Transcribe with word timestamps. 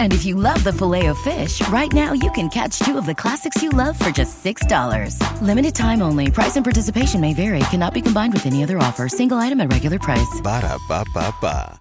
And 0.00 0.14
if 0.14 0.24
you 0.24 0.34
love 0.34 0.64
the 0.64 0.72
filet 0.72 1.06
of 1.06 1.18
fish, 1.18 1.60
right 1.68 1.92
now 1.92 2.14
you 2.14 2.30
can 2.30 2.48
catch 2.48 2.78
two 2.78 2.96
of 2.96 3.04
the 3.04 3.14
classics 3.14 3.62
you 3.62 3.68
love 3.68 3.98
for 3.98 4.10
just 4.10 4.42
$6. 4.42 5.20
Limited 5.42 5.74
time 5.74 6.00
only. 6.00 6.30
Price 6.30 6.56
and 6.56 6.64
participation 6.64 7.20
may 7.20 7.34
vary. 7.34 7.60
Cannot 7.70 7.92
be 7.92 8.00
combined 8.00 8.32
with 8.32 8.46
any 8.46 8.62
other 8.62 8.78
offer. 8.78 9.08
Single 9.08 9.36
item 9.36 9.60
at 9.60 9.70
regular 9.70 9.98
price. 9.98 10.40
Ba 10.42 10.62
da 10.62 10.78
ba 10.88 11.04
ba 11.12 11.34
ba. 11.42 11.80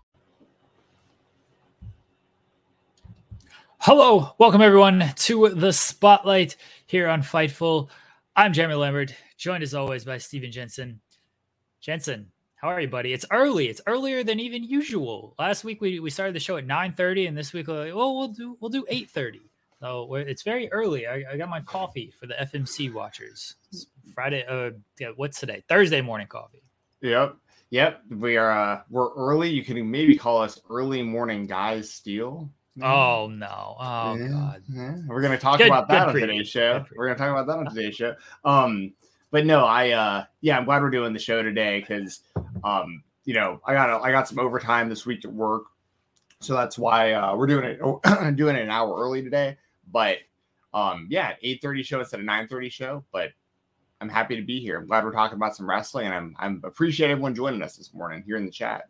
Hello, 3.80 4.34
welcome 4.40 4.64
everyone 4.64 5.14
to 5.16 5.50
the 5.50 5.72
spotlight 5.72 6.56
here 6.88 7.08
on 7.08 7.22
Fightful. 7.22 7.90
I'm 8.36 8.52
Jeremy 8.52 8.74
Lambert, 8.74 9.14
joined 9.38 9.62
as 9.62 9.76
always 9.76 10.04
by 10.04 10.18
Stephen 10.18 10.52
Jensen. 10.52 11.02
Jensen, 11.82 12.32
how 12.66 12.72
are 12.72 12.82
you, 12.82 12.88
buddy? 12.88 13.14
It's 13.14 13.26
early. 13.30 13.68
It's 13.68 13.82
earlier 13.86 14.24
than 14.24 14.40
even 14.40 14.64
usual. 14.64 15.36
Last 15.38 15.64
week 15.64 15.82
we, 15.82 16.00
we 16.00 16.10
started 16.10 16.34
the 16.36 16.40
show 16.40 16.58
at 16.58 16.66
9:30, 16.66 17.28
and 17.28 17.38
this 17.38 17.54
week 17.54 17.68
we're 17.68 17.86
like, 17.86 17.96
well, 17.96 18.18
we'll 18.18 18.30
do 18.30 18.58
we'll 18.60 18.72
do 18.72 18.84
8:30. 18.92 19.42
So 19.80 20.06
we're- 20.10 20.26
it's 20.28 20.42
very 20.42 20.72
early. 20.72 21.06
I, 21.06 21.24
I 21.34 21.38
got 21.38 21.48
my 21.50 21.62
coffee 21.62 22.12
for 22.20 22.26
the 22.26 22.34
FMC 22.34 22.92
watchers. 22.92 23.56
It's 23.72 23.86
Friday. 24.16 24.44
Uh, 24.50 24.72
yeah, 25.00 25.10
what's 25.16 25.40
today? 25.40 25.64
Thursday 25.70 26.02
morning 26.02 26.26
coffee. 26.28 26.64
Yep. 27.02 27.36
Yep. 27.70 28.02
We 28.10 28.36
are 28.38 28.50
uh 28.52 28.82
we're 28.90 29.14
early. 29.14 29.50
You 29.52 29.64
can 29.64 29.92
maybe 29.92 30.18
call 30.18 30.42
us 30.42 30.60
early 30.68 31.04
morning 31.04 31.46
Guy 31.46 31.82
Steele. 31.82 32.50
Oh 32.82 33.28
no! 33.32 33.76
Oh 33.80 34.16
Yeah, 34.16 34.28
god! 34.30 34.64
yeah. 34.74 34.96
We're 35.08 35.22
gonna 35.22 35.38
talk 35.38 35.60
Good- 35.60 35.68
about 35.68 35.88
that 35.90 36.08
on 36.10 36.16
today's 36.16 36.50
show. 36.50 36.84
We're 36.96 37.06
gonna 37.08 37.18
talk 37.20 37.30
about 37.30 37.46
that 37.48 37.58
on 37.60 37.74
today's 37.74 37.96
show. 37.96 38.16
Um, 38.44 38.92
but 39.36 39.46
no, 39.46 39.66
I 39.66 39.90
uh 39.90 40.24
yeah, 40.40 40.58
I'm 40.58 40.64
glad 40.64 40.82
we're 40.82 40.90
doing 40.90 41.12
the 41.12 41.20
show 41.20 41.44
today 41.44 41.82
because 41.82 42.22
um, 42.64 43.04
you 43.26 43.34
know, 43.34 43.60
I 43.66 43.74
got 43.74 44.02
I 44.02 44.10
got 44.10 44.30
some 44.30 44.40
overtime 44.40 44.88
this 44.88 45.06
week 45.06 45.26
at 45.26 45.34
work. 45.34 45.64
So 46.40 46.54
that's 46.54 46.78
why 46.78 47.12
uh 47.12 47.36
we're 47.36 47.48
doing 47.48 47.66
it 47.66 47.80
doing 48.38 48.56
it 48.56 48.62
an 48.62 48.70
hour 48.70 48.98
early 48.98 49.22
today. 49.22 49.58
But 49.92 50.20
um 50.74 51.08
yeah, 51.10 51.34
8:30 51.44 51.84
show 51.84 52.00
instead 52.00 52.22
of 52.22 52.26
9:30 52.26 52.72
show, 52.72 53.04
but 53.12 53.32
I'm 54.00 54.08
happy 54.08 54.38
to 54.38 54.42
be 54.42 54.62
here. 54.62 54.80
I'm 54.80 54.88
glad 54.88 55.04
we're 55.04 55.12
talking 55.12 55.36
about 55.36 55.58
some 55.58 55.70
wrestling 55.70 56.06
and 56.06 56.16
I'm 56.16 56.36
I'm 56.40 56.62
appreciate 56.64 57.12
everyone 57.12 57.36
joining 57.36 57.62
us 57.62 57.76
this 57.76 57.94
morning 57.94 58.24
here 58.26 58.38
in 58.38 58.46
the 58.46 58.52
chat. 58.52 58.88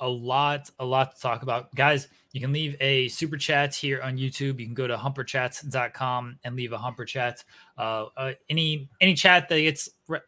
A 0.00 0.08
lot, 0.08 0.70
a 0.78 0.84
lot 0.84 1.14
to 1.14 1.20
talk 1.20 1.42
about. 1.42 1.74
Guys, 1.74 2.08
you 2.32 2.40
can 2.40 2.52
leave 2.52 2.76
a 2.80 3.08
super 3.08 3.36
chat 3.36 3.74
here 3.74 4.02
on 4.02 4.16
YouTube. 4.18 4.58
You 4.58 4.66
can 4.66 4.74
go 4.74 4.86
to 4.86 4.96
humperchats.com 4.96 6.38
and 6.42 6.56
leave 6.56 6.72
a 6.72 6.78
humper 6.78 7.04
chat. 7.04 7.44
Uh, 7.78 8.06
uh, 8.16 8.32
any 8.48 8.88
any 9.00 9.14
chat 9.14 9.48
that 9.48 9.60
gets 9.60 9.88
re- 10.08 10.20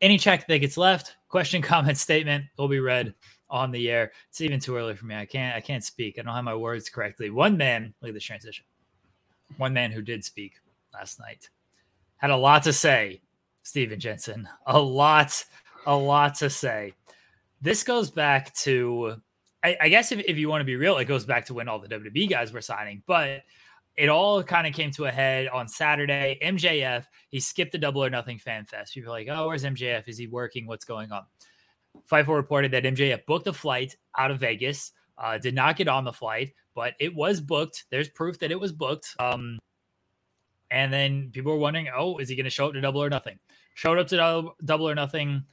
any 0.00 0.16
chat 0.16 0.46
that 0.48 0.58
gets 0.58 0.76
left, 0.76 1.16
question, 1.28 1.60
comment, 1.72 1.98
statement 1.98 2.46
will 2.56 2.68
be 2.68 2.80
read 2.80 3.14
on 3.50 3.70
the 3.70 3.90
air. 3.90 4.12
It's 4.30 4.40
even 4.40 4.58
too 4.58 4.76
early 4.76 4.94
for 4.96 5.04
me. 5.04 5.14
I 5.14 5.26
can't 5.26 5.54
I 5.54 5.60
can't 5.60 5.84
speak. 5.84 6.18
I 6.18 6.22
don't 6.22 6.34
have 6.34 6.44
my 6.44 6.54
words 6.54 6.88
correctly. 6.88 7.30
One 7.30 7.56
man, 7.56 7.92
look 8.00 8.08
at 8.08 8.14
this 8.14 8.24
transition. 8.24 8.64
One 9.58 9.74
man 9.74 9.92
who 9.92 10.00
did 10.00 10.24
speak 10.24 10.54
last 10.94 11.20
night 11.20 11.50
had 12.16 12.30
a 12.30 12.36
lot 12.36 12.62
to 12.62 12.72
say. 12.72 13.20
Stephen 13.64 13.98
Jensen, 13.98 14.46
a 14.66 14.78
lot, 14.78 15.42
a 15.86 15.96
lot 15.96 16.34
to 16.36 16.50
say 16.50 16.92
this 17.60 17.82
goes 17.82 18.10
back 18.10 18.54
to 18.56 19.16
I, 19.64 19.76
I 19.80 19.88
guess 19.88 20.12
if, 20.12 20.20
if 20.20 20.36
you 20.36 20.48
want 20.48 20.60
to 20.60 20.66
be 20.66 20.76
real, 20.76 20.98
it 20.98 21.06
goes 21.06 21.24
back 21.24 21.46
to 21.46 21.54
when 21.54 21.68
all 21.68 21.78
the 21.78 21.88
WWE 21.88 22.28
guys 22.28 22.52
were 22.52 22.60
signing, 22.60 23.02
but 23.06 23.42
it 23.96 24.08
all 24.08 24.42
kind 24.42 24.66
of 24.66 24.74
came 24.74 24.90
to 24.92 25.06
a 25.06 25.10
head 25.10 25.48
on 25.48 25.68
Saturday. 25.68 26.38
MJF, 26.42 27.06
he 27.30 27.40
skipped 27.40 27.72
the 27.72 27.78
double 27.78 28.04
or 28.04 28.10
nothing 28.10 28.38
fan 28.38 28.66
fest. 28.66 28.92
People 28.92 29.12
like, 29.12 29.28
oh, 29.30 29.46
where's 29.46 29.64
MJF? 29.64 30.06
Is 30.06 30.18
he 30.18 30.26
working? 30.26 30.66
What's 30.66 30.84
going 30.84 31.10
on? 31.10 31.22
Fightful 32.10 32.34
reported 32.34 32.72
that 32.72 32.82
MJF 32.82 33.24
booked 33.24 33.46
a 33.46 33.52
flight 33.52 33.96
out 34.18 34.30
of 34.30 34.38
Vegas, 34.40 34.92
uh, 35.16 35.38
did 35.38 35.54
not 35.54 35.76
get 35.76 35.88
on 35.88 36.04
the 36.04 36.12
flight, 36.12 36.52
but 36.74 36.94
it 36.98 37.14
was 37.14 37.40
booked. 37.40 37.84
There's 37.90 38.08
proof 38.08 38.38
that 38.40 38.50
it 38.50 38.60
was 38.60 38.72
booked. 38.72 39.14
Um, 39.18 39.58
and 40.70 40.92
then 40.92 41.30
people 41.32 41.52
were 41.52 41.58
wondering, 41.58 41.88
oh, 41.94 42.18
is 42.18 42.28
he 42.28 42.36
going 42.36 42.44
to 42.44 42.50
show 42.50 42.66
up 42.66 42.72
to 42.74 42.80
double 42.80 43.02
or 43.02 43.08
nothing? 43.08 43.38
Showed 43.74 43.98
up 43.98 44.08
to 44.08 44.16
Dou- 44.16 44.52
double 44.64 44.88
or 44.88 44.94
nothing, 44.94 45.44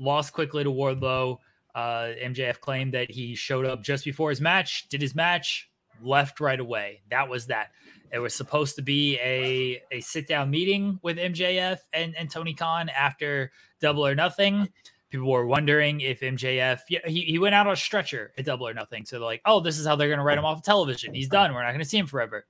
lost 0.00 0.32
quickly 0.32 0.64
to 0.64 0.70
Wardlow. 0.70 1.38
Uh, 1.74 2.08
MJF 2.20 2.58
claimed 2.60 2.94
that 2.94 3.10
he 3.10 3.34
showed 3.36 3.64
up 3.64 3.82
just 3.82 4.04
before 4.04 4.30
his 4.30 4.40
match, 4.40 4.88
did 4.88 5.00
his 5.00 5.14
match, 5.14 5.70
left 6.02 6.40
right 6.40 6.58
away. 6.58 7.02
That 7.10 7.28
was 7.28 7.46
that. 7.46 7.68
It 8.12 8.18
was 8.18 8.34
supposed 8.34 8.74
to 8.76 8.82
be 8.82 9.18
a, 9.20 9.80
a 9.92 10.00
sit 10.00 10.26
down 10.26 10.50
meeting 10.50 10.98
with 11.02 11.16
MJF 11.16 11.78
and, 11.92 12.16
and 12.16 12.28
Tony 12.28 12.54
Khan 12.54 12.88
after 12.88 13.52
Double 13.80 14.04
or 14.04 14.16
Nothing. 14.16 14.68
People 15.10 15.30
were 15.30 15.46
wondering 15.46 16.00
if 16.00 16.20
MJF, 16.20 16.80
yeah, 16.88 17.00
he, 17.06 17.22
he 17.22 17.38
went 17.38 17.54
out 17.54 17.66
on 17.66 17.72
a 17.72 17.76
stretcher 17.76 18.32
at 18.36 18.44
Double 18.44 18.66
or 18.66 18.74
Nothing. 18.74 19.04
So 19.04 19.16
they're 19.16 19.26
like, 19.26 19.42
oh, 19.44 19.60
this 19.60 19.78
is 19.78 19.86
how 19.86 19.94
they're 19.94 20.08
going 20.08 20.18
to 20.18 20.24
write 20.24 20.38
him 20.38 20.44
off 20.44 20.58
of 20.58 20.64
television. 20.64 21.14
He's 21.14 21.28
done. 21.28 21.54
We're 21.54 21.62
not 21.62 21.70
going 21.70 21.80
to 21.80 21.88
see 21.88 21.98
him 21.98 22.06
forever. 22.06 22.46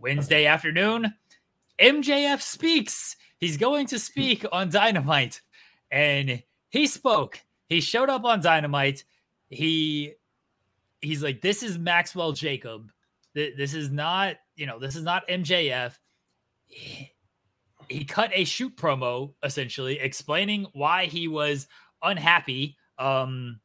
Wednesday 0.00 0.46
afternoon, 0.46 1.14
MJF 1.80 2.40
speaks. 2.40 3.16
He's 3.38 3.56
going 3.56 3.86
to 3.88 3.98
speak 3.98 4.44
on 4.50 4.70
Dynamite. 4.70 5.40
And 5.90 6.42
he 6.70 6.86
spoke. 6.86 7.40
He 7.68 7.80
showed 7.80 8.08
up 8.08 8.24
on 8.24 8.40
Dynamite. 8.40 9.04
He 9.48 10.14
he's 11.00 11.22
like, 11.22 11.40
this 11.40 11.62
is 11.62 11.78
Maxwell 11.78 12.32
Jacob. 12.32 12.90
This 13.34 13.74
is 13.74 13.90
not, 13.90 14.36
you 14.56 14.66
know, 14.66 14.78
this 14.78 14.96
is 14.96 15.04
not 15.04 15.26
MJF. 15.28 15.96
He, 16.66 17.12
he 17.88 18.04
cut 18.04 18.30
a 18.32 18.44
shoot 18.44 18.76
promo 18.76 19.34
essentially 19.42 19.98
explaining 19.98 20.66
why 20.72 21.06
he 21.06 21.28
was 21.28 21.66
unhappy. 22.02 22.76
Um, 22.98 23.60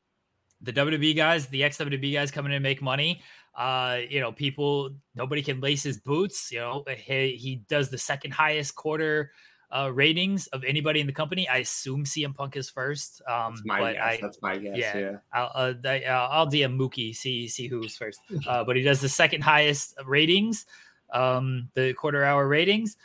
the 0.61 0.73
WWE 0.73 1.15
guys, 1.15 1.47
the 1.47 1.63
ex 1.63 1.77
WWE 1.77 2.13
guys 2.13 2.31
coming 2.31 2.51
in 2.51 2.61
to 2.61 2.63
make 2.63 2.81
money. 2.81 3.21
Uh, 3.55 3.99
you 4.09 4.19
know, 4.19 4.31
people, 4.31 4.95
nobody 5.15 5.41
can 5.41 5.61
lace 5.61 5.83
his 5.83 5.97
boots. 5.97 6.51
You 6.51 6.59
know, 6.59 6.83
he, 6.87 7.35
he 7.35 7.63
does 7.67 7.89
the 7.89 7.97
second 7.97 8.31
highest 8.31 8.75
quarter 8.75 9.31
uh, 9.71 9.91
ratings 9.93 10.47
of 10.47 10.63
anybody 10.63 10.99
in 10.99 11.07
the 11.07 11.13
company. 11.13 11.47
I 11.47 11.57
assume 11.57 12.05
CM 12.05 12.33
Punk 12.35 12.55
is 12.55 12.69
first. 12.69 13.21
Um, 13.27 13.53
That's 13.55 13.65
my 13.65 13.79
but 13.79 13.93
guess. 13.93 14.03
I, 14.03 14.19
That's 14.21 14.41
my 14.41 14.57
guess. 14.57 14.77
yeah. 14.77 14.97
yeah. 14.97 15.17
I'll, 15.33 15.51
uh, 15.53 15.73
I- 15.85 16.03
uh, 16.03 16.27
I'll 16.31 16.47
DM 16.47 16.77
Mookie 16.77 17.15
see 17.15 17.47
see 17.47 17.67
who's 17.67 17.95
first. 17.97 18.19
Uh, 18.47 18.63
but 18.63 18.75
he 18.75 18.81
does 18.83 19.01
the 19.01 19.09
second 19.09 19.41
highest 19.41 19.95
ratings, 20.05 20.65
um, 21.13 21.69
the 21.73 21.93
quarter 21.93 22.23
hour 22.23 22.47
ratings. 22.47 22.97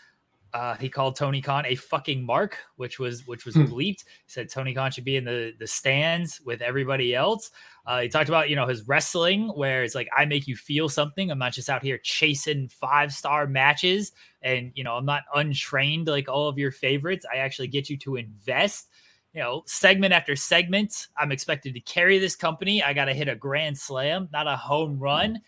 Uh, 0.52 0.74
he 0.76 0.88
called 0.88 1.16
Tony 1.16 1.40
Khan 1.40 1.64
a 1.66 1.74
fucking 1.76 2.24
mark, 2.24 2.58
which 2.76 2.98
was 2.98 3.26
which 3.26 3.44
was 3.44 3.54
Hmm. 3.54 3.66
bleeped. 3.66 4.04
He 4.04 4.28
said 4.28 4.50
Tony 4.50 4.74
Khan 4.74 4.90
should 4.90 5.04
be 5.04 5.16
in 5.16 5.24
the 5.24 5.54
the 5.58 5.66
stands 5.66 6.40
with 6.40 6.60
everybody 6.60 7.14
else. 7.14 7.50
Uh, 7.86 8.00
he 8.00 8.08
talked 8.08 8.28
about 8.28 8.50
you 8.50 8.56
know 8.56 8.66
his 8.66 8.86
wrestling, 8.88 9.48
where 9.48 9.84
it's 9.84 9.94
like 9.94 10.08
I 10.16 10.24
make 10.24 10.48
you 10.48 10.56
feel 10.56 10.88
something. 10.88 11.30
I'm 11.30 11.38
not 11.38 11.52
just 11.52 11.70
out 11.70 11.82
here 11.82 11.98
chasing 11.98 12.68
five 12.68 13.12
star 13.12 13.46
matches, 13.46 14.12
and 14.42 14.72
you 14.74 14.82
know 14.82 14.94
I'm 14.96 15.06
not 15.06 15.22
untrained 15.34 16.08
like 16.08 16.28
all 16.28 16.48
of 16.48 16.58
your 16.58 16.72
favorites. 16.72 17.24
I 17.32 17.38
actually 17.38 17.68
get 17.68 17.88
you 17.88 17.96
to 17.98 18.16
invest 18.16 18.88
you 19.32 19.40
know, 19.40 19.62
segment 19.64 20.12
after 20.12 20.34
segment, 20.34 21.06
I'm 21.16 21.30
expected 21.30 21.74
to 21.74 21.80
carry 21.80 22.18
this 22.18 22.34
company. 22.34 22.82
I 22.82 22.92
got 22.92 23.04
to 23.04 23.14
hit 23.14 23.28
a 23.28 23.36
grand 23.36 23.78
slam, 23.78 24.28
not 24.32 24.48
a 24.48 24.56
home 24.56 24.98
run. 24.98 25.40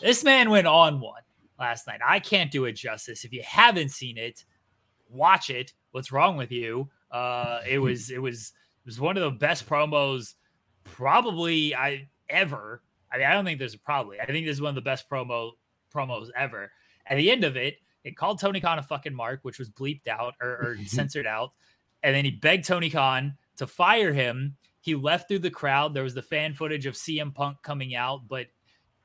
This 0.00 0.22
man 0.22 0.50
went 0.50 0.68
on 0.68 1.00
one 1.00 1.23
last 1.58 1.86
night. 1.86 2.00
I 2.06 2.20
can't 2.20 2.50
do 2.50 2.64
it 2.64 2.72
justice. 2.72 3.24
If 3.24 3.32
you 3.32 3.42
haven't 3.44 3.90
seen 3.90 4.18
it, 4.18 4.44
watch 5.08 5.50
it. 5.50 5.72
What's 5.92 6.12
wrong 6.12 6.36
with 6.36 6.52
you? 6.52 6.88
Uh, 7.10 7.60
it 7.68 7.78
was 7.80 8.10
it 8.10 8.20
was 8.20 8.52
it 8.84 8.86
was 8.86 9.00
one 9.00 9.16
of 9.16 9.22
the 9.22 9.38
best 9.38 9.68
promos 9.68 10.34
probably 10.84 11.74
I 11.74 12.08
ever. 12.28 12.82
I 13.12 13.18
mean, 13.18 13.26
I 13.26 13.32
don't 13.32 13.44
think 13.44 13.58
there's 13.58 13.74
a 13.74 13.78
probably. 13.78 14.20
I 14.20 14.26
think 14.26 14.46
this 14.46 14.56
is 14.56 14.62
one 14.62 14.70
of 14.70 14.74
the 14.74 14.80
best 14.80 15.08
promo 15.08 15.52
promos 15.94 16.28
ever. 16.36 16.70
At 17.06 17.16
the 17.16 17.30
end 17.30 17.44
of 17.44 17.56
it, 17.56 17.76
it 18.02 18.16
called 18.16 18.40
Tony 18.40 18.60
Khan 18.60 18.78
a 18.78 18.82
fucking 18.82 19.14
mark, 19.14 19.40
which 19.42 19.58
was 19.58 19.70
bleeped 19.70 20.08
out 20.08 20.34
or, 20.40 20.48
or 20.48 20.78
censored 20.86 21.26
out. 21.26 21.52
And 22.02 22.14
then 22.14 22.24
he 22.24 22.32
begged 22.32 22.66
Tony 22.66 22.90
Khan 22.90 23.36
to 23.56 23.66
fire 23.66 24.12
him. 24.12 24.56
He 24.80 24.94
left 24.94 25.28
through 25.28 25.38
the 25.38 25.50
crowd. 25.50 25.94
There 25.94 26.02
was 26.02 26.14
the 26.14 26.22
fan 26.22 26.52
footage 26.52 26.86
of 26.86 26.94
CM 26.94 27.34
Punk 27.34 27.58
coming 27.62 27.94
out, 27.94 28.28
but 28.28 28.48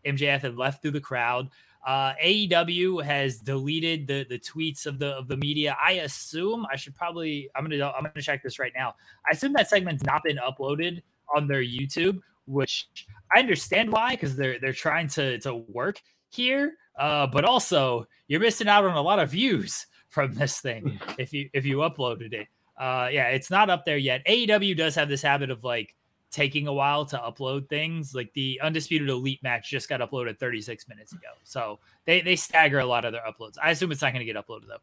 MJF 0.05 0.41
had 0.41 0.57
left 0.57 0.81
through 0.81 0.91
the 0.91 0.99
crowd. 0.99 1.49
Uh, 1.85 2.13
AEW 2.23 3.03
has 3.03 3.37
deleted 3.37 4.05
the 4.05 4.25
the 4.29 4.37
tweets 4.37 4.85
of 4.85 4.99
the 4.99 5.07
of 5.07 5.27
the 5.27 5.37
media. 5.37 5.77
I 5.81 5.93
assume 5.93 6.65
I 6.71 6.75
should 6.75 6.95
probably 6.95 7.49
I'm 7.55 7.63
gonna 7.63 7.91
I'm 7.91 8.03
gonna 8.03 8.21
check 8.21 8.43
this 8.43 8.59
right 8.59 8.73
now. 8.75 8.95
I 9.27 9.31
assume 9.31 9.53
that 9.53 9.69
segment's 9.69 10.03
not 10.03 10.23
been 10.23 10.37
uploaded 10.37 11.01
on 11.33 11.47
their 11.47 11.63
YouTube, 11.63 12.19
which 12.47 12.89
I 13.33 13.39
understand 13.39 13.91
why 13.91 14.11
because 14.11 14.35
they're 14.35 14.59
they're 14.59 14.73
trying 14.73 15.07
to 15.09 15.39
to 15.39 15.55
work 15.55 16.01
here. 16.29 16.73
Uh, 16.97 17.27
but 17.27 17.45
also 17.45 18.05
you're 18.27 18.41
missing 18.41 18.67
out 18.67 18.83
on 18.85 18.95
a 18.95 19.01
lot 19.01 19.19
of 19.19 19.31
views 19.31 19.87
from 20.09 20.33
this 20.33 20.59
thing 20.59 20.99
if 21.17 21.31
you 21.31 21.49
if 21.53 21.65
you 21.65 21.77
uploaded 21.77 22.33
it. 22.33 22.47
Uh, 22.77 23.09
yeah, 23.11 23.27
it's 23.27 23.51
not 23.51 23.69
up 23.69 23.85
there 23.85 23.97
yet. 23.97 24.25
AEW 24.25 24.75
does 24.75 24.95
have 24.95 25.09
this 25.09 25.21
habit 25.21 25.49
of 25.49 25.63
like 25.63 25.95
taking 26.31 26.67
a 26.67 26.73
while 26.73 27.05
to 27.05 27.17
upload 27.17 27.67
things. 27.69 28.13
Like 28.13 28.31
the 28.33 28.59
Undisputed 28.61 29.09
Elite 29.09 29.41
match 29.43 29.69
just 29.69 29.89
got 29.89 30.01
uploaded 30.01 30.37
36 30.37 30.87
minutes 30.87 31.13
ago. 31.13 31.29
So 31.43 31.79
they, 32.05 32.21
they 32.21 32.35
stagger 32.35 32.79
a 32.79 32.85
lot 32.85 33.05
of 33.05 33.11
their 33.11 33.23
uploads. 33.27 33.55
I 33.61 33.71
assume 33.71 33.91
it's 33.91 34.01
not 34.01 34.13
going 34.13 34.25
to 34.25 34.31
get 34.31 34.35
uploaded 34.35 34.67
though. 34.67 34.77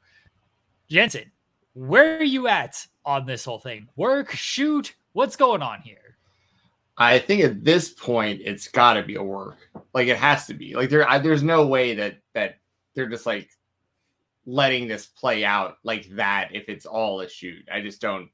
Jensen, 0.89 1.31
where 1.75 2.19
are 2.19 2.25
you 2.25 2.49
at 2.49 2.87
on 3.05 3.27
this 3.27 3.45
whole 3.45 3.59
thing? 3.59 3.89
Work, 3.97 4.33
shoot, 4.33 4.95
what's 5.13 5.37
going 5.37 5.63
on 5.63 5.81
here? 5.81 6.17
I 6.99 7.19
think 7.19 7.43
at 7.45 7.63
this 7.63 7.91
point 7.91 8.41
it's 8.45 8.69
got 8.69 8.95
to 8.95 9.03
be 9.03 9.17
a 9.17 9.23
work. 9.23 9.59
Like 9.93 10.09
it 10.09 10.17
has 10.17 10.47
to 10.47 10.55
be. 10.55 10.75
Like 10.75 10.89
there, 10.89 11.09
I, 11.09 11.19
there's 11.19 11.43
no 11.43 11.67
way 11.67 11.95
that 11.95 12.19
that 12.35 12.59
they're 12.95 13.09
just 13.09 13.27
like 13.27 13.51
letting 14.47 14.89
this 14.89 15.07
play 15.07 15.45
out 15.45 15.77
like 15.83 16.09
that 16.13 16.55
if 16.55 16.69
it's 16.69 16.87
all 16.87 17.21
a 17.21 17.29
shoot. 17.29 17.69
I 17.71 17.83
just 17.83 18.01
don't. 18.01 18.31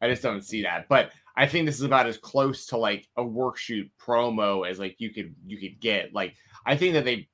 I 0.00 0.08
just 0.08 0.22
don't 0.22 0.42
see 0.42 0.62
that. 0.62 0.88
But 0.88 1.10
I 1.38 1.46
think 1.46 1.66
this 1.66 1.76
is 1.76 1.84
about 1.84 2.06
as 2.06 2.18
close 2.18 2.66
to 2.66 2.76
like 2.76 3.08
a 3.16 3.22
work 3.22 3.56
shoot 3.56 3.88
promo 3.96 4.68
as 4.68 4.80
like 4.80 4.96
you 4.98 5.10
could 5.10 5.36
you 5.46 5.56
could 5.56 5.78
get. 5.78 6.12
Like 6.12 6.34
I 6.66 6.76
think 6.76 6.94
that 6.94 7.04
they 7.04 7.28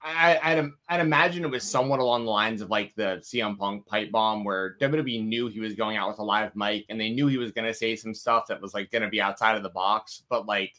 I, 0.00 0.38
I'd, 0.40 0.70
I'd 0.88 1.00
imagine 1.00 1.44
it 1.44 1.50
was 1.50 1.64
somewhat 1.64 1.98
along 1.98 2.24
the 2.24 2.30
lines 2.30 2.60
of 2.60 2.70
like 2.70 2.94
the 2.94 3.20
CM 3.20 3.58
Punk 3.58 3.84
pipe 3.86 4.12
bomb, 4.12 4.44
where 4.44 4.76
WWE 4.80 5.26
knew 5.26 5.48
he 5.48 5.58
was 5.58 5.74
going 5.74 5.96
out 5.96 6.08
with 6.08 6.20
a 6.20 6.22
live 6.22 6.54
mic, 6.54 6.86
and 6.88 7.00
they 7.00 7.10
knew 7.10 7.26
he 7.26 7.38
was 7.38 7.50
going 7.50 7.66
to 7.66 7.74
say 7.74 7.96
some 7.96 8.14
stuff 8.14 8.46
that 8.46 8.62
was 8.62 8.72
like 8.72 8.92
going 8.92 9.02
to 9.02 9.08
be 9.08 9.20
outside 9.20 9.56
of 9.56 9.64
the 9.64 9.70
box, 9.70 10.22
but 10.28 10.46
like, 10.46 10.72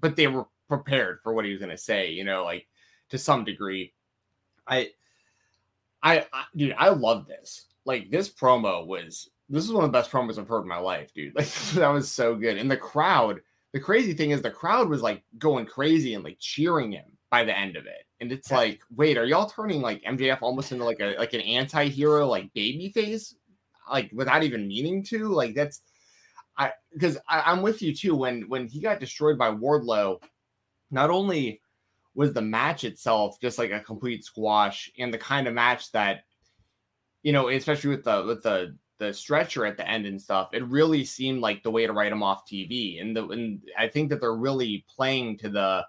but 0.00 0.16
they 0.16 0.28
were 0.28 0.46
prepared 0.68 1.18
for 1.22 1.34
what 1.34 1.44
he 1.44 1.50
was 1.50 1.60
going 1.60 1.70
to 1.70 1.76
say, 1.76 2.10
you 2.10 2.24
know, 2.24 2.44
like 2.44 2.66
to 3.10 3.18
some 3.18 3.44
degree. 3.44 3.92
I, 4.66 4.90
I, 6.02 6.26
I, 6.32 6.44
dude, 6.56 6.74
I 6.78 6.88
love 6.88 7.26
this. 7.26 7.66
Like 7.84 8.10
this 8.10 8.30
promo 8.30 8.86
was 8.86 9.28
this 9.52 9.64
is 9.64 9.72
one 9.72 9.84
of 9.84 9.92
the 9.92 9.98
best 9.98 10.10
promos 10.10 10.38
I've 10.38 10.48
heard 10.48 10.62
in 10.62 10.68
my 10.68 10.78
life, 10.78 11.12
dude. 11.14 11.34
Like 11.36 11.48
that 11.74 11.88
was 11.88 12.10
so 12.10 12.34
good. 12.34 12.56
And 12.56 12.70
the 12.70 12.76
crowd, 12.76 13.40
the 13.72 13.80
crazy 13.80 14.14
thing 14.14 14.30
is 14.30 14.40
the 14.40 14.50
crowd 14.50 14.88
was 14.88 15.02
like 15.02 15.22
going 15.38 15.66
crazy 15.66 16.14
and 16.14 16.24
like 16.24 16.38
cheering 16.40 16.92
him 16.92 17.04
by 17.30 17.44
the 17.44 17.56
end 17.56 17.76
of 17.76 17.86
it. 17.86 18.06
And 18.20 18.32
it's 18.32 18.50
like, 18.50 18.80
wait, 18.96 19.18
are 19.18 19.26
y'all 19.26 19.48
turning 19.48 19.82
like 19.82 20.02
MJF 20.04 20.38
almost 20.40 20.72
into 20.72 20.84
like 20.84 21.00
a 21.00 21.16
like 21.18 21.34
an 21.34 21.42
anti-hero, 21.42 22.26
like 22.26 22.52
baby 22.54 22.90
face? 22.94 23.34
Like 23.90 24.10
without 24.12 24.42
even 24.42 24.68
meaning 24.68 25.02
to? 25.04 25.28
Like 25.28 25.54
that's 25.54 25.82
I 26.56 26.72
because 26.92 27.18
I'm 27.28 27.62
with 27.62 27.82
you 27.82 27.94
too. 27.94 28.16
When 28.16 28.48
when 28.48 28.66
he 28.66 28.80
got 28.80 29.00
destroyed 29.00 29.38
by 29.38 29.50
Wardlow, 29.50 30.22
not 30.90 31.10
only 31.10 31.60
was 32.14 32.32
the 32.32 32.42
match 32.42 32.84
itself 32.84 33.38
just 33.40 33.58
like 33.58 33.70
a 33.70 33.80
complete 33.80 34.24
squash 34.24 34.90
and 34.98 35.12
the 35.12 35.18
kind 35.18 35.46
of 35.46 35.54
match 35.54 35.90
that 35.92 36.24
you 37.22 37.32
know, 37.32 37.48
especially 37.48 37.90
with 37.90 38.04
the 38.04 38.24
with 38.26 38.42
the 38.42 38.76
the 39.02 39.12
stretcher 39.12 39.66
at 39.66 39.76
the 39.76 39.88
end 39.88 40.06
and 40.06 40.22
stuff, 40.22 40.50
it 40.52 40.64
really 40.68 41.04
seemed 41.04 41.40
like 41.40 41.62
the 41.62 41.70
way 41.70 41.86
to 41.86 41.92
write 41.92 42.12
him 42.12 42.22
off 42.22 42.48
TV. 42.48 43.00
And 43.00 43.16
the 43.16 43.26
and 43.28 43.60
I 43.76 43.88
think 43.88 44.10
that 44.10 44.20
they're 44.20 44.34
really 44.34 44.84
playing 44.94 45.38
to 45.38 45.48
the 45.48 45.84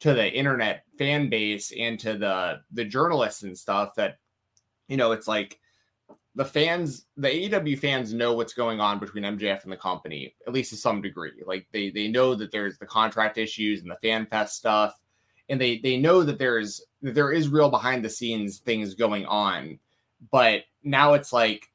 to 0.00 0.14
the 0.14 0.28
internet 0.32 0.84
fan 0.98 1.30
base 1.30 1.72
and 1.78 1.98
to 2.00 2.18
the 2.18 2.60
the 2.72 2.84
journalists 2.84 3.44
and 3.44 3.56
stuff 3.56 3.94
that 3.94 4.18
you 4.88 4.96
know 4.96 5.12
it's 5.12 5.28
like 5.28 5.60
the 6.34 6.44
fans 6.44 7.06
the 7.16 7.28
AEW 7.28 7.78
fans 7.78 8.12
know 8.12 8.32
what's 8.32 8.54
going 8.54 8.80
on 8.80 8.98
between 8.98 9.24
MJF 9.24 9.62
and 9.62 9.72
the 9.72 9.76
company 9.76 10.34
at 10.46 10.52
least 10.52 10.70
to 10.70 10.76
some 10.76 11.02
degree 11.02 11.42
like 11.46 11.66
they 11.72 11.90
they 11.90 12.08
know 12.08 12.34
that 12.34 12.50
there's 12.50 12.78
the 12.78 12.86
contract 12.86 13.36
issues 13.36 13.82
and 13.82 13.90
the 13.90 13.98
fan 14.02 14.26
fest 14.26 14.56
stuff 14.56 14.98
and 15.48 15.60
they 15.60 15.78
they 15.78 15.98
know 15.98 16.22
that 16.22 16.38
there's 16.38 16.82
that 17.02 17.14
there 17.14 17.32
is 17.32 17.48
real 17.48 17.70
behind 17.70 18.04
the 18.04 18.10
scenes 18.10 18.58
things 18.58 18.94
going 18.94 19.26
on 19.26 19.78
but 20.30 20.62
now 20.82 21.12
it's 21.12 21.32
like 21.32 21.69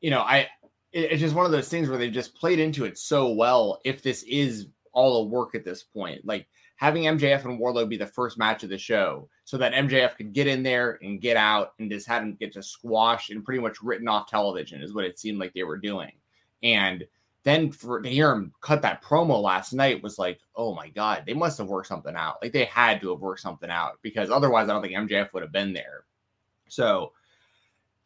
you 0.00 0.10
know, 0.10 0.20
I 0.20 0.48
it, 0.92 1.12
it's 1.12 1.20
just 1.20 1.34
one 1.34 1.46
of 1.46 1.52
those 1.52 1.68
things 1.68 1.88
where 1.88 1.98
they've 1.98 2.12
just 2.12 2.34
played 2.34 2.58
into 2.58 2.84
it 2.84 2.98
so 2.98 3.32
well. 3.32 3.80
If 3.84 4.02
this 4.02 4.22
is 4.24 4.68
all 4.92 5.22
a 5.22 5.26
work 5.26 5.54
at 5.54 5.64
this 5.64 5.82
point, 5.82 6.24
like 6.24 6.46
having 6.76 7.04
MJF 7.04 7.44
and 7.44 7.60
Wardlow 7.60 7.88
be 7.88 7.96
the 7.96 8.06
first 8.06 8.38
match 8.38 8.62
of 8.62 8.70
the 8.70 8.78
show, 8.78 9.28
so 9.44 9.58
that 9.58 9.72
MJF 9.72 10.16
could 10.16 10.32
get 10.32 10.46
in 10.46 10.62
there 10.62 10.98
and 11.02 11.20
get 11.20 11.36
out 11.36 11.72
and 11.78 11.90
just 11.90 12.06
had 12.06 12.22
him 12.22 12.36
get 12.38 12.52
to 12.52 12.62
squash 12.62 13.30
and 13.30 13.44
pretty 13.44 13.60
much 13.60 13.82
written 13.82 14.08
off 14.08 14.28
television 14.28 14.82
is 14.82 14.94
what 14.94 15.04
it 15.04 15.18
seemed 15.18 15.38
like 15.38 15.52
they 15.52 15.64
were 15.64 15.78
doing. 15.78 16.12
And 16.62 17.04
then 17.42 17.70
for 17.70 18.02
to 18.02 18.08
hear 18.08 18.30
him 18.30 18.52
cut 18.60 18.82
that 18.82 19.02
promo 19.02 19.42
last 19.42 19.72
night 19.72 20.02
was 20.02 20.18
like, 20.18 20.40
oh 20.56 20.74
my 20.74 20.88
god, 20.88 21.24
they 21.26 21.34
must 21.34 21.58
have 21.58 21.68
worked 21.68 21.88
something 21.88 22.14
out. 22.14 22.36
Like 22.42 22.52
they 22.52 22.66
had 22.66 23.00
to 23.00 23.10
have 23.10 23.20
worked 23.20 23.40
something 23.40 23.70
out 23.70 23.98
because 24.02 24.30
otherwise, 24.30 24.68
I 24.68 24.72
don't 24.72 24.82
think 24.82 24.94
MJF 24.94 25.32
would 25.32 25.42
have 25.42 25.52
been 25.52 25.72
there. 25.72 26.04
So 26.68 27.12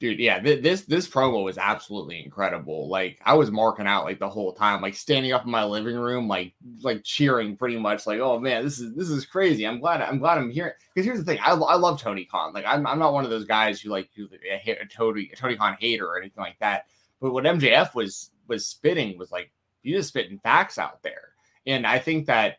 dude 0.05 0.19
yeah 0.19 0.39
th- 0.39 0.63
this 0.63 0.83
this 0.83 1.09
promo 1.09 1.43
was 1.43 1.57
absolutely 1.57 2.23
incredible. 2.23 2.89
Like 2.89 3.19
i 3.25 3.33
was 3.33 3.51
marking 3.51 3.87
out 3.87 4.05
like 4.05 4.19
the 4.19 4.29
whole 4.29 4.53
time 4.53 4.83
like 4.83 4.95
standing 4.95 5.33
up 5.33 5.47
in 5.47 5.51
my 5.51 5.65
living 5.65 5.97
room 5.97 6.29
like 6.29 6.53
like 6.83 7.03
cheering 7.05 7.57
pretty 7.57 7.79
much 7.79 8.07
like 8.07 8.21
oh 8.21 8.39
man 8.39 8.65
this 8.65 8.79
is 8.79 8.95
this 8.95 9.09
is 9.09 9.25
crazy. 9.25 9.67
I'm 9.67 9.81
glad 9.81 10.03
i'm 10.03 10.19
glad 10.19 10.37
i'm 10.37 10.51
here. 10.51 10.77
Because 10.95 11.07
here's 11.07 11.19
the 11.19 11.25
thing 11.25 11.39
I, 11.43 11.53
I 11.53 11.77
love 11.77 12.01
tony 12.01 12.27
khan. 12.27 12.53
Like 12.53 12.67
I'm, 12.67 12.87
I'm 12.87 12.99
not 12.99 13.15
one 13.15 13.25
of 13.25 13.31
those 13.31 13.47
guys 13.47 13.81
who 13.81 13.89
like 13.89 14.11
who 14.15 14.29
a, 14.51 14.71
a 14.73 14.87
tony 14.87 15.31
a 15.33 15.37
tony 15.37 15.57
khan 15.57 15.77
hater 15.81 16.07
or 16.07 16.19
anything 16.19 16.43
like 16.43 16.59
that. 16.59 16.85
But 17.21 17.33
what 17.33 17.45
mjf 17.45 17.95
was 17.95 18.31
was 18.47 18.67
spitting 18.67 19.17
was 19.17 19.33
like 19.33 19.51
you 19.83 19.97
just 19.97 20.09
spitting 20.11 20.39
facts 20.39 20.77
out 20.79 21.03
there. 21.03 21.31
And 21.67 21.87
i 21.87 21.99
think 21.99 22.27
that 22.27 22.59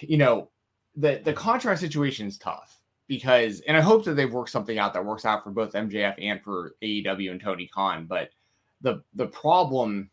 you 0.00 0.16
know 0.16 0.50
the 0.96 1.20
the 1.24 1.32
contract 1.32 1.78
situation 1.78 2.26
is 2.26 2.38
tough 2.38 2.80
because, 3.06 3.60
and 3.60 3.76
I 3.76 3.80
hope 3.80 4.04
that 4.04 4.14
they've 4.14 4.32
worked 4.32 4.50
something 4.50 4.78
out 4.78 4.94
that 4.94 5.04
works 5.04 5.24
out 5.24 5.44
for 5.44 5.50
both 5.50 5.72
MJF 5.72 6.14
and 6.18 6.42
for 6.42 6.74
AEW 6.82 7.30
and 7.30 7.40
Tony 7.40 7.66
Khan. 7.66 8.06
But 8.06 8.30
the 8.80 9.02
the 9.14 9.26
problem, 9.26 10.10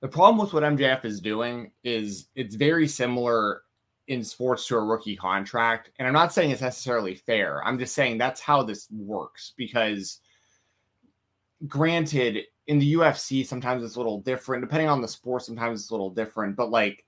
the 0.00 0.08
problem 0.08 0.38
with 0.38 0.52
what 0.52 0.62
MJF 0.62 1.04
is 1.04 1.20
doing 1.20 1.70
is 1.84 2.28
it's 2.34 2.54
very 2.54 2.88
similar 2.88 3.62
in 4.08 4.22
sports 4.22 4.66
to 4.68 4.76
a 4.76 4.84
rookie 4.84 5.16
contract. 5.16 5.90
And 5.98 6.06
I'm 6.06 6.14
not 6.14 6.32
saying 6.32 6.50
it's 6.50 6.60
necessarily 6.60 7.14
fair. 7.14 7.64
I'm 7.64 7.78
just 7.78 7.94
saying 7.94 8.18
that's 8.18 8.40
how 8.40 8.62
this 8.62 8.86
works 8.90 9.52
because 9.56 10.20
granted 11.66 12.44
in 12.66 12.78
the 12.78 12.94
UFC 12.94 13.46
sometimes 13.46 13.82
it's 13.82 13.96
a 13.96 13.98
little 13.98 14.20
different 14.20 14.62
depending 14.62 14.88
on 14.88 15.00
the 15.00 15.08
sport 15.08 15.42
sometimes 15.42 15.80
it's 15.80 15.90
a 15.90 15.94
little 15.94 16.10
different 16.10 16.54
but 16.54 16.70
like 16.70 17.04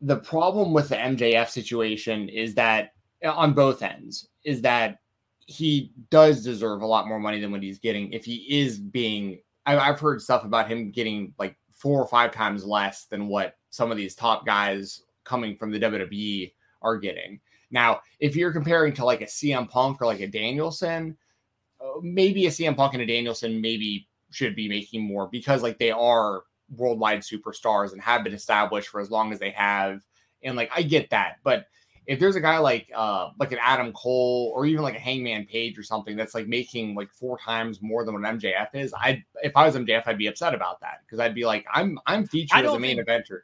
the 0.00 0.16
problem 0.16 0.72
with 0.72 0.88
the 0.88 0.96
MJF 0.96 1.48
situation 1.48 2.28
is 2.28 2.54
that 2.54 2.93
on 3.24 3.52
both 3.52 3.82
ends 3.82 4.28
is 4.44 4.60
that 4.62 4.98
he 5.46 5.92
does 6.10 6.42
deserve 6.42 6.82
a 6.82 6.86
lot 6.86 7.06
more 7.06 7.18
money 7.18 7.40
than 7.40 7.52
what 7.52 7.62
he's 7.62 7.78
getting 7.78 8.12
if 8.12 8.24
he 8.24 8.62
is 8.62 8.78
being 8.78 9.38
I, 9.66 9.86
have 9.86 10.00
heard 10.00 10.20
stuff 10.20 10.44
about 10.44 10.68
him 10.68 10.90
getting 10.90 11.32
like 11.38 11.56
four 11.72 12.00
or 12.00 12.06
five 12.06 12.32
times 12.32 12.64
less 12.64 13.06
than 13.06 13.28
what 13.28 13.56
some 13.70 13.90
of 13.90 13.96
these 13.96 14.14
top 14.14 14.46
guys 14.46 15.02
coming 15.24 15.56
from 15.56 15.70
the 15.70 15.80
WWE 15.80 16.52
are 16.82 16.98
getting. 16.98 17.40
Now, 17.70 18.00
if 18.20 18.36
you're 18.36 18.52
comparing 18.52 18.92
to 18.94 19.04
like 19.04 19.22
a 19.22 19.26
CM 19.26 19.68
Punk 19.68 20.00
or 20.00 20.06
like 20.06 20.20
a 20.20 20.26
Danielson, 20.26 21.16
uh, 21.80 22.00
maybe 22.02 22.46
a 22.46 22.50
CM 22.50 22.76
Punk 22.76 22.94
and 22.94 23.02
a 23.02 23.06
Danielson 23.06 23.60
maybe 23.60 24.06
should 24.30 24.54
be 24.54 24.68
making 24.68 25.02
more 25.02 25.28
because 25.28 25.62
like 25.62 25.78
they 25.78 25.90
are 25.90 26.42
worldwide 26.76 27.20
superstars 27.20 27.92
and 27.92 28.00
have 28.00 28.24
been 28.24 28.34
established 28.34 28.88
for 28.88 29.00
as 29.00 29.10
long 29.10 29.32
as 29.32 29.38
they 29.38 29.50
have. 29.50 30.02
And 30.42 30.56
like 30.56 30.70
I 30.74 30.82
get 30.82 31.10
that, 31.10 31.36
but 31.42 31.66
if 32.06 32.20
there's 32.20 32.36
a 32.36 32.40
guy 32.40 32.58
like 32.58 32.90
uh 32.94 33.30
like 33.38 33.52
an 33.52 33.58
Adam 33.60 33.92
Cole 33.92 34.52
or 34.54 34.66
even 34.66 34.82
like 34.82 34.96
a 34.96 35.00
Hangman 35.00 35.46
Page 35.46 35.78
or 35.78 35.82
something 35.82 36.16
that's 36.16 36.34
like 36.34 36.46
making 36.46 36.94
like 36.94 37.10
four 37.12 37.38
times 37.38 37.80
more 37.80 38.04
than 38.04 38.14
what 38.14 38.24
an 38.24 38.38
MJF 38.38 38.68
is, 38.74 38.92
I 38.94 39.22
if 39.42 39.52
I 39.56 39.66
was 39.66 39.74
MJF, 39.74 40.02
I'd 40.06 40.18
be 40.18 40.26
upset 40.26 40.54
about 40.54 40.80
that 40.80 41.00
because 41.04 41.20
I'd 41.20 41.34
be 41.34 41.44
like, 41.44 41.66
I'm 41.72 41.98
I'm 42.06 42.26
featured 42.26 42.64
as 42.64 42.72
a 42.72 42.78
main 42.78 42.96
think, 42.96 43.08
eventer. 43.08 43.40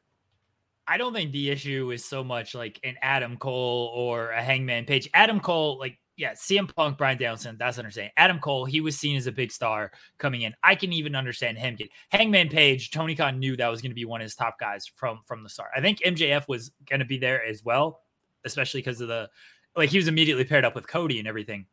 I 0.87 0.99
don't 0.99 1.14
think 1.14 1.33
the 1.33 1.50
issue 1.50 1.90
is 1.93 2.05
so 2.05 2.25
much 2.25 2.55
like 2.55 2.81
an 2.83 2.97
Adam 3.00 3.37
Cole 3.37 3.93
or 3.95 4.31
a 4.31 4.43
Hangman 4.43 4.85
Page. 4.85 5.09
Adam 5.14 5.40
Cole, 5.40 5.79
like 5.79 5.99
yeah, 6.17 6.33
CM 6.33 6.75
Punk, 6.75 6.99
Bryan 6.99 7.17
Danielson, 7.17 7.57
that's 7.59 7.79
understanding. 7.79 8.12
Adam 8.19 8.40
Cole, 8.40 8.67
he 8.67 8.83
was 8.83 8.95
seen 8.95 9.17
as 9.17 9.26
a 9.26 9.33
big 9.33 9.50
star 9.50 9.90
coming 10.19 10.43
in. 10.43 10.52
I 10.62 10.75
can 10.75 10.93
even 10.93 11.14
understand 11.14 11.57
him 11.57 11.76
get 11.76 11.88
Hangman 12.11 12.50
Page. 12.50 12.90
Tony 12.90 13.14
Khan 13.14 13.38
knew 13.38 13.57
that 13.57 13.69
was 13.69 13.81
going 13.81 13.93
to 13.93 13.95
be 13.95 14.05
one 14.05 14.21
of 14.21 14.25
his 14.25 14.35
top 14.35 14.59
guys 14.61 14.85
from 14.97 15.21
from 15.25 15.43
the 15.43 15.49
start. 15.49 15.71
I 15.75 15.81
think 15.81 16.00
MJF 16.00 16.47
was 16.47 16.73
going 16.88 17.00
to 17.00 17.07
be 17.07 17.17
there 17.17 17.43
as 17.43 17.64
well 17.64 18.02
especially 18.44 18.80
because 18.80 19.00
of 19.00 19.09
the 19.09 19.28
like 19.76 19.90
he 19.90 19.99
was 19.99 20.09
immediately 20.09 20.44
paired 20.44 20.64
up 20.64 20.75
with 20.75 20.88
Cody 20.88 21.18
and 21.18 21.28
everything. 21.28 21.66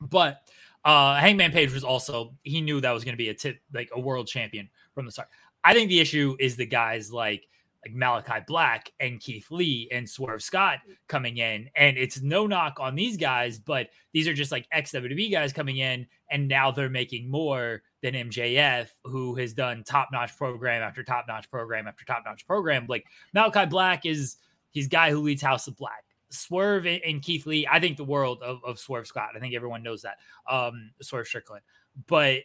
But 0.00 0.40
uh 0.84 1.16
Hangman 1.16 1.52
Page 1.52 1.72
was 1.72 1.84
also 1.84 2.34
he 2.42 2.60
knew 2.60 2.80
that 2.80 2.90
was 2.92 3.04
going 3.04 3.14
to 3.14 3.18
be 3.18 3.28
a 3.28 3.34
tip 3.34 3.58
like 3.72 3.90
a 3.94 4.00
world 4.00 4.26
champion 4.26 4.68
from 4.94 5.06
the 5.06 5.12
start. 5.12 5.28
I 5.64 5.74
think 5.74 5.88
the 5.88 6.00
issue 6.00 6.36
is 6.38 6.56
the 6.56 6.66
guys 6.66 7.12
like 7.12 7.48
like 7.86 7.94
Malakai 7.94 8.46
Black 8.46 8.90
and 9.00 9.20
Keith 9.20 9.50
Lee 9.50 9.88
and 9.92 10.08
Swerve 10.08 10.42
Scott 10.42 10.78
coming 11.08 11.38
in. 11.38 11.68
And 11.76 11.96
it's 11.96 12.20
no 12.20 12.46
knock 12.46 12.78
on 12.80 12.94
these 12.94 13.16
guys, 13.16 13.58
but 13.58 13.88
these 14.12 14.26
are 14.26 14.34
just 14.34 14.52
like 14.52 14.66
ex 14.72 14.92
WWE 14.92 15.30
guys 15.30 15.52
coming 15.52 15.78
in, 15.78 16.06
and 16.30 16.48
now 16.48 16.70
they're 16.70 16.88
making 16.88 17.30
more 17.30 17.82
than 18.02 18.14
MJF, 18.14 18.88
who 19.04 19.34
has 19.36 19.52
done 19.52 19.84
top 19.84 20.08
notch 20.12 20.36
program 20.36 20.82
after 20.82 21.02
top 21.02 21.26
notch 21.28 21.50
program 21.50 21.86
after 21.86 22.04
top 22.04 22.22
notch 22.24 22.46
program. 22.46 22.86
Like 22.88 23.06
Malakai 23.34 23.68
Black 23.70 24.06
is 24.06 24.36
He's 24.76 24.88
guy 24.88 25.10
who 25.10 25.22
leads 25.22 25.40
House 25.40 25.66
of 25.68 25.76
Black. 25.78 26.04
Swerve 26.28 26.86
and 26.86 27.22
Keith 27.22 27.46
Lee, 27.46 27.66
I 27.70 27.80
think 27.80 27.96
the 27.96 28.04
world 28.04 28.42
of, 28.42 28.60
of 28.62 28.78
Swerve 28.78 29.06
Scott. 29.06 29.30
I 29.34 29.38
think 29.38 29.54
everyone 29.54 29.82
knows 29.82 30.02
that. 30.02 30.18
Um, 30.50 30.90
Swerve 31.00 31.26
Strickland. 31.26 31.62
But 32.06 32.42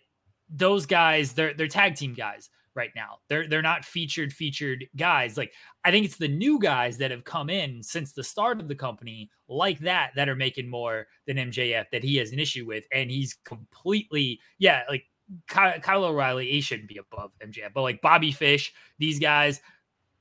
those 0.49 0.85
guys, 0.85 1.33
they're 1.33 1.53
they're 1.53 1.67
tag 1.67 1.95
team 1.95 2.13
guys 2.13 2.49
right 2.73 2.91
now. 2.95 3.17
They're 3.27 3.49
they're 3.49 3.61
not 3.61 3.83
featured 3.83 4.31
featured 4.31 4.85
guys. 4.95 5.35
Like 5.35 5.51
I 5.83 5.91
think 5.91 6.05
it's 6.05 6.15
the 6.15 6.29
new 6.29 6.57
guys 6.57 6.97
that 6.99 7.11
have 7.11 7.25
come 7.25 7.49
in 7.49 7.83
since 7.83 8.13
the 8.13 8.23
start 8.23 8.61
of 8.61 8.69
the 8.69 8.75
company 8.75 9.29
like 9.49 9.79
that 9.79 10.11
that 10.15 10.29
are 10.29 10.35
making 10.37 10.69
more 10.69 11.07
than 11.27 11.35
MJF 11.35 11.85
that 11.91 12.03
he 12.03 12.15
has 12.15 12.31
an 12.31 12.39
issue 12.39 12.65
with, 12.65 12.85
and 12.93 13.11
he's 13.11 13.35
completely 13.43 14.39
yeah 14.57 14.83
like 14.89 15.03
Kyle 15.47 16.05
O'Reilly. 16.05 16.49
He 16.49 16.61
shouldn't 16.61 16.89
be 16.89 16.97
above 16.97 17.31
MJF, 17.45 17.73
but 17.73 17.81
like 17.81 18.01
Bobby 18.01 18.31
Fish, 18.31 18.73
these 18.99 19.19
guys, 19.19 19.61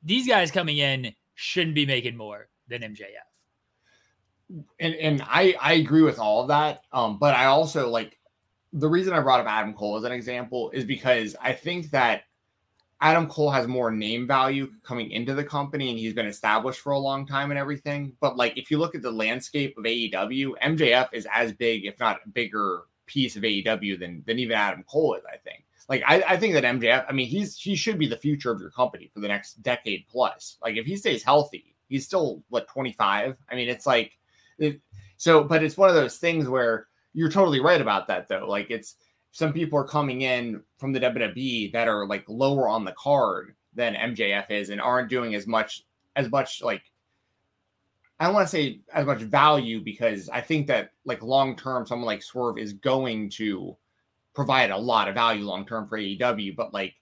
these 0.03 0.27
guys 0.27 0.51
coming 0.51 0.79
in 0.79 1.15
shouldn't 1.41 1.75
be 1.75 1.87
making 1.87 2.17
more 2.17 2.49
than 2.69 2.83
MJF. 2.83 3.07
And 4.79 4.95
and 4.95 5.23
I 5.23 5.55
I 5.61 5.75
agree 5.75 6.03
with 6.03 6.19
all 6.19 6.43
of 6.43 6.49
that. 6.49 6.83
Um, 6.93 7.19
but 7.19 7.35
I 7.35 7.47
also 7.47 7.89
like 7.89 8.19
the 8.73 8.89
reason 8.89 9.15
I 9.15 9.21
brought 9.21 9.41
up 9.41 9.47
Adam 9.47 9.73
Cole 9.73 9.97
as 9.97 10.05
an 10.05 10.13
example 10.13 10.71
is 10.71 10.85
because 10.85 11.35
I 11.41 11.53
think 11.53 11.91
that 11.91 12.23
Adam 13.01 13.27
Cole 13.27 13.51
has 13.51 13.67
more 13.67 13.91
name 13.91 14.27
value 14.27 14.71
coming 14.85 15.11
into 15.13 15.33
the 15.33 15.43
company 15.43 15.89
and 15.89 15.99
he's 15.99 16.13
been 16.13 16.27
established 16.27 16.81
for 16.81 16.93
a 16.93 16.99
long 16.99 17.27
time 17.27 17.51
and 17.51 17.59
everything. 17.59 18.13
But 18.21 18.37
like 18.37 18.59
if 18.59 18.71
you 18.71 18.79
look 18.79 18.95
at 18.95 19.03
the 19.03 19.11
landscape 19.11 19.79
of 19.79 19.85
AEW, 19.85 20.53
MJF 20.63 21.09
is 21.13 21.27
as 21.33 21.53
big, 21.53 21.87
if 21.87 21.99
not 21.99 22.21
bigger 22.35 22.83
piece 23.07 23.37
of 23.37 23.45
AEW 23.45 23.99
than 23.99 24.23
than 24.27 24.39
even 24.39 24.57
Adam 24.57 24.85
Cole 24.85 25.15
is, 25.15 25.23
I 25.33 25.39
think. 25.39 25.65
Like 25.89 26.03
I, 26.07 26.23
I 26.23 26.37
think 26.37 26.55
that 26.55 26.65
MJF, 26.65 27.05
I 27.09 27.13
mean, 27.13 27.27
he's 27.27 27.59
he 27.59 27.75
should 27.75 27.99
be 27.99 28.07
the 28.07 28.17
future 28.17 28.51
of 28.51 28.61
your 28.61 28.71
company 28.71 29.11
for 29.13 29.21
the 29.21 29.29
next 29.29 29.63
decade 29.63 30.07
plus. 30.09 30.57
Like 30.63 30.77
if 30.77 30.87
he 30.87 30.97
stays 30.97 31.23
healthy, 31.23 31.75
he's 31.89 32.05
still 32.05 32.43
what 32.49 32.69
25. 32.69 33.37
I 33.51 33.55
mean, 33.55 33.69
it's 33.69 33.87
like 33.87 34.13
it, 34.59 34.81
so, 35.17 35.45
but 35.45 35.63
it's 35.63 35.77
one 35.77 35.89
of 35.89 35.95
those 35.95 36.19
things 36.19 36.49
where 36.49 36.87
you're 37.13 37.31
totally 37.31 37.61
right 37.61 37.81
about 37.81 38.07
that 38.09 38.29
though. 38.29 38.47
Like 38.49 38.71
it's 38.71 38.97
some 39.33 39.53
people 39.53 39.79
are 39.79 39.85
coming 39.85 40.23
in 40.23 40.63
from 40.79 40.93
the 40.93 41.01
WWE 41.01 41.73
that 41.73 41.89
are 41.89 42.07
like 42.07 42.25
lower 42.29 42.69
on 42.69 42.85
the 42.85 42.95
card 42.99 43.55
than 43.75 43.95
MJF 43.95 44.51
is 44.51 44.71
and 44.71 44.81
aren't 44.81 45.09
doing 45.09 45.35
as 45.35 45.47
much 45.47 45.85
as 46.17 46.31
much 46.31 46.63
like 46.63 46.83
I 48.19 48.27
don't 48.27 48.35
want 48.35 48.49
to 48.49 48.51
say 48.51 48.81
as 48.93 49.07
much 49.07 49.21
value 49.21 49.81
because 49.81 50.29
I 50.29 50.41
think 50.41 50.67
that 50.67 50.91
like 51.05 51.23
long 51.23 51.57
term 51.57 51.87
someone 51.87 52.07
like 52.07 52.23
Swerve 52.23 52.59
is 52.59 52.75
going 52.75 53.31
to 53.31 53.77
provide 54.35 54.71
a 54.71 54.77
lot 54.77 55.09
of 55.09 55.15
value 55.15 55.45
long 55.45 55.67
term 55.67 55.89
for 55.89 55.99
AEW. 55.99 56.57
But 56.57 56.73
like 56.73 56.95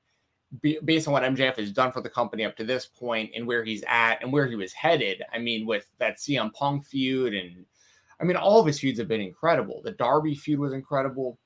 be, 0.60 0.78
based 0.84 1.06
on 1.06 1.12
what 1.12 1.22
MJF 1.22 1.56
has 1.56 1.72
done 1.72 1.92
for 1.92 2.00
the 2.00 2.08
company 2.08 2.44
up 2.44 2.56
to 2.56 2.64
this 2.64 2.86
point 2.86 3.30
and 3.34 3.46
where 3.46 3.64
he's 3.64 3.84
at 3.86 4.22
and 4.22 4.32
where 4.32 4.46
he 4.46 4.54
was 4.54 4.72
headed, 4.72 5.22
I 5.32 5.38
mean, 5.38 5.66
with 5.66 5.90
that 5.98 6.16
CM 6.16 6.52
Punk 6.52 6.86
feud 6.86 7.34
and 7.34 7.64
I 8.20 8.24
mean, 8.24 8.36
all 8.36 8.60
of 8.60 8.66
his 8.66 8.80
feuds 8.80 8.98
have 8.98 9.08
been 9.08 9.20
incredible. 9.20 9.80
The 9.84 9.92
Darby 9.92 10.34
feud 10.34 10.58
was 10.58 10.72
incredible. 10.72 11.38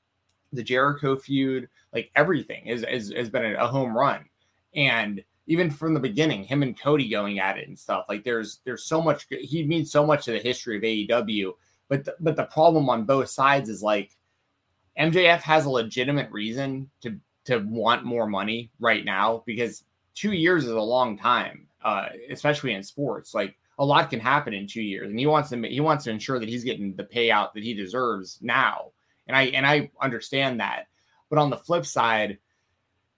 The 0.53 0.63
Jericho 0.63 1.15
feud, 1.15 1.69
like 1.93 2.11
everything, 2.15 2.67
is, 2.67 2.83
is 2.83 3.13
has 3.13 3.29
been 3.29 3.55
a, 3.55 3.67
home 3.67 3.95
run. 3.95 4.25
And 4.75 5.23
even 5.45 5.69
from 5.69 5.93
the 5.93 5.99
beginning, 5.99 6.43
him 6.45 6.63
and 6.63 6.79
Cody 6.79 7.09
going 7.09 7.39
at 7.39 7.57
it 7.57 7.67
and 7.67 7.77
stuff. 7.77 8.05
Like 8.09 8.23
there's 8.23 8.59
there's 8.65 8.85
so 8.85 9.01
much. 9.01 9.27
He 9.29 9.63
means 9.63 9.91
so 9.91 10.05
much 10.05 10.25
to 10.25 10.31
the 10.31 10.39
history 10.39 10.77
of 10.77 10.83
AEW. 10.83 11.53
But 11.89 12.05
the, 12.05 12.15
but 12.19 12.35
the 12.35 12.45
problem 12.45 12.89
on 12.89 13.03
both 13.03 13.29
sides 13.29 13.69
is 13.69 13.83
like 13.83 14.17
MJF 14.99 15.41
has 15.41 15.65
a 15.65 15.69
legitimate 15.69 16.31
reason 16.31 16.89
to 17.01 17.19
to 17.45 17.59
want 17.59 18.05
more 18.05 18.27
money 18.27 18.71
right 18.79 19.03
now 19.03 19.43
because 19.45 19.83
two 20.15 20.31
years 20.31 20.63
is 20.63 20.71
a 20.71 20.79
long 20.79 21.17
time, 21.17 21.67
uh, 21.83 22.07
especially 22.29 22.73
in 22.73 22.83
sports. 22.83 23.33
Like 23.33 23.57
a 23.79 23.85
lot 23.85 24.09
can 24.09 24.19
happen 24.19 24.53
in 24.53 24.67
two 24.67 24.81
years, 24.81 25.09
and 25.09 25.19
he 25.19 25.25
wants 25.25 25.49
to 25.49 25.61
he 25.67 25.79
wants 25.79 26.03
to 26.05 26.11
ensure 26.11 26.39
that 26.39 26.49
he's 26.49 26.63
getting 26.63 26.95
the 26.95 27.03
payout 27.03 27.53
that 27.53 27.63
he 27.63 27.73
deserves 27.73 28.39
now. 28.41 28.91
And 29.27 29.35
I 29.35 29.43
and 29.47 29.65
I 29.65 29.91
understand 30.01 30.59
that, 30.59 30.87
but 31.29 31.39
on 31.39 31.49
the 31.49 31.57
flip 31.57 31.85
side, 31.85 32.37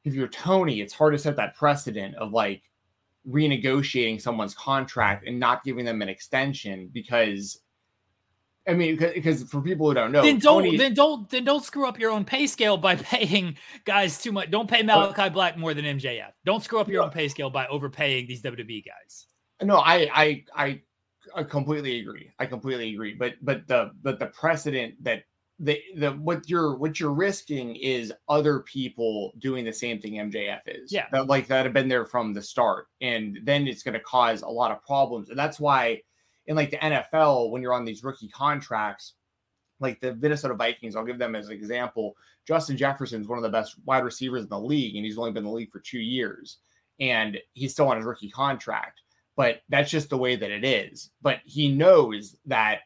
if 0.03 0.13
you're 0.13 0.27
Tony, 0.27 0.81
it's 0.81 0.93
hard 0.93 1.13
to 1.13 1.19
set 1.19 1.35
that 1.35 1.55
precedent 1.55 2.15
of 2.15 2.31
like 2.31 2.63
renegotiating 3.29 4.21
someone's 4.21 4.53
contract 4.53 5.27
and 5.27 5.39
not 5.39 5.63
giving 5.63 5.83
them 5.83 6.01
an 6.01 6.09
extension 6.09 6.89
because 6.93 7.59
I 8.67 8.73
mean, 8.73 8.97
because 8.97 9.43
for 9.43 9.61
people 9.61 9.87
who 9.87 9.93
don't 9.93 10.11
know, 10.11 10.23
then 10.23 10.39
don't 10.39 10.63
Tony, 10.63 10.77
then 10.77 10.93
don't 10.93 11.29
then 11.29 11.43
don't 11.43 11.63
screw 11.63 11.87
up 11.87 11.99
your 11.99 12.11
own 12.11 12.25
pay 12.25 12.47
scale 12.47 12.77
by 12.77 12.95
paying 12.95 13.57
guys 13.85 14.21
too 14.21 14.31
much. 14.31 14.49
Don't 14.49 14.69
pay 14.69 14.81
Malakai 14.81 15.31
Black 15.31 15.57
more 15.57 15.73
than 15.73 15.85
MJF. 15.85 16.31
Don't 16.45 16.63
screw 16.63 16.79
up 16.79 16.87
your 16.87 17.03
own 17.03 17.11
pay 17.11 17.27
scale 17.27 17.49
by 17.49 17.67
overpaying 17.67 18.27
these 18.27 18.41
WWE 18.41 18.83
guys. 18.85 19.27
No, 19.61 19.77
I 19.77 20.09
I 20.13 20.43
I, 20.55 20.81
I 21.35 21.43
completely 21.43 21.99
agree. 21.99 22.31
I 22.39 22.47
completely 22.47 22.93
agree. 22.93 23.13
But 23.13 23.35
but 23.41 23.67
the 23.67 23.91
but 24.01 24.17
the 24.19 24.27
precedent 24.27 24.95
that 25.03 25.23
the 25.59 25.79
the 25.97 26.11
what 26.11 26.49
you're 26.49 26.75
what 26.75 26.99
you're 26.99 27.13
risking 27.13 27.75
is 27.75 28.11
other 28.27 28.61
people 28.61 29.31
doing 29.37 29.63
the 29.63 29.73
same 29.73 30.01
thing 30.01 30.13
MJF 30.13 30.61
is. 30.65 30.91
Yeah, 30.91 31.05
that, 31.11 31.27
like 31.27 31.47
that 31.47 31.65
have 31.65 31.73
been 31.73 31.87
there 31.87 32.05
from 32.05 32.33
the 32.33 32.41
start, 32.41 32.87
and 32.99 33.39
then 33.43 33.67
it's 33.67 33.83
going 33.83 33.93
to 33.93 33.99
cause 34.01 34.41
a 34.41 34.49
lot 34.49 34.71
of 34.71 34.83
problems, 34.83 35.29
and 35.29 35.37
that's 35.37 35.59
why 35.59 36.01
in 36.47 36.55
like 36.55 36.71
the 36.71 36.77
NFL, 36.77 37.51
when 37.51 37.61
you're 37.61 37.73
on 37.73 37.85
these 37.85 38.03
rookie 38.03 38.29
contracts, 38.29 39.13
like 39.79 39.99
the 39.99 40.15
Minnesota 40.15 40.53
Vikings, 40.53 40.95
I'll 40.95 41.05
give 41.05 41.19
them 41.19 41.35
as 41.35 41.47
an 41.47 41.53
example. 41.53 42.15
Justin 42.47 42.77
Jefferson 42.77 43.21
is 43.21 43.27
one 43.27 43.37
of 43.37 43.43
the 43.43 43.49
best 43.49 43.75
wide 43.85 44.03
receivers 44.03 44.43
in 44.43 44.49
the 44.49 44.59
league, 44.59 44.95
and 44.95 45.05
he's 45.05 45.17
only 45.17 45.31
been 45.31 45.43
in 45.43 45.49
the 45.49 45.55
league 45.55 45.71
for 45.71 45.79
two 45.79 45.99
years, 45.99 46.59
and 46.99 47.37
he's 47.53 47.73
still 47.73 47.89
on 47.89 47.97
his 47.97 48.05
rookie 48.05 48.29
contract. 48.29 49.01
But 49.35 49.61
that's 49.67 49.91
just 49.91 50.09
the 50.09 50.17
way 50.17 50.35
that 50.37 50.51
it 50.51 50.63
is. 50.63 51.11
But 51.21 51.39
he 51.43 51.69
knows 51.69 52.37
that 52.45 52.81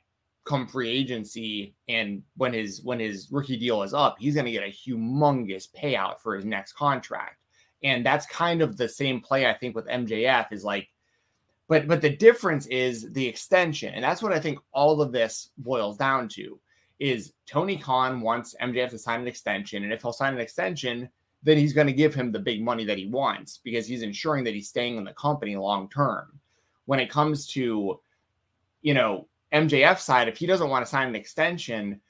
come 0.45 0.65
free 0.65 0.89
agency 0.89 1.75
and 1.87 2.23
when 2.35 2.53
his 2.53 2.81
when 2.83 2.99
his 2.99 3.27
rookie 3.31 3.57
deal 3.57 3.83
is 3.83 3.93
up, 3.93 4.15
he's 4.17 4.33
going 4.33 4.47
to 4.47 4.51
get 4.51 4.63
a 4.63 4.89
humongous 4.89 5.67
payout 5.71 6.19
for 6.19 6.35
his 6.35 6.45
next 6.45 6.73
contract. 6.73 7.37
And 7.83 8.03
that's 8.03 8.25
kind 8.25 8.61
of 8.61 8.75
the 8.75 8.89
same 8.89 9.21
play 9.21 9.45
I 9.45 9.53
think 9.53 9.75
with 9.75 9.85
MJF 9.85 10.51
is 10.51 10.63
like 10.63 10.89
but 11.69 11.87
but 11.87 12.01
the 12.01 12.09
difference 12.09 12.65
is 12.65 13.13
the 13.13 13.25
extension, 13.25 13.93
and 13.93 14.03
that's 14.03 14.21
what 14.21 14.33
I 14.33 14.39
think 14.39 14.59
all 14.73 15.01
of 15.01 15.13
this 15.13 15.51
boils 15.59 15.97
down 15.97 16.27
to. 16.29 16.59
Is 16.99 17.31
Tony 17.45 17.77
Khan 17.77 18.19
wants 18.19 18.55
MJF 18.61 18.89
to 18.89 18.97
sign 18.97 19.21
an 19.21 19.27
extension, 19.27 19.83
and 19.83 19.93
if 19.93 20.01
he'll 20.01 20.11
sign 20.11 20.33
an 20.33 20.41
extension, 20.41 21.07
then 21.43 21.57
he's 21.57 21.71
going 21.71 21.87
to 21.87 21.93
give 21.93 22.13
him 22.13 22.31
the 22.31 22.39
big 22.39 22.61
money 22.61 22.83
that 22.85 22.97
he 22.97 23.05
wants 23.05 23.59
because 23.63 23.87
he's 23.87 24.01
ensuring 24.01 24.43
that 24.43 24.53
he's 24.53 24.67
staying 24.67 24.97
in 24.97 25.05
the 25.05 25.13
company 25.13 25.55
long 25.55 25.89
term. 25.89 26.39
When 26.85 26.99
it 26.99 27.09
comes 27.09 27.47
to, 27.49 28.01
you 28.81 28.93
know, 28.95 29.27
MJF 29.53 29.99
side, 29.99 30.27
if 30.27 30.37
he 30.37 30.47
doesn't 30.47 30.69
want 30.69 30.83
to 30.83 30.89
sign 30.89 31.07
an 31.07 31.15
extension, 31.15 32.01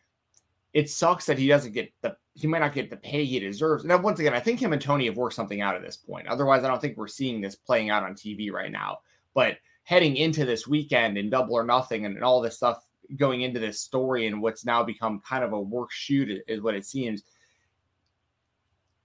it 0.74 0.90
sucks 0.90 1.26
that 1.26 1.38
he 1.38 1.48
doesn't 1.48 1.74
get 1.74 1.92
the 2.02 2.16
he 2.34 2.48
might 2.48 2.60
not 2.60 2.74
get 2.74 2.90
the 2.90 2.96
pay 2.96 3.26
he 3.26 3.42
deserves. 3.42 3.84
Now, 3.84 3.98
once 3.98 4.20
again, 4.20 4.34
I 4.34 4.40
think 4.40 4.62
him 4.62 4.72
and 4.72 4.82
Tony 4.82 5.08
have 5.08 5.18
worked 5.18 5.36
something 5.36 5.60
out 5.60 5.76
at 5.76 5.82
this 5.82 5.98
point. 5.98 6.28
Otherwise, 6.28 6.64
I 6.64 6.70
don't 6.70 6.82
think 6.82 6.96
we're 6.96 7.08
seeing 7.08 7.42
this 7.42 7.56
playing 7.56 7.90
out 7.90 8.04
on 8.04 8.14
TV 8.14 8.50
right 8.50 8.72
now. 8.72 9.00
But 9.34 9.58
heading 9.84 10.18
into 10.18 10.46
this 10.46 10.68
weekend 10.68 11.18
and 11.18 11.32
double 11.32 11.56
or 11.56 11.64
nothing 11.64 12.06
and, 12.06 12.16
and 12.16 12.24
all 12.24 12.42
this 12.42 12.58
stuff 12.58 12.86
going 13.18 13.42
into 13.42 13.60
this 13.60 13.82
story 13.82 14.28
and 14.28 14.42
what's 14.42 14.66
now 14.66 14.84
become 14.84 15.22
kind 15.28 15.44
of 15.44 15.54
a 15.54 15.60
work 15.60 15.92
shoot 15.92 16.44
is 16.48 16.62
what 16.62 16.76
it 16.76 16.86
seems. 16.86 17.24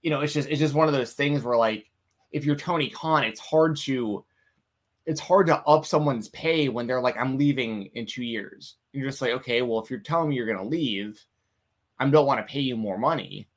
You 0.01 0.11
know, 0.11 0.21
it's 0.21 0.33
just 0.33 0.47
it's 0.47 0.59
just 0.59 0.75
one 0.75 0.87
of 0.87 0.93
those 0.93 1.13
things 1.13 1.43
where 1.43 1.57
like 1.57 1.89
if 2.31 2.45
you're 2.45 2.55
Tony 2.55 2.89
Khan, 2.89 3.23
it's 3.23 3.39
hard 3.39 3.77
to 3.77 4.23
it's 5.05 5.19
hard 5.19 5.47
to 5.47 5.57
up 5.63 5.85
someone's 5.85 6.29
pay 6.29 6.69
when 6.69 6.85
they're 6.85 7.01
like, 7.01 7.17
I'm 7.17 7.37
leaving 7.37 7.89
in 7.93 8.05
two 8.05 8.23
years. 8.23 8.75
You're 8.91 9.09
just 9.09 9.21
like, 9.21 9.31
okay, 9.31 9.61
well, 9.61 9.79
if 9.79 9.89
you're 9.89 9.99
telling 9.99 10.29
me 10.29 10.35
you're 10.35 10.47
gonna 10.47 10.67
leave, 10.67 11.23
I 11.99 12.07
don't 12.07 12.25
want 12.27 12.45
to 12.45 12.51
pay 12.51 12.59
you 12.59 12.77
more 12.77 12.97
money. 12.97 13.47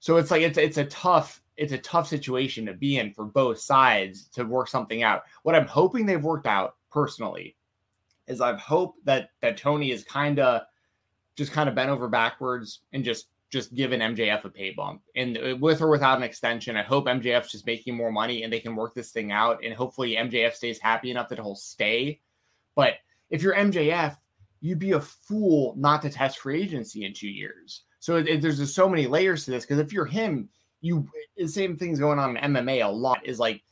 So 0.00 0.16
it's 0.16 0.30
like 0.30 0.42
it's 0.42 0.56
it's 0.56 0.78
a 0.78 0.86
tough 0.86 1.41
it's 1.56 1.72
a 1.72 1.78
tough 1.78 2.08
situation 2.08 2.66
to 2.66 2.72
be 2.72 2.98
in 2.98 3.12
for 3.12 3.24
both 3.24 3.58
sides 3.58 4.28
to 4.28 4.44
work 4.44 4.68
something 4.68 5.02
out. 5.02 5.22
What 5.42 5.54
I'm 5.54 5.66
hoping 5.66 6.06
they've 6.06 6.22
worked 6.22 6.46
out 6.46 6.76
personally 6.90 7.56
is 8.26 8.40
I've 8.40 8.60
hoped 8.60 9.04
that 9.04 9.30
that 9.40 9.56
Tony 9.56 9.90
is 9.90 10.04
kind 10.04 10.38
of 10.38 10.62
just 11.36 11.52
kind 11.52 11.68
of 11.68 11.74
bent 11.74 11.90
over 11.90 12.08
backwards 12.08 12.80
and 12.92 13.04
just 13.04 13.28
just 13.50 13.74
given 13.74 14.00
MJF 14.00 14.44
a 14.44 14.48
pay 14.48 14.70
bump. 14.70 15.02
And 15.14 15.60
with 15.60 15.82
or 15.82 15.90
without 15.90 16.16
an 16.16 16.24
extension, 16.24 16.74
I 16.74 16.82
hope 16.82 17.04
MJF's 17.04 17.52
just 17.52 17.66
making 17.66 17.94
more 17.94 18.10
money 18.10 18.42
and 18.42 18.52
they 18.52 18.60
can 18.60 18.74
work 18.74 18.94
this 18.94 19.10
thing 19.12 19.30
out. 19.30 19.62
And 19.62 19.74
hopefully 19.74 20.16
MJF 20.16 20.54
stays 20.54 20.78
happy 20.78 21.10
enough 21.10 21.28
that 21.28 21.38
he'll 21.38 21.54
stay. 21.54 22.20
But 22.74 22.94
if 23.28 23.42
you're 23.42 23.54
MJF, 23.54 24.16
you'd 24.62 24.78
be 24.78 24.92
a 24.92 25.00
fool 25.00 25.74
not 25.76 26.00
to 26.00 26.08
test 26.08 26.38
free 26.38 26.62
agency 26.62 27.04
in 27.04 27.12
two 27.12 27.28
years. 27.28 27.82
So 28.00 28.16
it, 28.16 28.26
it, 28.26 28.40
there's 28.40 28.58
just 28.58 28.74
so 28.74 28.88
many 28.88 29.06
layers 29.06 29.44
to 29.44 29.50
this. 29.50 29.66
Because 29.66 29.80
if 29.80 29.92
you're 29.92 30.06
him, 30.06 30.48
you 30.82 31.08
the 31.36 31.48
same 31.48 31.76
things 31.76 31.98
going 31.98 32.18
on 32.18 32.36
in 32.36 32.52
MMA 32.52 32.84
a 32.84 32.88
lot 32.88 33.24
is 33.24 33.38
like 33.38 33.62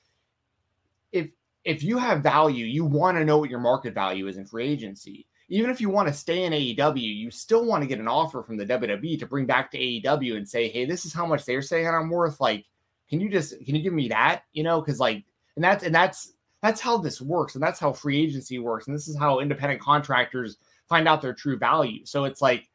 if 1.12 1.28
if 1.64 1.82
you 1.82 1.98
have 1.98 2.22
value, 2.22 2.64
you 2.64 2.86
want 2.86 3.18
to 3.18 3.24
know 3.24 3.36
what 3.36 3.50
your 3.50 3.60
market 3.60 3.92
value 3.92 4.28
is 4.28 4.38
in 4.38 4.46
free 4.46 4.66
agency. 4.66 5.26
Even 5.48 5.68
if 5.68 5.80
you 5.80 5.90
want 5.90 6.06
to 6.06 6.14
stay 6.14 6.44
in 6.44 6.52
AEW, 6.52 7.02
you 7.02 7.30
still 7.30 7.66
want 7.66 7.82
to 7.82 7.88
get 7.88 7.98
an 7.98 8.06
offer 8.06 8.42
from 8.42 8.56
the 8.56 8.64
WWE 8.64 9.18
to 9.18 9.26
bring 9.26 9.44
back 9.44 9.70
to 9.72 9.78
AEW 9.78 10.36
and 10.36 10.48
say, 10.48 10.68
"Hey, 10.68 10.84
this 10.86 11.04
is 11.04 11.12
how 11.12 11.26
much 11.26 11.44
they're 11.44 11.60
saying 11.60 11.88
I'm 11.88 12.08
worth." 12.08 12.40
Like, 12.40 12.64
can 13.10 13.20
you 13.20 13.28
just 13.28 13.54
can 13.66 13.74
you 13.74 13.82
give 13.82 13.92
me 13.92 14.08
that? 14.08 14.44
You 14.52 14.62
know, 14.62 14.80
because 14.80 15.00
like, 15.00 15.24
and 15.56 15.64
that's 15.64 15.82
and 15.82 15.94
that's 15.94 16.34
that's 16.62 16.80
how 16.80 16.96
this 16.96 17.20
works, 17.20 17.56
and 17.56 17.62
that's 17.62 17.80
how 17.80 17.92
free 17.92 18.22
agency 18.22 18.60
works, 18.60 18.86
and 18.86 18.94
this 18.94 19.08
is 19.08 19.18
how 19.18 19.40
independent 19.40 19.80
contractors 19.80 20.58
find 20.88 21.08
out 21.08 21.20
their 21.20 21.34
true 21.34 21.58
value. 21.58 22.06
So 22.06 22.24
it's 22.24 22.40
like 22.40 22.69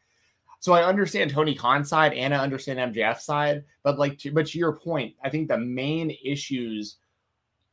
so 0.66 0.74
I 0.74 0.84
understand 0.84 1.30
Tony 1.30 1.54
Khan's 1.54 1.90
side 1.90 2.14
and 2.14 2.34
I 2.34 2.40
understand 2.40 2.80
MJF's 2.80 3.24
side, 3.24 3.64
but 3.84 4.00
like, 4.00 4.18
to, 4.18 4.32
but 4.32 4.48
to 4.48 4.58
your 4.58 4.76
point, 4.76 5.14
I 5.24 5.30
think 5.30 5.48
the 5.48 5.60
main 5.60 6.18
issues 6.26 6.98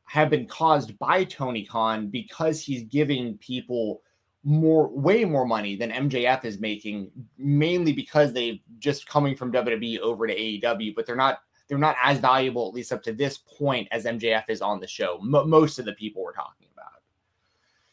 have 0.03 0.29
been 0.29 0.45
caused 0.45 0.99
by 0.99 1.23
Tony 1.23 1.65
Khan 1.65 2.09
because 2.09 2.61
he's 2.61 2.83
giving 2.83 3.35
people 3.39 4.03
more, 4.43 4.89
way 4.89 5.25
more 5.25 5.43
money 5.43 5.75
than 5.75 5.89
MJF 5.89 6.45
is 6.45 6.59
making, 6.59 7.09
mainly 7.35 7.93
because 7.93 8.31
they've 8.31 8.59
just 8.77 9.07
coming 9.07 9.35
from 9.35 9.51
WWE 9.51 9.97
over 9.97 10.27
to 10.27 10.35
AEW, 10.35 10.93
but 10.95 11.07
they're 11.07 11.15
not 11.15 11.39
they're 11.67 11.79
not 11.79 11.95
as 12.03 12.19
valuable 12.19 12.67
at 12.67 12.75
least 12.75 12.91
up 12.91 13.01
to 13.01 13.13
this 13.13 13.39
point 13.39 13.87
as 13.91 14.05
MJF 14.05 14.43
is 14.49 14.61
on 14.61 14.79
the 14.79 14.85
show. 14.85 15.17
M- 15.19 15.49
most 15.49 15.79
of 15.79 15.85
the 15.85 15.93
people 15.93 16.21
we're 16.21 16.31
talking 16.31 16.67
about. 16.71 17.01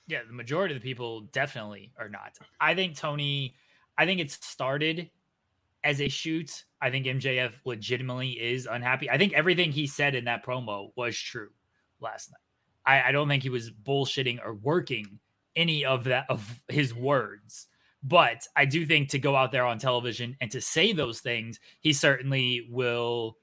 Yeah, 0.09 0.25
the 0.27 0.35
majority 0.35 0.75
of 0.75 0.83
the 0.83 0.87
people 0.87 1.23
definitely 1.33 1.91
are 1.99 2.11
not. 2.11 2.39
I 2.61 2.75
think 2.75 2.97
Tony 2.97 3.55
I 3.99 4.07
think 4.07 4.21
it 4.21 4.31
started 4.31 5.11
as 5.85 6.01
a 6.01 6.09
shoot. 6.09 6.65
I 6.81 6.91
think 6.91 7.07
MJF 7.07 7.53
legitimately 7.65 8.31
is 8.31 8.67
unhappy. 8.67 9.11
I 9.11 9.19
think 9.19 9.33
everything 9.33 9.73
he 9.73 9.87
said 9.87 10.15
in 10.15 10.25
that 10.25 10.45
promo 10.45 10.91
was 10.97 11.19
true 11.19 11.51
last 12.01 12.31
night. 12.31 12.39
I, 12.87 13.09
I 13.09 13.13
don't 13.13 13.29
think 13.29 13.43
he 13.43 13.51
was 13.51 13.71
bullshitting 13.71 14.39
or 14.45 14.55
working 14.55 15.19
any 15.57 15.85
of 15.85 16.05
that 16.05 16.27
of 16.29 16.63
his 16.69 16.95
words. 16.95 17.67
But 18.03 18.47
I 18.57 18.65
do 18.65 18.87
think 18.87 19.11
to 19.11 19.19
go 19.19 19.37
out 19.37 19.53
there 19.53 19.67
on 19.67 19.79
television 19.79 20.37
and 20.41 20.51
to 20.53 20.61
say 20.61 20.93
those 20.93 21.21
things, 21.21 21.61
he 21.81 21.93
certainly 21.93 22.67
will. 22.71 23.37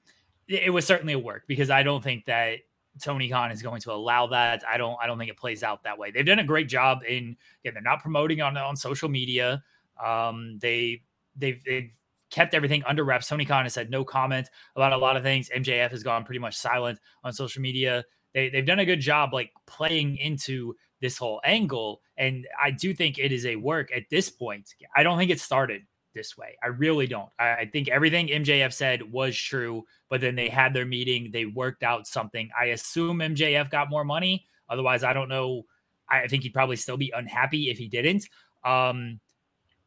It 0.47 0.73
was 0.73 0.85
certainly 0.85 1.13
a 1.13 1.19
work 1.19 1.43
because 1.47 1.69
I 1.69 1.83
don't 1.83 2.03
think 2.03 2.25
that 2.25 2.59
Tony 3.01 3.29
Khan 3.29 3.51
is 3.51 3.61
going 3.61 3.81
to 3.81 3.91
allow 3.91 4.27
that. 4.27 4.63
I 4.67 4.77
don't. 4.77 4.97
I 5.01 5.05
don't 5.05 5.19
think 5.19 5.29
it 5.29 5.37
plays 5.37 5.61
out 5.61 5.83
that 5.83 5.97
way. 5.97 6.09
They've 6.09 6.25
done 6.25 6.39
a 6.39 6.43
great 6.43 6.67
job 6.67 6.99
in. 7.07 7.35
Again, 7.63 7.73
they're 7.73 7.83
not 7.83 8.01
promoting 8.01 8.41
on 8.41 8.57
on 8.57 8.75
social 8.75 9.09
media. 9.09 9.61
Um, 10.03 10.59
they 10.61 11.01
they've, 11.35 11.63
they've 11.63 11.91
kept 12.29 12.53
everything 12.53 12.83
under 12.85 13.03
wraps. 13.03 13.27
Tony 13.27 13.45
Khan 13.45 13.63
has 13.63 13.73
said 13.73 13.89
no 13.89 14.03
comment 14.03 14.49
about 14.75 14.93
a 14.93 14.97
lot 14.97 15.17
of 15.17 15.23
things. 15.23 15.49
MJF 15.55 15.91
has 15.91 16.03
gone 16.03 16.23
pretty 16.23 16.39
much 16.39 16.55
silent 16.55 16.99
on 17.23 17.33
social 17.33 17.61
media. 17.61 18.03
They, 18.33 18.49
they've 18.49 18.65
done 18.65 18.79
a 18.79 18.85
good 18.85 18.99
job 18.99 19.33
like 19.33 19.51
playing 19.65 20.17
into 20.17 20.75
this 21.01 21.17
whole 21.17 21.41
angle. 21.43 22.01
And 22.17 22.47
I 22.61 22.71
do 22.71 22.93
think 22.93 23.17
it 23.17 23.31
is 23.31 23.45
a 23.45 23.55
work 23.55 23.89
at 23.95 24.03
this 24.09 24.29
point. 24.29 24.73
I 24.95 25.03
don't 25.03 25.17
think 25.17 25.31
it 25.31 25.39
started 25.39 25.83
this 26.13 26.37
way. 26.37 26.57
I 26.63 26.67
really 26.67 27.07
don't. 27.07 27.29
I, 27.39 27.49
I 27.49 27.69
think 27.71 27.87
everything 27.87 28.27
MJF 28.27 28.73
said 28.73 29.09
was 29.11 29.37
true, 29.37 29.83
but 30.09 30.19
then 30.19 30.35
they 30.35 30.49
had 30.49 30.73
their 30.73 30.85
meeting, 30.85 31.29
they 31.31 31.45
worked 31.45 31.83
out 31.83 32.07
something. 32.07 32.49
I 32.59 32.65
assume 32.65 33.19
MJF 33.19 33.69
got 33.69 33.89
more 33.89 34.03
money. 34.03 34.45
Otherwise, 34.69 35.03
I 35.03 35.13
don't 35.13 35.29
know. 35.29 35.63
I 36.09 36.27
think 36.27 36.43
he'd 36.43 36.53
probably 36.53 36.77
still 36.77 36.97
be 36.97 37.11
unhappy 37.15 37.69
if 37.69 37.77
he 37.77 37.87
didn't. 37.87 38.27
Um, 38.63 39.19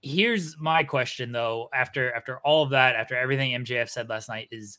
here's 0.03 0.57
my 0.59 0.83
question 0.83 1.31
though 1.31 1.69
after 1.75 2.13
after 2.15 2.39
all 2.39 2.63
of 2.63 2.71
that 2.71 2.97
after 2.97 3.15
everything 3.17 3.53
mjf 3.53 3.89
said 3.89 4.09
last 4.09 4.29
night 4.31 4.49
is 4.51 4.79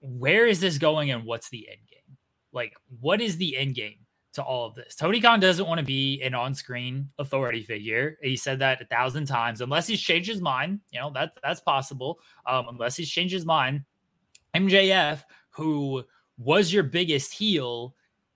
where 0.00 0.46
is 0.46 0.60
this 0.60 0.78
going 0.78 1.10
and 1.10 1.24
what's 1.24 1.48
the 1.50 1.68
end 1.68 1.80
game? 1.90 2.16
Like 2.52 2.74
what 3.00 3.20
is 3.20 3.36
the 3.36 3.56
end 3.56 3.74
game 3.74 3.98
to 4.34 4.42
all 4.42 4.66
of 4.66 4.74
this? 4.74 4.94
Tony 4.94 5.20
khan 5.20 5.40
doesn't 5.40 5.66
want 5.66 5.78
to 5.78 5.84
be 5.84 6.20
an 6.22 6.34
on-screen 6.34 7.08
authority 7.18 7.62
figure. 7.62 8.18
He 8.22 8.36
said 8.36 8.58
that 8.60 8.80
a 8.80 8.86
thousand 8.86 9.26
times. 9.26 9.60
Unless 9.60 9.86
he's 9.86 10.00
changed 10.00 10.28
his 10.28 10.40
mind 10.40 10.80
you 10.90 11.00
know 11.00 11.10
that 11.14 11.32
that's 11.42 11.60
possible. 11.60 12.18
Um, 12.46 12.66
unless 12.68 12.96
he's 12.96 13.10
changed 13.10 13.34
his 13.34 13.46
mind 13.46 13.82
mjf 14.54 15.22
who 15.50 16.02
was 16.38 16.72
your 16.72 16.82
biggest 16.82 17.32
heel 17.32 17.94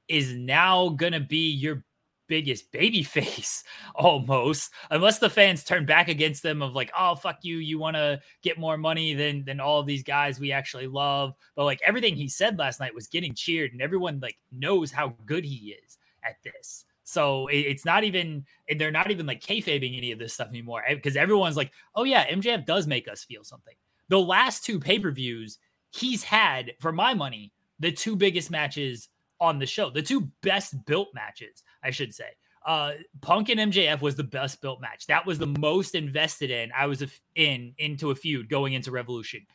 is 0.09 0.35
now 0.35 0.90
gonna 0.90 1.20
be 1.20 1.51
your 1.51 1.85
biggest 2.30 2.70
baby 2.70 3.02
face 3.18 3.64
almost 3.96 4.72
unless 4.90 5.18
the 5.18 5.28
fans 5.28 5.64
turn 5.64 5.84
back 5.84 6.08
against 6.08 6.42
them 6.42 6.62
of 6.62 6.72
like 6.72 6.90
oh 6.98 7.14
fuck 7.16 7.38
you 7.42 7.56
you 7.58 7.78
want 7.78 7.96
to 7.96 8.18
get 8.40 8.58
more 8.58 8.78
money 8.78 9.12
than 9.12 9.44
than 9.44 9.60
all 9.60 9.82
these 9.82 10.04
guys 10.04 10.40
we 10.40 10.52
actually 10.52 10.86
love. 10.86 11.34
But 11.56 11.64
like 11.64 11.80
everything 11.84 12.14
he 12.14 12.28
said 12.28 12.58
last 12.58 12.80
night 12.80 12.94
was 12.94 13.08
getting 13.08 13.34
cheered 13.34 13.72
and 13.72 13.82
everyone 13.82 14.20
like 14.20 14.38
knows 14.50 14.92
how 14.92 15.14
good 15.26 15.44
he 15.44 15.76
is 15.84 15.98
at 16.24 16.36
this. 16.42 16.86
So 17.02 17.48
it's 17.50 17.84
not 17.84 18.04
even 18.04 18.44
they're 18.78 18.92
not 18.92 19.10
even 19.10 19.26
like 19.26 19.42
kayfabing 19.42 19.98
any 19.98 20.12
of 20.12 20.20
this 20.20 20.32
stuff 20.32 20.48
anymore 20.48 20.84
eh, 20.86 20.94
because 20.94 21.16
everyone's 21.16 21.56
like 21.56 21.72
oh 21.96 22.04
yeah 22.04 22.26
MJF 22.28 22.64
does 22.64 22.86
make 22.86 23.08
us 23.08 23.24
feel 23.24 23.42
something. 23.42 23.74
The 24.08 24.20
last 24.20 24.64
two 24.64 24.78
pay-per-views 24.78 25.58
he's 25.90 26.22
had 26.22 26.72
for 26.80 26.92
my 26.92 27.12
money 27.12 27.52
the 27.80 27.90
two 27.90 28.14
biggest 28.14 28.50
matches 28.50 29.08
on 29.40 29.59
the 29.59 29.66
show. 29.66 29.90
The 29.90 30.03
two 30.03 30.31
best 30.42 30.85
built 30.87 31.09
matches, 31.14 31.62
I 31.83 31.90
should 31.90 32.14
say. 32.14 32.29
Uh, 32.64 32.92
Punk 33.22 33.48
and 33.48 33.72
MJF 33.72 34.03
was 34.03 34.16
the 34.16 34.24
best 34.24 34.61
built 34.61 34.81
match. 34.81 35.07
That 35.07 35.24
was 35.24 35.38
the 35.38 35.46
most 35.46 35.94
invested 35.94 36.50
in. 36.50 36.70
I 36.76 36.87
was 36.87 37.03
in 37.35 37.74
into 37.79 38.11
a 38.11 38.14
feud 38.14 38.48
going 38.50 38.74
into 38.74 38.90
Revolution. 38.90 39.46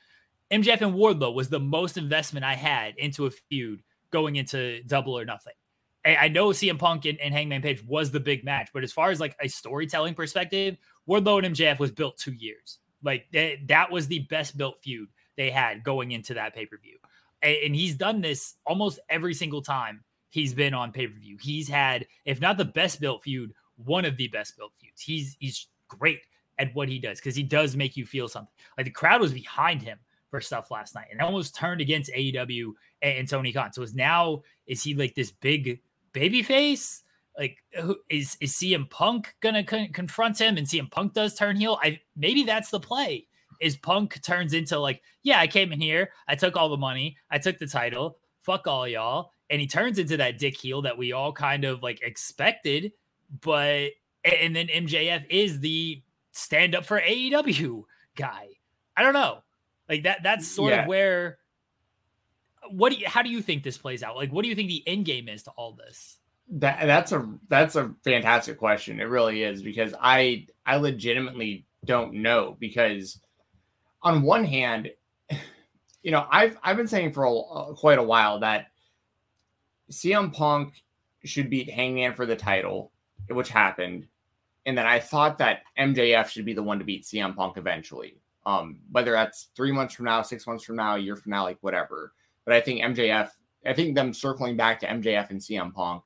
MJF 0.52 0.82
and 0.82 0.96
Wardlow 0.96 1.34
was 1.34 1.50
the 1.50 1.60
most 1.60 1.98
investment 1.98 2.46
I 2.46 2.56
had 2.56 2.96
into 2.98 3.26
a 3.26 3.32
feud 3.32 3.84
going 4.12 4.38
into 4.38 4.82
Double 4.84 5.18
or 5.18 5.26
Nothing. 5.26 5.54
I 6.06 6.28
know 6.28 6.50
CM 6.50 6.78
Punk 6.78 7.06
and, 7.06 7.20
and, 7.20 7.34
Hangman 7.34 7.64
Page 7.64 7.84
was 7.84 8.12
the 8.12 8.20
big 8.20 8.46
match, 8.46 8.70
but 8.72 8.84
as 8.84 8.94
far 8.94 9.10
as 9.10 9.20
like 9.20 9.36
a 9.42 9.48
storytelling 9.48 10.14
perspective, 10.14 10.78
Wardlow 11.10 11.44
and 11.44 11.56
MJF 11.56 11.80
was 11.80 11.92
built 11.92 12.18
two 12.18 12.34
years. 12.34 12.78
Like 13.04 13.26
that, 13.34 13.68
that 13.68 13.92
was 13.92 14.08
the 14.08 14.20
best 14.30 14.56
built 14.56 14.78
feud 14.84 15.10
they 15.36 15.50
had 15.50 15.84
going 15.84 16.12
into 16.12 16.36
that 16.36 16.54
pay 16.54 16.68
per 16.68 16.78
view 16.78 16.98
and 17.42 17.76
he's 17.76 17.96
done 17.96 18.22
this 18.22 18.56
almost 18.66 19.00
every 19.10 19.34
single 19.34 19.62
time 19.62 20.04
he's 20.30 20.54
been 20.54 20.74
on 20.74 20.92
pay 20.92 21.08
per 21.08 21.18
view. 21.18 21.38
He's 21.42 21.68
had, 21.68 22.06
if 22.26 22.42
not 22.42 22.58
the 22.58 22.66
best 22.66 23.00
built 23.00 23.24
feud, 23.24 23.54
one 23.78 24.06
of 24.06 24.18
the 24.18 24.28
best 24.28 24.58
built 24.58 24.74
feuds. 24.80 25.02
He's 25.02 25.38
he's 25.40 25.68
great 25.88 26.20
at 26.60 26.74
what 26.76 26.90
he 26.90 27.00
does 27.00 27.20
because 27.20 27.36
he 27.36 27.44
does 27.44 27.76
make 27.76 27.98
you 27.98 28.06
feel 28.06 28.28
something. 28.28 28.54
Like 28.78 28.86
the 28.86 28.92
crowd 28.92 29.22
was 29.22 29.34
behind 29.34 29.82
him 29.82 30.00
for 30.30 30.42
stuff 30.42 30.72
last 30.72 30.96
night 30.96 31.08
and 31.12 31.22
almost 31.22 31.56
turned 31.56 31.82
against 31.82 32.12
AEW 32.12 32.72
and, 33.02 33.20
and 33.20 33.30
Tony 33.30 33.54
Khan. 33.54 33.74
So 33.74 33.82
is 33.82 33.94
now 33.94 34.42
is 34.68 34.84
he 34.84 34.94
like 34.94 35.16
this 35.16 35.32
big 35.32 35.80
baby 36.14 36.44
face? 36.44 37.04
Like 37.38 37.58
is 38.10 38.38
is 38.40 38.54
CM 38.54 38.90
Punk 38.90 39.36
gonna 39.42 39.64
con- 39.64 39.92
confront 39.94 40.40
him 40.40 40.58
and 40.58 40.68
CM 40.68 40.92
Punk 40.92 41.14
does 41.14 41.36
turn 41.36 41.56
heel? 41.56 41.80
I 41.82 42.00
maybe 42.16 42.44
that's 42.44 42.70
the 42.70 42.80
play 42.80 43.28
is 43.62 43.76
Punk 43.76 44.22
turns 44.22 44.54
into 44.54 44.80
like, 44.80 45.02
yeah, 45.24 45.40
I 45.40 45.48
came 45.48 45.72
in 45.72 45.80
here, 45.82 46.10
I 46.28 46.36
took 46.36 46.56
all 46.56 46.70
the 46.70 46.78
money, 46.78 47.18
I 47.30 47.38
took 47.38 47.58
the 47.58 47.68
title, 47.68 48.18
fuck 48.42 48.68
all 48.68 48.88
y'all, 48.88 49.32
and 49.50 49.62
he 49.62 49.68
turns 49.68 50.00
into 50.00 50.18
that 50.18 50.38
dick 50.38 50.56
heel 50.56 50.82
that 50.84 50.98
we 50.98 51.12
all 51.12 51.32
kind 51.32 51.66
of 51.66 51.84
like 51.84 52.02
expected, 52.02 52.92
but 53.42 53.90
and 54.24 54.56
then 54.56 54.68
MJF 54.68 55.26
is 55.30 55.60
the 55.60 56.02
stand 56.32 56.76
up 56.76 56.86
for 56.86 57.00
AEW 57.00 57.84
guy. 58.16 58.48
I 58.98 59.04
don't 59.04 59.14
know. 59.14 59.40
Like 59.88 60.04
that 60.04 60.24
that's 60.24 60.48
sort 60.48 60.74
yeah. 60.74 60.82
of 60.82 60.88
where 60.88 61.38
what 62.72 62.92
do 62.92 62.98
you 62.98 63.08
how 63.08 63.22
do 63.22 63.30
you 63.30 63.42
think 63.42 63.64
this 63.64 63.78
plays 63.78 64.04
out? 64.04 64.16
Like 64.16 64.32
what 64.32 64.44
do 64.44 64.50
you 64.50 64.56
think 64.56 64.70
the 64.70 64.84
end 64.88 65.06
game 65.06 65.30
is 65.30 65.44
to 65.44 65.52
all 65.52 65.74
this? 65.74 66.18
That 66.50 66.86
that's 66.86 67.12
a 67.12 67.28
that's 67.50 67.76
a 67.76 67.94
fantastic 68.04 68.58
question. 68.58 69.00
It 69.00 69.06
really 69.06 69.44
is 69.44 69.62
because 69.62 69.94
I 70.00 70.48
I 70.66 70.78
legitimately 70.78 71.66
don't 71.86 72.14
know 72.16 72.58
because 72.60 73.20
on 74.06 74.22
one 74.22 74.46
hand, 74.46 74.92
you 76.04 76.12
know, 76.12 76.26
I've 76.32 76.58
I've 76.64 76.78
been 76.78 76.88
saying 76.88 77.12
for 77.12 77.26
a, 77.26 77.36
uh, 77.36 77.74
quite 77.74 77.98
a 77.98 78.04
while 78.04 78.40
that 78.40 78.68
CM 79.92 80.32
Punk 80.32 80.82
should 81.26 81.50
beat 81.50 81.70
Hangman 81.70 82.14
for 82.14 82.26
the 82.26 82.36
title, 82.36 82.92
which 83.30 83.50
happened, 83.50 84.08
and 84.66 84.78
then 84.78 84.86
I 84.86 85.00
thought 85.00 85.40
that 85.40 85.64
MJF 85.78 86.30
should 86.30 86.46
be 86.46 86.54
the 86.54 86.64
one 86.64 86.80
to 86.80 86.86
beat 86.86 87.04
CM 87.04 87.36
Punk 87.36 87.58
eventually. 87.58 88.22
Um, 88.46 88.78
whether 88.92 89.12
that's 89.12 89.48
three 89.56 89.72
months 89.72 89.96
from 89.96 90.06
now, 90.06 90.22
six 90.22 90.46
months 90.46 90.64
from 90.64 90.76
now, 90.76 90.96
a 90.96 91.00
year 91.00 91.16
from 91.16 91.32
now, 91.32 91.44
like 91.44 91.58
whatever. 91.62 92.14
But 92.46 92.54
I 92.54 92.62
think 92.62 92.82
MJF, 92.82 93.32
I 93.66 93.74
think 93.74 93.96
them 93.96 94.14
circling 94.14 94.56
back 94.56 94.80
to 94.82 94.88
MJF 94.88 95.32
and 95.32 95.42
CM 95.42 95.74
Punk, 95.74 96.04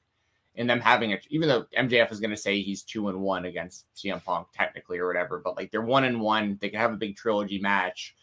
and 0.60 0.69
them 0.69 0.82
having 0.82 1.12
it, 1.12 1.26
even 1.30 1.48
though 1.48 1.65
MJF 1.76 2.12
is 2.12 2.19
going 2.19 2.30
to 2.32 2.38
say 2.38 2.62
he's 2.62 2.84
two 2.84 3.08
and 3.08 3.19
one 3.22 3.45
against 3.45 3.86
CM 3.95 4.24
Punk 4.24 4.48
technically 4.54 5.00
or 5.00 5.08
whatever, 5.08 5.41
but 5.43 5.56
like 5.56 5.72
they're 5.72 5.82
one 5.82 6.04
and 6.04 6.19
one, 6.19 6.58
they 6.60 6.69
could 6.69 6.80
have 6.80 6.91
a 6.91 6.98
big 6.98 7.15
trilogy 7.15 7.60
match. 7.60 8.13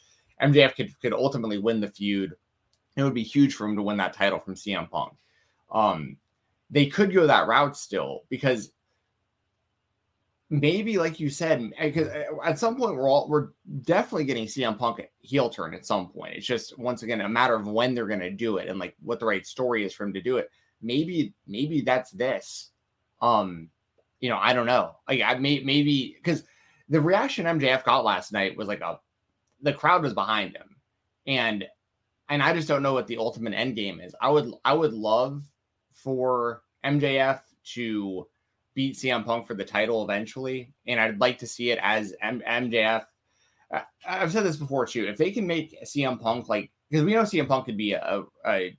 MJF 0.42 0.77
could 0.77 1.01
could 1.01 1.14
ultimately 1.14 1.57
win 1.57 1.81
the 1.81 1.88
feud. 1.88 2.35
It 2.94 3.03
would 3.03 3.14
be 3.14 3.22
huge 3.22 3.55
for 3.55 3.66
him 3.66 3.75
to 3.77 3.83
win 3.83 3.96
that 3.96 4.12
title 4.12 4.38
from 4.38 4.55
CM 4.55 4.88
Punk. 4.90 5.14
Um, 5.72 6.18
they 6.70 6.87
could 6.87 7.12
go 7.12 7.27
that 7.27 7.49
route 7.49 7.77
still 7.77 8.25
because 8.29 8.70
maybe 10.51 10.99
like 10.99 11.18
you 11.18 11.31
said 11.31 11.70
because 11.81 12.09
uh, 12.09 12.25
at 12.44 12.59
some 12.59 12.77
point 12.77 12.96
we're 12.96 13.09
all 13.09 13.31
we're 13.31 13.49
definitely 13.83 14.25
getting 14.25 14.44
CM 14.44 14.79
Punk 14.79 15.01
heel 15.20 15.49
turn 15.49 15.72
at 15.72 15.87
some 15.87 16.11
point. 16.11 16.35
It's 16.35 16.46
just 16.46 16.79
once 16.79 17.03
again 17.03 17.22
a 17.22 17.29
matter 17.31 17.55
of 17.55 17.66
when 17.66 17.94
they're 17.94 18.07
going 18.07 18.20
to 18.20 18.31
do 18.31 18.59
it 18.59 18.68
and 18.68 18.79
like 18.79 18.94
what 19.03 19.20
the 19.20 19.27
right 19.27 19.46
story 19.46 19.87
is 19.87 19.94
for 19.94 20.05
him 20.05 20.12
to 20.12 20.20
do 20.20 20.37
it. 20.37 20.51
Maybe 20.87 21.35
maybe 21.46 21.81
that's 21.81 22.12
this. 22.12 22.70
Um, 23.20 23.70
you 24.20 24.31
know, 24.31 24.38
I 24.38 24.53
don't 24.53 24.66
know. 24.66 24.96
Like 25.09 25.20
I 25.20 25.35
may 25.35 25.61
maybe 25.61 26.16
because 26.16 26.44
the 26.88 27.01
reaction 27.01 27.46
MJF 27.46 27.85
got 27.85 28.05
last 28.05 28.33
night 28.33 28.57
was 28.57 28.68
like 28.68 28.81
a 28.81 28.99
the 29.62 29.72
crowd 29.72 30.03
was 30.03 30.14
behind 30.14 30.57
him, 30.57 30.77
and 31.27 31.66
and 32.29 32.42
I 32.42 32.55
just 32.55 32.68
don't 32.68 32.83
know 32.83 32.92
what 32.92 33.07
the 33.07 33.18
ultimate 33.18 33.55
end 33.55 33.75
game 33.75 34.01
is. 34.01 34.14
I 34.20 34.31
would 34.31 34.53
I 34.64 34.75
would 34.75 34.92
love 34.92 35.42
for 35.92 36.62
MJF 36.85 37.40
to 37.75 38.27
beat 38.75 38.96
CM 38.96 39.25
Punk 39.25 39.46
for 39.46 39.55
the 39.55 39.64
title 39.64 40.05
eventually, 40.05 40.72
and 40.87 41.01
I'd 41.01 41.20
like 41.20 41.38
to 41.38 41.46
see 41.46 41.70
it 41.70 41.81
as 41.83 42.14
M- 42.22 42.42
MJF. 42.46 43.05
I've 44.07 44.31
said 44.31 44.44
this 44.44 44.57
before 44.57 44.87
too. 44.87 45.07
If 45.07 45.16
they 45.16 45.33
can 45.33 45.46
make 45.46 45.77
CM 45.85 46.20
Punk 46.20 46.49
like, 46.49 46.70
because 46.88 47.05
we 47.05 47.14
know 47.14 47.22
CM 47.22 47.49
Punk 47.49 47.66
could 47.66 47.77
be 47.77 47.92
a, 47.92 48.22
a 48.46 48.77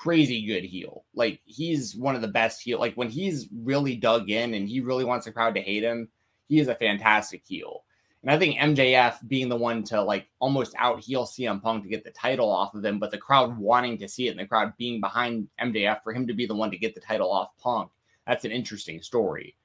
crazy 0.00 0.46
good 0.46 0.64
heel. 0.64 1.04
Like 1.14 1.40
he's 1.44 1.94
one 1.94 2.14
of 2.14 2.22
the 2.22 2.28
best 2.28 2.62
heel. 2.62 2.78
Like 2.78 2.94
when 2.94 3.10
he's 3.10 3.48
really 3.52 3.96
dug 3.96 4.30
in 4.30 4.54
and 4.54 4.68
he 4.68 4.80
really 4.80 5.04
wants 5.04 5.26
the 5.26 5.32
crowd 5.32 5.54
to 5.56 5.60
hate 5.60 5.82
him, 5.82 6.08
he 6.48 6.58
is 6.58 6.68
a 6.68 6.74
fantastic 6.74 7.42
heel. 7.46 7.84
And 8.22 8.30
I 8.30 8.38
think 8.38 8.58
MJF 8.58 9.26
being 9.28 9.48
the 9.48 9.56
one 9.56 9.82
to 9.84 10.02
like 10.02 10.26
almost 10.38 10.74
out 10.78 11.00
heel 11.00 11.26
CM 11.26 11.62
Punk 11.62 11.82
to 11.82 11.88
get 11.90 12.04
the 12.04 12.10
title 12.10 12.50
off 12.50 12.74
of 12.74 12.84
him, 12.84 12.98
but 12.98 13.10
the 13.10 13.18
crowd 13.18 13.58
wanting 13.58 13.98
to 13.98 14.08
see 14.08 14.28
it 14.28 14.30
and 14.30 14.40
the 14.40 14.46
crowd 14.46 14.72
being 14.78 15.00
behind 15.00 15.48
MJF 15.60 16.02
for 16.02 16.12
him 16.12 16.26
to 16.26 16.34
be 16.34 16.46
the 16.46 16.54
one 16.54 16.70
to 16.70 16.78
get 16.78 16.94
the 16.94 17.00
title 17.00 17.30
off 17.30 17.56
Punk 17.58 17.90
that's 18.30 18.44
an 18.44 18.52
interesting 18.52 19.02
story. 19.02 19.56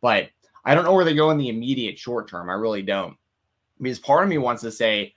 But 0.00 0.30
I 0.64 0.74
don't 0.74 0.84
know 0.84 0.94
where 0.94 1.04
they 1.04 1.14
go 1.14 1.30
in 1.30 1.36
the 1.36 1.50
immediate 1.50 1.98
short 1.98 2.28
term. 2.28 2.48
I 2.48 2.54
really 2.54 2.82
don't. 2.82 3.16
Because 3.80 3.98
part 3.98 4.22
of 4.22 4.30
me 4.30 4.38
wants 4.38 4.62
to 4.62 4.72
say 4.72 5.14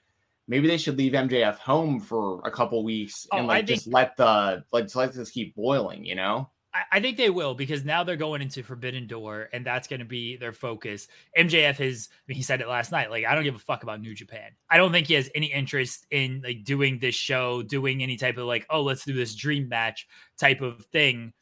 maybe 0.47 0.67
they 0.67 0.77
should 0.77 0.97
leave 0.97 1.13
MJF 1.13 1.57
home 1.57 1.99
for 1.99 2.41
a 2.45 2.51
couple 2.51 2.83
weeks 2.83 3.27
oh, 3.31 3.37
and 3.37 3.45
oh, 3.45 3.47
like 3.47 3.67
think, 3.67 3.79
just 3.79 3.87
let 3.87 4.15
the 4.17 4.63
like 4.71 4.93
let 4.95 5.13
this 5.13 5.31
keep 5.31 5.55
boiling, 5.55 6.05
you 6.05 6.15
know? 6.15 6.49
I, 6.73 6.83
I 6.93 6.99
think 6.99 7.17
they 7.17 7.29
will 7.29 7.55
because 7.55 7.83
now 7.85 8.03
they're 8.03 8.15
going 8.15 8.41
into 8.41 8.63
Forbidden 8.63 9.07
Door 9.07 9.49
and 9.53 9.65
that's 9.65 9.87
going 9.87 9.99
to 9.99 10.05
be 10.05 10.37
their 10.37 10.53
focus. 10.53 11.07
MJF 11.37 11.79
is, 11.79 12.09
I 12.11 12.15
mean, 12.27 12.37
he 12.37 12.43
said 12.43 12.61
it 12.61 12.67
last 12.67 12.91
night. 12.91 13.09
Like, 13.09 13.25
I 13.25 13.35
don't 13.35 13.43
give 13.43 13.55
a 13.55 13.59
fuck 13.59 13.83
about 13.83 14.01
New 14.01 14.13
Japan. 14.13 14.51
I 14.69 14.77
don't 14.77 14.91
think 14.91 15.07
he 15.07 15.15
has 15.15 15.29
any 15.35 15.47
interest 15.47 16.05
in 16.11 16.41
like 16.43 16.63
doing 16.63 16.99
this 16.99 17.15
show, 17.15 17.63
doing 17.63 18.03
any 18.03 18.17
type 18.17 18.37
of 18.37 18.45
like, 18.45 18.65
oh, 18.69 18.83
let's 18.83 19.05
do 19.05 19.13
this 19.13 19.35
dream 19.35 19.67
match 19.69 20.07
type 20.37 20.61
of 20.61 20.85
thing 20.85 21.33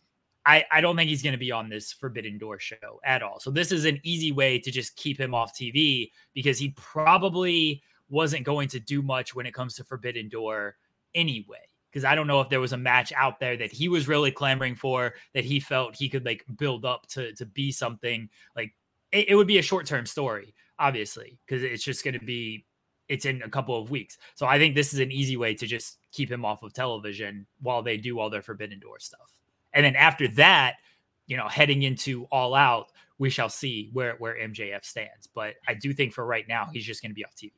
I, 0.45 0.63
I 0.71 0.81
don't 0.81 0.95
think 0.95 1.09
he's 1.09 1.23
going 1.23 1.33
to 1.33 1.39
be 1.39 1.51
on 1.51 1.69
this 1.69 1.91
Forbidden 1.91 2.37
Door 2.37 2.59
show 2.59 2.99
at 3.03 3.23
all. 3.23 3.39
So 3.39 3.49
this 3.49 3.71
is 3.71 3.85
an 3.85 3.99
easy 4.03 4.31
way 4.31 4.59
to 4.59 4.71
just 4.71 4.95
keep 4.95 5.19
him 5.19 5.33
off 5.33 5.57
TV 5.57 6.11
because 6.33 6.59
he 6.59 6.69
probably 6.75 7.81
wasn't 8.09 8.45
going 8.45 8.67
to 8.69 8.79
do 8.79 9.01
much 9.01 9.35
when 9.35 9.45
it 9.45 9.53
comes 9.53 9.75
to 9.75 9.83
Forbidden 9.83 10.29
Door 10.29 10.75
anyway. 11.13 11.67
Because 11.91 12.05
I 12.05 12.13
don't 12.13 12.27
know 12.27 12.41
if 12.41 12.49
there 12.49 12.59
was 12.59 12.73
a 12.73 12.77
match 12.77 13.13
out 13.13 13.39
there 13.39 13.55
that 13.55 13.71
he 13.71 13.87
was 13.87 14.07
really 14.07 14.31
clamoring 14.31 14.75
for 14.75 15.13
that 15.33 15.45
he 15.45 15.61
felt 15.61 15.95
he 15.95 16.09
could 16.09 16.25
like 16.25 16.43
build 16.57 16.83
up 16.83 17.07
to 17.07 17.31
to 17.33 17.45
be 17.45 17.71
something 17.71 18.29
like 18.55 18.73
it, 19.13 19.29
it 19.29 19.35
would 19.35 19.47
be 19.47 19.59
a 19.59 19.63
short 19.63 19.85
term 19.85 20.05
story, 20.05 20.53
obviously, 20.77 21.39
because 21.45 21.63
it's 21.63 21.83
just 21.83 22.03
going 22.03 22.19
to 22.19 22.25
be 22.25 22.65
it's 23.07 23.25
in 23.25 23.41
a 23.43 23.49
couple 23.49 23.79
of 23.79 23.91
weeks. 23.91 24.17
So 24.33 24.45
I 24.45 24.57
think 24.57 24.75
this 24.75 24.93
is 24.93 24.99
an 24.99 25.11
easy 25.11 25.37
way 25.37 25.53
to 25.55 25.67
just 25.67 25.99
keep 26.11 26.29
him 26.29 26.43
off 26.43 26.63
of 26.63 26.73
television 26.73 27.45
while 27.61 27.81
they 27.81 27.97
do 27.97 28.19
all 28.19 28.29
their 28.29 28.41
Forbidden 28.41 28.79
Door 28.79 28.99
stuff. 28.99 29.31
And 29.73 29.85
then 29.85 29.95
after 29.95 30.27
that, 30.29 30.75
you 31.27 31.37
know, 31.37 31.47
heading 31.47 31.83
into 31.83 32.25
all 32.31 32.55
out, 32.55 32.91
we 33.17 33.29
shall 33.29 33.49
see 33.49 33.89
where 33.93 34.15
where 34.17 34.35
MJF 34.35 34.83
stands. 34.83 35.27
But 35.33 35.55
I 35.67 35.73
do 35.75 35.93
think 35.93 36.13
for 36.13 36.25
right 36.25 36.47
now, 36.47 36.67
he's 36.71 36.85
just 36.85 37.01
going 37.01 37.11
to 37.11 37.15
be 37.15 37.25
off 37.25 37.35
TV. 37.35 37.51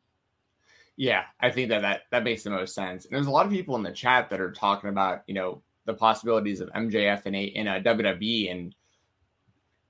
Yeah, 0.98 1.26
I 1.40 1.52
think 1.52 1.70
that, 1.70 1.84
that 1.84 2.02
that 2.12 2.24
makes 2.24 2.44
the 2.44 2.50
most 2.50 2.74
sense. 2.74 3.06
And 3.06 3.14
there's 3.14 3.28
a 3.28 3.32
lot 3.32 3.46
of 3.46 3.52
people 3.52 3.76
in 3.76 3.84
the 3.84 3.92
chat 3.92 4.30
that 4.32 4.42
are 4.42 4.52
talking 4.52 4.90
about, 4.90 5.22
you 5.28 5.36
know, 5.36 5.62
the 5.86 5.94
possibilities 5.94 6.60
of 6.60 6.70
MJF 6.74 7.26
in 7.28 7.36
a 7.36 7.44
in 7.44 7.68
a 7.68 7.78
uh, 7.78 7.80
WWE, 7.80 8.52
and 8.52 8.76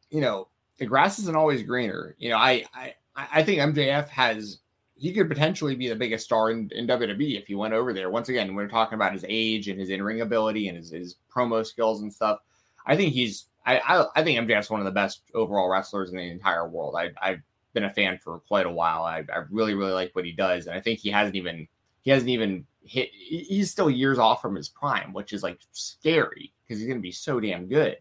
you 0.10 0.20
know, 0.20 0.50
the 0.78 0.86
grass 0.86 1.18
isn't 1.20 1.36
always 1.36 1.64
greener. 1.64 2.16
You 2.20 2.30
know, 2.30 2.38
I 2.38 2.66
I 2.76 2.94
I 3.16 3.44
think 3.44 3.62
MJF 3.62 4.10
has 4.10 4.60
he 4.96 5.14
could 5.14 5.30
potentially 5.30 5.76
be 5.76 5.88
the 5.88 5.96
biggest 5.96 6.26
star 6.26 6.52
in, 6.52 6.70
in 6.74 6.88
WWE 6.88 7.40
if 7.40 7.48
he 7.48 7.56
went 7.56 7.74
over 7.74 7.94
there. 7.94 8.10
Once 8.10 8.30
again, 8.30 8.54
we're 8.54 8.68
talking 8.68 8.96
about 8.96 9.14
his 9.14 9.24
age 9.30 9.70
and 9.70 9.80
his 9.80 9.90
in-ring 9.90 10.22
ability 10.22 10.70
and 10.70 10.78
his, 10.78 10.90
his 10.90 11.18
promo 11.34 11.66
skills 11.66 12.02
and 12.02 12.12
stuff. 12.12 12.40
I 12.86 12.96
think 12.98 13.14
he's 13.14 13.46
I, 13.66 13.80
I, 13.80 14.06
I 14.16 14.24
think 14.24 14.40
MJF's 14.40 14.70
one 14.70 14.82
of 14.82 14.86
the 14.86 14.92
best 14.92 15.22
overall 15.34 15.70
wrestlers 15.70 16.10
in 16.12 16.18
the 16.18 16.24
entire 16.24 16.68
world. 16.68 16.96
I 16.98 17.12
I've 17.22 17.42
been 17.78 17.90
a 17.90 17.94
fan 17.94 18.18
for 18.18 18.40
quite 18.40 18.66
a 18.66 18.72
while. 18.72 19.04
I, 19.04 19.20
I 19.32 19.44
really, 19.52 19.76
really 19.76 19.92
like 19.92 20.16
what 20.16 20.26
he 20.26 20.32
does. 20.32 20.66
And 20.66 20.76
I 20.76 20.82
think 20.82 20.98
he 20.98 21.10
hasn't 21.10 21.36
even 21.36 21.68
he 22.02 22.10
hasn't 22.10 22.30
even 22.30 22.66
hit 22.82 23.10
he's 23.14 23.70
still 23.70 23.90
years 23.90 24.18
off 24.18 24.42
from 24.42 24.56
his 24.56 24.70
prime, 24.70 25.14
which 25.14 25.32
is 25.32 25.44
like 25.44 25.60
scary 25.74 26.54
because 26.64 26.80
he's 26.80 26.88
gonna 26.88 27.00
be 27.00 27.12
so 27.12 27.40
damn 27.40 27.68
good 27.68 27.98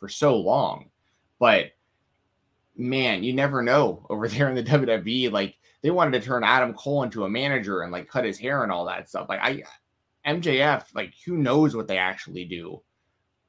for 0.00 0.08
so 0.08 0.36
long. 0.36 0.90
But 1.38 1.66
man, 2.76 3.22
you 3.22 3.32
never 3.32 3.62
know 3.62 4.04
over 4.10 4.26
there 4.28 4.48
in 4.48 4.56
the 4.56 4.64
WWE. 4.64 5.30
Like 5.30 5.56
they 5.82 5.92
wanted 5.92 6.20
to 6.20 6.26
turn 6.26 6.42
Adam 6.42 6.74
Cole 6.74 7.04
into 7.04 7.24
a 7.24 7.30
manager 7.30 7.82
and 7.82 7.92
like 7.92 8.08
cut 8.08 8.24
his 8.24 8.38
hair 8.38 8.64
and 8.64 8.72
all 8.72 8.86
that 8.86 9.08
stuff. 9.08 9.28
Like 9.28 9.40
I 9.40 9.62
MJF, 10.26 10.94
like 10.96 11.14
who 11.24 11.36
knows 11.36 11.76
what 11.76 11.86
they 11.86 11.98
actually 11.98 12.44
do 12.44 12.82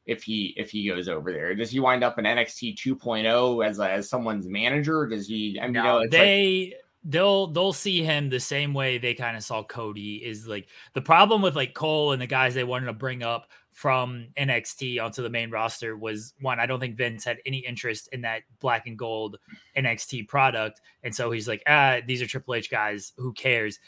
if 0.06 0.24
he 0.24 0.54
if 0.58 0.70
he 0.70 0.88
goes 0.88 1.08
over 1.08 1.32
there. 1.32 1.56
Does 1.56 1.72
he 1.72 1.80
wind 1.80 2.04
up 2.04 2.20
in 2.20 2.26
NXT 2.26 2.76
2.0 2.76 3.66
as 3.66 3.80
a, 3.80 3.90
as 3.90 4.10
someone's 4.10 4.48
manager? 4.48 5.06
Does 5.08 5.28
he? 5.28 5.60
I 5.62 5.66
mean, 5.66 5.74
no, 5.74 6.00
you 6.00 6.06
know, 6.06 6.10
they. 6.10 6.72
Like, 6.72 6.80
they'll 7.06 7.48
they'll 7.48 7.74
see 7.74 8.02
him 8.02 8.30
the 8.30 8.40
same 8.40 8.74
way 8.74 8.98
they 8.98 9.14
kind 9.14 9.36
of 9.36 9.44
saw 9.44 9.62
Cody 9.62 10.24
is 10.24 10.48
like 10.48 10.70
the 10.94 11.02
problem 11.02 11.42
with 11.42 11.54
like 11.54 11.74
Cole 11.74 12.14
and 12.14 12.22
the 12.22 12.28
guys 12.28 12.54
they 12.54 12.64
wanted 12.64 12.86
to 12.86 12.94
bring 12.94 13.24
up 13.24 13.50
from 13.74 14.28
NXT 14.38 15.04
onto 15.04 15.24
the 15.24 15.30
main 15.30 15.50
roster 15.50 15.98
was 15.98 16.34
one, 16.40 16.60
I 16.60 16.66
don't 16.66 16.80
think 16.80 16.96
Vince 16.96 17.26
had 17.26 17.40
any 17.46 17.58
interest 17.58 18.08
in 18.12 18.22
that 18.22 18.44
black 18.60 18.86
and 18.86 18.98
gold 18.98 19.38
NXT 19.76 20.28
product. 20.28 20.80
And 21.04 21.14
so 21.14 21.32
he's 21.32 21.48
like, 21.48 21.64
ah, 21.68 21.98
these 22.06 22.22
are 22.22 22.28
Triple 22.28 22.54
H 22.54 22.70
guys. 22.70 23.14
Who 23.18 23.34
cares? 23.34 23.80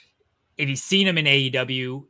If 0.58 0.68
he's 0.68 0.84
seen 0.84 1.08
him 1.08 1.18
in 1.20 1.26
AEW, 1.26 2.04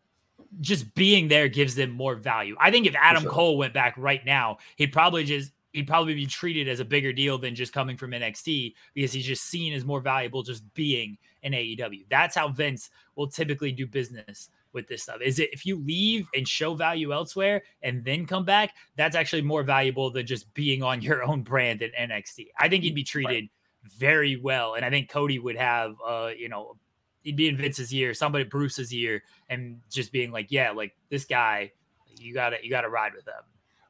just 0.62 0.94
being 0.96 1.28
there 1.28 1.48
gives 1.48 1.76
them 1.76 1.92
more 1.92 2.16
value. 2.16 2.56
I 2.60 2.72
think 2.72 2.88
if 2.88 2.96
Adam 2.96 3.24
sure. 3.24 3.32
Cole 3.32 3.58
went 3.58 3.74
back 3.74 3.96
right 3.98 4.26
now, 4.26 4.58
he'd 4.78 4.94
probably 4.94 5.24
just 5.24 5.52
he'd 5.74 5.88
probably 5.88 6.14
be 6.14 6.26
treated 6.26 6.68
as 6.68 6.80
a 6.80 6.86
bigger 6.86 7.12
deal 7.12 7.38
than 7.38 7.54
just 7.54 7.74
coming 7.74 7.98
from 7.98 8.12
NXT 8.12 8.74
because 8.94 9.12
he's 9.12 9.26
just 9.26 9.44
seen 9.44 9.74
as 9.74 9.84
more 9.84 10.00
valuable 10.00 10.42
just 10.42 10.64
being 10.74 11.18
in 11.44 11.54
AEW. 11.54 12.06
That's 12.10 12.36
how 12.36 12.48
Vince 12.48 12.90
will 13.16 13.28
typically 13.28 13.72
do 13.72 13.86
business 13.86 14.50
with 14.76 14.88
this 14.88 15.02
stuff? 15.02 15.22
Is 15.22 15.40
it 15.40 15.50
if 15.52 15.66
you 15.66 15.78
leave 15.78 16.28
and 16.36 16.48
show 16.48 16.76
value 16.76 17.12
elsewhere 17.12 17.64
and 17.82 18.04
then 18.04 18.28
come 18.28 18.46
back, 18.46 18.76
that's 18.96 19.16
actually 19.16 19.42
more 19.42 19.64
valuable 19.64 20.12
than 20.12 20.28
just 20.28 20.54
being 20.54 20.84
on 20.84 21.02
your 21.02 21.24
own 21.24 21.42
brand 21.42 21.82
at 21.82 21.96
NXT. 21.96 22.50
I 22.60 22.70
think 22.70 22.84
he'd 22.84 22.94
be 22.94 23.04
treated 23.04 23.46
right. 23.46 23.92
very 23.98 24.36
well, 24.36 24.76
and 24.76 24.86
I 24.86 24.92
think 24.92 25.10
Cody 25.10 25.40
would 25.40 25.56
have, 25.56 25.96
uh, 26.06 26.30
you 26.38 26.50
know, 26.50 26.76
he'd 27.26 27.36
be 27.36 27.50
in 27.50 27.58
Vince's 27.58 27.94
ear, 27.94 28.14
somebody 28.14 28.46
Bruce's 28.46 28.94
ear, 28.94 29.22
and 29.50 29.82
just 29.92 30.14
being 30.14 30.32
like, 30.32 30.48
yeah, 30.52 30.72
like 30.72 30.96
this 31.10 31.26
guy, 31.26 31.72
you 32.18 32.34
gotta 32.34 32.58
you 32.64 32.70
gotta 32.70 32.88
ride 32.88 33.14
with 33.14 33.26
them. 33.26 33.44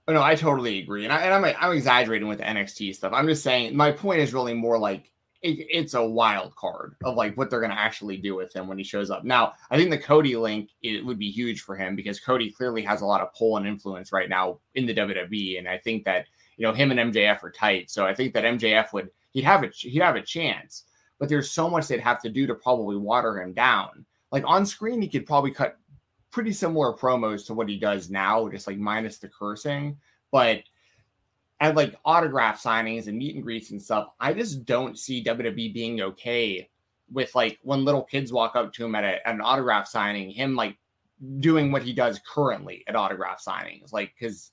Oh, 0.08 0.14
no, 0.14 0.22
I 0.22 0.36
totally 0.36 0.80
agree, 0.80 1.04
and, 1.04 1.14
I, 1.14 1.22
and 1.22 1.34
I'm 1.34 1.56
I'm 1.60 1.76
exaggerating 1.76 2.28
with 2.28 2.40
the 2.40 2.46
NXT 2.46 2.96
stuff. 2.96 3.14
I'm 3.14 3.28
just 3.28 3.44
saying 3.44 3.76
my 3.76 3.92
point 3.92 4.22
is 4.22 4.34
really 4.34 4.54
more 4.54 4.80
like 4.80 5.12
it, 5.42 5.68
it's 5.70 5.94
a 5.94 6.04
wild 6.04 6.56
card 6.56 6.96
of 7.04 7.16
like 7.16 7.36
what 7.38 7.50
they're 7.50 7.60
going 7.60 7.72
to 7.72 7.80
actually 7.80 8.18
do 8.18 8.36
with 8.36 8.56
him 8.56 8.68
when 8.68 8.78
he 8.78 8.84
shows 8.84 9.12
up. 9.12 9.24
Now, 9.24 9.54
I 9.70 9.78
think 9.78 9.90
the 9.90 9.98
Cody 9.98 10.36
link 10.36 10.72
it 10.82 11.06
would 11.06 11.20
be 11.20 11.30
huge 11.30 11.62
for 11.62 11.76
him 11.76 11.96
because 11.96 12.20
Cody 12.20 12.50
clearly 12.52 12.82
has 12.84 13.02
a 13.02 13.06
lot 13.06 13.22
of 13.22 13.34
pull 13.34 13.58
and 13.58 13.68
influence 13.68 14.12
right 14.12 14.30
now 14.30 14.60
in 14.76 14.86
the 14.86 14.96
WWE, 14.96 15.60
and 15.60 15.68
I 15.68 15.78
think 15.78 16.06
that 16.06 16.26
you 16.58 16.66
know 16.66 16.74
him 16.74 16.92
and 16.92 17.14
MJF 17.14 17.44
are 17.44 17.52
tight. 17.52 17.92
So 17.92 18.06
I 18.06 18.14
think 18.16 18.34
that 18.34 18.46
MJF 18.46 18.94
would 18.94 19.10
he'd 19.32 19.44
have 19.44 19.64
a 19.64 19.68
he'd 19.68 20.02
have 20.02 20.16
a 20.16 20.22
chance, 20.22 20.86
but 21.20 21.30
there's 21.30 21.52
so 21.52 21.70
much 21.70 21.88
they'd 21.88 22.00
have 22.00 22.22
to 22.22 22.30
do 22.30 22.48
to 22.48 22.56
probably 22.56 22.98
water 22.98 23.42
him 23.42 23.54
down. 23.54 24.06
Like 24.32 24.44
on 24.46 24.66
screen, 24.66 25.02
he 25.02 25.08
could 25.08 25.26
probably 25.26 25.52
cut 25.52 25.78
pretty 26.32 26.52
similar 26.52 26.94
promos 26.94 27.46
to 27.48 27.54
what 27.54 27.70
he 27.70 27.78
does 27.78 28.10
now, 28.10 28.50
just 28.50 28.68
like 28.68 28.78
minus 28.78 29.18
the 29.18 29.30
cursing, 29.30 29.98
but 30.32 30.64
at 31.62 31.76
like 31.76 31.96
autograph 32.04 32.62
signings 32.62 33.08
and 33.08 33.18
meet 33.18 33.36
and 33.36 33.44
greets 33.44 33.72
and 33.72 33.82
stuff, 33.82 34.10
I 34.20 34.34
just 34.34 34.66
don't 34.66 35.00
see 35.00 35.24
WWE 35.24 35.74
being 35.74 36.02
okay 36.02 36.70
with 37.12 37.34
like 37.36 37.60
when 37.62 37.86
little 37.86 38.04
kids 38.04 38.34
walk 38.34 38.56
up 38.56 38.74
to 38.74 38.86
him 38.86 38.96
at, 38.96 39.04
a, 39.04 39.28
at 39.28 39.36
an 39.36 39.42
autograph 39.42 39.88
signing, 39.88 40.32
him 40.32 40.56
like 40.56 40.78
doing 41.40 41.72
what 41.72 41.84
he 41.84 41.94
does 41.94 42.20
currently 42.28 42.84
at 42.88 42.96
autograph 42.96 43.44
signings, 43.44 43.94
like 43.94 44.14
because 44.20 44.52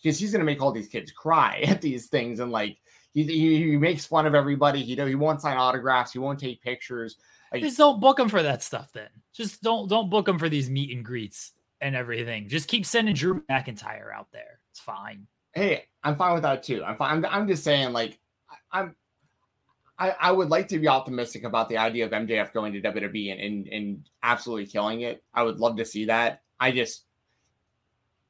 because 0.00 0.18
he's 0.18 0.30
gonna 0.30 0.44
make 0.44 0.62
all 0.62 0.72
these 0.72 0.88
kids 0.88 1.10
cry 1.10 1.58
at 1.66 1.82
these 1.82 2.06
things 2.06 2.38
and 2.38 2.52
like 2.52 2.78
he, 3.16 3.24
he, 3.24 3.70
he 3.70 3.76
makes 3.78 4.04
fun 4.04 4.26
of 4.26 4.34
everybody. 4.34 4.82
He 4.82 4.94
he 4.94 5.14
won't 5.14 5.40
sign 5.40 5.56
autographs. 5.56 6.12
He 6.12 6.18
won't 6.18 6.38
take 6.38 6.60
pictures. 6.60 7.16
Like, 7.50 7.62
just 7.62 7.78
don't 7.78 7.98
book 7.98 8.20
him 8.20 8.28
for 8.28 8.42
that 8.42 8.62
stuff. 8.62 8.92
Then 8.92 9.08
just 9.32 9.62
don't 9.62 9.88
don't 9.88 10.10
book 10.10 10.28
him 10.28 10.38
for 10.38 10.50
these 10.50 10.68
meet 10.68 10.94
and 10.94 11.02
greets 11.02 11.52
and 11.80 11.96
everything. 11.96 12.48
Just 12.48 12.68
keep 12.68 12.84
sending 12.84 13.14
Drew 13.14 13.40
McIntyre 13.50 14.14
out 14.14 14.28
there. 14.32 14.60
It's 14.70 14.80
fine. 14.80 15.26
Hey, 15.54 15.84
I'm 16.04 16.16
fine 16.16 16.34
with 16.34 16.42
that 16.42 16.62
too. 16.62 16.84
I'm 16.84 16.98
fine. 16.98 17.24
I'm, 17.24 17.32
I'm 17.32 17.48
just 17.48 17.64
saying, 17.64 17.94
like, 17.94 18.18
I'm 18.70 18.94
I, 19.98 20.10
I 20.20 20.32
would 20.32 20.50
like 20.50 20.68
to 20.68 20.78
be 20.78 20.88
optimistic 20.88 21.44
about 21.44 21.70
the 21.70 21.78
idea 21.78 22.04
of 22.04 22.12
MJF 22.12 22.52
going 22.52 22.74
to 22.74 22.82
WWE 22.82 23.32
and, 23.32 23.40
and, 23.40 23.68
and 23.68 24.08
absolutely 24.22 24.66
killing 24.66 25.00
it. 25.00 25.24
I 25.32 25.42
would 25.42 25.58
love 25.58 25.78
to 25.78 25.86
see 25.86 26.04
that. 26.06 26.42
I 26.60 26.70
just 26.70 27.04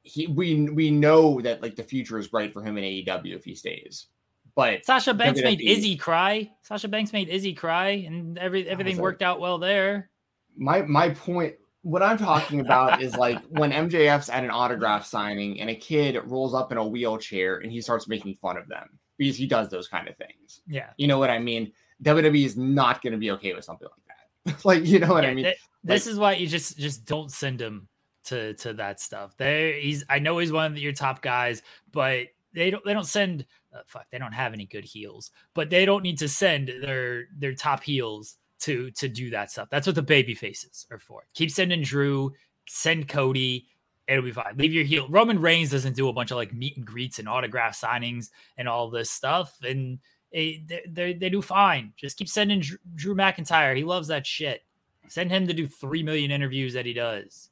he 0.03 0.27
we 0.27 0.69
we 0.69 0.91
know 0.91 1.41
that 1.41 1.61
like 1.61 1.75
the 1.75 1.83
future 1.83 2.17
is 2.17 2.29
bright 2.29 2.53
for 2.53 2.63
him 2.63 2.77
in 2.77 2.85
AEW 2.85 3.35
if 3.35 3.43
he 3.43 3.53
stays. 3.53 4.07
But 4.57 4.83
Sasha 4.87 5.13
Banks 5.13 5.39
WWE, 5.39 5.43
made 5.43 5.61
Izzy 5.61 5.95
cry. 5.95 6.49
Sasha 6.63 6.87
Banks 6.87 7.13
made 7.13 7.29
Izzy 7.29 7.53
cry, 7.53 7.89
and 8.07 8.39
every 8.39 8.67
everything 8.67 8.97
worked 8.97 9.21
out 9.21 9.39
well 9.39 9.59
there. 9.59 10.09
My 10.57 10.81
my 10.81 11.11
point 11.11 11.53
what 11.83 12.01
I'm 12.01 12.17
talking 12.17 12.59
about 12.59 13.03
is 13.03 13.15
like 13.15 13.39
when 13.49 13.71
MJF's 13.71 14.29
at 14.29 14.43
an 14.43 14.49
autograph 14.49 15.05
signing 15.05 15.61
and 15.61 15.69
a 15.69 15.75
kid 15.75 16.19
rolls 16.25 16.55
up 16.55 16.71
in 16.71 16.79
a 16.79 16.85
wheelchair 16.85 17.57
and 17.57 17.71
he 17.71 17.81
starts 17.81 18.07
making 18.07 18.33
fun 18.33 18.57
of 18.57 18.67
them 18.67 18.89
because 19.19 19.37
he 19.37 19.45
does 19.45 19.69
those 19.69 19.87
kind 19.87 20.07
of 20.07 20.17
things. 20.17 20.61
Yeah. 20.65 20.89
You 20.97 21.05
know 21.05 21.19
what 21.19 21.29
I 21.29 21.37
mean? 21.37 21.71
WWE 22.03 22.43
is 22.43 22.57
not 22.57 23.03
going 23.03 23.13
to 23.13 23.19
be 23.19 23.29
okay 23.31 23.53
with 23.53 23.63
something 23.63 23.87
like 23.87 24.55
that. 24.55 24.65
like, 24.65 24.85
you 24.85 24.97
know 24.97 25.13
what 25.13 25.23
yeah, 25.23 25.29
I 25.29 25.33
mean? 25.35 25.45
Th- 25.45 25.57
this 25.83 26.07
is 26.07 26.17
why 26.17 26.33
you 26.33 26.47
just 26.47 26.79
just 26.79 27.05
don't 27.05 27.31
send 27.31 27.61
him 27.61 27.87
to 28.25 28.55
to 28.55 28.73
that 28.73 28.99
stuff. 28.99 29.37
There 29.37 29.73
he's 29.73 30.03
I 30.09 30.17
know 30.17 30.39
he's 30.39 30.51
one 30.51 30.71
of 30.71 30.79
your 30.79 30.93
top 30.93 31.21
guys, 31.21 31.61
but 31.91 32.27
they 32.53 32.71
don't 32.71 32.83
they 32.83 32.93
don't 32.93 33.05
send 33.05 33.45
uh, 33.77 33.81
fuck, 33.85 34.05
they 34.11 34.17
don't 34.17 34.33
have 34.33 34.53
any 34.53 34.65
good 34.65 34.85
heels, 34.85 35.31
but 35.53 35.69
they 35.69 35.85
don't 35.85 36.03
need 36.03 36.17
to 36.19 36.27
send 36.27 36.71
their 36.81 37.25
their 37.37 37.53
top 37.53 37.83
heels 37.83 38.37
to 38.59 38.91
to 38.91 39.07
do 39.07 39.29
that 39.31 39.51
stuff. 39.51 39.69
That's 39.69 39.87
what 39.87 39.95
the 39.95 40.01
baby 40.01 40.35
faces 40.35 40.85
are 40.91 40.99
for. 40.99 41.23
Keep 41.33 41.51
sending 41.51 41.83
Drew, 41.83 42.33
send 42.67 43.07
Cody, 43.07 43.67
it'll 44.07 44.23
be 44.23 44.31
fine. 44.31 44.55
Leave 44.57 44.73
your 44.73 44.83
heel. 44.83 45.07
Roman 45.09 45.39
Reigns 45.39 45.71
doesn't 45.71 45.95
do 45.95 46.09
a 46.09 46.13
bunch 46.13 46.31
of 46.31 46.37
like 46.37 46.53
meet 46.53 46.77
and 46.77 46.85
greets 46.85 47.19
and 47.19 47.27
autograph 47.27 47.79
signings 47.79 48.29
and 48.57 48.67
all 48.67 48.89
this 48.89 49.11
stuff, 49.11 49.57
and 49.63 49.99
they 50.31 50.63
they, 50.87 51.13
they 51.13 51.29
do 51.29 51.41
fine. 51.41 51.93
Just 51.97 52.17
keep 52.17 52.29
sending 52.29 52.61
Drew, 52.61 52.77
Drew 52.95 53.15
McIntyre. 53.15 53.75
He 53.75 53.83
loves 53.83 54.07
that 54.07 54.25
shit. 54.25 54.63
Send 55.09 55.31
him 55.31 55.47
to 55.47 55.53
do 55.53 55.67
three 55.67 56.03
million 56.03 56.31
interviews 56.31 56.73
that 56.73 56.85
he 56.85 56.93
does. 56.93 57.49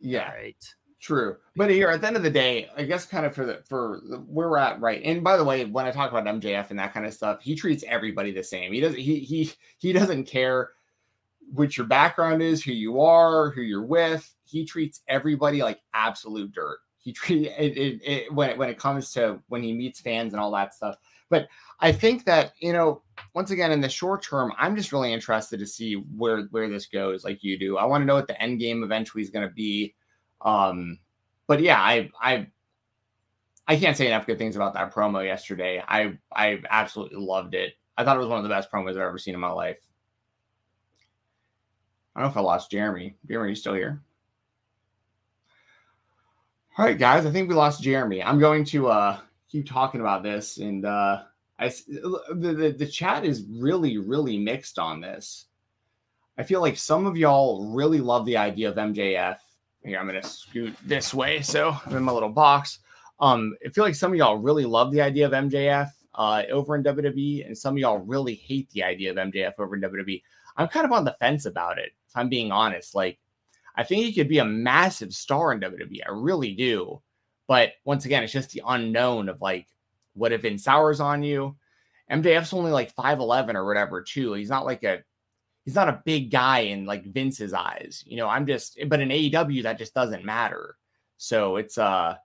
Yeah, 0.00 0.30
right. 0.32 0.74
True, 1.02 1.36
but 1.56 1.68
here 1.68 1.88
at 1.88 2.00
the 2.00 2.06
end 2.06 2.16
of 2.16 2.22
the 2.22 2.30
day, 2.30 2.70
I 2.76 2.84
guess 2.84 3.04
kind 3.04 3.26
of 3.26 3.34
for 3.34 3.44
the 3.44 3.62
for 3.68 4.00
the, 4.08 4.18
where 4.18 4.48
we're 4.48 4.58
at, 4.58 4.80
right? 4.80 5.02
And 5.04 5.24
by 5.24 5.36
the 5.36 5.44
way, 5.44 5.64
when 5.64 5.84
I 5.84 5.90
talk 5.90 6.12
about 6.12 6.26
MJF 6.26 6.70
and 6.70 6.78
that 6.78 6.94
kind 6.94 7.04
of 7.04 7.12
stuff, 7.12 7.42
he 7.42 7.56
treats 7.56 7.82
everybody 7.88 8.30
the 8.30 8.44
same. 8.44 8.72
He 8.72 8.80
doesn't 8.80 9.00
he 9.00 9.18
he 9.18 9.52
he 9.78 9.92
doesn't 9.92 10.24
care 10.24 10.70
what 11.52 11.76
your 11.76 11.86
background 11.86 12.40
is, 12.40 12.62
who 12.62 12.70
you 12.70 13.00
are, 13.00 13.50
who 13.50 13.62
you're 13.62 13.84
with 13.84 14.32
he 14.52 14.64
treats 14.64 15.00
everybody 15.08 15.62
like 15.62 15.80
absolute 15.94 16.52
dirt. 16.52 16.78
He 16.98 17.12
treat 17.12 17.46
it, 17.46 17.76
it, 17.76 18.00
it, 18.04 18.32
when 18.32 18.50
it, 18.50 18.58
when 18.58 18.68
it 18.68 18.78
comes 18.78 19.10
to 19.12 19.40
when 19.48 19.62
he 19.62 19.72
meets 19.72 20.00
fans 20.00 20.34
and 20.34 20.40
all 20.40 20.52
that 20.52 20.74
stuff. 20.74 20.96
But 21.30 21.48
I 21.80 21.90
think 21.90 22.26
that 22.26 22.52
you 22.60 22.72
know, 22.72 23.02
once 23.34 23.50
again, 23.50 23.72
in 23.72 23.80
the 23.80 23.88
short 23.88 24.22
term, 24.22 24.52
I'm 24.58 24.76
just 24.76 24.92
really 24.92 25.12
interested 25.12 25.58
to 25.58 25.66
see 25.66 25.94
where 25.94 26.42
where 26.50 26.68
this 26.68 26.86
goes. 26.86 27.24
Like 27.24 27.42
you 27.42 27.58
do, 27.58 27.78
I 27.78 27.86
want 27.86 28.02
to 28.02 28.06
know 28.06 28.14
what 28.14 28.28
the 28.28 28.40
end 28.40 28.60
game 28.60 28.84
eventually 28.84 29.22
is 29.22 29.30
going 29.30 29.48
to 29.48 29.54
be. 29.54 29.94
Um, 30.44 30.98
but 31.46 31.60
yeah, 31.60 31.80
I 31.80 32.10
I 32.20 32.46
I 33.66 33.76
can't 33.76 33.96
say 33.96 34.06
enough 34.06 34.26
good 34.26 34.38
things 34.38 34.56
about 34.56 34.74
that 34.74 34.92
promo 34.92 35.24
yesterday. 35.24 35.82
I 35.86 36.18
I 36.32 36.60
absolutely 36.68 37.18
loved 37.18 37.54
it. 37.54 37.74
I 37.96 38.04
thought 38.04 38.16
it 38.16 38.20
was 38.20 38.28
one 38.28 38.38
of 38.38 38.44
the 38.44 38.48
best 38.48 38.70
promos 38.70 38.90
I've 38.90 38.98
ever 38.98 39.18
seen 39.18 39.34
in 39.34 39.40
my 39.40 39.50
life. 39.50 39.78
I 42.14 42.20
don't 42.20 42.28
know 42.28 42.32
if 42.32 42.36
I 42.36 42.40
lost 42.40 42.70
Jeremy. 42.70 43.16
Jeremy, 43.26 43.50
you 43.50 43.56
still 43.56 43.74
here? 43.74 44.02
All 46.76 46.84
right, 46.84 46.98
guys, 46.98 47.26
I 47.26 47.30
think 47.30 47.48
we 47.48 47.54
lost 47.54 47.82
Jeremy. 47.82 48.22
I'm 48.22 48.38
going 48.38 48.64
to 48.66 48.88
uh, 48.88 49.18
keep 49.50 49.66
talking 49.66 50.00
about 50.00 50.22
this, 50.22 50.56
and 50.56 50.84
uh, 50.86 51.22
I 51.58 51.68
the, 51.68 52.34
the 52.34 52.74
the 52.78 52.86
chat 52.86 53.24
is 53.24 53.44
really 53.48 53.98
really 53.98 54.38
mixed 54.38 54.78
on 54.78 55.00
this. 55.00 55.46
I 56.38 56.42
feel 56.42 56.62
like 56.62 56.78
some 56.78 57.06
of 57.06 57.16
y'all 57.16 57.72
really 57.74 58.00
love 58.00 58.24
the 58.24 58.38
idea 58.38 58.70
of 58.70 58.76
MJF. 58.76 59.36
Here, 59.84 59.98
I'm 59.98 60.06
gonna 60.06 60.22
scoot 60.22 60.76
this 60.84 61.12
way, 61.12 61.42
so 61.42 61.76
I'm 61.86 61.96
in 61.96 62.04
my 62.04 62.12
little 62.12 62.28
box. 62.28 62.78
Um, 63.18 63.56
I 63.64 63.70
feel 63.70 63.84
like 63.84 63.94
some 63.94 64.12
of 64.12 64.18
y'all 64.18 64.36
really 64.36 64.64
love 64.64 64.92
the 64.92 65.00
idea 65.00 65.26
of 65.26 65.32
MJF 65.32 65.90
uh, 66.14 66.42
over 66.50 66.76
in 66.76 66.84
WWE, 66.84 67.46
and 67.46 67.56
some 67.56 67.74
of 67.74 67.78
y'all 67.78 67.98
really 67.98 68.34
hate 68.34 68.70
the 68.70 68.84
idea 68.84 69.10
of 69.10 69.16
MJF 69.16 69.54
over 69.58 69.74
in 69.74 69.82
WWE. 69.82 70.22
I'm 70.56 70.68
kind 70.68 70.84
of 70.86 70.92
on 70.92 71.04
the 71.04 71.16
fence 71.18 71.46
about 71.46 71.78
it, 71.78 71.92
if 72.08 72.16
I'm 72.16 72.28
being 72.28 72.52
honest. 72.52 72.94
Like, 72.94 73.18
I 73.76 73.82
think 73.82 74.04
he 74.04 74.12
could 74.12 74.28
be 74.28 74.38
a 74.38 74.44
massive 74.44 75.12
star 75.12 75.52
in 75.52 75.60
WWE. 75.60 76.00
I 76.06 76.12
really 76.12 76.54
do. 76.54 77.00
But 77.48 77.72
once 77.84 78.04
again, 78.04 78.22
it's 78.22 78.32
just 78.32 78.50
the 78.50 78.62
unknown 78.66 79.28
of 79.28 79.40
like, 79.40 79.66
what 80.14 80.32
if 80.32 80.42
Vince 80.42 80.64
Sour's 80.64 81.00
on 81.00 81.22
you? 81.22 81.56
MJF's 82.10 82.52
only 82.52 82.70
like 82.70 82.94
5'11 82.94 83.54
or 83.54 83.64
whatever, 83.66 84.02
too. 84.02 84.34
He's 84.34 84.50
not 84.50 84.66
like 84.66 84.84
a 84.84 85.02
he's 85.64 85.74
not 85.74 85.88
a 85.88 86.02
big 86.04 86.30
guy 86.30 86.60
in 86.60 86.86
like 86.86 87.04
Vince's 87.04 87.52
eyes. 87.52 88.02
You 88.06 88.16
know, 88.16 88.28
I'm 88.28 88.46
just 88.46 88.78
but 88.88 89.00
in 89.00 89.08
AEW 89.08 89.62
that 89.62 89.78
just 89.78 89.94
doesn't 89.94 90.24
matter. 90.24 90.76
So 91.16 91.56
it's 91.56 91.78
uh 91.78 92.16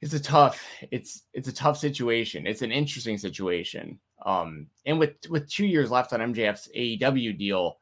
it's 0.00 0.14
a 0.14 0.20
tough 0.20 0.64
it's 0.90 1.22
it's 1.32 1.48
a 1.48 1.54
tough 1.54 1.78
situation. 1.78 2.46
It's 2.46 2.62
an 2.62 2.72
interesting 2.72 3.18
situation. 3.18 3.98
Um 4.24 4.68
and 4.84 4.98
with 4.98 5.14
with 5.28 5.50
2 5.50 5.66
years 5.66 5.90
left 5.90 6.12
on 6.12 6.20
MJF's 6.20 6.68
AEW 6.74 7.38
deal, 7.38 7.78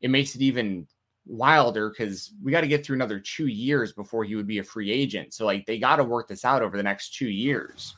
it 0.00 0.10
makes 0.10 0.34
it 0.34 0.42
even 0.42 0.86
Wilder 1.26 1.90
because 1.90 2.32
we 2.42 2.50
got 2.50 2.62
to 2.62 2.66
get 2.66 2.84
through 2.84 2.96
another 2.96 3.20
two 3.20 3.48
years 3.48 3.92
before 3.92 4.24
he 4.24 4.34
would 4.34 4.46
be 4.46 4.58
a 4.58 4.64
free 4.64 4.90
agent. 4.90 5.34
So 5.34 5.44
like 5.44 5.66
they 5.66 5.78
got 5.78 5.96
to 5.96 6.04
work 6.04 6.26
this 6.26 6.44
out 6.44 6.62
over 6.62 6.76
the 6.76 6.82
next 6.82 7.14
two 7.14 7.28
years. 7.28 7.96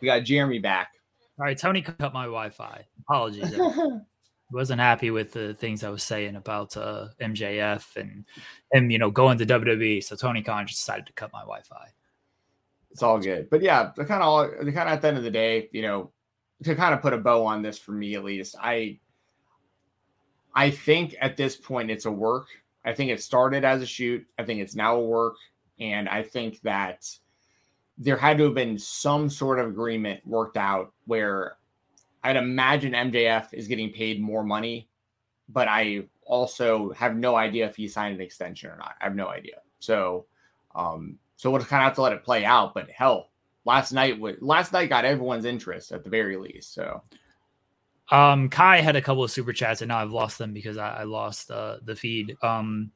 We 0.00 0.06
got 0.06 0.24
Jeremy 0.24 0.58
back. 0.58 0.90
All 1.38 1.46
right, 1.46 1.58
Tony 1.58 1.80
cut 1.80 2.12
my 2.12 2.24
Wi-Fi. 2.24 2.84
Apologies. 3.00 3.58
wasn't 4.50 4.80
happy 4.80 5.10
with 5.10 5.32
the 5.32 5.54
things 5.54 5.82
I 5.82 5.90
was 5.90 6.02
saying 6.02 6.36
about 6.36 6.76
uh, 6.76 7.08
MJF 7.20 7.96
and 7.96 8.24
him, 8.72 8.90
you 8.90 8.98
know, 8.98 9.10
going 9.10 9.38
to 9.38 9.46
WWE. 9.46 10.02
So 10.04 10.16
Tony 10.16 10.42
Khan 10.42 10.66
just 10.66 10.80
decided 10.80 11.06
to 11.06 11.12
cut 11.14 11.32
my 11.32 11.40
Wi-Fi. 11.40 11.88
It's 12.90 13.02
all 13.02 13.18
good, 13.18 13.50
but 13.50 13.60
yeah, 13.60 13.90
the 13.96 14.04
kind 14.04 14.22
of 14.22 14.28
all 14.28 14.42
the 14.46 14.72
kind 14.72 14.88
of 14.88 14.94
at 14.94 15.02
the 15.02 15.08
end 15.08 15.16
of 15.16 15.24
the 15.24 15.30
day, 15.30 15.68
you 15.72 15.82
know, 15.82 16.12
to 16.62 16.76
kind 16.76 16.94
of 16.94 17.02
put 17.02 17.12
a 17.12 17.18
bow 17.18 17.44
on 17.44 17.60
this 17.60 17.76
for 17.78 17.90
me 17.90 18.14
at 18.14 18.22
least, 18.22 18.54
I 18.60 19.00
I 20.54 20.70
think 20.70 21.16
at 21.20 21.36
this 21.36 21.56
point 21.56 21.90
it's 21.90 22.04
a 22.04 22.10
work. 22.10 22.46
I 22.84 22.92
think 22.92 23.10
it 23.10 23.22
started 23.22 23.64
as 23.64 23.82
a 23.82 23.86
shoot. 23.86 24.24
I 24.38 24.44
think 24.44 24.60
it's 24.60 24.76
now 24.76 24.96
a 24.96 25.04
work. 25.04 25.36
And 25.80 26.08
I 26.08 26.22
think 26.22 26.60
that 26.60 27.08
there 27.98 28.16
had 28.16 28.38
to 28.38 28.44
have 28.44 28.54
been 28.54 28.78
some 28.78 29.28
sort 29.28 29.58
of 29.58 29.68
agreement 29.68 30.24
worked 30.26 30.56
out 30.56 30.92
where 31.06 31.56
I'd 32.24 32.36
imagine 32.36 32.92
MJF 32.92 33.52
is 33.52 33.68
getting 33.68 33.92
paid 33.92 34.20
more 34.20 34.42
money, 34.42 34.88
but 35.48 35.68
I 35.68 36.04
also 36.24 36.90
have 36.92 37.14
no 37.14 37.36
idea 37.36 37.66
if 37.66 37.76
he 37.76 37.86
signed 37.86 38.14
an 38.14 38.22
extension 38.22 38.70
or 38.70 38.76
not. 38.78 38.94
I 39.00 39.04
have 39.04 39.14
no 39.14 39.28
idea. 39.28 39.56
So, 39.78 40.24
um, 40.74 41.18
so 41.36 41.50
we'll 41.50 41.60
kind 41.60 41.82
of 41.82 41.88
have 41.88 41.94
to 41.96 42.02
let 42.02 42.14
it 42.14 42.24
play 42.24 42.46
out. 42.46 42.72
But 42.72 42.90
hell, 42.90 43.30
last 43.66 43.92
night 43.92 44.18
was 44.18 44.36
last 44.40 44.72
night 44.72 44.88
got 44.88 45.04
everyone's 45.04 45.44
interest 45.44 45.92
at 45.92 46.02
the 46.02 46.10
very 46.10 46.38
least. 46.38 46.72
So 46.72 47.02
um, 48.10 48.48
Kai 48.48 48.80
had 48.80 48.96
a 48.96 49.02
couple 49.02 49.22
of 49.22 49.30
super 49.30 49.52
chats, 49.52 49.82
and 49.82 49.90
now 49.90 49.98
I've 49.98 50.10
lost 50.10 50.38
them 50.38 50.54
because 50.54 50.78
I, 50.78 51.00
I 51.00 51.02
lost 51.04 51.50
uh, 51.50 51.76
the 51.84 51.94
feed. 51.94 52.36
Um, 52.42 52.90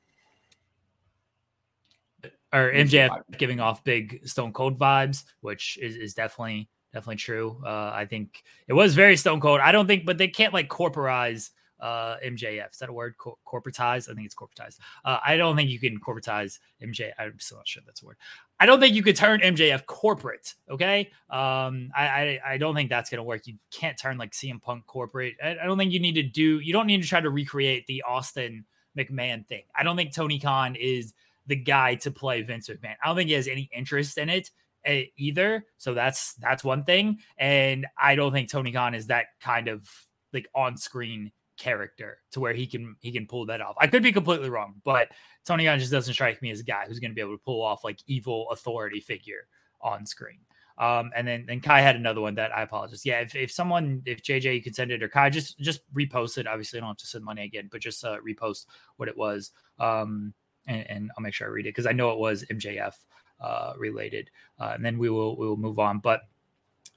or 2.51 2.73
MJF 2.73 3.11
giving 3.37 3.61
off 3.61 3.85
big 3.85 4.27
Stone 4.27 4.55
Cold 4.55 4.79
vibes, 4.79 5.25
which 5.43 5.79
is, 5.83 5.97
is 5.97 6.15
definitely 6.15 6.71
definitely 6.93 7.17
true. 7.17 7.61
Uh, 7.65 7.91
I 7.95 8.07
think 8.09 8.43
it 8.67 8.73
was 8.73 8.95
very 8.95 9.17
Stone 9.17 9.41
Cold. 9.41 9.61
I 9.61 9.73
don't 9.73 9.87
think, 9.87 10.05
but 10.07 10.19
they 10.19 10.29
can't 10.29 10.55
like 10.55 10.69
corporize 10.69 11.51
uh, 11.81 12.17
MJF. 12.25 12.73
Is 12.73 12.79
that 12.79 12.89
a 12.89 12.93
word? 12.93 13.15
Co- 13.19 13.39
corporatize? 13.47 14.11
I 14.11 14.15
think 14.15 14.27
it's 14.27 14.35
corporatize. 14.35 14.79
Uh, 15.05 15.19
I 15.25 15.37
don't 15.37 15.57
think 15.57 15.71
you 15.71 15.79
can 15.79 15.99
corporatize 16.01 16.59
MJ. 16.83 17.11
I'm 17.19 17.39
still 17.39 17.59
not 17.59 17.69
sure 17.69 17.83
that's 17.87 18.03
a 18.03 18.07
word. 18.07 18.17
I 18.61 18.67
don't 18.67 18.81
think 18.81 18.95
you 18.95 19.03
could 19.03 19.17
turn 19.17 19.41
MJF 19.41 19.87
corporate. 19.87 20.55
Okay. 20.69 21.11
Um, 21.31 21.91
I, 21.97 22.09
I, 22.09 22.41
I 22.47 22.59
don't 22.59 22.75
think 22.75 22.91
that's 22.91 23.11
going 23.11 23.19
to 23.19 23.25
work. 23.25 23.47
You 23.47 23.55
can't 23.71 23.97
turn 23.97 24.19
like 24.19 24.33
CM 24.33 24.61
Punk 24.61 24.87
corporate. 24.87 25.37
I, 25.43 25.51
I 25.63 25.67
don't 25.67 25.79
think 25.79 25.93
you 25.93 26.01
need 26.01 26.15
to 26.15 26.23
do, 26.23 26.59
you 26.61 26.73
don't 26.73 26.87
need 26.87 27.03
to 27.03 27.09
try 27.09 27.21
to 27.21 27.31
recreate 27.31 27.87
the 27.87 28.03
Austin 28.03 28.65
McMahon 28.97 29.47
thing. 29.47 29.63
I 29.77 29.85
don't 29.85 29.97
think 29.97 30.13
Tony 30.13 30.41
Khan 30.41 30.75
is 30.75 31.15
the 31.47 31.57
guy 31.57 31.95
to 31.97 32.11
play 32.11 32.43
Vince 32.43 32.69
McMahon. 32.69 32.97
I 33.03 33.07
don't 33.07 33.17
think 33.17 33.29
he 33.29 33.35
has 33.35 33.49
any 33.49 33.71
interest 33.73 34.19
in 34.19 34.29
it. 34.29 34.51
Either. 34.87 35.65
So 35.77 35.95
that's 35.95 36.35
that's 36.35 36.65
one 36.65 36.85
thing. 36.85 37.19
And 37.37 37.87
I 38.01 38.15
don't 38.15 38.33
think 38.33 38.51
Tony 38.51 38.73
Khan 38.73 38.95
is 38.95 39.09
that 39.09 39.27
kind 39.41 39.69
of 39.69 39.89
like 40.33 40.49
on 40.55 40.77
screen 40.77 41.33
character 41.59 42.19
to 42.31 42.41
where 42.41 42.55
he 42.55 42.67
can 42.67 42.97
he 43.01 43.13
can 43.13 43.27
pull 43.27 43.47
that 43.47 43.61
off. 43.61 43.75
I 43.79 43.87
could 43.87 44.03
be 44.03 44.13
completely 44.13 44.51
wrong, 44.51 44.75
but 44.85 45.09
Tony 45.45 45.65
Khan 45.65 45.79
just 45.79 45.93
doesn't 45.93 46.15
strike 46.15 46.41
me 46.41 46.51
as 46.51 46.61
a 46.61 46.65
guy 46.65 46.85
who's 46.87 47.01
going 47.01 47.11
to 47.11 47.15
be 47.15 47.21
able 47.21 47.37
to 47.37 47.45
pull 47.45 47.63
off 47.63 47.85
like 47.85 47.99
evil 48.07 48.49
authority 48.51 49.01
figure 49.01 49.49
on 49.81 50.07
screen. 50.07 50.41
Um, 50.79 51.11
and 51.17 51.27
then 51.27 51.45
then 51.47 51.61
Kai 51.61 51.81
had 51.81 51.97
another 51.97 52.21
one 52.21 52.37
that 52.37 52.57
I 52.57 52.63
apologize. 52.63 53.05
Yeah, 53.05 53.21
if, 53.21 53.35
if 53.35 53.51
someone 53.51 54.01
if 54.07 54.23
JJ 54.23 54.55
you 54.55 54.63
can 54.63 54.73
send 54.73 54.93
it 54.93 55.03
or 55.03 55.09
Kai 55.09 55.29
just 55.29 55.59
just 55.59 55.81
repost 55.93 56.39
it. 56.39 56.47
Obviously, 56.47 56.79
I 56.79 56.81
don't 56.81 56.91
have 56.91 56.97
to 56.99 57.07
send 57.07 57.25
money 57.25 57.45
again, 57.45 57.69
but 57.71 57.81
just 57.81 58.05
uh, 58.05 58.19
repost 58.27 58.67
what 58.97 59.09
it 59.09 59.17
was. 59.17 59.51
Um, 59.81 60.33
and, 60.69 60.87
and 60.89 61.11
I'll 61.17 61.23
make 61.23 61.35
sure 61.35 61.49
I 61.49 61.51
read 61.51 61.67
it 61.67 61.71
because 61.71 61.87
I 61.87 61.93
know 61.93 62.13
it 62.13 62.19
was 62.19 62.45
MJF 62.45 62.95
uh, 63.41 63.73
related. 63.79 64.31
Uh, 64.59 64.73
and 64.75 64.85
then 64.85 64.99
we 64.99 65.11
will 65.11 65.37
we 65.37 65.47
will 65.47 65.57
move 65.57 65.79
on. 65.79 65.99
But 65.99 66.23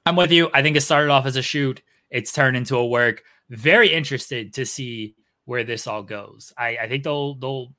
I'm 0.06 0.16
with 0.16 0.32
you. 0.32 0.50
I 0.52 0.62
think 0.62 0.76
it 0.76 0.82
started 0.82 1.10
off 1.10 1.26
as 1.26 1.36
a 1.36 1.42
shoot. 1.42 1.82
It's 2.10 2.32
turned 2.32 2.56
into 2.56 2.76
a 2.76 2.86
work. 2.86 3.22
Very 3.50 3.92
interested 3.92 4.52
to 4.54 4.66
see 4.66 5.14
where 5.44 5.64
this 5.64 5.86
all 5.86 6.02
goes. 6.02 6.52
I, 6.56 6.76
I 6.82 6.88
think 6.88 7.04
they'll 7.04 7.34
they'll. 7.34 7.72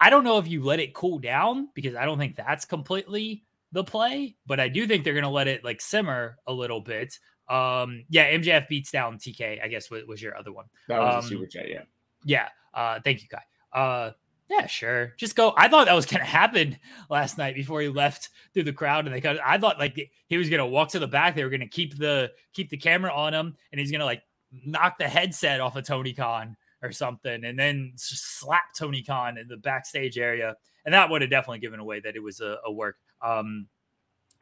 I 0.00 0.10
don't 0.10 0.24
know 0.24 0.38
if 0.38 0.48
you 0.48 0.62
let 0.62 0.80
it 0.80 0.94
cool 0.94 1.18
down 1.18 1.68
because 1.74 1.94
I 1.94 2.04
don't 2.04 2.18
think 2.18 2.36
that's 2.36 2.64
completely 2.64 3.44
the 3.72 3.84
play, 3.84 4.36
but 4.46 4.60
I 4.60 4.68
do 4.68 4.86
think 4.86 5.04
they're 5.04 5.14
going 5.14 5.24
to 5.24 5.30
let 5.30 5.48
it 5.48 5.64
like 5.64 5.80
simmer 5.80 6.36
a 6.46 6.52
little 6.52 6.80
bit. 6.80 7.18
Um, 7.48 8.04
yeah, 8.08 8.32
MJF 8.32 8.68
beats 8.68 8.90
down 8.90 9.18
TK. 9.18 9.62
I 9.62 9.68
guess 9.68 9.90
was, 9.90 10.04
was 10.06 10.22
your 10.22 10.36
other 10.36 10.52
one. 10.52 10.66
That 10.88 11.00
was 11.00 11.14
um, 11.14 11.20
a 11.20 11.28
super 11.28 11.46
chat. 11.46 11.68
Yeah. 11.68 11.82
Yeah. 12.24 12.48
Uh, 12.72 13.00
thank 13.04 13.22
you, 13.22 13.28
guy. 13.28 13.42
Uh, 13.72 14.12
yeah, 14.50 14.66
sure. 14.66 15.14
Just 15.16 15.36
go. 15.36 15.54
I 15.56 15.68
thought 15.68 15.86
that 15.86 15.94
was 15.94 16.06
to 16.06 16.18
happen 16.18 16.78
last 17.08 17.38
night 17.38 17.54
before 17.54 17.80
he 17.80 17.88
left 17.88 18.30
through 18.52 18.64
the 18.64 18.72
crowd, 18.72 19.06
and 19.06 19.14
they 19.14 19.20
got. 19.20 19.38
I 19.44 19.56
thought 19.58 19.78
like 19.78 20.10
he 20.26 20.36
was 20.36 20.50
going 20.50 20.58
to 20.58 20.66
walk 20.66 20.90
to 20.90 20.98
the 20.98 21.08
back. 21.08 21.34
They 21.34 21.44
were 21.44 21.50
going 21.50 21.60
to 21.60 21.66
keep 21.66 21.96
the 21.96 22.30
keep 22.52 22.68
the 22.68 22.76
camera 22.76 23.12
on 23.12 23.32
him, 23.32 23.56
and 23.72 23.80
he's 23.80 23.90
going 23.90 24.00
to 24.00 24.04
like 24.04 24.22
knock 24.64 24.98
the 24.98 25.08
headset 25.08 25.60
off 25.60 25.76
of 25.76 25.86
Tony 25.86 26.12
Khan 26.12 26.56
or 26.82 26.92
something, 26.92 27.44
and 27.44 27.58
then 27.58 27.92
slap 27.96 28.74
Tony 28.76 29.02
Khan 29.02 29.38
in 29.38 29.48
the 29.48 29.56
backstage 29.56 30.18
area, 30.18 30.56
and 30.84 30.92
that 30.92 31.08
would 31.08 31.22
have 31.22 31.30
definitely 31.30 31.60
given 31.60 31.80
away 31.80 32.00
that 32.00 32.14
it 32.14 32.22
was 32.22 32.40
a, 32.40 32.58
a 32.66 32.72
work. 32.72 32.96
Um, 33.22 33.66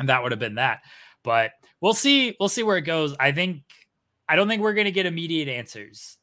and 0.01 0.09
that 0.09 0.23
would 0.23 0.33
have 0.33 0.41
been 0.41 0.57
that. 0.57 0.81
But 1.23 1.53
we'll 1.81 1.95
see. 1.95 2.37
We'll 2.41 2.49
see 2.49 2.65
where 2.65 2.77
it 2.77 2.83
goes. 2.83 3.15
I 3.21 3.31
think. 3.31 3.63
I 4.29 4.37
don't 4.37 4.49
think 4.49 4.63
we're 4.63 4.73
going 4.73 4.87
to 4.87 4.93
get 4.93 5.07
immediate 5.07 5.49
answers. 5.49 6.17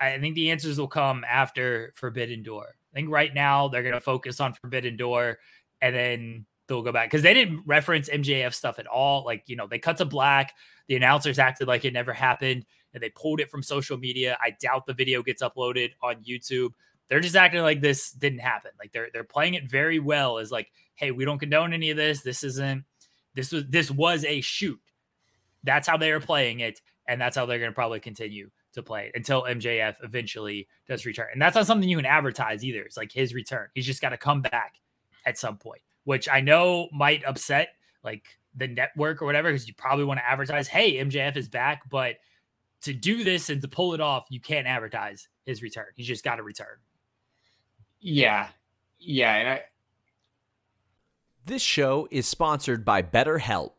I 0.00 0.18
think 0.18 0.34
the 0.34 0.50
answers 0.50 0.78
will 0.78 0.88
come 0.88 1.22
after 1.28 1.92
Forbidden 1.96 2.42
Door. 2.42 2.76
I 2.92 2.96
think 2.96 3.10
right 3.10 3.32
now 3.32 3.68
they're 3.68 3.82
going 3.82 3.94
to 3.94 4.00
focus 4.00 4.40
on 4.40 4.52
Forbidden 4.54 4.96
Door, 4.96 5.38
and 5.80 5.94
then 5.94 6.46
they'll 6.68 6.82
go 6.82 6.92
back 6.92 7.10
because 7.10 7.22
they 7.22 7.34
didn't 7.34 7.62
reference 7.66 8.08
MJF 8.08 8.54
stuff 8.54 8.78
at 8.78 8.86
all. 8.86 9.24
Like 9.24 9.44
you 9.46 9.56
know, 9.56 9.66
they 9.66 9.78
cut 9.78 9.96
to 9.98 10.04
black. 10.04 10.54
The 10.88 10.96
announcers 10.96 11.38
acted 11.38 11.68
like 11.68 11.84
it 11.84 11.92
never 11.92 12.12
happened, 12.12 12.66
and 12.92 13.02
they 13.02 13.10
pulled 13.10 13.40
it 13.40 13.50
from 13.50 13.62
social 13.62 13.96
media. 13.96 14.36
I 14.40 14.54
doubt 14.60 14.86
the 14.86 14.94
video 14.94 15.22
gets 15.22 15.42
uploaded 15.42 15.92
on 16.02 16.22
YouTube. 16.22 16.70
They're 17.08 17.20
just 17.20 17.36
acting 17.36 17.62
like 17.62 17.80
this 17.80 18.12
didn't 18.12 18.40
happen. 18.40 18.72
Like 18.78 18.92
they're 18.92 19.08
they're 19.12 19.24
playing 19.24 19.54
it 19.54 19.70
very 19.70 19.98
well 19.98 20.38
as 20.38 20.50
like, 20.50 20.70
hey, 20.94 21.10
we 21.10 21.24
don't 21.24 21.38
condone 21.38 21.72
any 21.72 21.90
of 21.90 21.96
this. 21.96 22.22
This 22.22 22.44
isn't 22.44 22.84
this 23.34 23.52
was 23.52 23.64
this 23.68 23.90
was 23.90 24.24
a 24.24 24.40
shoot. 24.40 24.80
That's 25.64 25.88
how 25.88 25.96
they 25.96 26.10
are 26.10 26.20
playing 26.20 26.60
it, 26.60 26.80
and 27.06 27.20
that's 27.20 27.36
how 27.36 27.46
they're 27.46 27.58
to 27.58 27.72
probably 27.72 28.00
continue 28.00 28.50
to 28.72 28.82
play 28.82 29.06
it 29.06 29.12
until 29.14 29.42
MJF 29.42 29.96
eventually 30.02 30.68
does 30.86 31.06
return. 31.06 31.28
And 31.32 31.40
that's 31.40 31.54
not 31.54 31.66
something 31.66 31.88
you 31.88 31.96
can 31.96 32.06
advertise 32.06 32.64
either. 32.64 32.82
It's 32.82 32.96
like 32.96 33.12
his 33.12 33.34
return. 33.34 33.68
He's 33.74 33.86
just 33.86 34.00
got 34.00 34.10
to 34.10 34.16
come 34.16 34.42
back 34.42 34.74
at 35.26 35.38
some 35.38 35.56
point, 35.56 35.82
which 36.04 36.28
I 36.30 36.40
know 36.40 36.88
might 36.92 37.24
upset 37.24 37.70
like 38.02 38.24
the 38.54 38.68
network 38.68 39.22
or 39.22 39.26
whatever, 39.26 39.50
because 39.50 39.68
you 39.68 39.74
probably 39.74 40.04
want 40.04 40.20
to 40.20 40.28
advertise, 40.28 40.68
hey, 40.68 40.94
MJF 40.94 41.36
is 41.36 41.48
back. 41.48 41.88
But 41.90 42.16
to 42.82 42.92
do 42.92 43.24
this 43.24 43.50
and 43.50 43.62
to 43.62 43.68
pull 43.68 43.94
it 43.94 44.00
off, 44.00 44.26
you 44.30 44.40
can't 44.40 44.66
advertise 44.66 45.28
his 45.46 45.62
return. 45.62 45.86
He's 45.94 46.06
just 46.06 46.24
got 46.24 46.36
to 46.36 46.42
return. 46.42 46.78
Yeah. 48.00 48.48
Yeah. 48.98 49.34
And 49.36 49.48
I, 49.48 49.62
this 51.44 51.62
show 51.62 52.08
is 52.10 52.26
sponsored 52.26 52.84
by 52.84 53.02
BetterHelp. 53.02 53.78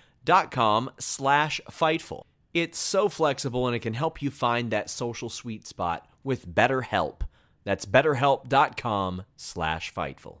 dot 0.23 0.51
com 0.51 0.91
slash 0.99 1.61
Fightful. 1.69 2.23
It's 2.53 2.77
so 2.77 3.09
flexible 3.09 3.67
and 3.67 3.75
it 3.75 3.79
can 3.79 3.93
help 3.93 4.21
you 4.21 4.29
find 4.29 4.71
that 4.71 4.89
social 4.89 5.29
sweet 5.29 5.65
spot 5.65 6.07
with 6.23 6.47
BetterHelp. 6.47 7.21
That's 7.63 7.85
betterhelp.com 7.85 9.23
slash 9.37 9.93
Fightful. 9.93 10.39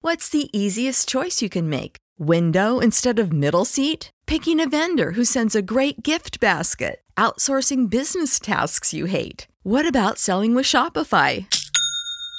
What's 0.00 0.28
the 0.28 0.50
easiest 0.56 1.08
choice 1.08 1.40
you 1.40 1.48
can 1.48 1.68
make? 1.68 1.96
Window 2.18 2.78
instead 2.78 3.18
of 3.18 3.32
middle 3.32 3.64
seat? 3.64 4.10
Picking 4.26 4.60
a 4.60 4.68
vendor 4.68 5.12
who 5.12 5.24
sends 5.24 5.54
a 5.54 5.62
great 5.62 6.02
gift 6.02 6.40
basket? 6.40 7.00
Outsourcing 7.16 7.88
business 7.88 8.40
tasks 8.40 8.92
you 8.92 9.06
hate? 9.06 9.46
What 9.62 9.86
about 9.86 10.18
selling 10.18 10.54
with 10.54 10.66
Shopify? 10.66 11.46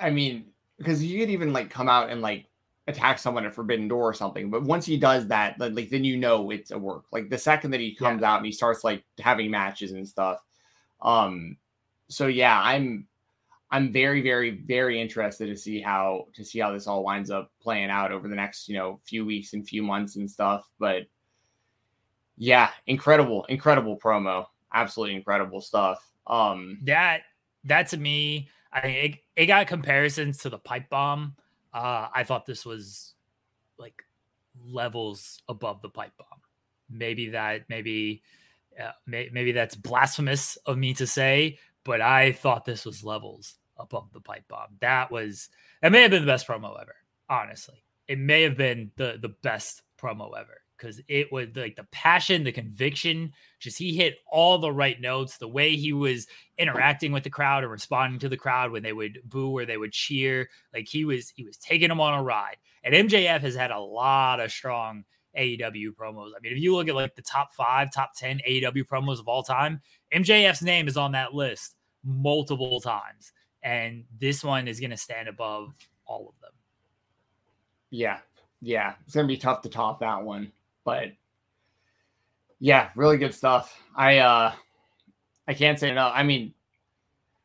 I 0.00 0.10
mean, 0.10 0.46
because 0.78 1.04
you 1.04 1.20
could 1.20 1.30
even 1.30 1.52
like 1.52 1.70
come 1.70 1.88
out 1.88 2.10
and 2.10 2.22
like 2.22 2.46
attack 2.86 3.18
someone 3.18 3.44
at 3.44 3.54
Forbidden 3.54 3.88
Door 3.88 4.10
or 4.10 4.14
something. 4.14 4.50
But 4.50 4.62
once 4.62 4.86
he 4.86 4.96
does 4.96 5.26
that, 5.28 5.58
like 5.58 5.90
then 5.90 6.04
you 6.04 6.16
know 6.16 6.50
it's 6.50 6.70
a 6.70 6.78
work. 6.78 7.04
Like 7.12 7.30
the 7.30 7.38
second 7.38 7.70
that 7.72 7.80
he 7.80 7.94
comes 7.94 8.22
yeah. 8.22 8.32
out 8.32 8.36
and 8.38 8.46
he 8.46 8.52
starts 8.52 8.84
like 8.84 9.04
having 9.18 9.50
matches 9.50 9.92
and 9.92 10.06
stuff. 10.06 10.42
Um, 11.00 11.56
so 12.08 12.26
yeah, 12.26 12.60
I'm 12.60 13.06
I'm 13.70 13.92
very, 13.92 14.20
very, 14.20 14.50
very 14.50 15.00
interested 15.00 15.46
to 15.46 15.56
see 15.56 15.80
how 15.80 16.26
to 16.34 16.44
see 16.44 16.58
how 16.58 16.72
this 16.72 16.86
all 16.86 17.04
winds 17.04 17.30
up 17.30 17.52
playing 17.62 17.90
out 17.90 18.10
over 18.10 18.26
the 18.26 18.34
next, 18.34 18.68
you 18.68 18.76
know, 18.76 19.00
few 19.04 19.24
weeks 19.24 19.52
and 19.52 19.66
few 19.66 19.82
months 19.82 20.16
and 20.16 20.28
stuff. 20.28 20.68
But 20.78 21.06
yeah, 22.36 22.70
incredible, 22.86 23.44
incredible 23.48 23.98
promo. 23.98 24.46
Absolutely 24.72 25.14
incredible 25.14 25.60
stuff. 25.60 26.04
Um 26.26 26.78
that 26.84 27.22
that 27.64 27.88
to 27.88 27.96
me, 27.96 28.48
I 28.72 28.86
mean 28.86 28.96
it, 28.96 29.18
it 29.36 29.46
got 29.46 29.66
comparisons 29.66 30.38
to 30.38 30.50
the 30.50 30.58
pipe 30.58 30.88
bomb. 30.88 31.36
Uh 31.72 32.08
I 32.14 32.24
thought 32.24 32.46
this 32.46 32.64
was 32.64 33.14
like 33.78 34.02
levels 34.64 35.42
above 35.48 35.82
the 35.82 35.88
pipe 35.88 36.12
bomb. 36.18 36.40
Maybe 36.88 37.30
that 37.30 37.68
maybe 37.68 38.22
uh, 38.80 38.92
may, 39.06 39.28
maybe 39.32 39.52
that's 39.52 39.74
blasphemous 39.74 40.56
of 40.66 40.78
me 40.78 40.94
to 40.94 41.06
say, 41.06 41.58
but 41.84 42.00
I 42.00 42.32
thought 42.32 42.64
this 42.64 42.84
was 42.84 43.04
levels 43.04 43.56
above 43.76 44.12
the 44.12 44.20
pipe 44.20 44.44
bomb. 44.48 44.76
That 44.80 45.10
was 45.10 45.48
that 45.82 45.92
may 45.92 46.02
have 46.02 46.10
been 46.10 46.22
the 46.22 46.32
best 46.32 46.46
promo 46.46 46.80
ever. 46.80 46.94
Honestly, 47.28 47.82
it 48.08 48.18
may 48.18 48.42
have 48.42 48.56
been 48.56 48.90
the 48.96 49.18
the 49.20 49.28
best 49.42 49.82
promo 50.00 50.30
ever 50.38 50.60
because 50.80 51.00
it 51.08 51.30
was 51.30 51.48
like 51.54 51.76
the 51.76 51.86
passion, 51.92 52.44
the 52.44 52.52
conviction. 52.52 53.32
Just 53.58 53.78
he 53.78 53.94
hit 53.94 54.16
all 54.30 54.58
the 54.58 54.72
right 54.72 55.00
notes. 55.00 55.36
The 55.36 55.48
way 55.48 55.76
he 55.76 55.92
was 55.92 56.26
interacting 56.58 57.12
with 57.12 57.24
the 57.24 57.30
crowd 57.30 57.62
and 57.62 57.72
responding 57.72 58.18
to 58.20 58.28
the 58.28 58.36
crowd 58.36 58.72
when 58.72 58.82
they 58.82 58.92
would 58.92 59.20
boo 59.24 59.56
or 59.56 59.66
they 59.66 59.76
would 59.76 59.92
cheer, 59.92 60.48
like 60.72 60.88
he 60.88 61.04
was 61.04 61.32
he 61.36 61.44
was 61.44 61.56
taking 61.56 61.88
them 61.88 62.00
on 62.00 62.18
a 62.18 62.22
ride. 62.22 62.56
And 62.82 62.94
MJF 62.94 63.40
has 63.40 63.54
had 63.54 63.70
a 63.70 63.78
lot 63.78 64.40
of 64.40 64.50
strong 64.50 65.04
AEW 65.36 65.90
promos. 65.94 66.30
I 66.36 66.40
mean, 66.42 66.52
if 66.52 66.58
you 66.58 66.74
look 66.74 66.88
at 66.88 66.94
like 66.94 67.14
the 67.14 67.22
top 67.22 67.52
five, 67.54 67.92
top 67.92 68.12
10 68.16 68.40
AEW 68.48 68.84
promos 68.84 69.20
of 69.20 69.28
all 69.28 69.42
time, 69.42 69.80
MJF's 70.12 70.62
name 70.62 70.88
is 70.88 70.96
on 70.96 71.12
that 71.12 71.34
list 71.34 71.76
multiple 72.04 72.80
times. 72.80 73.32
And 73.62 74.04
this 74.18 74.42
one 74.42 74.66
is 74.66 74.80
going 74.80 74.90
to 74.90 74.96
stand 74.96 75.28
above 75.28 75.74
all 76.06 76.32
of 76.34 76.40
them. 76.40 76.52
Yeah. 77.90 78.18
Yeah. 78.60 78.94
It's 79.04 79.14
to 79.14 79.24
be 79.24 79.36
tough 79.36 79.62
to 79.62 79.68
top 79.68 80.00
that 80.00 80.22
one. 80.22 80.52
But 80.90 81.12
yeah, 82.58 82.90
really 82.96 83.16
good 83.16 83.32
stuff. 83.32 83.80
I, 83.94 84.18
uh, 84.18 84.52
I 85.46 85.54
can't 85.54 85.78
say 85.78 85.88
enough. 85.88 86.12
I 86.16 86.24
mean, 86.24 86.52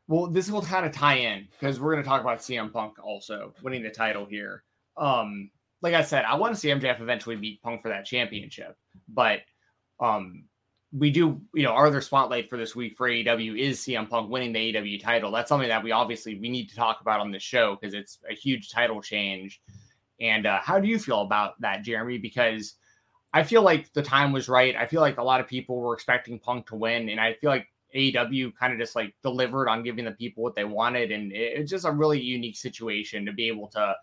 well, 0.08 0.26
this 0.26 0.50
will 0.50 0.64
kind 0.64 0.84
of 0.84 0.92
tie 0.92 1.18
in 1.18 1.48
because 1.52 1.80
we're 1.80 1.92
going 1.92 2.04
to 2.04 2.10
talk 2.10 2.22
about 2.22 2.40
CM 2.40 2.74
Punk 2.74 2.98
also 3.04 3.54
winning 3.62 3.84
the 3.84 3.92
title 3.92 4.26
here. 4.26 4.64
Um, 4.98 5.52
like 5.84 5.94
I 5.94 6.02
said, 6.02 6.26
I 6.26 6.34
want 6.38 6.56
to 6.56 6.60
see 6.60 6.70
MJF 6.70 7.02
eventually 7.02 7.36
beat 7.36 7.62
Punk 7.62 7.84
for 7.84 7.90
that 7.90 8.06
championship, 8.06 8.76
but 9.08 9.42
um, 10.00 10.46
we 10.92 11.12
do, 11.12 11.40
you 11.54 11.62
know, 11.62 11.74
our 11.74 11.86
other 11.86 12.02
spotlight 12.02 12.50
for 12.50 12.58
this 12.58 12.76
week 12.76 12.98
for 12.98 13.08
AEW 13.08 13.60
is 13.60 13.80
CM 13.80 14.10
Punk 14.10 14.32
winning 14.32 14.54
the 14.54 14.74
AEW 14.74 15.00
title. 15.04 15.32
That's 15.32 15.50
something 15.50 15.70
that 15.70 15.84
we 15.84 15.92
obviously 15.92 16.40
we 16.40 16.50
need 16.50 16.68
to 16.70 16.76
talk 16.76 17.00
about 17.00 17.20
on 17.20 17.32
this 17.32 17.44
show 17.44 17.78
because 17.80 17.94
it's 17.94 18.18
a 18.28 18.34
huge 18.34 18.72
title 18.72 19.04
change. 19.04 19.62
And 20.20 20.48
uh, 20.48 20.62
how 20.64 20.80
do 20.80 20.88
you 20.88 20.98
feel 20.98 21.22
about 21.22 21.62
that, 21.62 21.84
Jeremy? 21.84 22.18
Because 22.18 22.74
I 23.36 23.44
feel 23.44 23.64
like 23.64 23.92
the 23.92 24.02
time 24.02 24.32
was 24.32 24.48
right. 24.48 24.78
I 24.78 24.88
feel 24.88 25.02
like 25.02 25.18
a 25.18 25.24
lot 25.24 25.42
of 25.42 25.48
people 25.48 25.82
were 25.82 25.94
expecting 25.94 26.40
Punk 26.40 26.68
to 26.68 26.76
win, 26.76 27.10
and 27.10 27.20
I 27.20 27.34
feel 27.34 27.50
like 27.50 27.68
AEW 27.94 28.56
kind 28.56 28.72
of 28.72 28.80
just 28.80 28.96
like 28.96 29.14
delivered 29.24 29.68
on 29.68 29.84
giving 29.84 30.06
the 30.06 30.12
people 30.12 30.42
what 30.42 30.56
they 30.56 30.64
wanted, 30.64 31.12
and 31.12 31.34
it's 31.34 31.70
just 31.70 31.84
a 31.84 31.92
really 31.92 32.22
unique 32.22 32.56
situation 32.56 33.26
to 33.26 33.34
be 33.34 33.50
able 33.50 33.68
to 33.68 33.94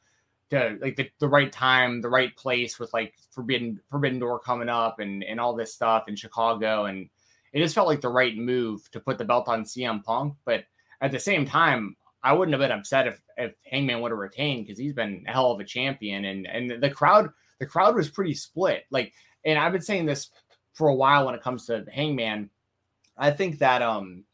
to 0.50 0.76
like 0.82 0.96
the, 0.96 1.10
the 1.18 1.28
right 1.28 1.50
time, 1.50 2.02
the 2.02 2.10
right 2.10 2.36
place 2.36 2.78
with 2.78 2.92
like 2.92 3.14
Forbidden 3.30 3.80
Forbidden 3.90 4.18
Door 4.18 4.40
coming 4.40 4.68
up 4.68 4.98
and 5.00 5.24
and 5.24 5.40
all 5.40 5.56
this 5.56 5.72
stuff 5.72 6.08
in 6.08 6.14
Chicago, 6.14 6.84
and 6.84 7.08
it 7.54 7.60
just 7.60 7.74
felt 7.74 7.88
like 7.88 8.02
the 8.02 8.10
right 8.10 8.36
move 8.36 8.90
to 8.90 9.00
put 9.00 9.16
the 9.16 9.24
belt 9.24 9.48
on 9.48 9.64
CM 9.64 10.04
Punk. 10.04 10.34
But 10.44 10.64
at 11.00 11.10
the 11.10 11.18
same 11.18 11.46
time, 11.46 11.96
I 12.22 12.34
wouldn't 12.34 12.52
have 12.52 12.60
been 12.60 12.78
upset 12.78 13.06
if 13.06 13.18
if 13.38 13.54
Hangman 13.64 14.02
would 14.02 14.10
have 14.10 14.18
retained 14.18 14.66
because 14.66 14.78
he's 14.78 14.92
been 14.92 15.24
a 15.26 15.32
hell 15.32 15.52
of 15.52 15.60
a 15.60 15.64
champion, 15.64 16.26
and 16.26 16.46
and 16.46 16.82
the 16.82 16.90
crowd 16.90 17.30
the 17.62 17.66
crowd 17.66 17.94
was 17.94 18.10
pretty 18.10 18.34
split. 18.34 18.86
Like, 18.90 19.12
and 19.44 19.56
I've 19.56 19.70
been 19.70 19.80
saying 19.80 20.04
this 20.04 20.30
for 20.72 20.88
a 20.88 20.94
while 20.94 21.26
when 21.26 21.36
it 21.36 21.42
comes 21.42 21.64
to 21.66 21.84
Hangman. 21.92 22.50
I 23.16 23.30
think 23.30 23.60
that 23.60 23.82
um 23.82 24.24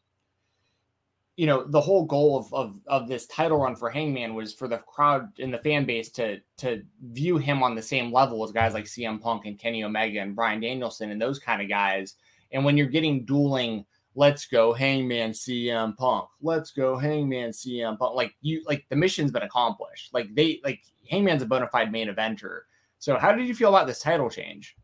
you 1.35 1.45
know 1.45 1.63
the 1.63 1.79
whole 1.79 2.05
goal 2.05 2.39
of, 2.39 2.51
of 2.55 2.79
of 2.87 3.07
this 3.07 3.27
title 3.27 3.59
run 3.59 3.75
for 3.75 3.91
Hangman 3.91 4.33
was 4.33 4.51
for 4.51 4.67
the 4.67 4.79
crowd 4.79 5.29
and 5.37 5.53
the 5.53 5.59
fan 5.59 5.85
base 5.85 6.09
to 6.13 6.39
to 6.57 6.81
view 7.11 7.37
him 7.37 7.61
on 7.61 7.75
the 7.75 7.83
same 7.83 8.11
level 8.11 8.43
as 8.43 8.51
guys 8.51 8.73
like 8.73 8.85
CM 8.85 9.21
Punk 9.21 9.45
and 9.45 9.59
Kenny 9.59 9.83
Omega 9.83 10.21
and 10.21 10.35
Bryan 10.35 10.59
Danielson 10.59 11.11
and 11.11 11.21
those 11.21 11.37
kind 11.37 11.61
of 11.61 11.69
guys. 11.69 12.15
And 12.51 12.65
when 12.65 12.77
you're 12.77 12.87
getting 12.87 13.25
dueling, 13.25 13.85
let's 14.15 14.47
go 14.47 14.73
Hangman 14.73 15.33
CM 15.33 15.95
Punk, 15.95 16.27
let's 16.41 16.71
go 16.71 16.97
Hangman 16.97 17.51
CM 17.51 17.99
Punk, 17.99 18.15
like 18.15 18.33
you 18.41 18.63
like 18.65 18.87
the 18.89 18.95
mission's 18.95 19.31
been 19.31 19.43
accomplished. 19.43 20.15
Like 20.15 20.33
they 20.33 20.59
like 20.63 20.81
Hangman's 21.09 21.43
a 21.43 21.45
bona 21.45 21.67
fide 21.67 21.91
main 21.91 22.07
eventer. 22.09 22.61
So 22.99 23.17
how 23.17 23.31
did 23.31 23.47
you 23.47 23.55
feel 23.55 23.69
about 23.69 23.87
this 23.87 23.99
title 23.99 24.29
change? 24.29 24.75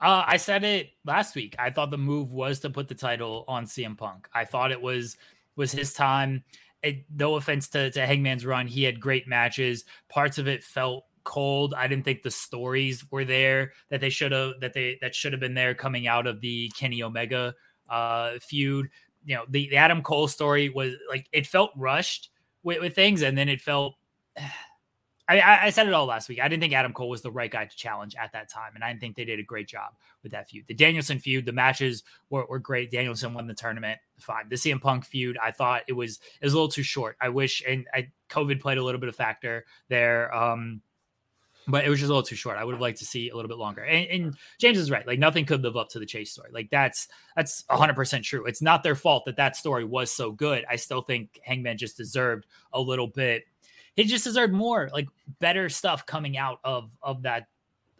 Uh, 0.00 0.24
I 0.26 0.38
said 0.38 0.64
it 0.64 0.90
last 1.04 1.34
week. 1.34 1.54
I 1.58 1.68
thought 1.70 1.90
the 1.90 1.98
move 1.98 2.32
was 2.32 2.60
to 2.60 2.70
put 2.70 2.88
the 2.88 2.94
title 2.94 3.44
on 3.48 3.66
CM 3.66 3.98
Punk. 3.98 4.28
I 4.32 4.44
thought 4.44 4.72
it 4.72 4.80
was 4.80 5.18
was 5.56 5.72
his 5.72 5.92
time. 5.92 6.42
It, 6.82 7.04
no 7.14 7.34
offense 7.34 7.68
to, 7.70 7.90
to 7.90 8.06
Hangman's 8.06 8.46
run, 8.46 8.66
he 8.66 8.82
had 8.84 8.98
great 8.98 9.28
matches. 9.28 9.84
Parts 10.08 10.38
of 10.38 10.48
it 10.48 10.64
felt 10.64 11.04
cold. 11.24 11.74
I 11.74 11.86
didn't 11.86 12.04
think 12.04 12.22
the 12.22 12.30
stories 12.30 13.04
were 13.10 13.26
there 13.26 13.72
that 13.90 14.00
they 14.00 14.08
should 14.08 14.32
have 14.32 14.54
that 14.60 14.72
they 14.72 14.96
that 15.02 15.14
should 15.14 15.32
have 15.32 15.40
been 15.40 15.54
there 15.54 15.74
coming 15.74 16.06
out 16.06 16.26
of 16.26 16.40
the 16.40 16.70
Kenny 16.78 17.02
Omega 17.02 17.54
uh, 17.90 18.38
feud. 18.40 18.88
You 19.26 19.34
know, 19.34 19.44
the, 19.48 19.68
the 19.68 19.76
Adam 19.76 20.00
Cole 20.00 20.28
story 20.28 20.70
was 20.70 20.94
like 21.10 21.26
it 21.32 21.46
felt 21.46 21.72
rushed 21.76 22.30
with, 22.62 22.80
with 22.80 22.94
things, 22.94 23.20
and 23.22 23.36
then 23.36 23.50
it 23.50 23.60
felt 23.60 23.96
I, 25.38 25.66
I, 25.66 25.70
said 25.70 25.86
it 25.86 25.92
all 25.92 26.06
last 26.06 26.28
week. 26.28 26.40
I 26.40 26.48
didn't 26.48 26.60
think 26.60 26.72
Adam 26.72 26.92
Cole 26.92 27.08
was 27.08 27.22
the 27.22 27.30
right 27.30 27.50
guy 27.50 27.64
to 27.64 27.76
challenge 27.76 28.16
at 28.16 28.32
that 28.32 28.50
time, 28.50 28.72
and 28.74 28.82
I 28.82 28.94
think 28.96 29.14
they 29.16 29.24
did 29.24 29.38
a 29.38 29.44
great 29.44 29.68
job 29.68 29.92
with 30.22 30.32
that 30.32 30.48
feud. 30.48 30.64
The 30.66 30.74
Danielson 30.74 31.18
feud, 31.18 31.46
the 31.46 31.52
matches 31.52 32.02
were, 32.30 32.46
were 32.46 32.58
great. 32.58 32.90
Danielson 32.90 33.34
won 33.34 33.46
the 33.46 33.54
tournament, 33.54 34.00
fine. 34.18 34.48
The 34.48 34.56
CM 34.56 34.80
Punk 34.80 35.04
feud, 35.04 35.38
I 35.42 35.52
thought 35.52 35.82
it 35.88 35.92
was 35.92 36.18
it 36.40 36.44
was 36.44 36.52
a 36.52 36.56
little 36.56 36.70
too 36.70 36.82
short. 36.82 37.16
I 37.20 37.28
wish, 37.28 37.62
and 37.66 37.86
I, 37.94 38.08
COVID 38.28 38.60
played 38.60 38.78
a 38.78 38.84
little 38.84 39.00
bit 39.00 39.08
of 39.08 39.16
factor 39.16 39.64
there. 39.88 40.34
Um, 40.34 40.82
but 41.68 41.84
it 41.84 41.90
was 41.90 42.00
just 42.00 42.08
a 42.08 42.12
little 42.12 42.26
too 42.26 42.36
short. 42.36 42.56
I 42.56 42.64
would 42.64 42.72
have 42.72 42.80
liked 42.80 42.98
to 42.98 43.04
see 43.04 43.28
a 43.28 43.36
little 43.36 43.48
bit 43.48 43.58
longer. 43.58 43.84
And, 43.84 44.06
and, 44.08 44.36
James 44.58 44.78
is 44.78 44.90
right; 44.90 45.06
like 45.06 45.18
nothing 45.18 45.44
could 45.44 45.62
live 45.62 45.76
up 45.76 45.88
to 45.90 45.98
the 45.98 46.06
Chase 46.06 46.32
story. 46.32 46.50
Like 46.52 46.70
that's 46.70 47.08
that's 47.36 47.64
hundred 47.68 47.94
percent 47.94 48.24
true. 48.24 48.46
It's 48.46 48.62
not 48.62 48.82
their 48.82 48.94
fault 48.94 49.24
that 49.26 49.36
that 49.36 49.56
story 49.56 49.84
was 49.84 50.10
so 50.10 50.32
good. 50.32 50.64
I 50.68 50.76
still 50.76 51.02
think 51.02 51.38
Hangman 51.42 51.78
just 51.78 51.96
deserved 51.96 52.46
a 52.72 52.80
little 52.80 53.06
bit 53.06 53.44
he 53.96 54.04
just 54.04 54.24
deserved 54.24 54.52
more 54.52 54.90
like 54.92 55.08
better 55.40 55.68
stuff 55.68 56.06
coming 56.06 56.36
out 56.36 56.58
of 56.64 56.90
of 57.02 57.22
that 57.22 57.48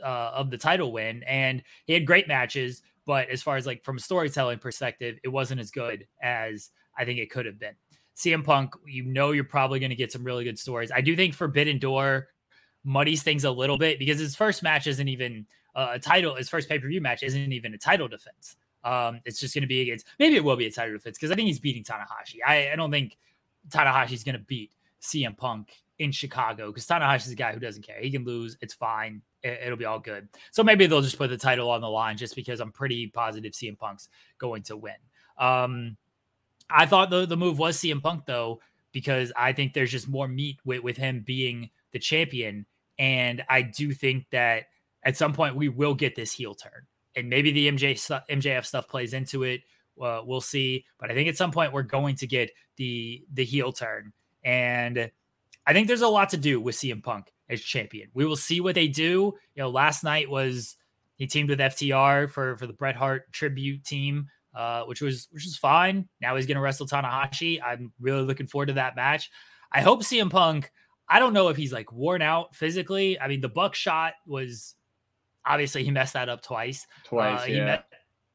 uh, 0.03 0.33
of 0.35 0.51
the 0.51 0.59
title 0.59 0.93
win. 0.93 1.23
And 1.25 1.63
he 1.87 1.93
had 1.93 2.07
great 2.07 2.29
matches 2.29 2.83
but 3.07 3.29
as 3.29 3.43
far 3.43 3.57
as 3.57 3.67
like 3.67 3.83
from 3.83 3.97
a 3.97 4.01
storytelling 4.01 4.59
perspective 4.59 5.19
it 5.25 5.29
wasn't 5.29 5.61
as 5.61 5.71
good 5.71 6.07
as 6.23 6.71
i 6.97 7.05
think 7.05 7.19
it 7.19 7.31
could 7.31 7.47
have 7.47 7.59
been. 7.59 7.75
Cm 8.17 8.45
punk 8.45 8.75
you 8.87 9.03
know 9.05 9.33
you're 9.33 9.45
probably 9.45 9.81
going 9.81 9.91
to 9.91 9.97
get 9.97 10.13
some 10.13 10.23
really 10.23 10.45
good 10.45 10.59
stories. 10.59 10.91
I 10.95 11.01
do 11.01 11.17
think 11.17 11.35
forbidden 11.35 11.79
door 11.79 12.29
muddies 12.85 13.23
things 13.23 13.45
a 13.45 13.51
little 13.51 13.79
bit 13.79 13.99
because 13.99 14.19
his 14.19 14.37
first 14.37 14.63
match 14.63 14.87
isn't 14.87 15.09
even 15.09 15.47
a 15.75 15.99
title 15.99 16.35
his 16.35 16.49
first 16.49 16.69
pay-per-view 16.69 17.01
match 17.01 17.23
isn't 17.23 17.53
even 17.53 17.75
a 17.75 17.79
title 17.79 18.09
defense. 18.09 18.57
Um 18.85 19.21
it's 19.25 19.41
just 19.41 19.55
going 19.55 19.63
to 19.63 19.69
be 19.69 19.81
against 19.83 20.07
maybe 20.19 20.37
it 20.37 20.45
will 20.45 20.57
be 20.57 20.67
a 20.67 20.71
title 20.71 20.95
defense 20.95 21.17
because 21.19 21.31
i 21.31 21.35
think 21.35 21.47
he's 21.47 21.61
beating 21.61 21.85
tanahashi. 21.85 22.39
I, 22.47 22.71
I 22.73 22.77
don't 22.77 22.91
think 22.91 23.17
tanahashi's 23.71 24.25
going 24.25 24.39
to 24.39 24.45
beat 24.45 24.71
CM 25.01 25.37
Punk 25.37 25.83
in 25.99 26.11
Chicago 26.13 26.69
because 26.69 26.87
Tanahashi 26.87 27.27
is 27.27 27.33
a 27.33 27.37
guy 27.37 27.53
who 27.53 27.61
doesn't 27.61 27.87
care. 27.87 28.01
He 28.01 28.11
can 28.11 28.25
lose. 28.25 28.57
It's 28.61 28.75
fine. 28.75 29.23
It, 29.43 29.71
will 29.71 29.77
be 29.77 29.85
all 29.85 30.01
good. 30.01 30.29
So 30.51 30.63
maybe 30.63 30.87
they'll 30.87 31.03
just 31.03 31.19
put 31.19 31.31
the 31.31 31.37
title 31.37 31.71
on 31.71 31.81
the 31.81 31.89
line 31.89 32.17
just 32.17 32.35
because 32.35 32.61
I'm 32.61 32.73
pretty 32.73 33.07
positive 33.09 33.53
CM 33.53 33.79
Punk's 33.79 34.09
going 34.39 34.63
to 34.65 34.77
win. 34.77 34.95
Um, 35.39 35.97
I 36.69 36.87
thought 36.87 37.11
the, 37.11 37.27
the 37.27 37.37
move 37.37 37.59
was 37.59 37.77
CM 37.77 38.03
Punk 38.03 38.27
though, 38.27 38.61
because 38.93 39.33
I 39.37 39.53
think 39.53 39.73
there's 39.73 39.91
just 39.91 40.09
more 40.09 40.29
meat 40.29 40.59
with, 40.65 40.83
with 40.83 40.97
him 40.97 41.23
being 41.27 41.71
the 41.93 41.99
champion. 41.99 42.67
And 42.99 43.43
I 43.49 43.63
do 43.63 43.93
think 43.93 44.27
that 44.31 44.65
at 45.03 45.17
some 45.17 45.33
point 45.33 45.57
we 45.57 45.69
will 45.69 45.95
get 45.95 46.17
this 46.17 46.33
heel 46.33 46.55
turn. 46.55 46.87
And 47.17 47.29
maybe 47.29 47.51
the 47.51 47.69
MJ 47.69 47.95
MJF 48.31 48.65
stuff 48.65 48.89
plays 48.89 49.15
into 49.15 49.43
it. 49.43 49.63
Uh, 50.01 50.23
we'll 50.25 50.41
see. 50.41 50.85
But 50.99 51.11
I 51.11 51.15
think 51.15 51.29
at 51.29 51.37
some 51.37 51.51
point 51.51 51.73
we're 51.73 51.83
going 51.83 52.17
to 52.17 52.27
get 52.27 52.51
the 52.77 53.25
the 53.33 53.45
heel 53.45 53.73
turn. 53.73 54.13
And 54.45 55.11
I 55.67 55.73
think 55.73 55.89
there's 55.89 56.01
a 56.01 56.09
lot 56.09 56.31
to 56.31 56.37
do 56.37 56.61
with 56.61 56.77
CM 56.77 57.03
Punk 57.03 57.33
as 57.49 57.61
champion. 57.61 58.09
We 58.15 58.25
will 58.25 58.37
see 58.37 58.61
what 58.61 58.75
they 58.75 58.89
do. 58.89 59.35
You 59.55 59.63
know, 59.63 59.71
last 59.71 60.05
night 60.05 60.31
was 60.31 60.77
he 61.17 61.27
teamed 61.27 61.51
with 61.51 61.59
FTR 61.59 62.31
for 62.31 62.57
for 62.57 62.67
the 62.67 62.73
Bret 62.73 62.97
Hart 62.97 63.31
tribute 63.33 63.85
team, 63.85 64.29
uh, 64.55 64.85
which 64.85 65.03
was 65.03 65.29
which 65.31 65.45
was 65.45 65.57
fine. 65.57 66.09
Now 66.21 66.37
he's 66.37 66.47
going 66.47 66.57
to 66.57 66.63
wrestle 66.63 66.87
Tanahashi. 66.87 67.61
I'm 67.63 67.93
really 68.01 68.23
looking 68.23 68.47
forward 68.47 68.67
to 68.67 68.73
that 68.75 68.97
match. 68.97 69.31
I 69.73 69.83
hope 69.83 70.03
CM 70.03 70.31
Punk. 70.31 70.71
I 71.09 71.19
don't 71.19 71.33
know 71.33 71.49
if 71.49 71.57
he's 71.57 71.73
like 71.73 71.93
worn 71.93 72.23
out 72.23 72.55
physically. 72.55 73.21
I 73.21 73.29
mean, 73.29 73.41
the 73.41 73.49
buckshot 73.49 74.15
was 74.27 74.77
obviously 75.45 75.85
he 75.85 75.91
messed 75.91 76.15
that 76.15 76.29
up 76.29 76.43
twice. 76.43 76.87
Twice, 77.05 77.43
uh, 77.43 77.47
yeah. 77.47 77.83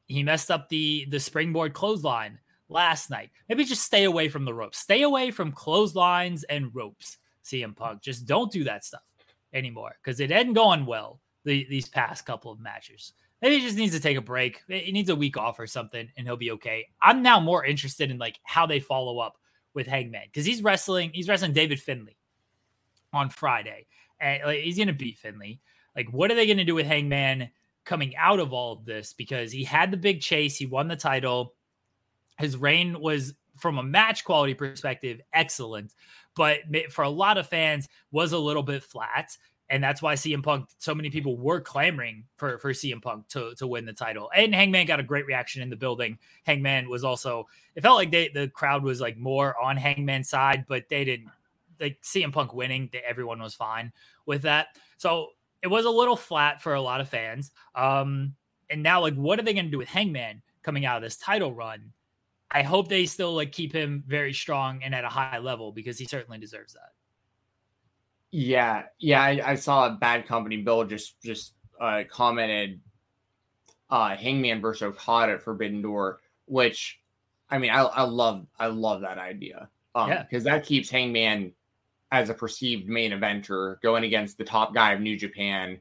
He, 0.06 0.14
he 0.14 0.22
messed 0.22 0.50
up 0.50 0.68
the 0.68 1.06
the 1.10 1.18
springboard 1.18 1.72
clothesline 1.72 2.38
last 2.68 3.10
night. 3.10 3.30
Maybe 3.48 3.64
just 3.64 3.84
stay 3.84 4.04
away 4.04 4.28
from 4.28 4.44
the 4.44 4.54
ropes. 4.54 4.78
Stay 4.78 5.02
away 5.02 5.30
from 5.30 5.52
clotheslines 5.52 6.44
and 6.44 6.74
ropes. 6.74 7.18
CM 7.44 7.76
Punk, 7.76 8.02
just 8.02 8.26
don't 8.26 8.50
do 8.50 8.64
that 8.64 8.84
stuff 8.84 9.02
anymore 9.52 9.96
because 10.02 10.20
it 10.20 10.30
hadn't 10.30 10.54
gone 10.54 10.84
well 10.84 11.20
the, 11.44 11.66
these 11.70 11.88
past 11.88 12.26
couple 12.26 12.50
of 12.50 12.60
matches. 12.60 13.12
Maybe 13.42 13.58
he 13.58 13.64
just 13.64 13.76
needs 13.76 13.94
to 13.94 14.00
take 14.00 14.16
a 14.16 14.22
break. 14.22 14.62
He 14.66 14.92
needs 14.92 15.10
a 15.10 15.16
week 15.16 15.36
off 15.36 15.58
or 15.58 15.66
something, 15.66 16.08
and 16.16 16.26
he'll 16.26 16.36
be 16.36 16.52
okay. 16.52 16.86
I'm 17.02 17.22
now 17.22 17.38
more 17.38 17.64
interested 17.64 18.10
in 18.10 18.18
like 18.18 18.38
how 18.44 18.66
they 18.66 18.80
follow 18.80 19.18
up 19.18 19.36
with 19.74 19.86
Hangman 19.86 20.24
because 20.26 20.46
he's 20.46 20.62
wrestling. 20.62 21.10
He's 21.12 21.28
wrestling 21.28 21.52
David 21.52 21.80
Finlay 21.80 22.16
on 23.12 23.30
Friday, 23.30 23.86
and 24.20 24.42
like, 24.44 24.60
he's 24.60 24.78
gonna 24.78 24.92
beat 24.92 25.18
Finlay. 25.18 25.60
Like, 25.94 26.08
what 26.12 26.30
are 26.30 26.34
they 26.34 26.46
gonna 26.46 26.64
do 26.64 26.74
with 26.74 26.86
Hangman 26.86 27.50
coming 27.84 28.16
out 28.16 28.40
of 28.40 28.52
all 28.52 28.72
of 28.72 28.86
this? 28.86 29.12
Because 29.12 29.52
he 29.52 29.64
had 29.64 29.90
the 29.90 29.96
big 29.98 30.22
chase, 30.22 30.56
he 30.56 30.66
won 30.66 30.88
the 30.88 30.96
title. 30.96 31.54
His 32.38 32.56
reign 32.56 33.00
was, 33.00 33.34
from 33.58 33.78
a 33.78 33.82
match 33.82 34.24
quality 34.24 34.54
perspective, 34.54 35.20
excellent, 35.32 35.94
but 36.34 36.60
for 36.90 37.02
a 37.02 37.08
lot 37.08 37.38
of 37.38 37.46
fans, 37.46 37.88
was 38.10 38.32
a 38.32 38.38
little 38.38 38.62
bit 38.62 38.82
flat 38.82 39.36
and 39.68 39.82
that's 39.82 40.00
why 40.00 40.14
CM 40.14 40.42
Punk, 40.42 40.68
so 40.78 40.94
many 40.94 41.10
people 41.10 41.36
were 41.36 41.60
clamoring 41.60 42.24
for 42.36 42.58
for 42.58 42.72
CM 42.72 43.02
Punk 43.02 43.26
to 43.28 43.54
to 43.56 43.66
win 43.66 43.84
the 43.84 43.92
title. 43.92 44.30
And 44.34 44.54
Hangman 44.54 44.86
got 44.86 45.00
a 45.00 45.04
great 45.04 45.26
reaction 45.26 45.62
in 45.62 45.70
the 45.70 45.76
building. 45.76 46.18
Hangman 46.44 46.88
was 46.88 47.04
also 47.04 47.48
it 47.74 47.82
felt 47.82 47.96
like 47.96 48.12
they 48.12 48.28
the 48.28 48.48
crowd 48.48 48.84
was 48.84 49.00
like 49.00 49.16
more 49.16 49.60
on 49.60 49.76
Hangman's 49.76 50.28
side, 50.28 50.66
but 50.68 50.88
they 50.88 51.04
didn't 51.04 51.30
like 51.80 52.00
CM 52.02 52.32
Punk 52.32 52.54
winning. 52.54 52.88
That 52.92 53.06
Everyone 53.08 53.42
was 53.42 53.54
fine 53.54 53.92
with 54.24 54.42
that. 54.42 54.68
So 54.98 55.28
it 55.62 55.68
was 55.68 55.84
a 55.84 55.90
little 55.90 56.16
flat 56.16 56.62
for 56.62 56.74
a 56.74 56.82
lot 56.82 57.00
of 57.00 57.08
fans. 57.08 57.50
Um, 57.74 58.34
and 58.70 58.82
now 58.82 59.00
like, 59.00 59.14
what 59.14 59.38
are 59.38 59.42
they 59.42 59.54
going 59.54 59.66
to 59.66 59.70
do 59.70 59.78
with 59.78 59.88
Hangman 59.88 60.42
coming 60.62 60.86
out 60.86 60.96
of 60.96 61.02
this 61.02 61.16
title 61.16 61.52
run? 61.52 61.92
I 62.50 62.62
hope 62.62 62.88
they 62.88 63.06
still 63.06 63.34
like 63.34 63.52
keep 63.52 63.72
him 63.72 64.04
very 64.06 64.32
strong 64.32 64.82
and 64.82 64.94
at 64.94 65.04
a 65.04 65.08
high 65.08 65.38
level 65.38 65.72
because 65.72 65.98
he 65.98 66.06
certainly 66.06 66.38
deserves 66.38 66.74
that. 66.74 66.92
Yeah, 68.30 68.84
yeah, 68.98 69.22
I, 69.22 69.40
I 69.44 69.54
saw 69.54 69.86
a 69.86 69.92
bad 69.92 70.26
company. 70.26 70.58
Bill 70.58 70.84
just 70.84 71.20
just 71.22 71.54
uh, 71.80 72.02
commented 72.10 72.80
uh, 73.90 74.16
Hangman 74.16 74.60
versus 74.60 74.82
Okada 74.82 75.34
at 75.34 75.42
Forbidden 75.42 75.82
Door, 75.82 76.20
which 76.46 77.00
I 77.50 77.58
mean, 77.58 77.70
I, 77.70 77.82
I 77.82 78.02
love 78.02 78.46
I 78.58 78.66
love 78.66 79.02
that 79.02 79.18
idea. 79.18 79.68
Um, 79.94 80.08
yeah, 80.08 80.22
because 80.22 80.44
that 80.44 80.64
keeps 80.64 80.90
Hangman 80.90 81.52
as 82.12 82.28
a 82.28 82.34
perceived 82.34 82.88
main 82.88 83.12
eventer 83.12 83.80
going 83.80 84.04
against 84.04 84.38
the 84.38 84.44
top 84.44 84.74
guy 84.74 84.92
of 84.92 85.00
New 85.00 85.16
Japan, 85.16 85.80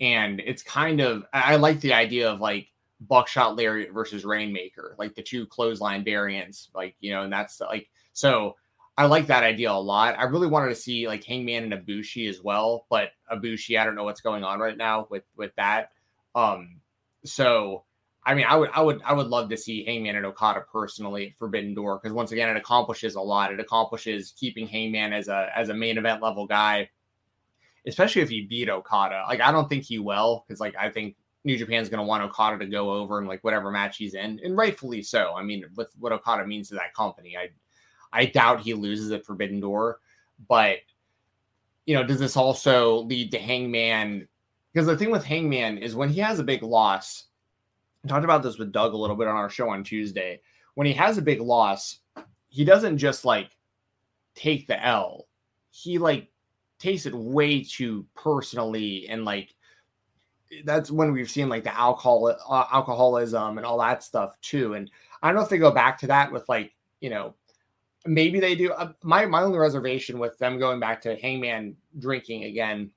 and 0.00 0.40
it's 0.40 0.62
kind 0.62 1.00
of 1.00 1.24
I, 1.32 1.54
I 1.54 1.56
like 1.56 1.80
the 1.80 1.94
idea 1.94 2.30
of 2.30 2.40
like 2.40 2.68
Buckshot 3.00 3.56
Lariat 3.56 3.92
versus 3.92 4.24
Rainmaker, 4.24 4.94
like 4.98 5.14
the 5.14 5.22
two 5.22 5.46
clothesline 5.46 6.04
variants, 6.04 6.70
like 6.74 6.96
you 7.00 7.12
know, 7.12 7.22
and 7.22 7.32
that's 7.32 7.60
like 7.60 7.88
so 8.12 8.56
I 8.96 9.06
like 9.06 9.26
that 9.26 9.42
idea 9.42 9.70
a 9.70 9.74
lot. 9.74 10.18
I 10.18 10.24
really 10.24 10.46
wanted 10.46 10.70
to 10.70 10.74
see 10.74 11.06
like 11.06 11.24
Hangman 11.24 11.70
and 11.70 11.86
Ibushi 11.86 12.28
as 12.30 12.42
well, 12.42 12.86
but 12.88 13.10
Ibushi, 13.30 13.78
I 13.78 13.84
don't 13.84 13.94
know 13.94 14.04
what's 14.04 14.22
going 14.22 14.44
on 14.44 14.58
right 14.58 14.76
now 14.76 15.06
with 15.10 15.24
with 15.36 15.54
that. 15.56 15.90
Um, 16.34 16.80
so 17.24 17.84
I 18.26 18.34
mean, 18.34 18.46
I 18.48 18.56
would, 18.56 18.70
I 18.72 18.80
would, 18.80 19.02
I 19.04 19.12
would 19.12 19.28
love 19.28 19.50
to 19.50 19.56
see 19.56 19.84
Hangman 19.84 20.16
and 20.16 20.26
Okada 20.26 20.62
personally 20.72 21.28
at 21.28 21.38
Forbidden 21.38 21.74
Door 21.74 22.00
because 22.02 22.12
once 22.12 22.32
again, 22.32 22.48
it 22.48 22.56
accomplishes 22.56 23.14
a 23.14 23.20
lot. 23.20 23.52
It 23.52 23.60
accomplishes 23.60 24.34
keeping 24.36 24.66
Hangman 24.66 25.12
as 25.12 25.28
a 25.28 25.48
as 25.54 25.68
a 25.68 25.74
main 25.74 25.96
event 25.96 26.20
level 26.22 26.44
guy, 26.44 26.90
especially 27.86 28.22
if 28.22 28.28
he 28.28 28.46
beat 28.46 28.68
Okada. 28.68 29.24
Like, 29.28 29.40
I 29.40 29.52
don't 29.52 29.68
think 29.68 29.84
he 29.84 30.00
will 30.00 30.44
because 30.46 30.58
like 30.58 30.74
I 30.74 30.90
think 30.90 31.14
New 31.46 31.56
Japan's 31.56 31.88
going 31.88 32.00
to 32.00 32.06
want 32.06 32.24
Okada 32.24 32.58
to 32.58 32.66
go 32.66 32.90
over 32.90 33.20
in 33.20 33.26
like 33.26 33.44
whatever 33.44 33.70
match 33.70 33.98
he's 33.98 34.14
in, 34.14 34.40
and 34.42 34.56
rightfully 34.56 35.00
so. 35.00 35.32
I 35.36 35.44
mean, 35.44 35.64
with 35.76 35.92
what 36.00 36.12
Okada 36.12 36.44
means 36.44 36.68
to 36.68 36.74
that 36.74 36.92
company, 36.92 37.36
I 37.36 37.50
I 38.12 38.26
doubt 38.26 38.60
he 38.60 38.74
loses 38.74 39.12
at 39.12 39.24
Forbidden 39.24 39.60
Door, 39.60 40.00
but 40.48 40.78
you 41.86 41.94
know, 41.94 42.02
does 42.02 42.18
this 42.18 42.36
also 42.36 43.02
lead 43.02 43.30
to 43.30 43.38
Hangman? 43.38 44.26
Because 44.72 44.88
the 44.88 44.96
thing 44.96 45.12
with 45.12 45.24
Hangman 45.24 45.78
is 45.78 45.94
when 45.94 46.08
he 46.08 46.18
has 46.18 46.40
a 46.40 46.44
big 46.44 46.64
loss, 46.64 47.26
I 48.04 48.08
talked 48.08 48.24
about 48.24 48.42
this 48.42 48.58
with 48.58 48.72
Doug 48.72 48.92
a 48.92 48.96
little 48.96 49.16
bit 49.16 49.28
on 49.28 49.36
our 49.36 49.48
show 49.48 49.68
on 49.70 49.84
Tuesday. 49.84 50.40
When 50.74 50.86
he 50.86 50.92
has 50.94 51.16
a 51.16 51.22
big 51.22 51.40
loss, 51.40 52.00
he 52.48 52.64
doesn't 52.64 52.98
just 52.98 53.24
like 53.24 53.56
take 54.34 54.66
the 54.66 54.84
L. 54.84 55.28
He 55.70 55.98
like 55.98 56.28
takes 56.80 57.06
it 57.06 57.14
way 57.14 57.62
too 57.62 58.04
personally 58.16 59.06
and 59.08 59.24
like 59.24 59.54
that's 60.64 60.90
when 60.90 61.12
we've 61.12 61.30
seen 61.30 61.48
like 61.48 61.64
the 61.64 61.76
alcohol 61.76 62.26
uh, 62.26 62.64
alcoholism 62.72 63.58
and 63.58 63.66
all 63.66 63.78
that 63.78 64.02
stuff 64.02 64.40
too 64.40 64.74
and 64.74 64.90
i 65.22 65.28
don't 65.28 65.36
know 65.36 65.42
if 65.42 65.48
they 65.48 65.58
go 65.58 65.70
back 65.70 65.98
to 65.98 66.06
that 66.06 66.30
with 66.30 66.48
like 66.48 66.72
you 67.00 67.10
know 67.10 67.34
maybe 68.06 68.40
they 68.40 68.54
do. 68.54 68.72
Uh, 68.72 68.92
my 69.02 69.26
my 69.26 69.42
only 69.42 69.58
reservation 69.58 70.18
with 70.18 70.38
them 70.38 70.58
going 70.58 70.80
back 70.80 71.02
to 71.02 71.16
Hangman 71.16 71.76
drinking 71.98 72.44
again 72.44 72.90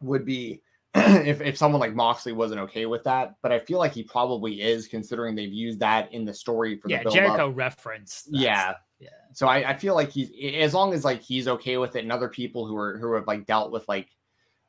would 0.00 0.24
be 0.24 0.62
if 0.94 1.40
if 1.40 1.56
someone 1.56 1.80
like 1.80 1.94
Moxley 1.94 2.32
wasn't 2.32 2.60
okay 2.60 2.86
with 2.86 3.04
that. 3.04 3.34
But 3.42 3.52
I 3.52 3.58
feel 3.58 3.78
like 3.78 3.92
he 3.92 4.02
probably 4.02 4.62
is, 4.62 4.86
considering 4.86 5.34
they've 5.34 5.52
used 5.52 5.80
that 5.80 6.12
in 6.12 6.24
the 6.24 6.34
story 6.34 6.76
for 6.78 6.88
yeah, 6.88 7.02
the 7.02 7.10
Jericho 7.10 7.50
reference. 7.50 8.26
Yeah, 8.30 8.74
yeah. 8.98 9.08
So 9.32 9.46
I, 9.46 9.70
I 9.70 9.76
feel 9.76 9.94
like 9.94 10.10
he's 10.10 10.30
as 10.54 10.74
long 10.74 10.94
as 10.94 11.04
like 11.04 11.20
he's 11.20 11.48
okay 11.48 11.76
with 11.76 11.96
it, 11.96 12.02
and 12.02 12.12
other 12.12 12.28
people 12.28 12.66
who 12.66 12.76
are 12.76 12.98
who 12.98 13.14
have 13.14 13.26
like 13.26 13.46
dealt 13.46 13.72
with 13.72 13.86
like 13.88 14.08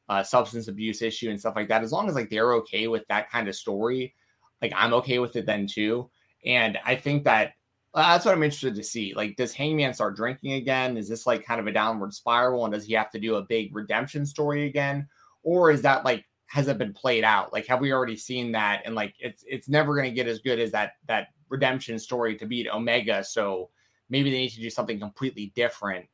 uh, 0.10 0.24
substance 0.24 0.68
abuse 0.68 1.01
issue 1.01 1.30
and 1.30 1.39
stuff 1.39 1.55
like 1.55 1.70
that, 1.70 1.84
as 1.84 1.91
long 1.91 2.10
as 2.10 2.16
like 2.16 2.30
they're 2.30 2.53
okay 2.55 2.88
with 2.88 3.07
that 3.07 3.30
kind 3.30 3.47
of 3.47 3.55
story, 3.55 4.14
like 4.62 4.74
I'm 4.76 4.93
okay 4.95 5.20
with 5.20 5.36
it 5.36 5.45
then 5.45 5.68
too. 5.68 6.10
And 6.45 6.78
I 6.86 6.95
think 6.95 7.24
that 7.26 7.53
that's 7.93 8.26
what 8.26 8.34
I'm 8.34 8.43
interested 8.43 8.76
to 8.76 8.84
see. 8.84 9.14
Like, 9.14 9.36
does 9.36 9.53
Hangman 9.53 9.93
start 9.93 10.16
drinking 10.16 10.53
again? 10.53 10.97
Is 10.97 11.10
this 11.10 11.26
like 11.26 11.45
kind 11.45 11.60
of 11.60 11.68
a 11.68 11.72
downward 11.72 12.14
spiral? 12.14 12.66
And 12.66 12.74
does 12.74 12.86
he 12.86 12.93
have 12.93 13.12
to 13.12 13.20
do 13.20 13.36
a 13.36 13.43
big 13.43 13.76
redemption 13.76 14.26
story 14.26 14.66
again? 14.66 15.07
Or 15.43 15.72
is 15.72 15.82
that 15.84 16.05
like 16.05 16.26
has 16.49 16.68
it 16.68 16.80
been 16.80 16.93
played 16.93 17.24
out? 17.24 17.53
Like, 17.53 17.68
have 17.68 17.80
we 17.80 17.93
already 17.93 18.16
seen 18.16 18.51
that? 18.53 18.82
And 18.84 18.95
like, 18.95 19.14
it's 19.20 19.43
it's 19.47 19.70
never 19.70 19.95
going 19.95 20.10
to 20.10 20.16
get 20.16 20.28
as 20.28 20.39
good 20.39 20.60
as 20.60 20.72
that 20.72 20.93
that 21.07 21.28
redemption 21.47 21.99
story 21.99 22.36
to 22.38 22.45
beat 22.45 22.68
Omega. 22.68 23.24
So 23.24 23.70
maybe 24.10 24.32
they 24.32 24.38
need 24.38 24.49
to 24.51 24.62
do 24.62 24.70
something 24.70 24.99
completely 24.99 25.51
different 25.55 26.07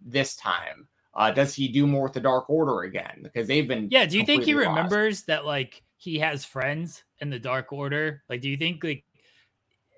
this 0.00 0.36
time. 0.36 0.86
Uh, 1.14 1.30
does 1.30 1.54
he 1.54 1.68
do 1.68 1.86
more 1.86 2.04
with 2.04 2.12
the 2.12 2.20
Dark 2.20 2.48
Order 2.48 2.82
again? 2.82 3.20
Because 3.22 3.48
they've 3.48 3.66
been 3.66 3.88
yeah. 3.90 4.06
Do 4.06 4.18
you 4.18 4.24
think 4.24 4.44
he 4.44 4.54
lost. 4.54 4.68
remembers 4.68 5.22
that 5.24 5.44
like 5.44 5.82
he 5.96 6.18
has 6.18 6.44
friends 6.44 7.04
in 7.18 7.30
the 7.30 7.38
Dark 7.38 7.72
Order? 7.72 8.22
Like, 8.28 8.40
do 8.40 8.48
you 8.48 8.56
think 8.56 8.84
like 8.84 9.04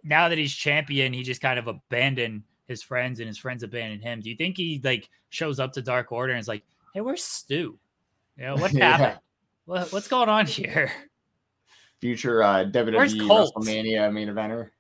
now 0.05 0.29
that 0.29 0.39
he's 0.39 0.55
champion, 0.55 1.13
he 1.13 1.23
just 1.23 1.41
kind 1.41 1.59
of 1.59 1.69
abandoned 1.69 2.43
his 2.67 2.83
friends 2.83 3.21
and 3.21 3.29
his 3.29 3.39
friends 3.39 3.63
abandoned 3.63 4.03
him. 4.03 4.21
Do 4.21 4.31
you 4.31 4.37
think 4.37 4.57
he 4.57 4.81
like 4.83 5.09
shows 5.31 5.61
up 5.61 5.73
to 5.75 5.83
Dark 5.83 6.13
Order 6.13 6.33
and 6.33 6.41
is 6.41 6.49
like, 6.49 6.65
"Hey, 6.95 7.01
where's 7.01 7.23
Stu? 7.23 7.79
You 8.37 8.45
know 8.45 8.57
what 8.57 8.71
happened? 8.73 9.13
yeah. 9.13 9.19
what, 9.67 9.93
what's 9.93 10.09
going 10.09 10.29
on 10.29 10.47
here?" 10.59 10.91
Future 12.01 12.43
uh, 12.43 12.65
WWE 12.65 13.29
WrestleMania 13.29 14.13
main 14.13 14.29
eventer. 14.29 14.71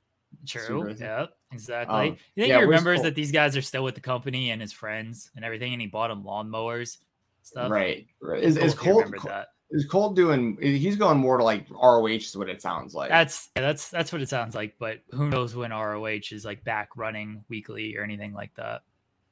True. 0.46 0.94
Yeah, 0.98 1.26
exactly. 1.52 1.94
Um, 1.94 2.16
you 2.34 2.42
think 2.42 2.48
yeah, 2.48 2.58
he 2.58 2.64
remembers 2.64 3.02
that 3.02 3.14
these 3.14 3.32
guys 3.32 3.56
are 3.56 3.62
still 3.62 3.84
with 3.84 3.94
the 3.94 4.00
company 4.00 4.50
and 4.50 4.60
his 4.60 4.72
friends 4.72 5.30
and 5.36 5.44
everything, 5.44 5.72
and 5.72 5.80
he 5.80 5.88
bought 5.88 6.08
them 6.08 6.24
lawnmowers 6.24 6.98
stuff? 7.42 7.70
Right. 7.70 8.06
Right. 8.20 8.42
Is, 8.42 8.56
is 8.56 8.74
Cole, 8.74 9.04
that 9.24 9.48
is 9.70 9.86
Cole 9.86 10.12
doing? 10.12 10.58
He's 10.60 10.96
going 10.96 11.18
more 11.18 11.38
to 11.38 11.44
like 11.44 11.66
ROH, 11.70 12.06
is 12.06 12.36
what 12.36 12.48
it 12.48 12.62
sounds 12.62 12.94
like. 12.94 13.10
That's 13.10 13.48
that's 13.54 13.90
that's 13.90 14.12
what 14.12 14.22
it 14.22 14.28
sounds 14.28 14.54
like. 14.54 14.76
But 14.78 15.00
who 15.10 15.28
knows 15.28 15.54
when 15.54 15.70
ROH 15.70 16.30
is 16.30 16.44
like 16.44 16.62
back 16.64 16.90
running 16.96 17.44
weekly 17.48 17.96
or 17.96 18.04
anything 18.04 18.34
like 18.34 18.54
that? 18.56 18.82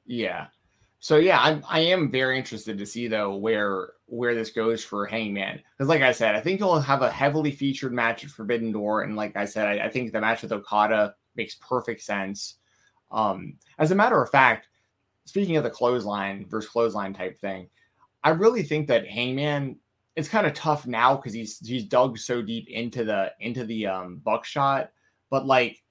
Yeah. 0.05 0.47
So 0.99 1.17
yeah, 1.17 1.39
I'm 1.41 1.63
I 1.67 1.79
am 1.79 2.11
very 2.11 2.37
interested 2.37 2.77
to 2.77 2.85
see 2.85 3.07
though 3.07 3.35
where 3.35 3.93
where 4.05 4.35
this 4.35 4.51
goes 4.51 4.83
for 4.83 5.05
Hangman 5.05 5.61
because 5.77 5.89
like 5.89 6.01
I 6.01 6.11
said, 6.11 6.35
I 6.35 6.41
think 6.41 6.59
he'll 6.59 6.79
have 6.79 7.01
a 7.01 7.11
heavily 7.11 7.51
featured 7.51 7.93
match 7.93 8.23
at 8.23 8.29
Forbidden 8.29 8.71
Door, 8.71 9.03
and 9.03 9.15
like 9.15 9.35
I 9.35 9.45
said, 9.45 9.67
I, 9.67 9.85
I 9.85 9.89
think 9.89 10.11
the 10.11 10.21
match 10.21 10.41
with 10.41 10.51
Okada 10.51 11.15
makes 11.35 11.55
perfect 11.55 12.01
sense. 12.01 12.55
Um, 13.11 13.55
as 13.77 13.91
a 13.91 13.95
matter 13.95 14.21
of 14.21 14.29
fact, 14.29 14.67
speaking 15.25 15.57
of 15.57 15.63
the 15.63 15.69
clothesline 15.69 16.45
versus 16.49 16.69
clothesline 16.69 17.13
type 17.13 17.39
thing, 17.39 17.67
I 18.23 18.29
really 18.29 18.63
think 18.63 18.87
that 18.87 19.07
Hangman 19.07 19.77
it's 20.15 20.27
kind 20.27 20.45
of 20.45 20.53
tough 20.53 20.85
now 20.85 21.15
because 21.15 21.33
he's 21.33 21.59
he's 21.65 21.85
dug 21.85 22.17
so 22.17 22.41
deep 22.41 22.69
into 22.69 23.03
the 23.03 23.31
into 23.39 23.65
the 23.65 23.87
um 23.87 24.17
buckshot. 24.17 24.91
But 25.29 25.45
like 25.45 25.81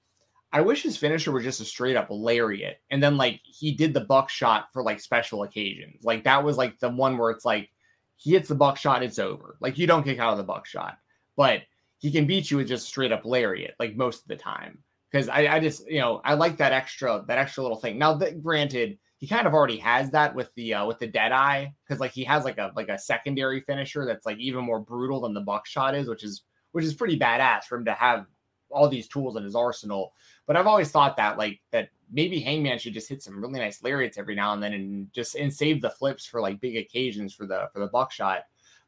I 0.53 0.61
wish 0.61 0.83
his 0.83 0.97
finisher 0.97 1.31
was 1.31 1.43
just 1.43 1.61
a 1.61 1.65
straight 1.65 1.95
up 1.95 2.07
lariat. 2.09 2.81
And 2.89 3.01
then 3.01 3.17
like 3.17 3.39
he 3.43 3.71
did 3.71 3.93
the 3.93 4.01
buckshot 4.01 4.67
for 4.73 4.83
like 4.83 4.99
special 4.99 5.43
occasions. 5.43 6.03
Like 6.03 6.23
that 6.25 6.43
was 6.43 6.57
like 6.57 6.77
the 6.79 6.89
one 6.89 7.17
where 7.17 7.31
it's 7.31 7.45
like 7.45 7.69
he 8.17 8.31
hits 8.31 8.49
the 8.49 8.55
buckshot, 8.55 9.01
it's 9.01 9.19
over. 9.19 9.57
Like 9.61 9.77
you 9.77 9.87
don't 9.87 10.03
kick 10.03 10.19
out 10.19 10.33
of 10.33 10.37
the 10.37 10.43
buckshot. 10.43 10.97
But 11.37 11.61
he 11.99 12.11
can 12.11 12.27
beat 12.27 12.51
you 12.51 12.57
with 12.57 12.67
just 12.67 12.87
straight 12.87 13.11
up 13.11 13.25
lariat, 13.25 13.75
like 13.79 13.95
most 13.95 14.23
of 14.23 14.27
the 14.27 14.35
time. 14.35 14.79
Because 15.11 15.27
I, 15.27 15.47
I 15.47 15.59
just, 15.59 15.89
you 15.89 15.99
know, 15.99 16.21
I 16.23 16.35
like 16.35 16.57
that 16.57 16.71
extra, 16.71 17.23
that 17.27 17.37
extra 17.37 17.63
little 17.63 17.77
thing. 17.77 17.97
Now 17.97 18.13
that 18.15 18.41
granted, 18.41 18.97
he 19.21 19.27
kind 19.27 19.45
of 19.45 19.53
already 19.53 19.77
has 19.77 20.09
that 20.11 20.33
with 20.33 20.53
the 20.55 20.73
uh, 20.73 20.85
with 20.87 20.97
the 20.97 21.05
dead 21.05 21.31
eye 21.31 21.75
because 21.85 21.99
like 21.99 22.11
he 22.11 22.23
has 22.23 22.43
like 22.43 22.57
a 22.57 22.71
like 22.75 22.89
a 22.89 22.97
secondary 22.97 23.61
finisher 23.61 24.03
that's 24.03 24.25
like 24.25 24.39
even 24.39 24.65
more 24.65 24.79
brutal 24.79 25.21
than 25.21 25.35
the 25.35 25.41
buckshot 25.41 25.95
is, 25.95 26.07
which 26.07 26.23
is 26.23 26.41
which 26.71 26.83
is 26.83 26.95
pretty 26.95 27.19
badass 27.19 27.65
for 27.65 27.77
him 27.77 27.85
to 27.85 27.93
have 27.93 28.25
all 28.71 28.89
these 28.89 29.07
tools 29.07 29.35
in 29.35 29.43
his 29.43 29.55
arsenal. 29.55 30.13
But 30.47 30.55
I've 30.55 30.65
always 30.65 30.89
thought 30.89 31.17
that 31.17 31.37
like 31.37 31.61
that 31.71 31.89
maybe 32.11 32.39
Hangman 32.39 32.79
should 32.79 32.95
just 32.95 33.09
hit 33.09 33.21
some 33.21 33.39
really 33.39 33.59
nice 33.59 33.83
lariats 33.83 34.17
every 34.17 34.33
now 34.33 34.53
and 34.53 34.63
then 34.63 34.73
and 34.73 35.13
just 35.13 35.35
and 35.35 35.53
save 35.53 35.81
the 35.81 35.91
flips 35.91 36.25
for 36.25 36.41
like 36.41 36.59
big 36.59 36.77
occasions 36.77 37.31
for 37.31 37.45
the 37.45 37.69
for 37.73 37.79
the 37.79 37.87
buckshot. 37.87 38.45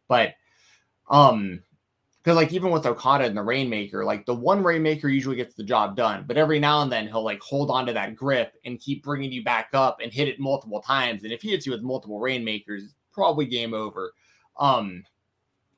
But 0.08 0.34
um 1.12 1.62
because 2.24 2.38
like 2.38 2.54
even 2.54 2.72
with 2.72 2.86
Okada 2.86 3.26
and 3.26 3.36
the 3.36 3.44
Rainmaker, 3.44 4.06
like 4.06 4.26
the 4.26 4.34
one 4.34 4.64
Rainmaker 4.64 5.10
usually 5.10 5.36
gets 5.36 5.56
the 5.56 5.64
job 5.64 5.98
done, 5.98 6.24
but 6.26 6.38
every 6.38 6.58
now 6.58 6.82
and 6.82 6.92
then 6.92 7.08
he'll 7.08 7.24
like 7.24 7.42
hold 7.42 7.70
on 7.70 7.86
to 7.86 7.94
that 7.94 8.16
grip 8.16 8.54
and 8.64 8.80
keep 8.80 9.04
bringing 9.04 9.32
you 9.32 9.44
back 9.44 9.70
up 9.74 9.98
and 10.02 10.12
hit 10.12 10.30
it 10.30 10.40
multiple 10.40 10.82
times. 10.82 11.24
And 11.24 11.34
if 11.34 11.42
he 11.42 11.52
hits 11.52 11.66
you 11.66 11.74
with 11.74 11.82
multiple 11.82 12.20
Rainmakers, 12.20 12.96
probably 13.12 13.46
game 13.46 13.74
over. 13.74 14.14
Um, 14.58 15.04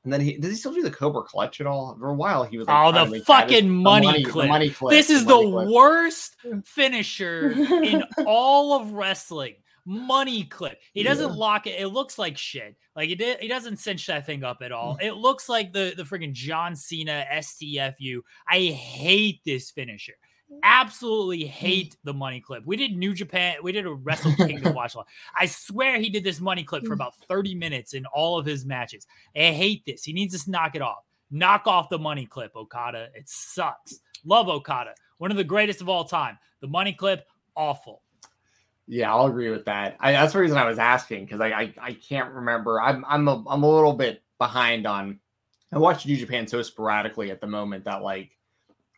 and 0.04 0.12
then 0.12 0.20
he 0.20 0.38
does 0.38 0.52
he 0.52 0.56
still 0.56 0.72
do 0.72 0.82
the 0.82 0.90
Cobra 0.90 1.24
Clutch 1.24 1.60
at 1.60 1.66
all? 1.66 1.96
For 1.98 2.10
a 2.10 2.14
while, 2.14 2.44
he 2.44 2.58
was 2.58 2.68
like, 2.68 2.94
oh 2.94 3.10
the 3.10 3.20
fucking 3.22 3.68
money, 3.68 4.06
money, 4.06 4.24
clip. 4.24 4.48
money, 4.48 4.70
clip. 4.70 4.92
This 4.92 5.10
is 5.10 5.24
the, 5.24 5.36
the 5.36 5.68
worst 5.72 6.36
finisher 6.64 7.50
in 7.50 8.04
all 8.24 8.80
of 8.80 8.92
wrestling 8.92 9.56
money 9.86 10.44
clip. 10.44 10.80
He 10.92 11.02
doesn't 11.02 11.30
yeah. 11.30 11.36
lock 11.36 11.66
it. 11.66 11.80
It 11.80 11.88
looks 11.88 12.18
like 12.18 12.36
shit. 12.36 12.76
Like 12.94 13.08
he 13.08 13.14
did. 13.14 13.38
He 13.40 13.48
doesn't 13.48 13.78
cinch 13.78 14.06
that 14.06 14.26
thing 14.26 14.44
up 14.44 14.58
at 14.60 14.72
all. 14.72 14.96
Mm. 14.96 15.04
It 15.04 15.12
looks 15.14 15.48
like 15.48 15.72
the 15.72 15.94
the 15.96 16.02
freaking 16.02 16.32
John 16.32 16.74
Cena 16.76 17.24
STFU. 17.32 18.20
I 18.48 18.58
hate 18.58 19.40
this 19.44 19.70
finisher. 19.70 20.14
Absolutely 20.62 21.44
hate 21.44 21.96
the 22.04 22.14
money 22.14 22.40
clip. 22.40 22.64
We 22.64 22.76
did 22.76 22.96
New 22.96 23.14
Japan. 23.14 23.56
We 23.62 23.72
did 23.72 23.86
a 23.86 23.92
Wrestle 23.92 24.32
Kingdom 24.34 24.74
watch 24.76 24.94
along. 24.94 25.06
I 25.34 25.46
swear 25.46 25.98
he 25.98 26.08
did 26.08 26.22
this 26.22 26.40
money 26.40 26.62
clip 26.62 26.84
for 26.84 26.90
mm. 26.90 26.94
about 26.94 27.16
30 27.28 27.54
minutes 27.56 27.94
in 27.94 28.06
all 28.06 28.38
of 28.38 28.46
his 28.46 28.64
matches. 28.64 29.06
I 29.34 29.50
hate 29.50 29.84
this. 29.86 30.04
He 30.04 30.12
needs 30.12 30.44
to 30.44 30.50
knock 30.50 30.76
it 30.76 30.82
off. 30.82 31.04
Knock 31.32 31.66
off 31.66 31.88
the 31.88 31.98
money 31.98 32.26
clip, 32.26 32.54
Okada. 32.54 33.08
It 33.14 33.28
sucks. 33.28 33.98
Love 34.24 34.48
Okada. 34.48 34.94
One 35.18 35.32
of 35.32 35.36
the 35.36 35.44
greatest 35.44 35.80
of 35.80 35.88
all 35.88 36.04
time. 36.04 36.38
The 36.60 36.68
money 36.68 36.92
clip, 36.92 37.26
awful. 37.56 38.02
Yeah, 38.88 39.12
I'll 39.12 39.26
agree 39.26 39.50
with 39.50 39.64
that. 39.64 39.96
I, 39.98 40.12
that's 40.12 40.32
the 40.32 40.38
reason 40.38 40.58
I 40.58 40.68
was 40.68 40.78
asking 40.78 41.24
because 41.24 41.40
I, 41.40 41.48
I, 41.48 41.74
I 41.80 41.92
can't 41.94 42.32
remember. 42.32 42.80
I'm 42.80 43.04
I'm 43.06 43.26
a 43.26 43.42
I'm 43.48 43.62
a 43.62 43.70
little 43.70 43.94
bit 43.94 44.22
behind 44.38 44.86
on. 44.86 45.18
I 45.72 45.78
watch 45.78 46.06
New 46.06 46.16
Japan 46.16 46.46
so 46.46 46.62
sporadically 46.62 47.30
at 47.30 47.40
the 47.40 47.48
moment 47.48 47.84
that 47.84 48.02
like 48.02 48.36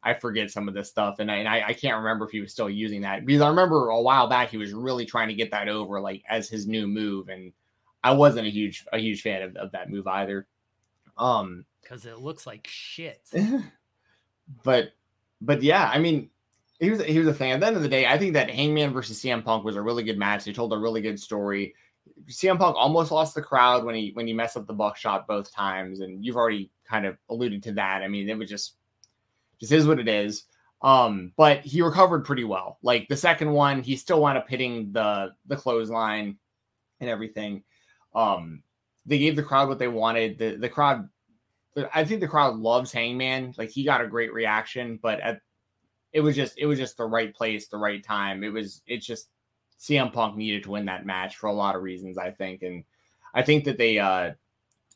I 0.03 0.15
forget 0.15 0.51
some 0.51 0.69
of 0.69 0.75
this 0.75 0.89
stuff, 0.89 1.19
and 1.19 1.31
I, 1.31 1.37
and 1.37 1.49
I, 1.49 1.69
I 1.69 1.73
can't 1.73 1.97
remember 1.97 2.27
if 2.27 2.31
he 2.31 2.41
was 2.41 2.53
still 2.53 2.69
using 2.69 3.01
that 3.03 3.25
because 3.25 3.41
I 3.41 3.49
remember 3.49 3.89
a 3.89 4.01
while 4.01 4.29
back 4.29 4.51
he 4.51 4.59
was 4.59 4.73
really 4.73 5.07
trying 5.07 5.29
to 5.29 5.35
get 5.35 5.51
that 5.51 5.69
over 5.69 6.01
like 6.01 6.23
as 6.29 6.49
his 6.49 6.67
new 6.67 6.87
move, 6.87 7.29
and 7.31 7.53
I 8.05 8.13
wasn't 8.13 8.47
a 8.47 8.51
huge 8.51 8.85
a 8.93 8.99
huge 8.99 9.23
fan 9.23 9.43
of, 9.43 9.57
of 9.57 9.73
that 9.73 9.91
move 9.91 10.07
either. 10.07 10.47
Um, 11.17 11.65
because 11.83 12.05
it 12.05 12.19
looks 12.19 12.47
like 12.47 12.67
shit. 12.71 13.23
but 14.63 14.93
but 15.41 15.63
yeah, 15.63 15.91
I 15.93 15.99
mean, 15.99 16.31
here's 16.79 17.03
here's 17.03 17.27
the 17.27 17.35
thing. 17.35 17.53
At 17.53 17.61
the 17.61 17.67
end 17.67 17.77
of 17.77 17.83
the 17.83 17.89
day, 17.89 18.07
I 18.07 18.19
think 18.19 18.35
that 18.35 18.51
Hangman 18.51 18.93
versus 18.93 19.21
CM 19.21 19.45
Punk 19.45 19.65
was 19.65 19.77
a 19.77 19.83
really 19.83 20.03
good 20.03 20.19
match. 20.19 20.45
They 20.45 20.53
told 20.53 20.73
a 20.73 20.79
really 20.79 21.01
good 21.01 21.21
story. 21.21 21.75
CM 22.29 22.59
Punk 22.59 22.77
almost 22.77 23.11
lost 23.11 23.35
the 23.35 23.43
crowd 23.43 23.85
when 23.85 23.95
he 23.95 24.11
when 24.15 24.27
he 24.27 24.33
messed 24.33 24.57
up 24.57 24.67
the 24.67 24.73
buckshot 24.73 25.27
both 25.27 25.53
times, 25.53 26.01
and 26.01 26.25
you've 26.25 26.37
already 26.37 26.71
kind 26.89 27.07
of 27.07 27.17
alluded 27.29 27.63
to 27.65 27.73
that. 27.73 28.03
I 28.03 28.09
mean, 28.09 28.29
it 28.29 28.39
was 28.39 28.49
just 28.49 28.77
just 29.61 29.73
is 29.73 29.87
what 29.87 29.99
it 29.99 30.09
is. 30.09 30.45
Um, 30.81 31.33
but 31.37 31.61
he 31.61 31.83
recovered 31.83 32.25
pretty 32.25 32.45
well. 32.45 32.79
Like 32.83 33.09
the 33.09 33.17
second 33.17 33.51
one, 33.51 33.83
he 33.83 33.97
still 33.97 34.21
wound 34.21 34.39
up 34.39 34.49
hitting 34.49 34.93
the 34.93 35.33
the 35.47 35.57
clothesline 35.57 36.39
and 37.01 37.11
everything. 37.11 37.65
Um, 38.15 38.63
they 39.07 39.19
gave 39.19 39.37
the 39.37 39.43
crowd 39.43 39.69
what 39.69 39.79
they 39.79 39.89
wanted. 39.89 40.39
The 40.39 40.57
the 40.57 40.69
crowd, 40.69 41.09
I 41.93 42.05
think 42.05 42.21
the 42.21 42.29
crowd 42.29 42.57
loves 42.57 42.93
Hangman. 42.93 43.55
Like 43.59 43.71
he 43.71 43.85
got 43.85 44.01
a 44.01 44.07
great 44.07 44.33
reaction, 44.33 44.99
but 45.03 45.19
at 45.21 45.41
it 46.13 46.21
was 46.21 46.37
just 46.37 46.59
it 46.59 46.67
was 46.67 46.79
just 46.79 46.97
the 46.97 47.05
right 47.05 47.35
place, 47.35 47.69
the 47.69 47.79
right 47.79 48.03
time. 48.03 48.43
It 48.43 48.53
was 48.53 48.83
it's 48.87 49.07
just 49.07 49.29
CM 49.81 50.13
Punk 50.13 50.37
needed 50.37 50.65
to 50.65 50.71
win 50.71 50.87
that 50.87 51.07
match 51.07 51.37
for 51.37 51.47
a 51.49 51.53
lot 51.53 51.77
of 51.77 51.83
reasons, 51.83 52.19
I 52.19 52.31
think, 52.31 52.63
and 52.63 52.85
I 53.35 53.43
think 53.43 53.65
that 53.65 53.79
they 53.79 53.99
uh 53.99 54.33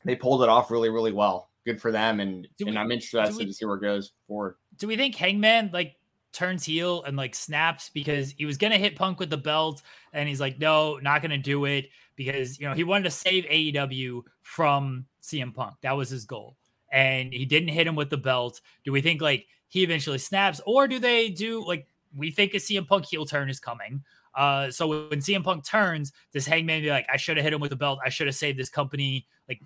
they 0.04 0.16
pulled 0.16 0.42
it 0.42 0.48
off 0.48 0.70
really 0.70 0.88
really 0.88 1.12
well. 1.12 1.48
Good 1.64 1.80
for 1.80 1.92
them, 1.92 2.18
and 2.20 2.48
we, 2.58 2.68
and 2.68 2.78
I'm 2.78 2.90
interested 2.90 3.36
we, 3.36 3.46
to 3.46 3.52
see 3.52 3.64
where 3.64 3.76
it 3.76 3.82
goes 3.82 4.12
forward. 4.26 4.56
Do 4.78 4.88
we 4.88 4.96
think 4.96 5.14
Hangman 5.14 5.70
like 5.72 5.96
turns 6.32 6.64
heel 6.64 7.04
and 7.04 7.16
like 7.16 7.34
snaps 7.34 7.90
because 7.90 8.32
he 8.36 8.46
was 8.46 8.56
gonna 8.56 8.78
hit 8.78 8.96
Punk 8.96 9.20
with 9.20 9.30
the 9.30 9.36
belt, 9.36 9.82
and 10.12 10.28
he's 10.28 10.40
like, 10.40 10.58
no, 10.58 10.96
not 10.96 11.22
gonna 11.22 11.38
do 11.38 11.66
it 11.66 11.90
because 12.16 12.58
you 12.58 12.68
know 12.68 12.74
he 12.74 12.84
wanted 12.84 13.04
to 13.04 13.10
save 13.10 13.44
AEW 13.44 14.22
from 14.42 15.06
CM 15.22 15.54
Punk. 15.54 15.74
That 15.82 15.96
was 15.96 16.10
his 16.10 16.24
goal, 16.24 16.56
and 16.90 17.32
he 17.32 17.44
didn't 17.44 17.68
hit 17.68 17.86
him 17.86 17.94
with 17.94 18.10
the 18.10 18.16
belt. 18.16 18.60
Do 18.84 18.90
we 18.90 19.00
think 19.00 19.20
like 19.20 19.46
he 19.72 19.82
eventually 19.82 20.18
snaps, 20.18 20.60
or 20.66 20.86
do 20.86 20.98
they 20.98 21.30
do 21.30 21.66
like 21.66 21.86
we 22.14 22.30
think 22.30 22.52
a 22.52 22.58
CM 22.58 22.86
Punk 22.86 23.06
heel 23.06 23.24
turn 23.24 23.48
is 23.48 23.58
coming? 23.58 24.02
Uh, 24.34 24.70
so 24.70 25.08
when 25.08 25.20
CM 25.20 25.42
Punk 25.42 25.64
turns, 25.64 26.12
does 26.30 26.44
Hangman 26.44 26.82
be 26.82 26.90
like, 26.90 27.06
I 27.10 27.16
should 27.16 27.38
have 27.38 27.44
hit 27.44 27.54
him 27.54 27.60
with 27.60 27.70
the 27.70 27.76
belt, 27.76 27.98
I 28.04 28.10
should 28.10 28.26
have 28.26 28.36
saved 28.36 28.58
this 28.58 28.68
company? 28.68 29.26
Like, 29.48 29.62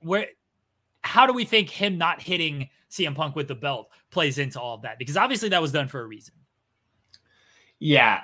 where? 0.00 0.26
How 1.00 1.26
do 1.26 1.32
we 1.32 1.46
think 1.46 1.70
him 1.70 1.96
not 1.96 2.20
hitting 2.20 2.68
CM 2.90 3.14
Punk 3.14 3.36
with 3.36 3.48
the 3.48 3.54
belt 3.54 3.88
plays 4.10 4.36
into 4.36 4.60
all 4.60 4.74
of 4.74 4.82
that? 4.82 4.98
Because 4.98 5.16
obviously 5.16 5.48
that 5.48 5.62
was 5.62 5.72
done 5.72 5.88
for 5.88 6.02
a 6.02 6.06
reason. 6.06 6.34
Yeah, 7.78 8.20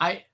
I. 0.00 0.24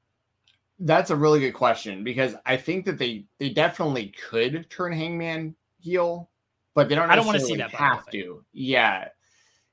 That's 0.78 1.10
a 1.10 1.16
really 1.16 1.40
good 1.40 1.52
question 1.52 2.02
because 2.02 2.36
I 2.46 2.56
think 2.56 2.86
that 2.86 2.96
they 2.96 3.26
they 3.38 3.50
definitely 3.50 4.14
could 4.30 4.70
turn 4.70 4.94
Hangman 4.94 5.54
heel, 5.78 6.30
but 6.72 6.88
they 6.88 6.94
don't. 6.94 7.10
I 7.10 7.16
don't 7.16 7.26
want 7.26 7.38
to 7.38 7.44
see 7.44 7.56
that. 7.56 7.70
Have 7.72 8.06
to. 8.12 8.42
Yeah, 8.54 9.08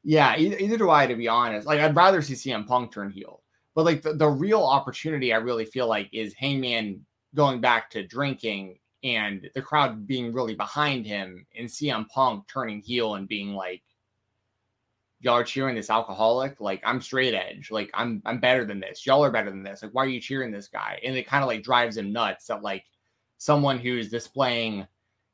yeah, 0.04 0.36
either, 0.38 0.78
do 0.78 0.89
I, 0.89 1.08
to 1.08 1.16
be 1.16 1.28
honest. 1.28 1.68
Like, 1.68 1.80
I'd 1.80 1.95
rather 1.95 2.22
see 2.22 2.34
CM 2.34 2.68
Punk 2.68 2.91
turn 2.91 3.12
heel. 3.12 3.41
But 3.76 3.86
like 3.86 4.02
the, 4.02 4.14
the 4.14 4.28
real 4.28 4.64
opportunity, 4.64 5.34
I 5.34 5.38
really 5.38 5.66
feel 5.66 5.88
like, 5.88 6.10
is 6.12 6.34
Hangman 6.34 7.06
going 7.36 7.62
back 7.62 7.89
to 7.91 8.06
drinking 8.06 8.80
and 9.04 9.49
the 9.56 9.62
crowd 9.62 10.06
being 10.06 10.34
really 10.34 10.56
behind 10.56 11.06
him 11.06 11.45
and 11.58 11.68
CM 11.68 12.08
Punk 12.10 12.47
turning 12.47 12.82
heel 12.82 13.16
and 13.16 13.28
being 13.28 13.54
like, 13.54 13.82
y'all 15.22 15.36
are 15.36 15.43
cheering 15.43 15.76
this 15.76 15.89
alcoholic. 15.89 16.60
Like 16.60 16.82
I'm 16.84 17.02
straight 17.02 17.34
edge. 17.34 17.72
Like 17.72 17.89
I'm 17.93 18.22
I'm 18.26 18.39
better 18.39 18.66
than 18.66 18.80
this. 18.80 19.06
Y'all 19.06 19.24
are 19.24 19.32
better 19.32 19.49
than 19.49 19.64
this. 19.64 19.82
Like 19.84 19.93
why 19.93 20.04
are 20.04 20.10
you 20.10 20.20
cheering 20.20 20.52
this 20.52 20.68
guy? 20.68 20.99
And 21.04 21.16
it 21.16 21.28
kind 21.28 21.43
of 21.43 21.47
like 21.47 21.64
drives 21.64 21.97
him 21.97 22.12
nuts 22.12 22.47
that 22.47 22.64
like 22.64 22.86
someone 23.38 23.80
who's 23.80 24.10
displaying, 24.10 24.88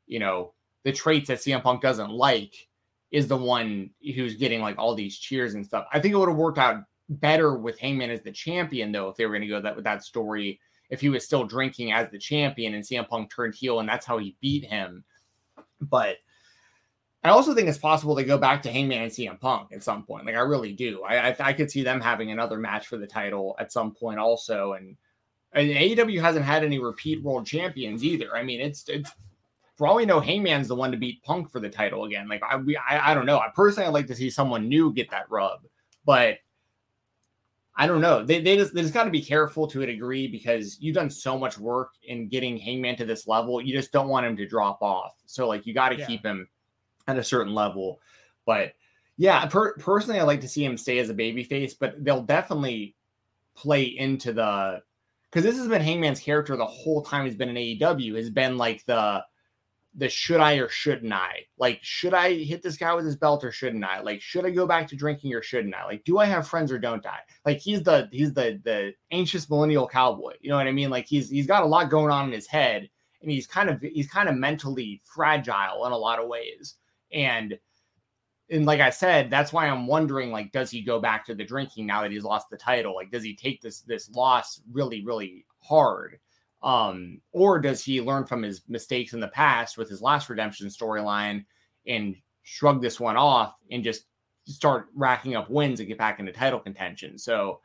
you 0.06 0.20
know, 0.20 0.54
the 0.84 0.92
traits 0.92 1.30
that 1.30 1.40
CM 1.40 1.64
Punk 1.64 1.82
doesn't 1.82 2.12
like 2.12 2.67
is 3.12 3.28
the 3.28 3.38
one 3.38 3.90
who's 4.16 4.36
getting 4.36 4.62
like 4.62 4.78
all 4.78 4.94
these 4.96 5.18
cheers 5.18 5.54
and 5.54 5.66
stuff. 5.66 5.88
I 5.92 6.00
think 6.00 6.14
it 6.14 6.18
would 6.18 6.30
have 6.30 6.38
worked 6.38 6.58
out 6.58 6.84
better 7.10 7.58
with 7.58 7.80
Hangman 7.80 8.12
as 8.12 8.22
the 8.22 8.32
champion, 8.32 8.92
though, 8.92 9.10
if 9.10 9.16
they 9.16 9.26
were 9.26 9.32
going 9.32 9.42
to 9.42 9.48
go 9.48 9.62
that 9.62 9.76
with 9.76 9.86
that 9.86 10.04
story. 10.04 10.60
If 10.90 11.02
he 11.02 11.10
was 11.10 11.26
still 11.26 11.44
drinking 11.44 11.92
as 11.92 12.10
the 12.10 12.18
champion 12.18 12.74
and 12.74 12.84
CM 12.84 13.08
Punk 13.08 13.34
turned 13.34 13.56
heel 13.56 13.82
and 13.82 13.90
that's 13.90 14.06
how 14.06 14.18
he 14.18 14.38
beat 14.40 14.64
him. 14.66 15.04
But 15.82 16.18
I 17.24 17.30
also 17.30 17.54
think 17.54 17.68
it's 17.68 17.78
possible 17.78 18.16
they 18.16 18.24
go 18.24 18.38
back 18.38 18.62
to 18.64 18.72
Hangman 18.72 19.04
and 19.04 19.12
CM 19.12 19.40
Punk 19.40 19.74
at 19.74 19.84
some 19.84 20.04
point. 20.04 20.26
Like 20.26 20.36
I 20.36 20.40
really 20.40 20.72
do. 20.72 21.04
I 21.04 21.30
I, 21.30 21.36
I 21.40 21.54
could 21.54 21.70
see 21.70 21.84
them 21.84 22.00
having 22.00 22.32
another 22.32 22.58
match 22.58 22.88
for 22.88 22.98
the 22.98 23.08
title 23.08 23.56
at 23.60 23.72
some 23.72 23.92
point 23.94 24.20
also. 24.20 24.74
And, 24.74 24.96
and 25.54 25.70
AEW 25.70 26.22
hasn't 26.22 26.46
had 26.46 26.64
any 26.64 26.80
repeat 26.80 27.22
world 27.22 27.46
champions 27.46 28.04
either. 28.04 28.36
I 28.36 28.44
mean, 28.44 28.62
it's 28.62 28.88
it's 28.88 29.12
for 29.78 29.86
all 29.88 29.96
we 29.96 30.06
know, 30.06 30.20
Hangman's 30.20 30.68
the 30.68 30.76
one 30.76 30.92
to 30.92 30.98
beat 30.98 31.24
Punk 31.24 31.52
for 31.52 31.60
the 31.60 31.70
title 31.70 32.06
again. 32.06 32.28
Like 32.28 32.42
I, 32.44 32.58
we, 32.58 32.76
I, 32.76 33.12
I 33.12 33.14
don't 33.14 33.28
know. 33.28 33.38
I 33.38 33.50
personally, 33.54 33.88
I'd 33.88 33.94
like 33.94 34.08
to 34.08 34.16
see 34.16 34.30
someone 34.30 34.68
new 34.68 34.92
get 34.92 35.10
that 35.12 35.30
rub, 35.30 35.62
but 36.04 36.40
I 37.76 37.86
don't 37.86 38.02
know. 38.02 38.26
They, 38.26 38.42
they 38.42 38.58
just, 38.58 38.74
they 38.74 38.82
just 38.82 38.94
got 38.94 39.04
to 39.04 39.12
be 39.12 39.22
careful 39.22 39.68
to 39.68 39.84
a 39.84 39.86
degree 39.86 40.28
because 40.28 40.78
you've 40.82 40.96
done 40.96 41.12
so 41.12 41.38
much 41.38 41.60
work 41.60 41.92
in 42.04 42.28
getting 42.28 42.58
Hangman 42.58 42.96
to 42.98 43.06
this 43.06 43.28
level. 43.28 43.62
You 43.62 43.72
just 43.72 43.92
don't 43.92 44.08
want 44.08 44.26
him 44.26 44.36
to 44.38 44.48
drop 44.48 44.82
off. 44.82 45.16
So 45.28 45.48
like 45.48 45.68
you 45.68 45.76
got 45.76 45.90
to 45.90 45.98
yeah. 45.98 46.08
keep 46.08 46.26
him 46.26 46.50
at 47.08 47.20
a 47.20 47.24
certain 47.24 47.54
level. 47.54 48.00
But 48.48 48.74
yeah, 49.18 49.46
per, 49.46 49.76
personally, 49.76 50.20
I 50.20 50.24
like 50.24 50.42
to 50.42 50.48
see 50.48 50.66
him 50.66 50.76
stay 50.76 50.98
as 50.98 51.12
a 51.12 51.14
babyface, 51.14 51.74
but 51.80 52.04
they'll 52.04 52.24
definitely 52.24 52.96
play 53.56 53.84
into 53.84 54.34
the 54.34 54.82
because 55.30 55.44
this 55.44 55.58
has 55.58 55.68
been 55.68 55.82
Hangman's 55.82 56.20
character 56.20 56.56
the 56.56 56.66
whole 56.66 57.04
time 57.04 57.26
he's 57.26 57.36
been 57.36 57.50
in 57.50 57.56
AEW 57.56 58.16
has 58.16 58.30
been 58.30 58.58
like 58.58 58.86
the 58.86 59.24
the 59.98 60.08
should 60.08 60.40
I 60.40 60.56
or 60.56 60.70
shouldn't 60.70 61.12
I? 61.12 61.46
Like, 61.58 61.80
should 61.82 62.14
I 62.14 62.36
hit 62.36 62.62
this 62.62 62.78
guy 62.78 62.94
with 62.94 63.06
his 63.06 63.16
belt 63.16 63.44
or 63.44 63.52
shouldn't 63.52 63.84
I? 63.84 64.00
Like, 64.00 64.22
should 64.22 64.46
I 64.46 64.52
go 64.52 64.68
back 64.68 64.88
to 64.88 64.96
drinking 64.96 65.34
or 65.34 65.42
shouldn't 65.42 65.74
I? 65.74 65.86
Like, 65.86 66.06
do 66.06 66.20
I 66.20 66.26
have 66.26 66.48
friends 66.48 66.72
or 66.72 66.78
don't 66.78 67.06
I? 67.06 67.18
Like, 67.46 67.58
he's 67.58 67.82
the 67.82 68.08
he's 68.12 68.32
the 68.32 68.62
the 68.64 68.94
anxious 69.12 69.50
millennial 69.50 69.88
cowboy. 69.88 70.34
You 70.40 70.52
know 70.52 70.58
what 70.58 70.68
I 70.68 70.72
mean? 70.72 70.92
Like, 70.92 71.08
he's 71.08 71.30
he's 71.30 71.48
got 71.48 71.64
a 71.64 71.68
lot 71.68 71.90
going 71.90 72.12
on 72.12 72.28
in 72.28 72.32
his 72.32 72.46
head, 72.46 72.88
and 73.22 73.32
he's 73.32 73.48
kind 73.48 73.70
of 73.70 73.82
he's 73.82 74.08
kind 74.08 74.30
of 74.30 74.36
mentally 74.36 75.02
fragile 75.04 75.86
in 75.88 75.92
a 75.92 75.98
lot 75.98 76.20
of 76.20 76.28
ways. 76.28 76.76
And 77.12 77.58
and 78.52 78.66
like 78.66 78.80
I 78.80 78.92
said, 78.92 79.32
that's 79.32 79.52
why 79.52 79.68
I'm 79.68 79.88
wondering, 79.88 80.32
like, 80.32 80.52
does 80.52 80.70
he 80.70 80.82
go 80.82 81.00
back 81.00 81.26
to 81.26 81.36
the 81.36 81.44
drinking 81.44 81.88
now 81.88 82.04
that 82.04 82.12
he's 82.12 82.24
lost 82.24 82.50
the 82.52 82.58
title? 82.58 82.94
Like, 82.94 83.10
does 83.10 83.24
he 83.24 83.36
take 83.36 83.62
this 83.62 83.82
this 83.82 84.12
loss 84.12 84.62
really, 84.72 85.04
really 85.04 85.46
hard? 85.60 86.20
Um, 86.64 87.22
or 87.32 87.60
does 87.60 87.84
he 87.84 88.02
learn 88.02 88.26
from 88.26 88.42
his 88.42 88.64
mistakes 88.68 89.14
in 89.14 89.20
the 89.20 89.28
past 89.28 89.78
with 89.78 89.90
his 89.90 90.02
last 90.02 90.28
redemption 90.30 90.68
storyline 90.68 91.46
and 91.86 92.16
shrug 92.44 92.82
this 92.82 93.00
one 93.00 93.18
off 93.18 93.56
and 93.72 93.84
just 93.84 94.06
start 94.48 94.88
racking 94.96 95.36
up 95.36 95.50
wins 95.50 95.80
and 95.80 95.90
get 95.90 95.98
back 95.98 96.20
into 96.20 96.32
title 96.32 96.60
contention. 96.60 97.18
So, 97.18 97.60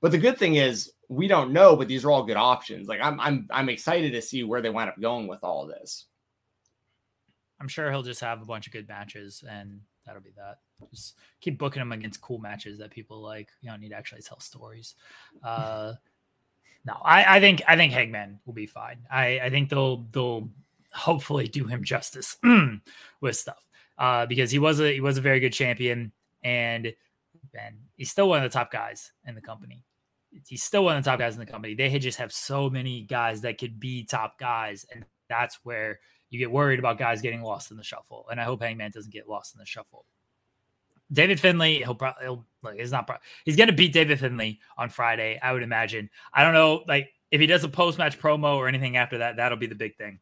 but 0.00 0.10
the 0.10 0.18
good 0.18 0.38
thing 0.38 0.56
is 0.56 0.92
we 1.08 1.28
don't 1.28 1.52
know, 1.52 1.76
but 1.76 1.88
these 1.88 2.04
are 2.04 2.10
all 2.10 2.24
good 2.24 2.36
options. 2.36 2.88
Like 2.88 3.00
I'm 3.00 3.20
I'm 3.20 3.48
I'm 3.50 3.68
excited 3.68 4.12
to 4.12 4.22
see 4.22 4.44
where 4.44 4.60
they 4.60 4.70
wind 4.70 4.90
up 4.90 5.00
going 5.00 5.28
with 5.28 5.44
all 5.44 5.66
this. 5.66 6.06
I'm 7.60 7.68
sure 7.68 7.90
he'll 7.90 8.02
just 8.02 8.20
have 8.20 8.40
a 8.42 8.46
bunch 8.46 8.66
of 8.66 8.72
good 8.72 8.88
matches 8.88 9.44
and 9.48 9.80
that'll 10.06 10.22
be 10.22 10.32
that. 10.36 10.58
Just 10.90 11.16
keep 11.40 11.58
booking 11.58 11.82
him 11.82 11.92
against 11.92 12.22
cool 12.22 12.38
matches 12.38 12.78
that 12.78 12.90
people 12.90 13.20
like. 13.20 13.50
You 13.60 13.70
don't 13.70 13.80
need 13.80 13.90
to 13.90 13.96
actually 13.96 14.22
tell 14.22 14.40
stories. 14.40 14.94
Uh 15.44 15.94
no, 16.84 16.94
I, 17.04 17.36
I 17.36 17.40
think 17.40 17.62
I 17.68 17.76
think 17.76 17.92
Hangman 17.92 18.40
will 18.46 18.54
be 18.54 18.66
fine. 18.66 18.98
I, 19.10 19.40
I 19.40 19.50
think 19.50 19.68
they'll 19.68 20.06
they'll 20.12 20.48
hopefully 20.92 21.46
do 21.46 21.66
him 21.66 21.84
justice 21.84 22.36
with 23.20 23.36
stuff. 23.36 23.66
Uh, 23.98 24.24
because 24.24 24.50
he 24.50 24.58
was 24.58 24.80
a 24.80 24.94
he 24.94 25.00
was 25.00 25.18
a 25.18 25.20
very 25.20 25.40
good 25.40 25.52
champion 25.52 26.10
and 26.42 26.92
and 27.54 27.76
he's 27.96 28.10
still 28.10 28.28
one 28.28 28.42
of 28.42 28.50
the 28.50 28.58
top 28.58 28.72
guys 28.72 29.12
in 29.26 29.34
the 29.34 29.40
company. 29.40 29.84
He's 30.46 30.62
still 30.62 30.84
one 30.84 30.96
of 30.96 31.04
the 31.04 31.10
top 31.10 31.18
guys 31.18 31.34
in 31.34 31.40
the 31.40 31.46
company. 31.46 31.74
They 31.74 31.98
just 31.98 32.18
have 32.18 32.32
so 32.32 32.70
many 32.70 33.02
guys 33.02 33.40
that 33.40 33.58
could 33.58 33.80
be 33.80 34.04
top 34.04 34.38
guys, 34.38 34.86
and 34.94 35.04
that's 35.28 35.58
where 35.64 35.98
you 36.30 36.38
get 36.38 36.50
worried 36.50 36.78
about 36.78 36.98
guys 36.98 37.20
getting 37.20 37.42
lost 37.42 37.72
in 37.72 37.76
the 37.76 37.82
shuffle. 37.82 38.26
And 38.30 38.40
I 38.40 38.44
hope 38.44 38.62
Hangman 38.62 38.92
doesn't 38.92 39.12
get 39.12 39.28
lost 39.28 39.54
in 39.54 39.58
the 39.58 39.66
shuffle. 39.66 40.06
David 41.12 41.40
Finlay, 41.40 41.78
he'll 41.78 41.94
probably 41.94 42.24
he'll 42.24 42.44
like 42.62 42.78
he's 42.78 42.92
not 42.92 43.06
pro- 43.06 43.16
he's 43.44 43.56
gonna 43.56 43.72
beat 43.72 43.92
David 43.92 44.18
Finlay 44.18 44.58
on 44.76 44.88
Friday, 44.88 45.38
I 45.42 45.52
would 45.52 45.62
imagine. 45.62 46.10
I 46.32 46.44
don't 46.44 46.54
know, 46.54 46.84
like 46.86 47.12
if 47.30 47.40
he 47.40 47.46
does 47.46 47.64
a 47.64 47.68
post 47.68 47.98
match 47.98 48.18
promo 48.18 48.56
or 48.56 48.68
anything 48.68 48.96
after 48.96 49.18
that, 49.18 49.36
that'll 49.36 49.58
be 49.58 49.66
the 49.66 49.74
big 49.74 49.96
thing 49.96 50.18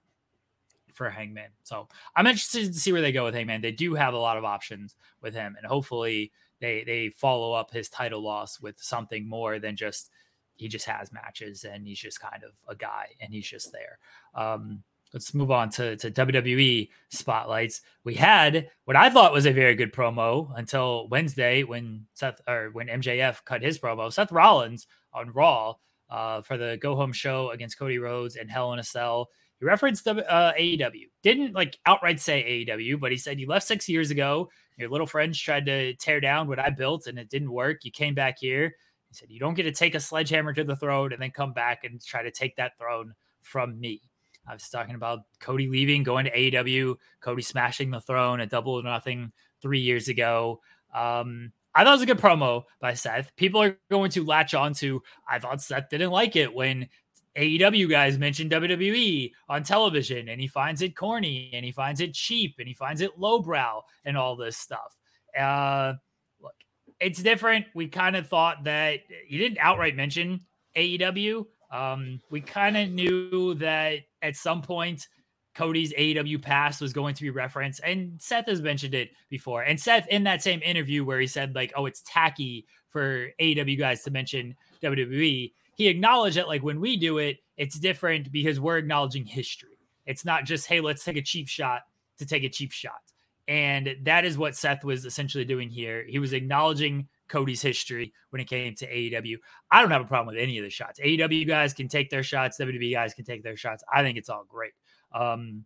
for 0.93 1.09
Hangman. 1.09 1.51
So 1.63 1.89
I'm 2.17 2.27
interested 2.27 2.73
to 2.73 2.81
see 2.81 2.93
where 2.93 3.01
they 3.01 3.13
go 3.13 3.25
with 3.25 3.35
Hangman. 3.35 3.61
They 3.61 3.73
do 3.73 3.95
have 3.95 4.15
a 4.15 4.19
lot 4.19 4.37
of 4.37 4.45
options 4.45 4.97
with 5.23 5.35
him, 5.35 5.57
and 5.57 5.67
hopefully 5.67 6.33
they 6.61 6.85
they 6.85 7.11
follow 7.11 7.53
up 7.53 7.71
his 7.71 7.89
title 7.89 8.21
loss 8.21 8.61
with 8.61 8.81
something 8.81 9.29
more 9.29 9.59
than 9.59 9.77
just 9.77 10.11
he 10.57 10.69
just 10.69 10.87
has 10.87 11.13
matches 11.13 11.65
and 11.65 11.87
he's 11.87 12.01
just 12.01 12.21
kind 12.21 12.43
of 12.43 12.51
a 12.69 12.75
guy 12.75 13.07
and 13.21 13.33
he's 13.33 13.49
just 13.49 13.73
there. 13.73 13.99
Um, 14.35 14.83
let's 15.13 15.35
move 15.35 15.51
on 15.51 15.71
to, 15.71 15.97
to 15.97 16.11
WWE 16.11 16.89
spotlights. 17.11 17.83
We 18.05 18.15
had 18.15 18.69
what 18.85 18.97
I 18.97 19.11
thought 19.11 19.33
was 19.33 19.47
a 19.47 19.53
very 19.53 19.75
good 19.75 19.93
promo 19.93 20.51
until 20.57 21.09
Wednesday 21.09 21.63
when 21.63 22.07
Seth 22.15 22.41
or 22.47 22.71
when 22.73 22.89
MJF 22.89 23.45
cut 23.45 23.63
his 23.63 23.79
promo. 23.79 24.13
Seth 24.13 24.33
Rollins 24.33 24.87
on 25.13 25.31
Raw 25.33 25.75
uh, 26.11 26.43
for 26.43 26.57
the 26.57 26.79
go 26.81 26.97
home 26.97 27.13
show 27.13 27.51
against 27.51 27.79
Cody 27.79 27.99
Rhodes 27.99 28.37
and 28.37 28.51
Hell 28.51 28.73
in 28.73 28.79
a 28.79 28.85
Cell. 28.85 29.29
He 29.59 29.67
referenced 29.67 30.05
the 30.05 30.31
uh, 30.31 30.53
AEW. 30.55 31.07
Didn't 31.23 31.55
like 31.55 31.79
outright 31.85 32.21
say 32.21 32.65
AEW, 32.67 33.01
but 33.01 33.11
he 33.11 33.19
said 33.19 33.41
you 33.41 33.49
left 33.49 33.67
six 33.67 33.89
years 33.89 34.11
ago. 34.11 34.49
Your 34.77 34.89
little 34.89 35.07
friends 35.07 35.41
tried 35.41 35.67
to 35.67 35.95
tear 35.95 36.21
down 36.21 36.47
what 36.47 36.61
I 36.61 36.71
built 36.71 37.09
and 37.09 37.19
it 37.19 37.29
didn't 37.29 37.51
work. 37.51 37.85
You 37.85 37.91
came 37.91 38.15
back 38.15 38.37
here. 38.39 38.73
He 39.09 39.15
said 39.15 39.31
you 39.31 39.41
don't 39.41 39.55
get 39.55 39.65
to 39.65 39.73
take 39.73 39.95
a 39.95 40.01
sledgehammer 40.01 40.53
to 40.53 40.65
the 40.65 40.77
throne 40.77 41.13
and 41.13 41.21
then 41.21 41.31
come 41.31 41.53
back 41.53 41.83
and 41.83 42.01
try 42.05 42.23
to 42.23 42.31
take 42.31 42.55
that 42.57 42.79
throne 42.79 43.15
from 43.43 43.81
me. 43.81 44.03
I 44.49 44.55
was 44.55 44.69
talking 44.69 44.95
about 44.95 45.21
Cody 45.41 45.69
leaving, 45.69 46.03
going 46.03 46.25
to 46.25 46.33
AEW, 46.33 46.97
Cody 47.21 47.43
smashing 47.43 47.91
the 47.91 48.01
throne 48.01 48.41
at 48.41 48.51
double 48.51 48.75
or 48.75 48.83
nothing 48.83 49.33
three 49.61 49.81
years 49.81 50.09
ago. 50.09 50.61
Um, 50.95 51.53
I 51.75 51.85
thought 51.85 51.91
it 51.91 52.01
was 52.01 52.03
a 52.03 52.07
good 52.07 52.19
promo 52.19 52.65
by 52.81 52.95
Seth. 52.95 53.35
People 53.37 53.63
are 53.63 53.77
going 53.91 54.11
to 54.13 54.25
latch 54.25 54.55
on 54.55 54.73
to, 54.75 55.03
I 55.29 55.39
thought 55.39 55.61
Seth 55.61 55.91
didn't 55.91 56.11
like 56.11 56.35
it 56.35 56.53
when 56.53 56.89
AEW 57.37 57.91
guys 57.91 58.19
mentioned 58.19 58.51
WWE 58.51 59.33
on 59.49 59.63
television 59.63 60.29
and 60.29 60.41
he 60.41 60.47
finds 60.47 60.83
it 60.83 60.97
corny 60.97 61.51
and 61.53 61.65
he 61.65 61.71
finds 61.71 62.01
it 62.01 62.15
cheap 62.15 62.57
and 62.59 62.67
he 62.67 62.75
finds 62.75 63.01
it 63.01 63.19
lowbrow 63.19 63.83
and 64.05 64.17
all 64.17 64.35
this 64.35 64.57
stuff. 64.57 64.99
Uh, 65.39 65.93
look, 66.41 66.55
it's 67.01 67.23
different. 67.23 67.67
We 67.75 67.89
kind 67.89 68.17
of 68.17 68.27
thought 68.27 68.65
that 68.65 69.01
he 69.27 69.39
didn't 69.39 69.59
outright 69.59 69.95
mention 69.95 70.41
AEW, 70.79 71.45
um, 71.71 72.21
we 72.31 72.41
kind 72.41 72.77
of 72.77 72.91
knew 72.91 73.55
that 73.55 74.01
at 74.23 74.37
some 74.37 74.63
point 74.63 75.09
Cody's 75.55 75.93
AEW 75.95 76.41
past 76.41 76.81
was 76.81 76.93
going 76.93 77.15
to 77.15 77.23
be 77.23 77.31
referenced, 77.31 77.81
and 77.85 78.21
Seth 78.21 78.47
has 78.47 78.63
mentioned 78.63 78.95
it 78.95 79.11
before. 79.29 79.63
And 79.63 79.79
Seth, 79.79 80.07
in 80.07 80.23
that 80.25 80.43
same 80.43 80.63
interview 80.63 81.05
where 81.05 81.19
he 81.19 81.27
said 81.27 81.55
like, 81.55 81.73
"Oh, 81.77 81.87
it's 81.87 82.03
tacky 82.07 82.67
for 82.89 83.29
AEW 83.41 83.77
guys 83.77 84.05
to 84.05 84.11
mention 84.13 84.55
WWE," 84.83 85.53
he 85.75 85.89
acknowledged 85.89 86.37
that 86.37 86.49
like 86.49 86.63
when 86.63 86.81
we 86.81 86.97
do 86.97 87.19
it, 87.19 87.39
it's 87.57 87.79
different 87.79 88.31
because 88.31 88.61
we're 88.61 88.79
acknowledging 88.79 89.25
history. 89.25 89.79
It's 90.07 90.25
not 90.25 90.45
just 90.45 90.67
hey, 90.67 90.81
let's 90.81 91.05
take 91.05 91.17
a 91.17 91.23
cheap 91.23 91.49
shot 91.49 91.83
to 92.19 92.27
take 92.27 92.45
a 92.45 92.49
cheap 92.49 92.71
shot. 92.71 93.01
And 93.49 93.97
that 94.03 94.25
is 94.25 94.39
what 94.39 94.55
Seth 94.55 94.85
was 94.85 95.05
essentially 95.07 95.45
doing 95.45 95.71
here. 95.71 96.05
He 96.07 96.19
was 96.19 96.35
acknowledging 96.35 97.09
Cody's 97.29 97.63
history 97.63 98.13
when 98.31 98.41
it 98.41 98.49
came 98.49 98.75
to 98.77 98.87
AEW. 98.87 99.37
I 99.71 99.81
don't 99.81 99.91
have 99.91 100.03
a 100.03 100.07
problem 100.07 100.35
with 100.35 100.43
any 100.43 100.59
of 100.59 100.65
the 100.65 100.71
shots. 100.71 101.01
AEW 101.01 101.47
guys 101.47 101.73
can 101.73 101.89
take 101.89 102.11
their 102.11 102.23
shots, 102.23 102.59
WWE 102.59 102.93
guys 102.93 103.15
can 103.15 103.25
take 103.25 103.43
their 103.43 103.57
shots. 103.57 103.85
I 103.93 104.03
think 104.03 104.19
it's 104.19 104.29
all 104.29 104.45
great. 104.49 104.73
Um, 105.13 105.65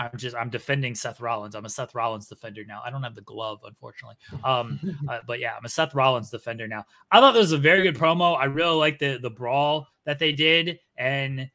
I'm 0.00 0.16
just 0.16 0.34
I'm 0.34 0.48
defending 0.48 0.94
Seth 0.94 1.20
Rollins. 1.20 1.54
I'm 1.54 1.66
a 1.66 1.68
Seth 1.68 1.94
Rollins 1.94 2.26
defender 2.26 2.64
now. 2.66 2.80
I 2.84 2.90
don't 2.90 3.02
have 3.02 3.14
the 3.14 3.20
glove, 3.20 3.60
unfortunately. 3.64 4.16
Um, 4.42 4.80
uh, 5.08 5.18
but 5.26 5.40
yeah, 5.40 5.52
I'm 5.56 5.64
a 5.64 5.68
Seth 5.68 5.94
Rollins 5.94 6.30
defender 6.30 6.66
now. 6.66 6.86
I 7.12 7.20
thought 7.20 7.32
this 7.32 7.42
was 7.42 7.52
a 7.52 7.58
very 7.58 7.82
good 7.82 7.96
promo. 7.96 8.36
I 8.36 8.46
really 8.46 8.76
like 8.76 8.98
the 8.98 9.18
the 9.20 9.30
brawl 9.30 9.86
that 10.04 10.18
they 10.18 10.32
did, 10.32 10.80
and 10.96 11.50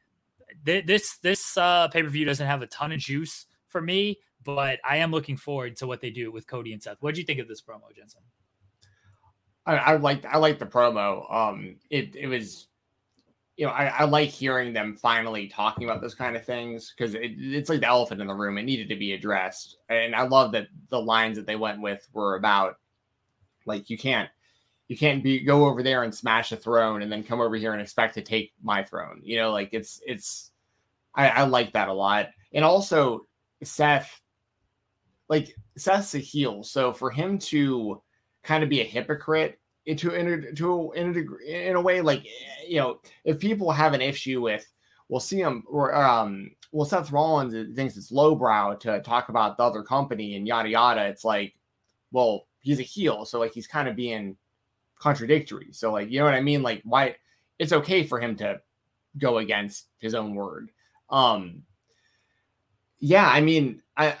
th- 0.64 0.86
this 0.86 1.18
this 1.18 1.56
uh, 1.56 1.88
pay 1.88 2.02
per 2.02 2.08
view 2.08 2.24
doesn't 2.24 2.46
have 2.46 2.62
a 2.62 2.68
ton 2.68 2.92
of 2.92 3.00
juice 3.00 3.46
for 3.66 3.82
me, 3.82 4.20
but 4.44 4.78
I 4.88 4.98
am 4.98 5.10
looking 5.10 5.36
forward 5.36 5.74
to 5.76 5.88
what 5.88 6.00
they 6.00 6.10
do 6.10 6.30
with 6.30 6.46
Cody 6.46 6.72
and 6.72 6.80
Seth. 6.80 6.98
What 7.00 7.14
do 7.14 7.20
you 7.20 7.26
think 7.26 7.40
of 7.40 7.48
this 7.48 7.60
promo, 7.60 7.94
Jensen? 7.96 8.22
I, 9.66 9.76
I 9.76 9.96
like 9.96 10.24
I 10.24 10.38
like 10.38 10.58
the 10.58 10.66
promo. 10.66 11.32
Um, 11.32 11.76
it 11.90 12.14
it 12.14 12.28
was, 12.28 12.68
you 13.56 13.66
know, 13.66 13.72
I, 13.72 13.86
I 13.86 14.04
like 14.04 14.28
hearing 14.28 14.72
them 14.72 14.96
finally 14.96 15.48
talking 15.48 15.84
about 15.84 16.00
those 16.00 16.14
kind 16.14 16.36
of 16.36 16.44
things 16.44 16.94
because 16.96 17.14
it, 17.14 17.32
it's 17.38 17.68
like 17.68 17.80
the 17.80 17.88
elephant 17.88 18.20
in 18.20 18.28
the 18.28 18.34
room. 18.34 18.58
It 18.58 18.62
needed 18.62 18.88
to 18.90 18.96
be 18.96 19.12
addressed, 19.12 19.78
and 19.88 20.14
I 20.14 20.22
love 20.22 20.52
that 20.52 20.68
the 20.88 21.00
lines 21.00 21.36
that 21.36 21.46
they 21.46 21.56
went 21.56 21.80
with 21.80 22.08
were 22.12 22.36
about, 22.36 22.78
like 23.66 23.90
you 23.90 23.98
can't 23.98 24.30
you 24.88 24.96
can't 24.96 25.22
be 25.22 25.40
go 25.40 25.66
over 25.66 25.82
there 25.82 26.04
and 26.04 26.14
smash 26.14 26.52
a 26.52 26.56
throne 26.56 27.02
and 27.02 27.10
then 27.10 27.24
come 27.24 27.40
over 27.40 27.56
here 27.56 27.72
and 27.72 27.82
expect 27.82 28.14
to 28.14 28.22
take 28.22 28.52
my 28.62 28.84
throne. 28.84 29.20
You 29.24 29.38
know, 29.38 29.50
like 29.50 29.70
it's 29.72 30.00
it's 30.06 30.52
I, 31.14 31.28
I 31.28 31.42
like 31.42 31.72
that 31.72 31.88
a 31.88 31.92
lot. 31.92 32.28
And 32.52 32.64
also 32.64 33.26
Seth, 33.62 34.20
like 35.28 35.56
Seth's 35.76 36.14
a 36.14 36.18
heel, 36.18 36.62
so 36.62 36.92
for 36.92 37.10
him 37.10 37.38
to 37.38 38.00
kind 38.46 38.62
of 38.62 38.70
be 38.70 38.80
a 38.80 38.84
hypocrite 38.84 39.58
into 39.86 40.14
in 40.14 40.54
to 40.56 40.92
in 40.92 41.14
a, 41.16 41.68
in 41.68 41.76
a 41.76 41.80
way 41.80 42.00
like 42.00 42.24
you 42.66 42.76
know 42.76 43.00
if 43.24 43.38
people 43.38 43.70
have 43.70 43.92
an 43.92 44.00
issue 44.00 44.40
with 44.40 44.66
we'll 45.08 45.20
see 45.20 45.38
him 45.38 45.62
or 45.68 45.94
um 45.94 46.50
well 46.72 46.86
Seth 46.86 47.12
Rollins 47.12 47.76
thinks 47.76 47.96
it's 47.96 48.10
lowbrow 48.10 48.74
to 48.76 49.00
talk 49.02 49.28
about 49.28 49.56
the 49.56 49.62
other 49.62 49.82
company 49.82 50.36
and 50.36 50.46
yada 50.46 50.68
yada 50.68 51.06
it's 51.06 51.24
like 51.24 51.54
well 52.10 52.46
he's 52.60 52.80
a 52.80 52.84
heel 52.84 53.24
so 53.24 53.38
like 53.38 53.52
he's 53.52 53.66
kind 53.66 53.88
of 53.88 53.94
being 53.94 54.36
contradictory. 54.98 55.68
So 55.72 55.92
like 55.92 56.10
you 56.10 56.18
know 56.18 56.24
what 56.24 56.34
I 56.34 56.40
mean? 56.40 56.62
Like 56.62 56.82
why 56.84 57.16
it's 57.58 57.72
okay 57.72 58.02
for 58.02 58.20
him 58.20 58.36
to 58.36 58.60
go 59.18 59.38
against 59.38 59.86
his 59.98 60.14
own 60.14 60.34
word. 60.34 60.70
Um 61.10 61.62
yeah 62.98 63.28
I 63.28 63.40
mean 63.40 63.82
I 63.96 64.16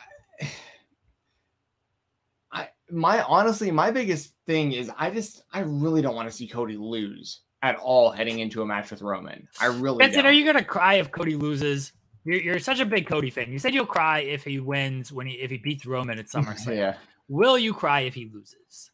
my 2.90 3.22
honestly, 3.22 3.70
my 3.70 3.90
biggest 3.90 4.32
thing 4.46 4.72
is 4.72 4.90
I 4.98 5.10
just 5.10 5.42
I 5.52 5.60
really 5.60 6.02
don't 6.02 6.14
want 6.14 6.28
to 6.30 6.34
see 6.34 6.46
Cody 6.46 6.76
lose 6.76 7.40
at 7.62 7.76
all 7.76 8.10
heading 8.10 8.38
into 8.40 8.62
a 8.62 8.66
match 8.66 8.90
with 8.90 9.02
Roman. 9.02 9.48
I 9.60 9.66
really 9.66 9.98
Jensen, 9.98 10.22
don't. 10.22 10.26
are 10.30 10.34
you 10.34 10.44
gonna 10.44 10.64
cry 10.64 10.94
if 10.94 11.10
Cody 11.10 11.36
loses? 11.36 11.92
You're, 12.24 12.40
you're 12.40 12.58
such 12.58 12.80
a 12.80 12.86
big 12.86 13.06
Cody 13.06 13.30
fan. 13.30 13.50
You 13.52 13.58
said 13.58 13.72
you'll 13.74 13.86
cry 13.86 14.20
if 14.20 14.44
he 14.44 14.58
wins 14.60 15.12
when 15.12 15.26
he 15.26 15.34
if 15.34 15.50
he 15.50 15.58
beats 15.58 15.86
Roman 15.86 16.18
at 16.18 16.26
SummerSlam. 16.32 16.76
yeah. 16.76 16.96
Will 17.28 17.58
you 17.58 17.72
cry 17.74 18.00
if 18.02 18.14
he 18.14 18.30
loses? 18.32 18.90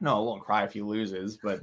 No, 0.00 0.18
I 0.18 0.20
won't 0.20 0.44
cry 0.44 0.64
if 0.64 0.72
he 0.72 0.82
loses, 0.82 1.38
but 1.42 1.60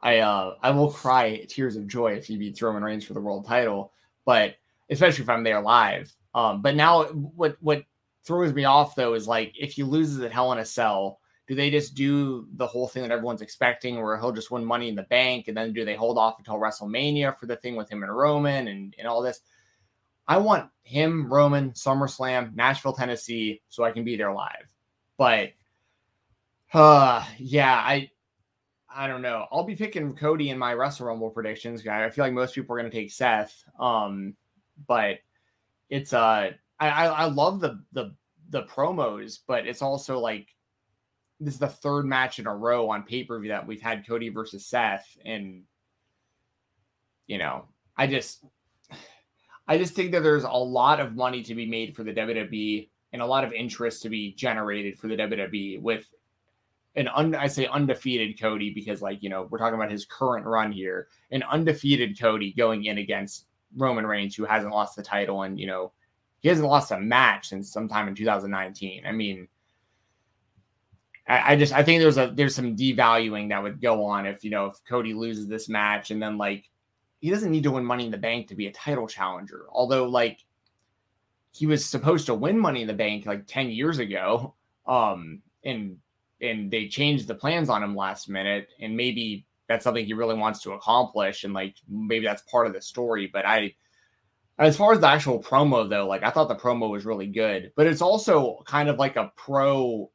I 0.00 0.18
uh 0.18 0.54
I 0.62 0.70
will 0.70 0.90
cry 0.90 1.44
tears 1.48 1.76
of 1.76 1.86
joy 1.86 2.12
if 2.14 2.26
he 2.26 2.36
beats 2.36 2.60
Roman 2.60 2.82
Reigns 2.82 3.04
for 3.04 3.14
the 3.14 3.20
world 3.20 3.46
title. 3.46 3.92
But 4.24 4.56
especially 4.90 5.22
if 5.22 5.28
I'm 5.30 5.44
there 5.44 5.60
live. 5.60 6.12
Um, 6.34 6.60
but 6.62 6.74
now 6.74 7.04
what 7.04 7.56
what 7.60 7.84
throws 8.24 8.52
me 8.52 8.64
off 8.64 8.94
though 8.94 9.14
is 9.14 9.28
like 9.28 9.54
if 9.58 9.72
he 9.72 9.82
loses 9.82 10.20
at 10.20 10.32
Hell 10.32 10.52
in 10.52 10.58
a 10.58 10.64
Cell, 10.64 11.20
do 11.46 11.54
they 11.54 11.70
just 11.70 11.94
do 11.94 12.48
the 12.54 12.66
whole 12.66 12.88
thing 12.88 13.02
that 13.02 13.10
everyone's 13.10 13.42
expecting 13.42 14.00
where 14.00 14.18
he'll 14.18 14.32
just 14.32 14.50
win 14.50 14.64
money 14.64 14.88
in 14.88 14.94
the 14.94 15.02
bank 15.04 15.48
and 15.48 15.56
then 15.56 15.72
do 15.72 15.84
they 15.84 15.94
hold 15.94 16.16
off 16.16 16.38
until 16.38 16.54
WrestleMania 16.54 17.38
for 17.38 17.46
the 17.46 17.56
thing 17.56 17.76
with 17.76 17.90
him 17.90 18.02
and 18.02 18.14
Roman 18.14 18.68
and, 18.68 18.94
and 18.98 19.06
all 19.06 19.22
this? 19.22 19.40
I 20.26 20.38
want 20.38 20.70
him, 20.84 21.30
Roman, 21.30 21.72
SummerSlam, 21.72 22.54
Nashville, 22.54 22.94
Tennessee, 22.94 23.60
so 23.68 23.84
I 23.84 23.90
can 23.90 24.04
be 24.04 24.16
there 24.16 24.32
live. 24.32 24.66
But 25.18 25.50
uh 26.72 27.24
yeah, 27.38 27.74
I 27.74 28.10
I 28.96 29.06
don't 29.06 29.22
know. 29.22 29.46
I'll 29.50 29.64
be 29.64 29.76
picking 29.76 30.14
Cody 30.14 30.50
in 30.50 30.58
my 30.58 30.72
Wrestle 30.72 31.06
Rumble 31.06 31.30
predictions, 31.30 31.82
guy. 31.82 32.04
I 32.04 32.10
feel 32.10 32.24
like 32.24 32.32
most 32.32 32.54
people 32.54 32.74
are 32.74 32.78
gonna 32.78 32.90
take 32.90 33.10
Seth. 33.10 33.64
Um, 33.78 34.34
but 34.86 35.18
it's 35.90 36.12
uh 36.12 36.52
I, 36.78 36.88
I, 36.88 37.06
I 37.06 37.24
love 37.26 37.60
the 37.60 37.82
the 37.92 38.14
the 38.50 38.62
promos, 38.64 39.38
but 39.46 39.66
it's 39.66 39.82
also 39.82 40.18
like 40.18 40.48
this 41.40 41.54
is 41.54 41.60
the 41.60 41.68
third 41.68 42.06
match 42.06 42.38
in 42.38 42.46
a 42.46 42.54
row 42.54 42.90
on 42.90 43.02
pay 43.02 43.24
per 43.24 43.38
view 43.40 43.50
that 43.50 43.66
we've 43.66 43.82
had 43.82 44.06
Cody 44.06 44.28
versus 44.28 44.66
Seth, 44.66 45.06
and 45.24 45.62
you 47.26 47.38
know, 47.38 47.64
I 47.96 48.06
just, 48.06 48.44
I 49.66 49.78
just 49.78 49.94
think 49.94 50.12
that 50.12 50.22
there's 50.22 50.44
a 50.44 50.50
lot 50.50 51.00
of 51.00 51.14
money 51.14 51.42
to 51.42 51.54
be 51.54 51.66
made 51.66 51.96
for 51.96 52.02
the 52.02 52.12
WWE 52.12 52.88
and 53.12 53.22
a 53.22 53.26
lot 53.26 53.44
of 53.44 53.52
interest 53.52 54.02
to 54.02 54.10
be 54.10 54.34
generated 54.34 54.98
for 54.98 55.08
the 55.08 55.16
WWE 55.16 55.80
with 55.80 56.12
an 56.96 57.08
un, 57.08 57.34
I 57.34 57.46
say 57.48 57.66
undefeated 57.66 58.40
Cody 58.40 58.70
because 58.70 59.02
like 59.02 59.22
you 59.22 59.28
know 59.28 59.48
we're 59.50 59.58
talking 59.58 59.74
about 59.74 59.90
his 59.90 60.04
current 60.04 60.46
run 60.46 60.70
here, 60.70 61.08
an 61.30 61.42
undefeated 61.42 62.18
Cody 62.20 62.52
going 62.52 62.84
in 62.84 62.98
against 62.98 63.46
Roman 63.76 64.06
Reigns 64.06 64.36
who 64.36 64.44
hasn't 64.44 64.72
lost 64.72 64.96
the 64.96 65.02
title 65.02 65.42
and 65.42 65.58
you 65.58 65.66
know 65.66 65.92
he 66.44 66.50
hasn't 66.50 66.68
lost 66.68 66.92
a 66.92 67.00
match 67.00 67.48
since 67.48 67.72
sometime 67.72 68.06
in 68.06 68.14
2019. 68.14 69.06
I 69.06 69.12
mean, 69.12 69.48
I, 71.26 71.52
I 71.52 71.56
just 71.56 71.72
I 71.72 71.82
think 71.82 72.02
there's 72.02 72.18
a 72.18 72.30
there's 72.34 72.54
some 72.54 72.76
devaluing 72.76 73.48
that 73.48 73.62
would 73.62 73.80
go 73.80 74.04
on 74.04 74.26
if 74.26 74.44
you 74.44 74.50
know 74.50 74.66
if 74.66 74.76
Cody 74.86 75.14
loses 75.14 75.48
this 75.48 75.70
match 75.70 76.10
and 76.10 76.22
then 76.22 76.36
like 76.36 76.68
he 77.20 77.30
doesn't 77.30 77.50
need 77.50 77.62
to 77.62 77.70
win 77.70 77.86
Money 77.86 78.04
in 78.04 78.10
the 78.10 78.18
Bank 78.18 78.48
to 78.48 78.54
be 78.54 78.66
a 78.66 78.72
title 78.72 79.08
challenger. 79.08 79.64
Although 79.72 80.04
like 80.06 80.44
he 81.50 81.64
was 81.64 81.82
supposed 81.86 82.26
to 82.26 82.34
win 82.34 82.58
Money 82.58 82.82
in 82.82 82.88
the 82.88 82.92
Bank 82.92 83.24
like 83.24 83.46
10 83.46 83.70
years 83.70 83.98
ago. 83.98 84.54
Um, 84.86 85.40
and 85.64 85.96
and 86.42 86.70
they 86.70 86.88
changed 86.88 87.26
the 87.26 87.34
plans 87.34 87.70
on 87.70 87.82
him 87.82 87.96
last 87.96 88.28
minute. 88.28 88.68
And 88.80 88.94
maybe 88.94 89.46
that's 89.66 89.82
something 89.82 90.04
he 90.04 90.12
really 90.12 90.34
wants 90.34 90.60
to 90.64 90.72
accomplish. 90.72 91.44
And 91.44 91.54
like 91.54 91.76
maybe 91.88 92.26
that's 92.26 92.42
part 92.42 92.66
of 92.66 92.74
the 92.74 92.82
story. 92.82 93.30
But 93.32 93.46
I 93.46 93.74
as 94.58 94.76
far 94.76 94.92
as 94.92 95.00
the 95.00 95.08
actual 95.08 95.42
promo 95.42 95.88
though, 95.88 96.06
like 96.06 96.22
I 96.22 96.30
thought 96.30 96.48
the 96.48 96.54
promo 96.54 96.90
was 96.90 97.04
really 97.04 97.26
good, 97.26 97.72
but 97.76 97.86
it's 97.86 98.02
also 98.02 98.62
kind 98.66 98.88
of 98.88 98.98
like 98.98 99.16
a 99.16 99.32
pro. 99.36 100.10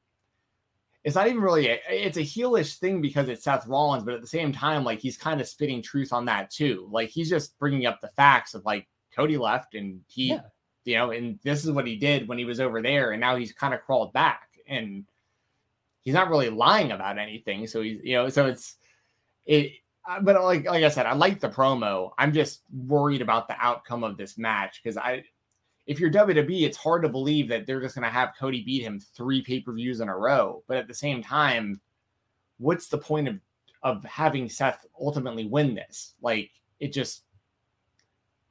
It's 1.04 1.16
not 1.16 1.28
even 1.28 1.42
really 1.42 1.70
a, 1.70 1.80
it's 1.90 2.18
a 2.18 2.22
heelish 2.22 2.78
thing 2.78 3.02
because 3.02 3.30
it's 3.30 3.44
Seth 3.44 3.68
Rollins, 3.68 4.04
but 4.04 4.14
at 4.14 4.22
the 4.22 4.28
same 4.28 4.52
time, 4.52 4.84
like 4.84 5.00
he's 5.00 5.18
kind 5.18 5.40
of 5.40 5.48
spitting 5.48 5.82
truth 5.82 6.14
on 6.14 6.26
that 6.26 6.52
too. 6.52 6.88
Like 6.92 7.10
he's 7.10 7.30
just 7.30 7.58
bringing 7.60 7.86
up 7.86 8.02
the 8.02 8.10
facts 8.10 8.54
of 8.54 8.66
like 8.66 8.88
Cody 9.16 9.38
left 9.38 9.76
and 9.76 10.02
he 10.08 10.30
yeah 10.30 10.42
you 10.90 10.96
know, 10.96 11.12
and 11.12 11.40
this 11.44 11.64
is 11.64 11.72
what 11.72 11.86
he 11.86 11.96
did 11.96 12.28
when 12.28 12.40
he 12.40 12.46
was 12.46 12.60
over 12.60 12.82
there, 12.82 13.12
and 13.12 13.22
now 13.22 13.36
he's 13.36 13.52
kind 13.52 13.76
of 13.76 13.82
crawled 13.82 14.12
back, 14.12 14.50
and 14.68 15.06
he's 16.02 16.16
not 16.16 16.30
really 16.30 16.50
lying 16.50 16.92
about 16.92 17.20
anything. 17.20 17.68
So 17.68 17.82
he's, 17.82 18.00
you 18.04 18.16
know, 18.16 18.30
so 18.30 18.48
it's 18.48 18.78
it. 19.46 19.74
But 20.22 20.42
like 20.44 20.66
like 20.66 20.84
I 20.84 20.90
said, 20.90 21.06
I 21.06 21.14
like 21.14 21.40
the 21.40 21.50
promo. 21.50 22.12
I'm 22.18 22.34
just 22.34 22.62
worried 22.88 23.22
about 23.22 23.48
the 23.48 23.56
outcome 23.60 24.04
of 24.04 24.18
this 24.18 24.38
match 24.38 24.82
because 24.82 24.98
I, 24.98 25.24
if 25.86 26.00
you're 26.00 26.12
WWE, 26.12 26.64
it's 26.64 26.78
hard 26.78 27.04
to 27.04 27.10
believe 27.10 27.48
that 27.50 27.68
they're 27.68 27.82
just 27.82 27.96
going 27.96 28.06
to 28.06 28.12
have 28.12 28.34
Cody 28.40 28.64
beat 28.64 28.82
him 28.82 29.00
three 29.00 29.42
pay 29.42 29.60
per 29.60 29.74
views 29.74 30.00
in 30.00 30.10
a 30.10 30.18
row. 30.18 30.64
But 30.68 30.78
at 30.78 30.88
the 30.88 30.94
same 30.94 31.22
time, 31.22 31.80
what's 32.58 32.88
the 32.88 32.98
point 32.98 33.28
of 33.28 33.40
of 33.84 34.04
having 34.04 34.50
Seth 34.50 34.86
ultimately 35.00 35.46
win 35.46 35.76
this? 35.76 36.16
Like 36.22 36.52
it 36.80 36.92
just 36.92 37.24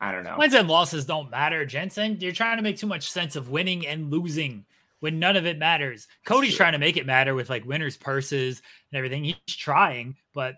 I 0.00 0.12
don't 0.12 0.24
know. 0.24 0.36
Wins 0.38 0.54
and 0.54 0.68
losses 0.68 1.06
don't 1.06 1.30
matter, 1.30 1.66
Jensen. 1.66 2.18
You're 2.20 2.32
trying 2.32 2.58
to 2.58 2.62
make 2.62 2.76
too 2.76 2.86
much 2.86 3.10
sense 3.10 3.34
of 3.34 3.50
winning 3.50 3.86
and 3.86 4.12
losing 4.12 4.64
when 5.00 5.18
none 5.18 5.36
of 5.36 5.46
it 5.46 5.58
matters. 5.58 6.06
Cody's 6.24 6.56
trying 6.56 6.72
to 6.72 6.78
make 6.78 6.96
it 6.96 7.06
matter 7.06 7.34
with 7.34 7.50
like 7.50 7.64
winners' 7.64 7.96
purses 7.96 8.62
and 8.90 8.98
everything. 8.98 9.24
He's 9.24 9.36
trying, 9.46 10.16
but 10.34 10.56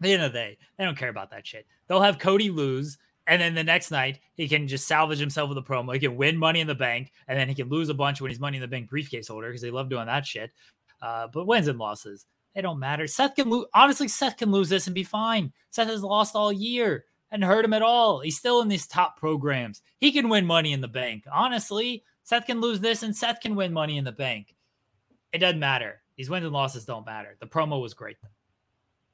the 0.00 0.12
end 0.12 0.22
of 0.22 0.32
the 0.32 0.38
day, 0.38 0.58
they 0.76 0.84
don't 0.84 0.98
care 0.98 1.08
about 1.08 1.30
that 1.30 1.46
shit. 1.46 1.66
They'll 1.86 2.02
have 2.02 2.18
Cody 2.18 2.50
lose, 2.50 2.98
and 3.26 3.40
then 3.40 3.54
the 3.54 3.64
next 3.64 3.90
night 3.90 4.20
he 4.34 4.48
can 4.48 4.68
just 4.68 4.86
salvage 4.86 5.18
himself 5.18 5.48
with 5.48 5.58
a 5.58 5.62
promo. 5.62 5.94
He 5.94 6.00
can 6.00 6.16
win 6.16 6.36
Money 6.36 6.60
in 6.60 6.66
the 6.66 6.74
Bank, 6.74 7.12
and 7.28 7.38
then 7.38 7.48
he 7.48 7.54
can 7.54 7.68
lose 7.68 7.88
a 7.88 7.94
bunch 7.94 8.20
when 8.20 8.30
he's 8.30 8.40
Money 8.40 8.58
in 8.58 8.62
the 8.62 8.68
Bank 8.68 8.88
briefcase 8.88 9.28
holder 9.28 9.48
because 9.48 9.62
they 9.62 9.70
love 9.70 9.88
doing 9.88 10.06
that 10.06 10.26
shit. 10.26 10.50
Uh, 11.02 11.28
but 11.32 11.46
wins 11.46 11.68
and 11.68 11.78
losses, 11.78 12.26
they 12.54 12.62
don't 12.62 12.78
matter. 12.78 13.06
Seth 13.06 13.34
can 13.34 13.50
lose. 13.50 13.66
Honestly, 13.74 14.08
Seth 14.08 14.36
can 14.36 14.50
lose 14.50 14.68
this 14.68 14.86
and 14.86 14.94
be 14.94 15.04
fine. 15.04 15.52
Seth 15.70 15.88
has 15.88 16.02
lost 16.02 16.34
all 16.34 16.52
year 16.52 17.04
and 17.30 17.44
hurt 17.44 17.64
him 17.64 17.74
at 17.74 17.82
all. 17.82 18.20
He's 18.20 18.38
still 18.38 18.62
in 18.62 18.68
these 18.68 18.86
top 18.86 19.18
programs. 19.18 19.82
He 19.98 20.12
can 20.12 20.28
win 20.28 20.46
money 20.46 20.72
in 20.72 20.80
the 20.80 20.88
bank. 20.88 21.24
Honestly, 21.30 22.02
Seth 22.22 22.46
can 22.46 22.60
lose 22.60 22.80
this 22.80 23.02
and 23.02 23.14
Seth 23.14 23.40
can 23.40 23.54
win 23.54 23.72
money 23.72 23.98
in 23.98 24.04
the 24.04 24.12
bank. 24.12 24.54
It 25.32 25.38
doesn't 25.38 25.60
matter. 25.60 26.02
These 26.16 26.30
wins 26.30 26.44
and 26.44 26.54
losses 26.54 26.84
don't 26.84 27.04
matter. 27.04 27.36
The 27.40 27.46
promo 27.46 27.80
was 27.80 27.94
great 27.94 28.16
though. 28.22 28.28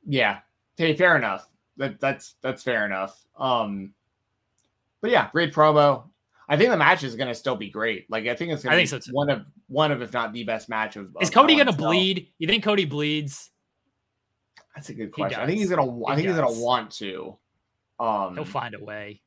Yeah. 0.06 0.38
Hey, 0.76 0.94
fair 0.94 1.16
enough. 1.16 1.48
That, 1.76 2.00
that's 2.00 2.34
that's 2.42 2.62
fair 2.62 2.86
enough. 2.86 3.18
Um 3.38 3.94
but 5.00 5.10
yeah, 5.10 5.28
great 5.32 5.52
promo. 5.52 6.04
I 6.48 6.56
think 6.56 6.70
the 6.70 6.76
match 6.76 7.02
is 7.02 7.16
going 7.16 7.28
to 7.28 7.34
still 7.34 7.56
be 7.56 7.70
great. 7.70 8.10
Like 8.10 8.26
I 8.26 8.34
think 8.34 8.52
it's 8.52 8.62
going 8.62 8.76
to 8.76 8.82
be 8.82 8.86
so 8.86 9.12
one 9.12 9.30
of 9.30 9.46
one 9.68 9.90
of 9.90 10.02
if 10.02 10.12
not 10.12 10.32
the 10.32 10.44
best 10.44 10.68
match 10.68 10.96
of. 10.96 11.16
Is 11.20 11.30
Cody 11.30 11.54
going 11.54 11.66
to 11.66 11.72
bleed? 11.72 12.28
You 12.38 12.46
think 12.46 12.62
Cody 12.62 12.84
bleeds? 12.84 13.50
That's 14.74 14.88
a 14.88 14.94
good 14.94 15.12
question. 15.12 15.40
I 15.40 15.46
think 15.46 15.58
he's 15.58 15.70
going 15.70 15.86
to. 15.86 16.06
I 16.06 16.14
think 16.14 16.26
does. 16.26 16.36
he's 16.36 16.42
going 16.42 16.54
to 16.54 16.60
want 16.60 16.90
to. 16.92 17.36
Um, 18.00 18.34
He'll 18.34 18.44
find 18.44 18.74
a 18.74 18.82
way. 18.82 19.22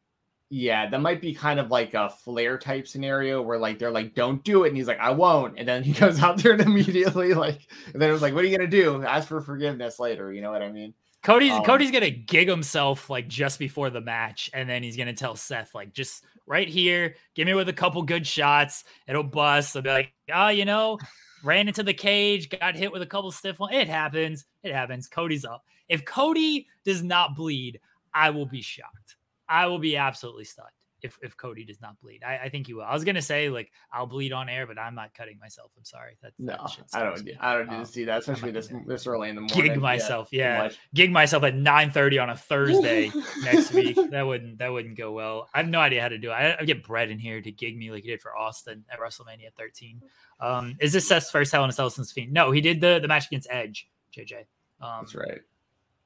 Yeah, 0.49 0.89
that 0.89 1.01
might 1.01 1.21
be 1.21 1.33
kind 1.33 1.59
of 1.59 1.71
like 1.71 1.93
a 1.95 2.09
Flair 2.09 2.57
type 2.57 2.87
scenario 2.87 3.41
where 3.41 3.57
like 3.57 3.79
they're 3.79 3.91
like, 3.91 4.13
"Don't 4.13 4.43
do 4.43 4.63
it," 4.63 4.69
and 4.69 4.77
he's 4.77 4.87
like, 4.87 4.99
"I 4.99 5.11
won't," 5.11 5.57
and 5.57 5.67
then 5.67 5.83
he 5.83 5.93
goes 5.99 6.21
out 6.21 6.37
there 6.37 6.53
and 6.53 6.61
immediately 6.61 7.33
like, 7.33 7.67
and 7.91 8.01
then 8.01 8.09
it 8.09 8.13
was 8.13 8.21
like, 8.21 8.33
"What 8.33 8.43
are 8.43 8.47
you 8.47 8.55
gonna 8.55 8.69
do? 8.69 9.03
Ask 9.03 9.27
for 9.27 9.41
forgiveness 9.41 9.99
later." 9.99 10.31
You 10.31 10.41
know 10.41 10.51
what 10.51 10.61
I 10.61 10.71
mean? 10.71 10.93
Cody's 11.25 11.53
um, 11.53 11.63
Cody's 11.63 11.89
gonna 11.89 12.11
gig 12.11 12.47
himself 12.47 13.09
like 13.09 13.27
just 13.27 13.57
before 13.57 13.89
the 13.89 13.99
match, 13.99 14.51
and 14.53 14.69
then 14.69 14.83
he's 14.83 14.95
gonna 14.95 15.13
tell 15.13 15.35
Seth 15.35 15.73
like, 15.73 15.91
"Just 15.91 16.23
right 16.45 16.67
here, 16.67 17.15
give 17.33 17.47
me 17.47 17.55
with 17.55 17.67
a 17.67 17.73
couple 17.73 18.03
good 18.03 18.27
shots, 18.27 18.83
it'll 19.07 19.23
bust." 19.23 19.75
I'll 19.75 19.81
be 19.81 19.89
like, 19.89 20.13
"Oh, 20.31 20.49
you 20.49 20.65
know." 20.65 20.99
Ran 21.43 21.67
into 21.67 21.83
the 21.83 21.93
cage, 21.93 22.49
got 22.49 22.75
hit 22.75 22.91
with 22.91 23.03
a 23.03 23.05
couple 23.05 23.31
stiff 23.31 23.59
ones. 23.59 23.75
It 23.75 23.87
happens. 23.87 24.45
It 24.63 24.73
happens. 24.73 25.07
Cody's 25.07 25.45
up. 25.45 25.63
If 25.89 26.03
Cody 26.03 26.65
does 26.83 27.03
not 27.03 27.35
bleed, 27.35 27.79
I 28.15 28.31
will 28.31 28.47
be 28.47 28.63
shocked. 28.63 29.17
I 29.47 29.67
will 29.67 29.77
be 29.77 29.95
absolutely 29.95 30.45
stunned 30.45 30.69
if, 31.01 31.19
if 31.21 31.37
Cody 31.37 31.63
does 31.63 31.81
not 31.81 31.99
bleed. 32.01 32.23
I, 32.23 32.37
I 32.37 32.49
think 32.49 32.67
he 32.67 32.73
will. 32.73 32.83
I 32.83 32.93
was 32.93 33.03
gonna 33.03 33.21
say 33.21 33.49
like 33.49 33.71
I'll 33.91 34.07
bleed 34.07 34.33
on 34.33 34.49
air, 34.49 34.65
but 34.65 34.79
I'm 34.79 34.95
not 34.95 35.13
cutting 35.13 35.37
myself. 35.39 35.71
I'm 35.77 35.85
sorry. 35.85 36.17
That, 36.21 36.33
no, 36.39 36.53
that 36.53 36.85
I 36.93 37.03
don't. 37.03 37.29
I 37.39 37.53
don't 37.53 37.69
need 37.69 37.75
um, 37.75 37.85
to 37.85 37.91
see 37.91 38.05
that, 38.05 38.19
especially 38.19 38.51
this 38.51 38.71
this 38.87 39.07
early 39.07 39.29
in 39.29 39.35
the 39.35 39.41
morning. 39.41 39.73
Gig 39.73 39.79
myself, 39.79 40.29
yeah. 40.31 40.63
yeah. 40.63 40.69
Gig 40.93 41.11
myself 41.11 41.43
at 41.43 41.55
9:30 41.55 42.21
on 42.23 42.29
a 42.29 42.35
Thursday 42.35 43.11
next 43.43 43.73
week. 43.73 43.97
That 44.11 44.23
wouldn't 44.23 44.57
that 44.59 44.71
wouldn't 44.71 44.97
go 44.97 45.11
well. 45.11 45.49
I 45.53 45.59
have 45.59 45.67
no 45.67 45.79
idea 45.79 46.01
how 46.01 46.09
to 46.09 46.17
do 46.17 46.31
it. 46.31 46.33
I, 46.33 46.57
I 46.59 46.65
get 46.65 46.83
Bret 46.83 47.09
in 47.09 47.19
here 47.19 47.41
to 47.41 47.51
gig 47.51 47.77
me 47.77 47.91
like 47.91 48.03
he 48.03 48.09
did 48.09 48.21
for 48.21 48.35
Austin 48.35 48.85
at 48.89 48.99
WrestleMania 48.99 49.53
13. 49.57 50.01
Um, 50.39 50.75
is 50.79 50.93
this 50.93 51.07
Seth's 51.07 51.31
first 51.31 51.51
Hell 51.51 51.63
in 51.63 51.69
a 51.69 51.73
Cell 51.73 51.89
since 51.89 52.11
Fiend? 52.11 52.33
No, 52.33 52.51
he 52.51 52.61
did 52.61 52.81
the 52.81 52.99
the 52.99 53.07
match 53.07 53.27
against 53.27 53.47
Edge. 53.49 53.87
JJ. 54.15 54.45
Um, 54.81 55.01
That's 55.01 55.15
right. 55.15 55.41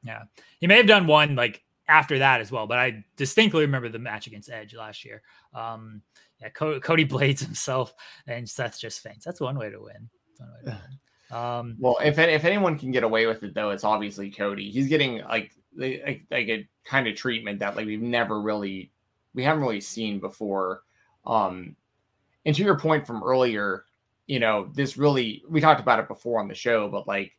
Yeah, 0.03 0.23
he 0.59 0.67
may 0.67 0.77
have 0.77 0.87
done 0.87 1.07
one 1.07 1.35
like 1.35 1.61
after 1.89 2.19
that 2.19 2.39
as 2.39 2.51
well. 2.51 2.67
But 2.67 2.77
I 2.77 3.03
distinctly 3.17 3.61
remember 3.61 3.89
the 3.89 3.99
match 3.99 4.27
against 4.27 4.49
Edge 4.49 4.75
last 4.75 5.03
year. 5.03 5.21
Um, 5.53 6.01
yeah, 6.39 6.49
Cody, 6.49 6.79
Cody 6.79 7.03
blades 7.03 7.41
himself 7.45 7.93
and 8.27 8.49
Seth 8.49 8.79
just 8.79 9.01
faints. 9.01 9.25
That's 9.25 9.41
one 9.41 9.57
way 9.57 9.69
to 9.69 9.79
win. 9.79 10.09
Way 10.39 10.47
to 10.65 10.69
win. 10.69 10.77
Um, 11.31 11.75
well, 11.79 11.97
if 12.03 12.17
if 12.17 12.43
anyone 12.45 12.77
can 12.77 12.91
get 12.91 13.03
away 13.03 13.27
with 13.27 13.43
it 13.43 13.53
though, 13.53 13.69
it's 13.69 13.83
obviously 13.83 14.31
Cody. 14.31 14.71
He's 14.71 14.87
getting 14.87 15.21
like 15.23 15.51
like, 15.75 16.25
like 16.31 16.47
a 16.47 16.67
kind 16.85 17.07
of 17.07 17.15
treatment 17.15 17.59
that 17.59 17.75
like 17.75 17.85
we've 17.85 18.01
never 18.01 18.41
really 18.41 18.91
we 19.33 19.43
haven't 19.43 19.61
really 19.61 19.81
seen 19.81 20.19
before. 20.19 20.81
Um, 21.25 21.75
and 22.45 22.55
to 22.55 22.63
your 22.63 22.79
point 22.79 23.05
from 23.05 23.23
earlier, 23.23 23.85
you 24.25 24.39
know, 24.39 24.69
this 24.73 24.97
really 24.97 25.43
we 25.47 25.61
talked 25.61 25.81
about 25.81 25.99
it 25.99 26.07
before 26.07 26.39
on 26.39 26.47
the 26.47 26.55
show, 26.55 26.89
but 26.89 27.07
like 27.07 27.33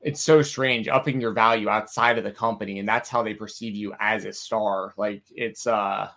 it's 0.00 0.20
so 0.20 0.42
strange 0.42 0.88
upping 0.88 1.20
your 1.20 1.32
value 1.32 1.68
outside 1.68 2.18
of 2.18 2.24
the 2.24 2.30
company 2.30 2.78
and 2.78 2.88
that's 2.88 3.08
how 3.08 3.22
they 3.22 3.34
perceive 3.34 3.74
you 3.74 3.94
as 4.00 4.24
a 4.24 4.32
star. 4.32 4.94
Like 4.96 5.22
it's 5.30 5.66
uh 5.66 6.10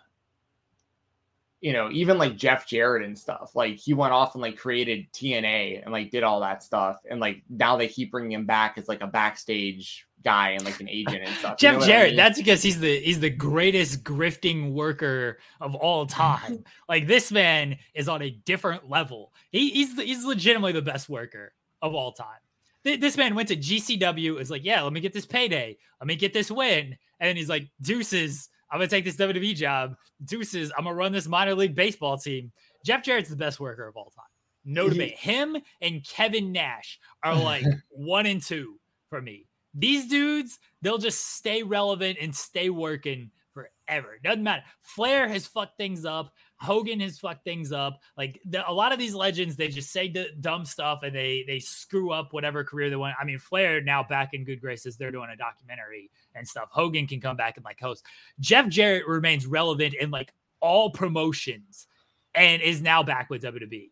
you 1.62 1.72
know 1.72 1.90
even 1.92 2.18
like 2.18 2.36
jeff 2.36 2.68
jarrett 2.68 3.06
and 3.06 3.18
stuff 3.18 3.52
like 3.56 3.76
he 3.76 3.94
went 3.94 4.12
off 4.12 4.34
and 4.34 4.42
like 4.42 4.58
created 4.58 5.06
tna 5.14 5.82
and 5.82 5.92
like 5.92 6.10
did 6.10 6.24
all 6.24 6.40
that 6.42 6.62
stuff 6.62 6.98
and 7.10 7.20
like 7.20 7.44
now 7.50 7.78
they 7.78 7.88
keep 7.88 8.12
bringing 8.12 8.32
him 8.32 8.46
back 8.46 8.78
as 8.78 8.88
like 8.88 9.02
a 9.02 9.08
backstage 9.08 10.08
guy 10.24 10.52
and 10.52 10.66
like 10.66 10.80
an 10.80 10.90
agent 10.90 11.22
and 11.24 11.36
stuff 11.36 11.58
jeff 11.58 11.74
you 11.74 11.80
know 11.80 11.86
jarrett 11.86 12.06
I 12.06 12.08
mean? 12.10 12.18
that's 12.18 12.38
because 12.38 12.62
he's 12.62 12.80
the 12.80 13.00
he's 13.00 13.20
the 13.20 13.30
greatest 13.30 14.04
grifting 14.04 14.74
worker 14.74 15.40
of 15.62 15.76
all 15.76 16.06
time. 16.06 16.64
Like 16.90 17.08
this 17.08 17.32
man 17.32 17.78
is 17.94 18.10
on 18.10 18.22
a 18.22 18.32
different 18.32 18.90
level. 18.90 19.32
He, 19.52 19.70
he's 19.70 19.96
the, 19.96 20.04
he's 20.04 20.26
legitimately 20.26 20.74
the 20.74 20.82
best 20.82 21.08
worker 21.08 21.54
of 21.82 21.96
all 21.96 22.12
time 22.12 22.41
this 22.84 23.18
man 23.18 23.36
went 23.36 23.48
to 23.50 23.56
GCW. 23.56 24.40
Is 24.40 24.52
like, 24.52 24.64
yeah, 24.64 24.82
let 24.82 24.94
me 24.94 25.00
get 25.00 25.14
this 25.14 25.26
payday. 25.26 25.78
Let 26.00 26.08
me 26.08 26.16
get 26.16 26.34
this 26.34 26.52
win. 26.52 26.96
And 27.20 27.38
he's 27.38 27.50
like, 27.50 27.68
deuces. 27.82 28.50
I'm 28.72 28.80
gonna 28.80 28.88
take 28.88 29.04
this 29.04 29.18
WWE 29.18 29.56
job. 29.56 29.96
Deuces. 30.26 30.72
I'm 30.78 30.86
gonna 30.86 30.96
run 30.96 31.12
this 31.12 31.28
minor 31.28 31.56
league 31.56 31.76
baseball 31.76 32.18
team. 32.18 32.52
Jeff 32.86 33.04
Jarrett's 33.04 33.30
the 33.30 33.36
best 33.36 33.60
worker 33.60 33.88
of 33.88 33.98
all 33.98 34.12
time. 34.16 34.26
No 34.64 34.90
debate. 34.90 35.18
Him 35.18 35.58
and 35.82 36.06
Kevin 36.06 36.52
Nash 36.52 37.00
are 37.24 37.36
like 37.44 37.66
one 37.90 38.26
and 38.26 38.42
two 38.42 38.80
for 39.10 39.22
me. 39.22 39.46
These 39.74 40.08
dudes, 40.08 40.60
they'll 40.82 40.98
just 40.98 41.36
stay 41.36 41.64
relevant 41.64 42.18
and 42.22 42.36
stay 42.36 42.70
working 42.70 43.32
forever. 43.54 44.20
Doesn't 44.24 44.44
matter. 44.44 44.64
Flair 44.82 45.28
has 45.28 45.48
fucked 45.48 45.78
things 45.78 46.06
up. 46.06 46.34
Hogan 46.62 47.00
has 47.00 47.18
fucked 47.18 47.44
things 47.44 47.72
up. 47.72 48.00
Like 48.18 48.40
the, 48.46 48.70
a 48.70 48.72
lot 48.72 48.94
of 48.94 49.00
these 49.00 49.16
legends, 49.16 49.56
they 49.56 49.68
just 49.68 49.92
say 49.92 50.08
d- 50.08 50.30
dumb 50.40 50.64
stuff 50.64 51.02
and 51.04 51.16
they 51.16 51.44
they 51.48 51.58
screw 51.60 52.12
up 52.12 52.34
whatever 52.34 52.64
career 52.64 52.90
they 52.90 52.96
want. 52.96 53.16
I 53.20 53.26
mean, 53.26 53.40
Flair 53.40 53.82
now 53.82 54.04
back 54.04 54.34
in 54.34 54.44
good 54.44 54.62
graces. 54.62 54.96
They're 54.96 55.12
doing 55.12 55.32
a 55.34 55.36
documentary 55.36 56.12
and 56.36 56.48
stuff. 56.48 56.70
Hogan 56.72 57.08
can 57.08 57.20
come 57.20 57.36
back 57.36 57.58
and 57.58 57.66
like 57.66 57.80
host. 57.80 58.06
Jeff 58.40 58.68
Jarrett 58.68 59.08
remains 59.08 59.48
relevant 59.48 59.96
in 59.96 60.12
like 60.12 60.34
all 60.60 60.92
promotions 60.92 61.88
and 62.36 62.62
is 62.62 62.82
now 62.82 63.02
back 63.02 63.30
with 63.32 63.42
WWE. 63.42 63.90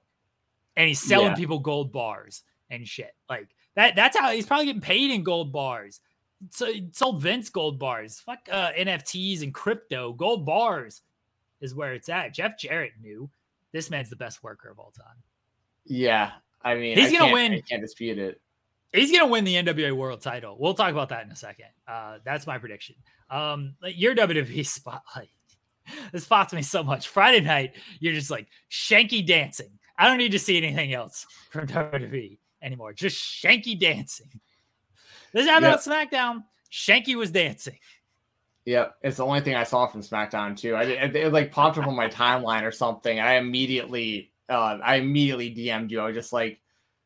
And 0.78 0.88
he's 0.88 1.02
selling 1.02 1.30
Yeah. 1.30 1.36
people 1.36 1.60
gold 1.60 1.92
bars 1.92 2.44
and 2.70 2.88
shit. 2.88 3.16
Like 3.28 3.50
that. 3.76 3.96
That's 3.96 4.16
how 4.16 4.30
he's 4.32 4.46
probably 4.46 4.68
getting 4.68 4.82
paid 4.82 5.10
in 5.10 5.24
gold 5.24 5.52
bars. 5.52 6.00
So 6.52 6.68
he 6.72 6.88
sold 6.94 7.22
Vince 7.22 7.50
gold 7.50 7.80
bars. 7.80 8.20
Fuck 8.20 8.48
uh, 8.52 8.72
NFTs 8.74 9.42
and 9.42 9.54
crypto. 9.54 10.14
Gold 10.14 10.46
bars 10.46 11.02
is 11.62 11.76
where 11.76 11.94
it's 11.94 12.10
at. 12.10 12.34
Jeff 12.34 12.58
Jarrett 12.58 12.94
knew 13.02 13.30
this 13.72 13.90
man's 13.90 14.10
the 14.10 14.16
best 14.16 14.44
worker 14.44 14.70
of 14.70 14.80
all 14.80 14.92
time. 14.92 15.24
Yeah, 15.86 16.32
I 16.64 16.76
mean, 16.76 16.98
He's 16.98 17.14
I 17.14 17.18
gonna 17.18 17.34
win. 17.34 17.54
I 17.54 17.62
can't 17.62 17.82
dispute 17.82 18.18
it. 18.18 18.42
He's 18.94 19.12
gonna 19.12 19.28
win 19.28 19.44
the 19.44 19.56
NWA 19.56 19.92
World 19.94 20.22
Title. 20.22 20.58
We'll 20.60 20.74
talk 20.74 20.92
about 20.92 21.10
that 21.10 21.26
in 21.26 21.32
a 21.32 21.36
second. 21.36 21.68
Uh, 21.88 22.18
that's 22.26 22.48
my 22.48 22.58
prediction. 22.58 22.96
Um, 23.30 23.76
like, 23.82 24.00
your 24.00 24.16
WWE 24.16 24.66
spotlight. 24.66 25.30
This 26.12 26.24
spots 26.24 26.54
me 26.54 26.62
so 26.62 26.84
much. 26.84 27.08
Friday 27.08 27.42
night, 27.42 27.76
you're 28.00 28.14
just 28.14 28.30
like 28.30 28.48
shanky 28.70 29.26
dancing. 29.26 29.72
I 29.98 30.08
don't 30.08 30.18
need 30.18 30.32
to 30.32 30.40
see 30.40 30.58
anything 30.58 30.94
else 30.94 31.26
from 31.50 31.68
WWE 31.68 32.38
anymore. 32.62 32.94
Just 32.94 33.18
shanky 33.18 33.80
dancing. 33.80 34.30
This 35.34 35.46
happened 35.48 35.74
on 35.74 35.80
SmackDown. 35.80 36.44
Shanky 36.72 37.16
was 37.16 37.32
dancing. 37.32 37.78
Yep, 38.66 38.96
it's 39.02 39.18
the 39.18 39.26
only 39.26 39.42
thing 39.42 39.56
I 39.56 39.64
saw 39.64 39.88
from 39.88 40.02
SmackDown 40.02 40.56
too. 40.56 40.76
I 40.76 40.84
it, 40.84 41.16
it 41.16 41.34
like 41.34 41.52
popped 41.52 41.78
up 41.78 41.88
on 41.88 41.96
my 41.96 42.08
timeline 42.08 42.64
or 42.64 42.72
something. 42.72 43.20
I 43.20 43.34
immediately, 43.36 44.32
uh, 44.48 44.78
I 44.84 44.96
immediately 44.96 45.54
DM'd 45.56 45.92
you. 45.92 46.00
I 46.00 46.06
was 46.08 46.16
just 46.16 46.34
like, 46.34 46.60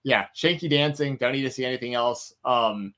yeah, 0.04 0.26
Shanky 0.36 0.70
dancing. 0.70 1.16
Don't 1.16 1.32
need 1.32 1.44
to 1.44 1.52
see 1.52 1.64
anything 1.64 1.94
else. 1.94 2.34
Um, 2.44 2.94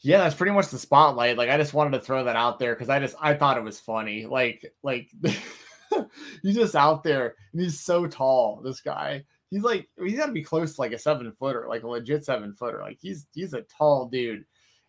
yeah, 0.00 0.18
that's 0.18 0.34
pretty 0.34 0.52
much 0.52 0.68
the 0.68 0.78
spotlight. 0.78 1.38
Like, 1.38 1.48
I 1.48 1.56
just 1.56 1.74
wanted 1.74 1.98
to 1.98 2.04
throw 2.04 2.24
that 2.24 2.36
out 2.36 2.58
there 2.58 2.74
because 2.74 2.90
I 2.90 3.00
just 3.00 3.16
I 3.20 3.34
thought 3.34 3.56
it 3.56 3.64
was 3.64 3.80
funny. 3.80 4.26
Like, 4.26 4.72
like 4.82 5.10
he's 6.42 6.54
just 6.54 6.76
out 6.76 7.02
there 7.02 7.34
and 7.52 7.62
he's 7.62 7.80
so 7.80 8.06
tall. 8.06 8.60
This 8.62 8.80
guy, 8.80 9.24
he's 9.50 9.62
like 9.62 9.88
he's 9.98 10.18
got 10.18 10.26
to 10.26 10.32
be 10.32 10.42
close 10.42 10.74
to 10.74 10.80
like 10.80 10.92
a 10.92 10.98
seven 10.98 11.32
footer, 11.32 11.66
like 11.68 11.84
a 11.84 11.88
legit 11.88 12.24
seven 12.24 12.54
footer. 12.54 12.80
Like 12.80 12.98
he's 13.00 13.26
he's 13.32 13.54
a 13.54 13.62
tall 13.62 14.06
dude, 14.06 14.44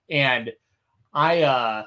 and 0.10 0.52
I 1.14 1.44
uh 1.44 1.86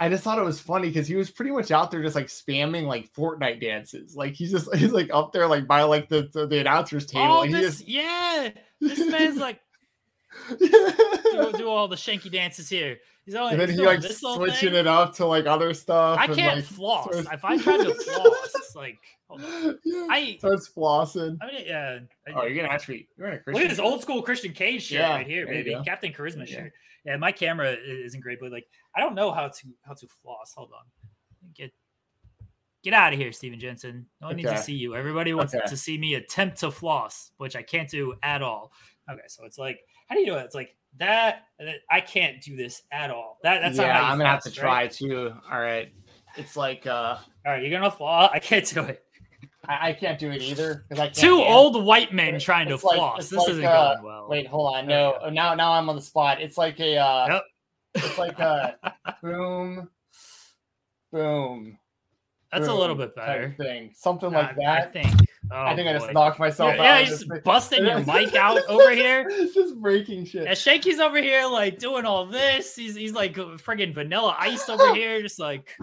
I 0.00 0.08
just 0.08 0.24
thought 0.24 0.38
it 0.38 0.44
was 0.44 0.60
funny 0.60 0.88
because 0.88 1.06
he 1.06 1.14
was 1.14 1.30
pretty 1.30 1.52
much 1.52 1.70
out 1.70 1.90
there 1.90 2.02
just 2.02 2.16
like 2.16 2.26
spamming 2.26 2.86
like 2.86 3.12
Fortnite 3.12 3.60
dances. 3.60 4.16
Like 4.16 4.34
he's 4.34 4.50
just 4.50 4.74
he's 4.76 4.92
like 4.92 5.10
up 5.12 5.32
there 5.32 5.46
like 5.46 5.66
by 5.66 5.82
like 5.82 6.08
the 6.08 6.28
the, 6.32 6.46
the 6.46 6.58
announcer's 6.58 7.06
table. 7.06 7.32
Oh, 7.32 7.46
this, 7.46 7.78
just 7.78 7.88
yeah. 7.88 8.50
This 8.80 8.98
man's 9.10 9.38
like 9.38 9.60
do, 10.58 11.52
do 11.56 11.68
all 11.68 11.88
the 11.88 11.96
shanky 11.96 12.30
dances 12.30 12.68
here. 12.68 12.98
He's 13.24 13.34
only 13.36 13.52
and 13.52 13.60
then 13.60 13.68
he's 13.70 13.78
he 13.78 13.86
like 13.86 14.02
switching 14.02 14.70
thing. 14.70 14.80
it 14.80 14.86
up 14.86 15.14
to 15.14 15.26
like 15.26 15.46
other 15.46 15.72
stuff. 15.72 16.18
I 16.18 16.26
can't 16.26 16.56
like, 16.56 16.64
floss. 16.64 17.08
If 17.14 17.44
I 17.44 17.56
try 17.56 17.78
to 17.78 17.94
floss, 17.94 18.52
it's 18.56 18.74
like 18.76 18.98
hold 19.28 19.42
on. 19.42 19.78
yeah, 19.84 20.06
I 20.10 20.36
starts 20.38 20.68
flossing. 20.68 21.38
I 21.40 21.46
mean 21.46 21.64
yeah. 21.66 22.00
Oh, 22.34 22.44
you're 22.44 22.56
gonna 22.56 22.68
actually 22.68 23.08
you're 23.16 23.28
in 23.28 23.34
a 23.34 23.36
Look 23.36 23.44
Christian. 23.44 23.64
at 23.64 23.70
this 23.70 23.78
old 23.78 24.02
school 24.02 24.22
Christian 24.22 24.52
Cage 24.52 24.82
shirt 24.82 24.98
Yeah, 24.98 25.14
right 25.14 25.26
here, 25.26 25.46
baby. 25.46 25.76
Captain 25.84 26.12
Charisma 26.12 26.48
Yeah. 26.48 26.56
shirt. 26.56 26.72
Yeah, 27.04 27.16
my 27.16 27.32
camera 27.32 27.72
isn't 27.72 28.20
great, 28.20 28.38
but 28.40 28.50
like 28.50 28.66
I 28.96 29.00
don't 29.00 29.14
know 29.14 29.30
how 29.32 29.48
to 29.48 29.66
how 29.82 29.94
to 29.94 30.06
floss. 30.22 30.54
Hold 30.56 30.70
on. 30.72 30.84
Get 31.54 31.72
get 32.82 32.94
out 32.94 33.12
of 33.12 33.18
here, 33.18 33.32
Stephen 33.32 33.58
Jensen. 33.58 34.06
No 34.20 34.28
one 34.28 34.36
needs 34.36 34.50
to 34.50 34.58
see 34.58 34.74
you. 34.74 34.94
Everybody 34.94 35.34
wants 35.34 35.54
Okay. 35.54 35.64
to 35.66 35.76
see 35.76 35.98
me 35.98 36.14
attempt 36.14 36.58
to 36.60 36.70
floss, 36.70 37.32
which 37.38 37.56
I 37.56 37.62
can't 37.62 37.88
do 37.88 38.14
at 38.22 38.42
all. 38.42 38.72
Okay, 39.10 39.22
so 39.26 39.44
it's 39.44 39.58
like, 39.58 39.80
how 40.08 40.14
do 40.14 40.20
you 40.20 40.26
do 40.26 40.36
it? 40.36 40.44
It's 40.44 40.54
like 40.54 40.76
that. 40.98 41.44
I 41.90 42.00
can't 42.00 42.40
do 42.42 42.56
this 42.56 42.82
at 42.90 43.10
all. 43.10 43.38
That 43.42 43.60
that's 43.60 43.76
not 43.76 43.86
yeah, 43.86 44.02
how 44.02 44.12
I'm 44.12 44.18
gonna 44.18 44.30
have 44.30 44.42
to 44.44 44.50
right? 44.50 44.56
try 44.56 44.86
too. 44.88 45.32
All 45.50 45.60
right, 45.60 45.92
it's 46.36 46.56
like 46.56 46.86
uh, 46.86 47.18
All 47.46 47.52
right, 47.52 47.62
you're 47.62 47.70
gonna 47.70 47.90
floss. 47.90 48.30
I 48.32 48.38
can't 48.38 48.66
do 48.66 48.82
it. 48.84 49.04
I, 49.68 49.88
I 49.88 49.92
can't 49.92 50.18
do 50.18 50.30
it 50.30 50.42
either 50.42 50.84
because 50.88 51.00
I 51.00 51.06
can't 51.06 51.14
Two 51.16 51.38
dance. 51.38 51.50
old 51.54 51.84
white 51.84 52.12
men 52.12 52.38
trying 52.38 52.68
to 52.68 52.74
It's 52.74 52.84
like- 52.84 52.96
floss. 52.96 53.18
it's 53.20 53.28
this 53.30 53.38
like, 53.40 53.48
isn't 53.50 53.64
uh, 53.64 53.94
going 53.94 54.04
well. 54.04 54.28
Wait, 54.28 54.46
hold 54.46 54.74
on. 54.76 54.86
No, 54.86 55.18
now 55.32 55.54
now 55.54 55.72
I'm 55.72 55.88
on 55.88 55.96
the 55.96 56.02
spot. 56.02 56.40
It's 56.40 56.56
like 56.58 56.78
a 56.80 56.96
uh, 56.98 57.40
it's 57.94 58.18
like 58.18 58.38
a 58.38 58.76
boom, 59.22 59.88
boom. 61.12 61.78
that's 62.52 62.68
a 62.68 62.74
little 62.74 62.96
bit 62.96 63.14
better. 63.14 63.54
thing, 63.58 63.92
something 63.94 64.30
like 64.30 64.56
that. 64.56 64.88
I 64.88 64.90
think. 64.90 65.14
Oh, 65.52 65.60
I 65.62 65.76
think 65.76 65.88
I 65.88 65.92
just 65.92 66.10
knocked 66.12 66.38
myself 66.38 66.74
Yeah, 66.74 66.80
out. 66.80 66.84
yeah, 66.84 66.98
you're 67.00 67.18
just 67.18 67.44
busting 67.44 67.84
your 67.84 67.98
mic 68.04 68.34
out 68.34 68.58
over 68.68 68.92
here. 68.92 69.26
It's 69.30 69.54
just 69.54 69.78
breaking 69.80 70.24
shit. 70.24 70.46
And 70.46 70.56
Shanky's 70.56 71.00
over 71.00 71.18
here 71.20 71.44
like 71.46 71.78
doing 71.78 72.06
all 72.06 72.24
this. 72.26 72.74
He's 72.74 72.94
he's 72.96 73.12
like 73.12 73.34
friggin' 73.34 73.92
vanilla 73.92 74.34
ice 74.38 74.68
over 74.70 74.94
here, 74.94 75.20
just 75.20 75.38
like 75.38 75.76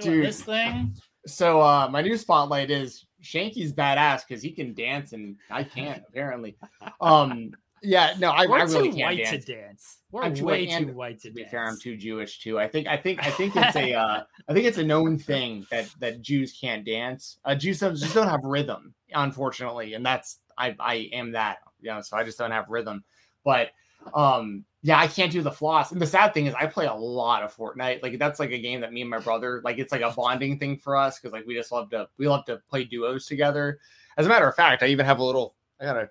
doing 0.00 0.16
Dude. 0.20 0.26
this 0.26 0.42
thing. 0.42 0.96
So 1.26 1.60
uh 1.60 1.88
my 1.90 2.02
new 2.02 2.16
spotlight 2.16 2.70
is 2.70 3.06
Shanky's 3.22 3.72
badass 3.72 4.26
because 4.26 4.42
he 4.42 4.50
can 4.50 4.72
dance 4.74 5.12
and 5.12 5.36
I 5.50 5.64
can't 5.64 6.02
apparently. 6.08 6.56
Um 7.00 7.52
yeah, 7.82 8.14
no, 8.18 8.30
I, 8.30 8.46
We're 8.46 8.58
I 8.58 8.62
really 8.62 8.90
too 8.90 8.98
white 9.02 9.18
dance. 9.22 9.44
to 9.44 9.52
dance. 9.54 9.98
We're 10.10 10.22
I'm 10.22 10.34
too 10.34 10.44
way 10.44 10.66
white, 10.66 10.78
too 10.86 10.92
white 10.92 11.20
to, 11.20 11.28
To 11.28 11.34
be 11.34 11.42
dance. 11.42 11.50
fair, 11.50 11.64
I'm 11.68 11.78
too 11.78 11.96
Jewish 11.96 12.40
too. 12.40 12.58
I 12.58 12.68
think 12.68 12.86
I 12.88 12.96
think 12.96 13.24
I 13.24 13.30
think 13.30 13.54
it's 13.54 13.76
a 13.76 13.94
uh 14.02 14.22
I 14.48 14.52
think 14.52 14.66
it's 14.66 14.78
a 14.78 14.84
known 14.84 15.18
thing 15.18 15.66
that 15.70 15.88
that 16.00 16.22
Jews 16.22 16.56
can't 16.58 16.84
dance. 16.84 17.38
Uh 17.44 17.54
Jews 17.54 17.80
don't, 17.80 17.96
just 17.96 18.14
don't 18.14 18.28
have 18.28 18.44
rhythm, 18.44 18.94
unfortunately, 19.12 19.94
and 19.94 20.04
that's 20.04 20.40
I 20.56 20.74
I 20.80 20.94
am 21.12 21.32
that, 21.32 21.58
you 21.80 21.90
know, 21.90 22.00
so 22.00 22.16
I 22.16 22.24
just 22.24 22.38
don't 22.38 22.50
have 22.52 22.68
rhythm. 22.70 23.04
But 23.44 23.70
um 24.14 24.64
yeah, 24.86 25.00
I 25.00 25.08
can't 25.08 25.32
do 25.32 25.42
the 25.42 25.50
floss. 25.50 25.90
And 25.90 26.00
the 26.00 26.06
sad 26.06 26.32
thing 26.32 26.46
is 26.46 26.54
I 26.54 26.66
play 26.66 26.86
a 26.86 26.94
lot 26.94 27.42
of 27.42 27.52
Fortnite. 27.52 28.04
Like 28.04 28.20
that's 28.20 28.38
like 28.38 28.52
a 28.52 28.58
game 28.58 28.80
that 28.82 28.92
me 28.92 29.00
and 29.00 29.10
my 29.10 29.18
brother 29.18 29.60
like 29.64 29.78
it's 29.78 29.90
like 29.90 30.02
a 30.02 30.12
bonding 30.12 30.60
thing 30.60 30.76
for 30.76 30.96
us 30.96 31.18
because 31.18 31.32
like 31.32 31.44
we 31.44 31.54
just 31.54 31.72
love 31.72 31.90
to 31.90 32.08
we 32.18 32.28
love 32.28 32.44
to 32.44 32.62
play 32.70 32.84
duos 32.84 33.26
together. 33.26 33.80
As 34.16 34.26
a 34.26 34.28
matter 34.28 34.48
of 34.48 34.54
fact, 34.54 34.84
I 34.84 34.86
even 34.86 35.04
have 35.04 35.18
a 35.18 35.24
little 35.24 35.56
I 35.80 35.86
got 35.86 35.96
a 35.96 36.10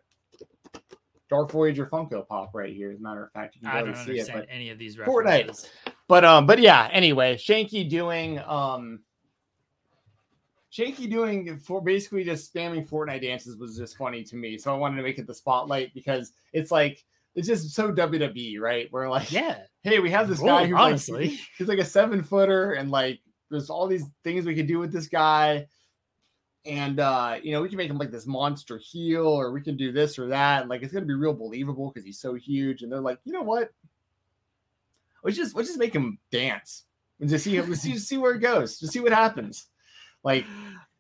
Dark 1.30 1.52
Voyager 1.52 1.86
Funko 1.86 2.28
Pop 2.28 2.52
right 2.54 2.74
here. 2.74 2.92
As 2.92 3.00
a 3.00 3.02
matter 3.02 3.24
of 3.24 3.32
fact, 3.32 3.56
you 3.56 3.62
can 3.62 3.70
I 3.70 3.82
don't 3.82 3.96
see 3.96 4.12
it. 4.18 4.20
understand 4.20 4.42
But 4.42 4.54
any 4.54 4.70
of 4.72 4.78
these 4.78 4.98
references. 4.98 5.70
Fortnite. 5.86 5.94
but 6.10 6.26
um, 6.26 6.46
but 6.46 6.60
yeah. 6.60 6.90
Anyway, 6.92 7.38
Shanky 7.38 7.90
doing 7.90 8.40
um, 8.40 9.00
Shanky 10.70 11.10
doing 11.10 11.60
for 11.60 11.82
basically 11.82 12.26
just 12.26 12.54
spamming 12.54 12.86
Fortnite 12.86 13.22
dances 13.22 13.56
was 13.56 13.78
just 13.78 13.96
funny 13.96 14.22
to 14.26 14.36
me. 14.36 14.58
So 14.58 14.76
I 14.76 14.78
wanted 14.78 14.98
to 14.98 15.04
make 15.04 15.18
it 15.18 15.28
the 15.28 15.34
spotlight 15.34 15.94
because 15.94 16.34
it's 16.52 16.72
like 16.72 17.06
it's 17.36 17.48
just 17.48 17.72
so 17.72 17.92
WWE, 17.92 18.60
right? 18.60 18.90
We're 18.92 19.10
like, 19.10 19.32
Yeah. 19.32 19.60
hey, 19.84 20.00
we 20.00 20.10
have 20.12 20.28
this 20.28 20.40
guy 20.40 20.66
who's 20.66 20.78
honestly. 20.78 21.30
like 21.30 21.40
he's 21.58 21.68
like 21.68 21.80
a 21.80 21.86
seven 21.86 22.24
footer, 22.24 22.74
and 22.74 22.90
like 22.90 23.20
there's 23.52 23.70
all 23.70 23.88
these 23.88 24.06
things 24.24 24.46
we 24.46 24.56
could 24.56 24.68
do 24.68 24.80
with 24.80 24.92
this 24.92 25.08
guy. 25.08 25.68
And 26.66 27.00
uh, 27.00 27.38
you 27.44 27.52
know, 27.52 27.62
we 27.62 27.70
can 27.70 27.78
make 27.78 27.90
him 27.90 27.98
like 27.98 28.12
this 28.12 28.26
monster 28.26 28.80
heel, 28.80 29.28
or 29.28 29.52
we 29.52 29.62
can 29.62 29.78
do 29.78 29.92
this 29.92 30.18
or 30.18 30.28
that. 30.28 30.62
and 30.62 30.70
Like 30.70 30.82
it's 30.82 30.94
gonna 30.94 31.06
be 31.06 31.14
real 31.14 31.34
believable 31.34 31.92
because 31.92 32.06
he's 32.06 32.20
so 32.20 32.34
huge. 32.34 32.82
And 32.82 32.92
they're 32.92 33.02
like, 33.02 33.20
you 33.26 33.34
know 33.34 33.44
what? 33.44 33.70
Let's 35.24 35.38
just 35.38 35.56
let's 35.56 35.68
just 35.68 35.80
make 35.80 35.94
him 35.94 36.18
dance 36.32 36.86
and 37.20 37.30
just 37.30 37.44
see 37.44 37.62
let's 37.62 37.82
see, 37.82 37.98
see 37.98 38.18
where 38.18 38.34
it 38.34 38.40
goes, 38.40 38.80
just 38.80 38.94
see 38.94 39.00
what 39.02 39.12
happens. 39.12 39.68
Like 40.24 40.46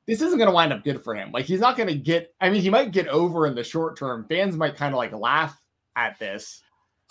this 0.05 0.21
isn't 0.21 0.37
gonna 0.37 0.51
wind 0.51 0.73
up 0.73 0.83
good 0.83 1.03
for 1.03 1.15
him. 1.15 1.31
Like 1.31 1.45
he's 1.45 1.61
not 1.61 1.77
gonna 1.77 1.95
get. 1.95 2.35
I 2.41 2.49
mean, 2.49 2.61
he 2.61 2.69
might 2.69 2.91
get 2.91 3.07
over 3.07 3.47
in 3.47 3.55
the 3.55 3.63
short 3.63 3.97
term. 3.97 4.25
Fans 4.29 4.57
might 4.57 4.75
kind 4.75 4.93
of 4.93 4.97
like 4.97 5.13
laugh 5.13 5.59
at 5.95 6.19
this. 6.19 6.61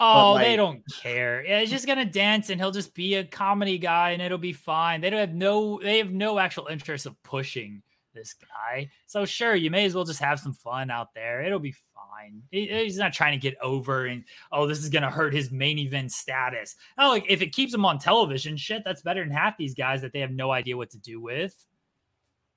Oh, 0.00 0.36
they 0.38 0.56
don't 0.56 0.82
care. 1.00 1.44
Yeah, 1.44 1.60
he's 1.60 1.70
just 1.70 1.86
gonna 1.86 2.04
dance 2.04 2.50
and 2.50 2.60
he'll 2.60 2.72
just 2.72 2.94
be 2.94 3.14
a 3.14 3.24
comedy 3.24 3.78
guy 3.78 4.10
and 4.10 4.20
it'll 4.20 4.38
be 4.38 4.52
fine. 4.52 5.00
They 5.00 5.08
don't 5.10 5.20
have 5.20 5.34
no 5.34 5.80
they 5.80 5.98
have 5.98 6.10
no 6.10 6.38
actual 6.38 6.66
interest 6.66 7.06
of 7.06 7.20
pushing 7.22 7.80
this 8.12 8.34
guy. 8.34 8.90
So 9.06 9.24
sure, 9.24 9.54
you 9.54 9.70
may 9.70 9.84
as 9.84 9.94
well 9.94 10.04
just 10.04 10.20
have 10.20 10.40
some 10.40 10.52
fun 10.52 10.90
out 10.90 11.14
there. 11.14 11.42
It'll 11.42 11.60
be 11.60 11.74
fine. 11.94 12.42
He- 12.50 12.66
he's 12.66 12.98
not 12.98 13.12
trying 13.12 13.38
to 13.38 13.42
get 13.42 13.56
over 13.62 14.06
and 14.06 14.24
oh, 14.50 14.66
this 14.66 14.80
is 14.80 14.88
gonna 14.88 15.10
hurt 15.10 15.32
his 15.32 15.52
main 15.52 15.78
event 15.78 16.10
status. 16.10 16.74
Oh, 16.98 17.10
like 17.10 17.26
if 17.28 17.40
it 17.40 17.52
keeps 17.52 17.72
him 17.72 17.84
on 17.84 17.98
television, 18.00 18.56
shit, 18.56 18.82
that's 18.84 19.02
better 19.02 19.22
than 19.22 19.32
half 19.32 19.56
these 19.56 19.74
guys 19.74 20.00
that 20.02 20.12
they 20.12 20.20
have 20.20 20.32
no 20.32 20.50
idea 20.50 20.76
what 20.76 20.90
to 20.90 20.98
do 20.98 21.20
with. 21.20 21.54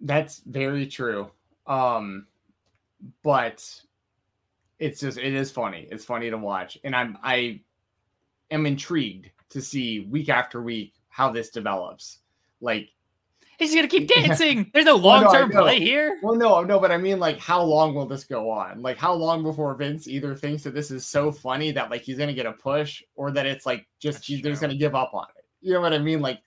That's 0.02 0.40
very 0.40 0.88
true. 0.88 1.30
Um, 1.68 2.26
but 3.24 3.64
it's 4.80 5.00
just 5.02 5.18
it 5.18 5.34
is 5.34 5.52
funny. 5.52 5.88
It's 5.92 6.06
funny 6.06 6.30
to 6.30 6.38
watch, 6.38 6.78
and 6.84 6.96
I'm 6.96 7.18
I 7.24 7.62
am 8.52 8.66
intrigued 8.66 9.30
to 9.50 9.62
see 9.62 10.02
week 10.02 10.30
after 10.30 10.62
week 10.62 10.94
how 11.10 11.32
this 11.32 11.50
develops. 11.50 12.20
Like, 12.62 12.90
He's 13.60 13.74
gonna 13.74 13.88
keep 13.88 14.08
dancing. 14.14 14.70
There's 14.74 14.86
no 14.86 14.98
Well, 14.98 15.22
no, 15.22 15.28
I 15.28 15.32
long-term 15.32 15.50
know. 15.50 15.62
play 15.64 15.80
here. 15.80 16.20
well, 16.22 16.36
no, 16.36 16.62
no, 16.64 16.80
but 16.80 16.92
I 16.92 16.98
mean, 16.98 17.20
like, 17.20 17.40
how 17.40 17.62
long 17.64 17.96
will 17.96 18.06
this 18.06 18.24
go 18.24 18.52
on? 18.52 18.82
Like, 18.84 18.98
how 18.98 19.14
long 19.14 19.42
before 19.42 19.74
Vince 19.74 20.08
either 20.08 20.36
thinks 20.36 20.64
that 20.64 20.76
this 20.76 20.92
is 20.92 21.06
so 21.08 21.32
funny 21.32 21.72
that 21.72 21.90
like 21.90 22.02
he's 22.04 22.18
gonna 22.20 22.34
get 22.34 22.46
a 22.46 22.54
push, 22.54 23.02
or 23.16 23.32
that 23.32 23.46
it's 23.48 23.66
like 23.66 23.88
just 24.00 24.18
That's 24.20 24.28
he's, 24.28 24.42
they're 24.42 24.52
just 24.52 24.62
gonna 24.62 24.76
give 24.76 24.94
up 24.96 25.14
on 25.14 25.26
it? 25.38 25.46
You 25.62 25.74
know 25.74 25.82
what 25.82 25.94
I 25.94 25.98
mean? 25.98 26.22
Like, 26.22 26.40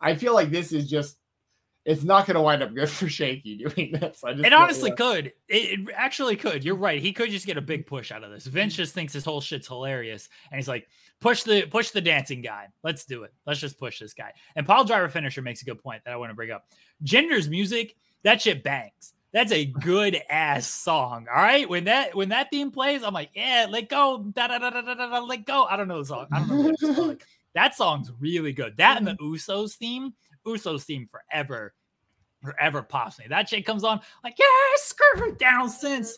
I 0.00 0.16
feel 0.16 0.34
like 0.34 0.50
this 0.50 0.72
is 0.72 0.90
just 0.90 1.18
it's 1.88 2.04
not 2.04 2.26
going 2.26 2.34
to 2.34 2.42
wind 2.42 2.62
up 2.62 2.74
good 2.74 2.90
for 2.90 3.06
Shanky 3.06 3.58
doing 3.58 3.92
this. 3.92 4.22
I 4.22 4.34
just 4.34 4.44
It 4.44 4.52
honestly 4.52 4.90
could. 4.92 5.32
It, 5.48 5.80
it 5.80 5.88
actually 5.94 6.36
could. 6.36 6.62
You're 6.62 6.76
right. 6.76 7.00
He 7.00 7.14
could 7.14 7.30
just 7.30 7.46
get 7.46 7.56
a 7.56 7.62
big 7.62 7.86
push 7.86 8.12
out 8.12 8.22
of 8.22 8.30
this. 8.30 8.46
Vince 8.46 8.76
just 8.76 8.92
thinks 8.92 9.14
this 9.14 9.24
whole 9.24 9.40
shit's 9.40 9.66
hilarious, 9.66 10.28
and 10.50 10.58
he's 10.58 10.68
like, 10.68 10.86
"Push 11.18 11.44
the 11.44 11.62
push 11.62 11.90
the 11.90 12.02
dancing 12.02 12.42
guy. 12.42 12.68
Let's 12.84 13.06
do 13.06 13.22
it. 13.22 13.32
Let's 13.46 13.58
just 13.58 13.78
push 13.78 14.00
this 14.00 14.12
guy." 14.12 14.34
And 14.54 14.66
Paul 14.66 14.84
Driver 14.84 15.08
finisher 15.08 15.40
makes 15.40 15.62
a 15.62 15.64
good 15.64 15.82
point 15.82 16.04
that 16.04 16.12
I 16.12 16.16
want 16.16 16.30
to 16.30 16.34
bring 16.34 16.50
up. 16.50 16.66
Jinder's 17.02 17.48
music, 17.48 17.96
that 18.22 18.42
shit 18.42 18.62
bangs. 18.62 19.14
That's 19.32 19.52
a 19.52 19.64
good 19.64 20.20
ass 20.30 20.66
song. 20.66 21.26
All 21.34 21.42
right, 21.42 21.66
when 21.66 21.84
that 21.84 22.14
when 22.14 22.28
that 22.28 22.50
theme 22.50 22.70
plays, 22.70 23.02
I'm 23.02 23.14
like, 23.14 23.30
yeah, 23.34 23.66
let 23.68 23.88
go, 23.88 24.18
da 24.34 24.48
da 24.48 24.58
da 24.58 24.68
da 24.68 24.82
da 24.82 24.94
da, 24.94 25.20
let 25.20 25.46
go. 25.46 25.64
I 25.64 25.78
don't 25.78 25.88
know 25.88 26.00
the 26.00 26.04
song. 26.04 26.26
I 26.32 26.40
don't 26.40 26.82
know. 26.82 26.94
Called. 26.94 27.08
Like, 27.08 27.26
that 27.54 27.74
song's 27.74 28.12
really 28.20 28.52
good. 28.52 28.76
That 28.76 28.98
and 28.98 29.06
the 29.06 29.12
mm-hmm. 29.12 29.32
Usos 29.32 29.74
theme, 29.74 30.12
Usos 30.46 30.82
theme 30.82 31.06
forever, 31.06 31.74
forever 32.42 32.82
pops 32.82 33.18
me. 33.18 33.26
That 33.28 33.48
shit 33.48 33.66
comes 33.66 33.84
on 33.84 34.00
like, 34.22 34.36
yeah, 34.38 34.46
screw 34.76 35.34
down 35.36 35.68
since 35.68 36.16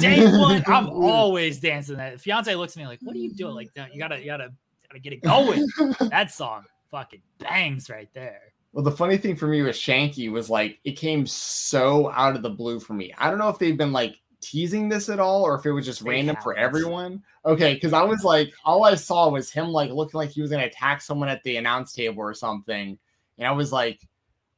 day 0.00 0.24
one. 0.38 0.62
I'm 0.66 0.88
always 0.88 1.60
dancing 1.60 1.96
that. 1.96 2.20
Fiance 2.20 2.54
looks 2.54 2.76
at 2.76 2.80
me 2.80 2.86
like, 2.86 3.00
what 3.02 3.16
are 3.16 3.20
you 3.20 3.34
doing? 3.34 3.54
Like, 3.54 3.70
you 3.74 3.98
gotta, 3.98 4.20
you 4.20 4.26
gotta, 4.26 4.52
gotta 4.88 5.00
get 5.00 5.12
it 5.12 5.22
going. 5.22 5.66
that 6.10 6.30
song 6.30 6.64
fucking 6.90 7.22
bangs 7.38 7.90
right 7.90 8.08
there. 8.14 8.40
Well, 8.72 8.84
the 8.84 8.92
funny 8.92 9.16
thing 9.16 9.36
for 9.36 9.46
me 9.46 9.62
with 9.62 9.74
Shanky 9.74 10.30
was 10.30 10.50
like 10.50 10.78
it 10.84 10.92
came 10.92 11.26
so 11.26 12.10
out 12.10 12.36
of 12.36 12.42
the 12.42 12.50
blue 12.50 12.78
for 12.78 12.92
me. 12.92 13.12
I 13.16 13.30
don't 13.30 13.38
know 13.38 13.48
if 13.48 13.58
they've 13.58 13.76
been 13.76 13.92
like 13.92 14.16
teasing 14.42 14.88
this 14.88 15.08
at 15.08 15.18
all 15.18 15.42
or 15.42 15.58
if 15.58 15.64
it 15.64 15.72
was 15.72 15.86
just 15.86 16.04
They 16.04 16.10
random 16.10 16.36
for 16.42 16.56
everyone. 16.56 17.22
Okay, 17.44 17.74
because 17.74 17.92
I 17.92 18.02
was 18.02 18.22
like, 18.22 18.52
all 18.64 18.84
I 18.84 18.94
saw 18.94 19.30
was 19.30 19.50
him 19.50 19.68
like 19.68 19.90
looking 19.90 20.18
like 20.18 20.30
he 20.30 20.42
was 20.42 20.50
gonna 20.50 20.66
attack 20.66 21.00
someone 21.00 21.28
at 21.28 21.42
the 21.42 21.56
announce 21.56 21.92
table 21.92 22.20
or 22.20 22.34
something. 22.34 22.98
And 23.38 23.46
I 23.46 23.52
was 23.52 23.72
like, 23.72 24.00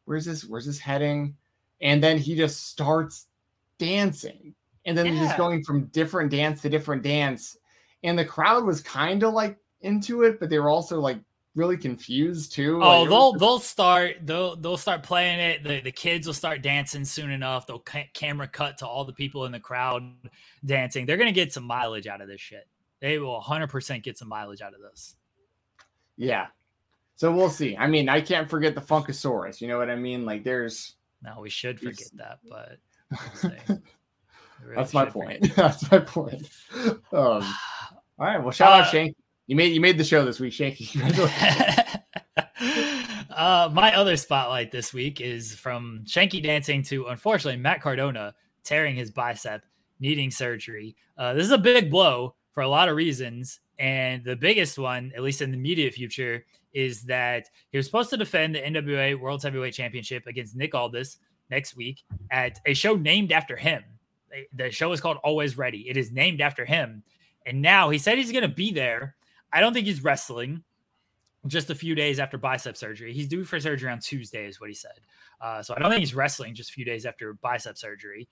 where's 0.05 0.25
this? 0.25 0.45
Where's 0.45 0.67
this 0.67 0.79
heading? 0.79 1.37
And 1.81 2.03
then 2.03 2.19
he 2.19 2.35
just 2.37 2.69
starts 2.69 3.27
dancing. 3.79 4.55
And 4.85 4.97
then 4.97 5.07
he's 5.07 5.17
Yeah. 5.17 5.25
just 5.27 5.37
going 5.37 5.63
from 5.65 5.87
different 5.87 6.31
dance 6.31 6.63
to 6.63 6.69
different 6.69 7.03
dance. 7.03 7.57
And 8.03 8.19
the 8.19 8.25
crowd 8.25 8.65
was 8.65 8.81
kind 8.81 9.23
of 9.23 9.35
like 9.35 9.59
into 9.83 10.23
it, 10.23 10.41
but 10.41 10.51
they 10.51 10.59
were 10.59 10.71
also 10.71 11.01
like 11.01 11.19
really 11.55 11.77
confused 11.77 12.53
too. 12.53 12.81
Oh, 12.83 13.01
Like, 13.03 13.09
they'll 13.11 13.33
just- 13.33 13.41
they'll 13.41 13.59
start 13.59 14.17
they'll 14.25 14.57
they'll 14.57 14.77
start 14.77 15.03
playing 15.03 15.41
it. 15.41 15.63
The 15.65 15.81
the 15.81 15.93
kids 15.93 16.27
will 16.27 16.35
start 16.35 16.63
dancing 16.63 17.05
soon 17.05 17.31
enough. 17.31 17.67
They'll 17.67 17.81
ca- 17.81 18.09
camera 18.15 18.47
cut 18.49 18.79
to 18.79 18.87
all 18.87 19.05
the 19.05 19.13
people 19.13 19.45
in 19.45 19.53
the 19.53 19.61
crowd 19.61 20.03
dancing. 20.65 21.05
They're 21.07 21.17
gonna 21.17 21.33
get 21.33 21.53
some 21.53 21.65
mileage 21.65 22.07
out 22.07 22.21
of 22.21 22.29
this 22.29 22.41
shit. 22.41 22.69
They 23.01 23.19
will 23.19 23.41
100% 23.41 24.03
get 24.03 24.19
some 24.19 24.29
mileage 24.29 24.61
out 24.61 24.75
of 24.75 24.81
this. 24.81 25.17
Yeah. 26.17 26.49
So 27.19 27.33
we'll 27.33 27.51
see. 27.51 27.77
I 27.77 27.89
mean, 27.89 28.09
I 28.09 28.21
can't 28.21 28.49
forget 28.49 28.77
the 28.77 28.81
Funkasaurus. 28.81 29.61
You 29.61 29.67
know 29.67 29.77
what 29.77 29.91
I 29.91 29.97
mean? 29.97 30.25
Like, 30.25 30.45
there's 30.45 30.95
No, 31.21 31.41
we 31.41 31.51
should 31.51 31.81
forget 31.81 32.07
that, 32.15 32.39
but 32.49 32.79
we'll 33.43 33.53
really 34.63 34.77
that's 34.77 34.95
my 34.95 35.05
point. 35.05 35.53
that's 35.57 35.91
my 35.91 35.99
point. 35.99 36.49
Um, 36.77 36.95
all 37.13 37.43
right. 38.21 38.41
Well, 38.41 38.53
shout 38.53 38.71
Uh, 38.71 38.85
out 38.85 38.91
Shank. 38.93 39.17
You 39.49 39.57
made 39.57 39.73
you 39.75 39.81
made 39.81 39.99
the 39.99 40.05
show 40.05 40.25
this 40.25 40.39
week, 40.41 40.53
Shanky. 40.55 40.95
Uh, 43.31 43.71
my 43.73 43.95
other 43.95 44.17
spotlight 44.17 44.73
this 44.73 44.93
week 44.93 45.21
is 45.21 45.55
from 45.55 46.03
Shanky 46.05 46.43
dancing 46.43 46.83
to 46.85 47.07
unfortunately 47.07 47.61
Matt 47.61 47.81
Cardona 47.81 48.35
tearing 48.65 48.97
his 48.97 49.13
bicep, 49.13 49.63
needing 50.01 50.33
surgery. 50.33 50.97
Uh, 51.17 51.35
this 51.35 51.45
is 51.45 51.53
a 51.53 51.59
big 51.59 51.89
blow 51.89 52.35
for 52.51 52.65
a 52.65 52.69
lot 52.69 52.89
of 52.89 52.97
reasons, 52.97 53.61
and 53.79 54.25
the 54.25 54.37
biggest 54.37 54.79
one, 54.79 55.13
at 55.17 55.23
least 55.23 55.43
in 55.43 55.51
the 55.51 55.57
immediate 55.57 55.95
future, 55.95 56.45
is 56.73 57.03
that 57.05 57.49
he 57.71 57.77
was 57.79 57.87
supposed 57.87 58.11
to 58.11 58.17
defend 58.17 58.55
the 58.55 58.61
NWA 58.61 59.19
World 59.19 59.43
Heavyweight 59.43 59.75
Championship 59.75 60.27
against 60.27 60.57
Nick 60.57 60.75
Aldis 60.75 61.19
next 61.51 61.77
week 61.77 62.03
at 62.31 62.61
a 62.67 62.75
show 62.75 62.95
named 62.95 63.33
after 63.33 63.57
him. 63.57 63.83
The 64.55 64.71
show 64.71 64.93
is 64.93 65.01
called 65.01 65.19
Always 65.25 65.57
Ready. 65.57 65.89
It 65.89 65.97
is 65.97 66.13
named 66.13 66.41
after 66.41 66.65
him, 66.65 67.03
and 67.47 67.63
now 67.63 67.89
he 67.91 67.99
said 67.99 68.19
he's 68.19 68.33
going 68.33 68.43
to 68.43 68.49
be 68.49 68.73
there. 68.73 69.15
I 69.53 69.61
don't 69.61 69.73
think 69.73 69.87
he's 69.87 70.05
wrestling 70.05 70.63
just 71.47 71.71
a 71.71 71.75
few 71.75 71.95
days 71.95 72.19
after 72.19 72.37
bicep 72.37 72.77
surgery. 72.77 73.13
He's 73.15 73.29
due 73.29 73.45
for 73.45 73.59
surgery 73.59 73.91
on 73.91 74.01
Tuesday, 74.01 74.47
is 74.47 74.61
what 74.61 74.69
he 74.69 74.75
said. 74.75 75.01
Uh, 75.41 75.63
so 75.63 75.75
I 75.75 75.79
don't 75.79 75.89
think 75.91 76.01
he's 76.01 76.15
wrestling 76.15 76.55
just 76.55 76.71
a 76.71 76.73
few 76.73 76.85
days 76.85 77.07
after 77.07 77.33
bicep 77.35 77.79
surgery. 77.79 78.29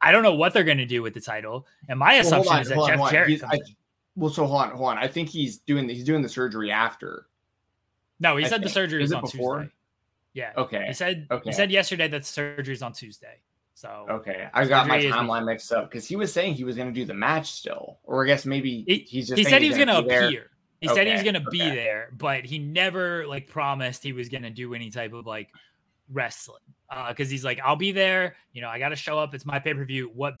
I 0.00 0.12
don't 0.12 0.22
know 0.22 0.34
what 0.34 0.52
they're 0.52 0.64
going 0.64 0.78
to 0.78 0.86
do 0.86 1.02
with 1.02 1.14
the 1.14 1.20
title. 1.20 1.66
And 1.88 1.98
my 1.98 2.12
Well, 2.12 2.20
assumption 2.20 2.54
on, 2.54 2.62
is 2.62 2.68
that 2.68 2.86
Jeff 2.86 3.00
on. 3.00 3.10
Jarrett 3.10 3.44
I-. 3.44 3.58
well, 4.16 4.30
so 4.30 4.46
hold 4.46 4.62
on, 4.62 4.70
hold 4.70 4.88
on. 4.90 4.98
I 4.98 5.06
think 5.08 5.28
he's 5.28 5.58
doing 5.58 5.86
the, 5.86 5.94
he's 5.94 6.04
doing 6.04 6.22
the 6.22 6.28
surgery 6.28 6.70
after. 6.70 7.26
No, 8.18 8.36
he 8.36 8.44
I 8.44 8.48
said 8.48 8.62
the 8.62 8.68
surgery 8.68 9.02
Is 9.02 9.10
is 9.10 9.14
on 9.14 9.20
before? 9.22 9.58
Tuesday. 9.60 9.72
Yeah. 10.32 10.52
Okay. 10.56 10.84
He 10.88 10.92
said 10.94 11.26
Okay. 11.30 11.50
he 11.50 11.52
said 11.52 11.70
yesterday 11.70 12.08
that 12.08 12.22
the 12.22 12.26
surgery 12.26 12.74
is 12.74 12.82
on 12.82 12.92
Tuesday. 12.92 13.40
So 13.74 14.06
Okay, 14.08 14.48
I 14.54 14.64
got 14.66 14.88
my 14.88 14.94
Surgery 14.96 15.10
is 15.10 15.14
timeline 15.14 15.44
mixed 15.44 15.70
up 15.70 15.90
because 15.90 16.06
he 16.08 16.16
was 16.16 16.32
saying 16.32 16.54
he 16.54 16.64
was 16.64 16.76
going 16.76 16.88
to 16.88 16.94
do 16.98 17.04
the 17.04 17.12
match 17.12 17.50
still, 17.52 17.98
or 18.04 18.24
I 18.24 18.26
guess 18.26 18.46
maybe 18.46 18.84
He- 18.88 19.06
he's 19.06 19.28
just 19.28 19.38
he 19.38 19.44
said 19.44 19.60
he 19.60 19.68
was 19.68 19.76
going 19.76 19.88
to 19.88 20.00
be 20.02 20.08
there. 20.08 20.26
appear. 20.28 20.50
He 20.80 20.88
said 20.88 21.06
he 21.06 21.12
was 21.12 21.22
going 21.22 21.34
to 21.34 21.44
be 21.50 21.58
there, 21.58 22.08
but 22.16 22.44
he 22.46 22.58
never 22.58 23.26
like 23.26 23.48
promised 23.48 24.02
he 24.02 24.12
was 24.14 24.28
going 24.30 24.44
to 24.44 24.50
do 24.50 24.72
any 24.74 24.90
type 24.90 25.12
of 25.12 25.26
like 25.26 25.50
wrestling. 26.10 26.62
Uh, 26.88 27.08
because 27.10 27.28
he's 27.28 27.44
like, 27.44 27.60
I'll 27.64 27.76
be 27.76 27.92
there. 27.92 28.36
You 28.52 28.62
know, 28.62 28.68
I 28.68 28.78
got 28.78 28.90
to 28.90 28.96
show 28.96 29.18
up. 29.18 29.34
It's 29.34 29.44
my 29.44 29.58
pay 29.58 29.74
per 29.74 29.84
view. 29.84 30.10
What 30.14 30.40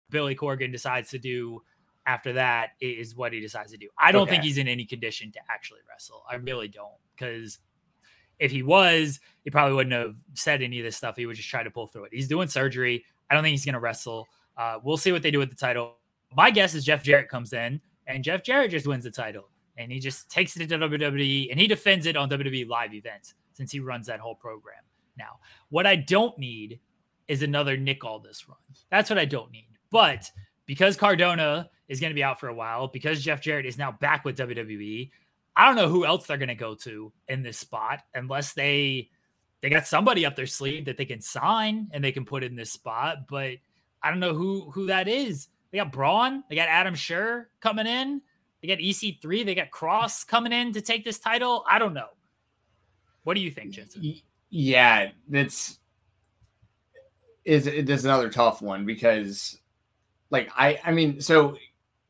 Billy 0.11 0.35
Corgan 0.35 0.71
decides 0.71 1.09
to 1.09 1.17
do 1.17 1.61
after 2.05 2.33
that 2.33 2.71
is 2.79 3.15
what 3.15 3.33
he 3.33 3.39
decides 3.39 3.71
to 3.71 3.77
do. 3.77 3.87
I 3.97 4.11
don't 4.11 4.29
think 4.29 4.43
he's 4.43 4.57
in 4.57 4.67
any 4.67 4.85
condition 4.85 5.31
to 5.31 5.39
actually 5.49 5.79
wrestle. 5.89 6.23
I 6.29 6.35
really 6.35 6.67
don't. 6.67 6.93
Because 7.15 7.59
if 8.39 8.51
he 8.51 8.63
was, 8.63 9.19
he 9.43 9.51
probably 9.51 9.75
wouldn't 9.75 9.93
have 9.93 10.15
said 10.33 10.61
any 10.61 10.79
of 10.79 10.85
this 10.85 10.97
stuff. 10.97 11.15
He 11.15 11.25
would 11.25 11.35
just 11.35 11.49
try 11.49 11.63
to 11.63 11.69
pull 11.69 11.87
through 11.87 12.05
it. 12.05 12.13
He's 12.13 12.27
doing 12.27 12.47
surgery. 12.47 13.05
I 13.29 13.35
don't 13.35 13.43
think 13.43 13.51
he's 13.51 13.65
going 13.65 13.73
to 13.73 13.79
wrestle. 13.79 14.27
Uh, 14.57 14.79
we'll 14.83 14.97
see 14.97 15.11
what 15.11 15.21
they 15.21 15.31
do 15.31 15.39
with 15.39 15.49
the 15.49 15.55
title. 15.55 15.95
My 16.35 16.49
guess 16.49 16.73
is 16.73 16.83
Jeff 16.83 17.03
Jarrett 17.03 17.29
comes 17.29 17.53
in 17.53 17.79
and 18.07 18.23
Jeff 18.23 18.43
Jarrett 18.43 18.71
just 18.71 18.87
wins 18.87 19.03
the 19.03 19.11
title 19.11 19.49
and 19.77 19.91
he 19.91 19.99
just 19.99 20.29
takes 20.29 20.55
it 20.57 20.67
to 20.67 20.77
WWE 20.77 21.51
and 21.51 21.59
he 21.59 21.67
defends 21.67 22.05
it 22.05 22.15
on 22.15 22.29
WWE 22.29 22.67
live 22.67 22.93
events 22.93 23.35
since 23.53 23.71
he 23.71 23.79
runs 23.79 24.07
that 24.07 24.19
whole 24.19 24.35
program. 24.35 24.81
Now, 25.17 25.39
what 25.69 25.85
I 25.85 25.95
don't 25.95 26.37
need 26.37 26.79
is 27.27 27.43
another 27.43 27.77
Nick 27.77 28.03
Aldis 28.03 28.47
run. 28.47 28.57
That's 28.89 29.09
what 29.09 29.19
I 29.19 29.25
don't 29.25 29.51
need. 29.51 29.67
But 29.91 30.29
because 30.65 30.97
Cardona 30.97 31.69
is 31.87 31.99
going 31.99 32.11
to 32.11 32.15
be 32.15 32.23
out 32.23 32.39
for 32.39 32.47
a 32.47 32.53
while, 32.53 32.87
because 32.87 33.21
Jeff 33.21 33.41
Jarrett 33.41 33.65
is 33.65 33.77
now 33.77 33.91
back 33.91 34.25
with 34.25 34.37
WWE, 34.37 35.11
I 35.55 35.67
don't 35.67 35.75
know 35.75 35.89
who 35.89 36.05
else 36.05 36.25
they're 36.25 36.37
going 36.37 36.47
to 36.47 36.55
go 36.55 36.75
to 36.75 37.11
in 37.27 37.43
this 37.43 37.57
spot 37.57 37.99
unless 38.15 38.53
they 38.53 39.09
they 39.61 39.69
got 39.69 39.85
somebody 39.85 40.25
up 40.25 40.35
their 40.35 40.47
sleeve 40.47 40.85
that 40.85 40.97
they 40.97 41.05
can 41.05 41.21
sign 41.21 41.87
and 41.91 42.03
they 42.03 42.11
can 42.11 42.25
put 42.25 42.43
in 42.43 42.55
this 42.55 42.71
spot. 42.71 43.27
But 43.29 43.55
I 44.01 44.09
don't 44.09 44.19
know 44.19 44.33
who 44.33 44.71
who 44.71 44.87
that 44.87 45.07
is. 45.07 45.49
They 45.71 45.77
got 45.77 45.91
Braun, 45.91 46.43
they 46.49 46.55
got 46.55 46.67
Adam 46.67 46.95
Scherr 46.95 47.45
coming 47.61 47.87
in, 47.87 48.21
they 48.61 48.67
got 48.67 48.79
EC3, 48.79 49.45
they 49.45 49.55
got 49.55 49.71
Cross 49.71 50.25
coming 50.25 50.51
in 50.51 50.73
to 50.73 50.81
take 50.81 51.05
this 51.05 51.19
title. 51.19 51.63
I 51.69 51.79
don't 51.79 51.93
know. 51.93 52.09
What 53.23 53.35
do 53.35 53.41
you 53.41 53.51
think, 53.51 53.71
Jensen? 53.71 54.15
Yeah, 54.49 55.11
that's 55.29 55.79
is 57.45 57.67
is 57.67 58.05
another 58.05 58.29
tough 58.29 58.61
one 58.61 58.85
because 58.85 59.60
like 60.31 60.49
I 60.55 60.79
I 60.83 60.91
mean 60.91 61.21
so 61.21 61.55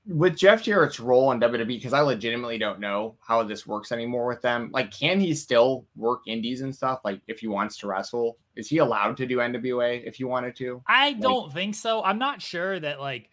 with 0.08 0.36
Jeff 0.36 0.64
Jarrett's 0.64 1.00
role 1.00 1.32
in 1.32 1.40
WWE 1.40 1.68
because 1.68 1.94
I 1.94 2.02
legitimately 2.02 2.58
don't 2.58 2.80
know 2.80 3.16
how 3.22 3.44
this 3.44 3.68
works 3.68 3.92
anymore 3.92 4.26
with 4.26 4.42
them. 4.42 4.72
Like, 4.74 4.92
can 4.92 5.20
he 5.20 5.36
still 5.36 5.86
work 5.96 6.22
indies 6.26 6.62
and 6.62 6.74
stuff? 6.74 7.02
Like, 7.06 7.22
if 7.28 7.40
he 7.40 7.48
wants 7.48 7.78
to 7.78 7.88
wrestle, 7.88 8.38
is 8.56 8.68
he 8.68 8.80
allowed 8.80 9.16
to 9.18 9.28
do 9.28 9.38
NWA 9.38 10.06
if 10.06 10.16
he 10.16 10.24
wanted 10.24 10.56
to? 10.58 10.82
I 10.88 11.14
don't 11.14 11.54
think 11.54 11.76
so. 11.76 12.04
I'm 12.04 12.18
not 12.18 12.42
sure 12.42 12.80
that 12.80 13.00
like 13.00 13.30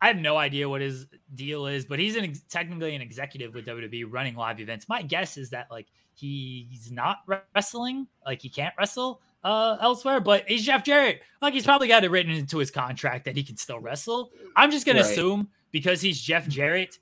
I 0.00 0.08
have 0.08 0.16
no 0.16 0.36
idea 0.36 0.68
what 0.68 0.80
his 0.80 1.06
deal 1.34 1.66
is, 1.66 1.84
but 1.84 1.98
he's 1.98 2.16
an 2.16 2.24
ex- 2.24 2.42
technically 2.48 2.94
an 2.94 3.02
executive 3.02 3.54
with 3.54 3.66
WWE 3.66 4.06
running 4.08 4.36
live 4.36 4.60
events. 4.60 4.88
My 4.88 5.02
guess 5.02 5.36
is 5.36 5.50
that 5.50 5.70
like 5.70 5.88
he's 6.14 6.90
not 6.92 7.18
wrestling, 7.54 8.06
like 8.24 8.40
he 8.40 8.48
can't 8.48 8.74
wrestle 8.78 9.20
uh 9.44 9.76
elsewhere, 9.80 10.20
but 10.20 10.44
he's 10.48 10.64
Jeff 10.64 10.84
Jarrett. 10.84 11.20
Like 11.40 11.54
he's 11.54 11.64
probably 11.64 11.88
got 11.88 12.04
it 12.04 12.10
written 12.10 12.32
into 12.32 12.58
his 12.58 12.70
contract 12.70 13.24
that 13.24 13.36
he 13.36 13.42
can 13.42 13.56
still 13.56 13.80
wrestle. 13.80 14.30
I'm 14.56 14.70
just 14.70 14.86
gonna 14.86 15.00
Right. 15.00 15.10
assume 15.10 15.48
because 15.72 16.00
he's 16.00 16.20
Jeff 16.20 16.46
Jarrett, 16.48 16.98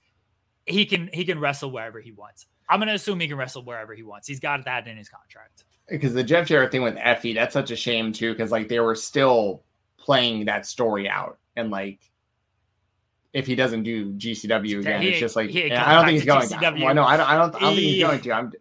he 0.67 0.87
can 0.87 1.11
he 1.13 1.25
can 1.25 1.39
wrestle 1.39 1.71
wherever 1.71 2.01
he 2.01 2.13
wants. 2.13 2.47
I'm 2.69 2.79
gonna 2.79 2.95
assume 2.95 3.21
he 3.21 3.29
can 3.29 3.37
wrestle 3.37 3.65
wherever 3.65 3.95
he 3.95 4.03
wants. 4.03 4.27
He's 4.29 4.41
got 4.41 4.65
that 4.65 4.87
in 4.89 4.97
his 4.97 5.09
contract. 5.09 5.65
because 5.89 6.15
the 6.15 6.23
Jeff 6.23 6.47
Jarrett 6.47 6.71
thing 6.71 6.83
with 6.83 6.95
Effy, 6.97 7.35
that's 7.35 7.53
such 7.53 7.71
a 7.73 7.77
shame 7.77 8.13
too, 8.13 8.33
because 8.33 8.51
like 8.53 8.69
they 8.69 8.81
were 8.81 8.95
still 8.95 9.65
playing 9.99 10.45
that 10.47 10.65
story 10.67 11.09
out. 11.09 11.39
And 11.57 11.71
like 11.71 11.99
if 13.33 13.47
he 13.47 13.55
doesn't 13.55 13.83
do 13.85 14.13
GCW 14.15 14.81
again, 14.81 15.03
He 15.03 15.11
it's 15.11 15.21
just 15.21 15.37
like 15.37 15.51
he 15.51 15.63
ain't 15.63 15.73
yeah, 15.73 15.89
I 15.89 15.95
don't 15.95 16.05
think 16.07 16.17
he's 16.17 16.25
going. 16.25 16.49
GCW. 16.49 16.85
Well, 16.85 16.95
no, 16.95 17.05
I 17.05 17.17
don't. 17.17 17.29
I 17.29 17.37
don't. 17.37 17.55
I 17.57 17.61
don't 17.61 17.75
think 17.75 17.87
he's 17.87 18.03
going 18.03 18.21
to. 18.23 18.33
I'm. 18.33 18.53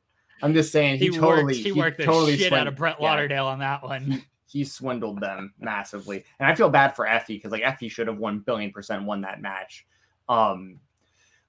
I'm 0.42 0.54
just 0.54 0.72
saying 0.72 1.00
he, 1.00 1.06
He, 1.06 1.12
totally. 1.12 1.44
worked, 1.44 1.56
he 1.56 1.72
worked 1.72 1.98
the 1.98 2.06
totally 2.06 2.38
shit 2.38 2.54
out 2.54 2.68
of 2.68 2.76
Brett 2.76 2.98
yeah, 3.00 3.10
Lauderdale 3.10 3.48
on 3.48 3.60
that 3.60 3.84
one. 3.84 4.04
he, 4.12 4.24
he 4.48 4.64
swindled 4.64 5.20
them 5.22 5.54
massively, 5.60 6.24
and 6.40 6.50
I 6.50 6.56
feel 6.56 6.70
bad 6.70 6.96
for 6.96 7.06
Effy 7.06 7.28
because 7.28 7.52
like 7.52 7.64
Effy 7.64 7.90
should 7.90 8.08
have 8.08 8.18
won 8.18 8.36
one 8.36 8.40
billion 8.40 8.72
percent 8.72 9.04
won 9.06 9.22
that 9.22 9.42
match. 9.42 9.86
Um, 10.28 10.80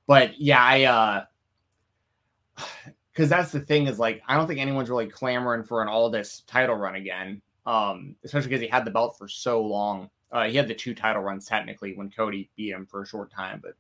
but 0.07 0.41
yeah, 0.41 0.63
I 0.63 0.85
uh, 0.85 1.25
because 3.13 3.29
that's 3.29 3.53
the 3.53 3.61
thing 3.61 3.87
is 3.87 3.99
like 3.99 4.23
I 4.29 4.37
don't 4.37 4.47
think 4.47 4.61
anyone's 4.61 4.91
really 4.91 5.07
clamoring 5.07 5.65
for 5.65 5.83
an 5.83 5.89
Aldis 5.89 6.43
title 6.47 6.77
run 6.77 6.95
again. 6.97 7.43
Um, 7.67 8.17
especially 8.25 8.49
because 8.49 8.63
he 8.63 8.69
had 8.69 8.85
the 8.85 8.91
belt 8.91 9.17
for 9.19 9.29
so 9.29 9.63
long. 9.63 10.09
Uh, 10.33 10.45
he 10.45 10.57
had 10.57 10.67
the 10.67 10.75
two 10.75 10.95
title 10.95 11.23
runs 11.23 11.47
technically 11.47 11.95
when 11.95 12.11
Cody 12.11 12.51
beat 12.57 12.71
him 12.71 12.87
for 12.87 13.03
a 13.03 13.07
short 13.07 13.31
time, 13.33 13.61
but 13.63 13.75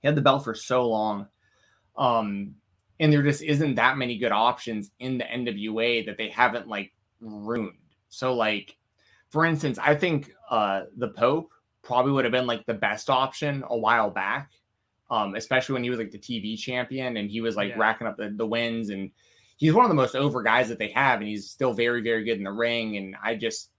he 0.00 0.06
had 0.06 0.14
the 0.14 0.22
belt 0.22 0.44
for 0.44 0.54
so 0.54 0.88
long. 0.88 1.26
Um, 1.96 2.54
and 3.00 3.12
there 3.12 3.22
just 3.22 3.42
isn't 3.42 3.74
that 3.74 3.96
many 3.98 4.18
good 4.18 4.32
options 4.32 4.90
in 5.00 5.18
the 5.18 5.24
NWA 5.24 6.06
that 6.06 6.16
they 6.16 6.28
haven't 6.28 6.68
like 6.68 6.92
ruined. 7.20 7.78
So 8.08 8.34
like 8.34 8.76
for 9.30 9.44
instance, 9.44 9.78
I 9.78 9.94
think 9.94 10.32
uh 10.50 10.82
the 10.96 11.08
Pope 11.08 11.52
probably 11.82 12.12
would 12.12 12.24
have 12.24 12.32
been 12.32 12.46
like 12.46 12.64
the 12.66 12.74
best 12.74 13.10
option 13.10 13.64
a 13.68 13.76
while 13.76 14.10
back. 14.10 14.50
Um, 15.10 15.34
especially 15.34 15.74
when 15.74 15.84
he 15.84 15.90
was 15.90 15.98
like 15.98 16.10
the 16.10 16.18
TV 16.18 16.58
champion 16.58 17.18
and 17.18 17.30
he 17.30 17.40
was 17.40 17.56
like 17.56 17.70
Yeah. 17.70 17.78
racking 17.78 18.06
up 18.06 18.16
the, 18.16 18.30
the 18.30 18.46
wins 18.46 18.88
and 18.88 19.10
he's 19.56 19.74
one 19.74 19.84
of 19.84 19.90
the 19.90 19.94
most 19.94 20.16
over 20.16 20.42
guys 20.42 20.68
that 20.68 20.78
they 20.78 20.88
have 20.88 21.20
and 21.20 21.28
he's 21.28 21.50
still 21.50 21.74
very, 21.74 22.00
very 22.00 22.24
good 22.24 22.38
in 22.38 22.44
the 22.44 22.50
ring. 22.52 22.96
And 22.96 23.14
I 23.22 23.34
just 23.36 23.70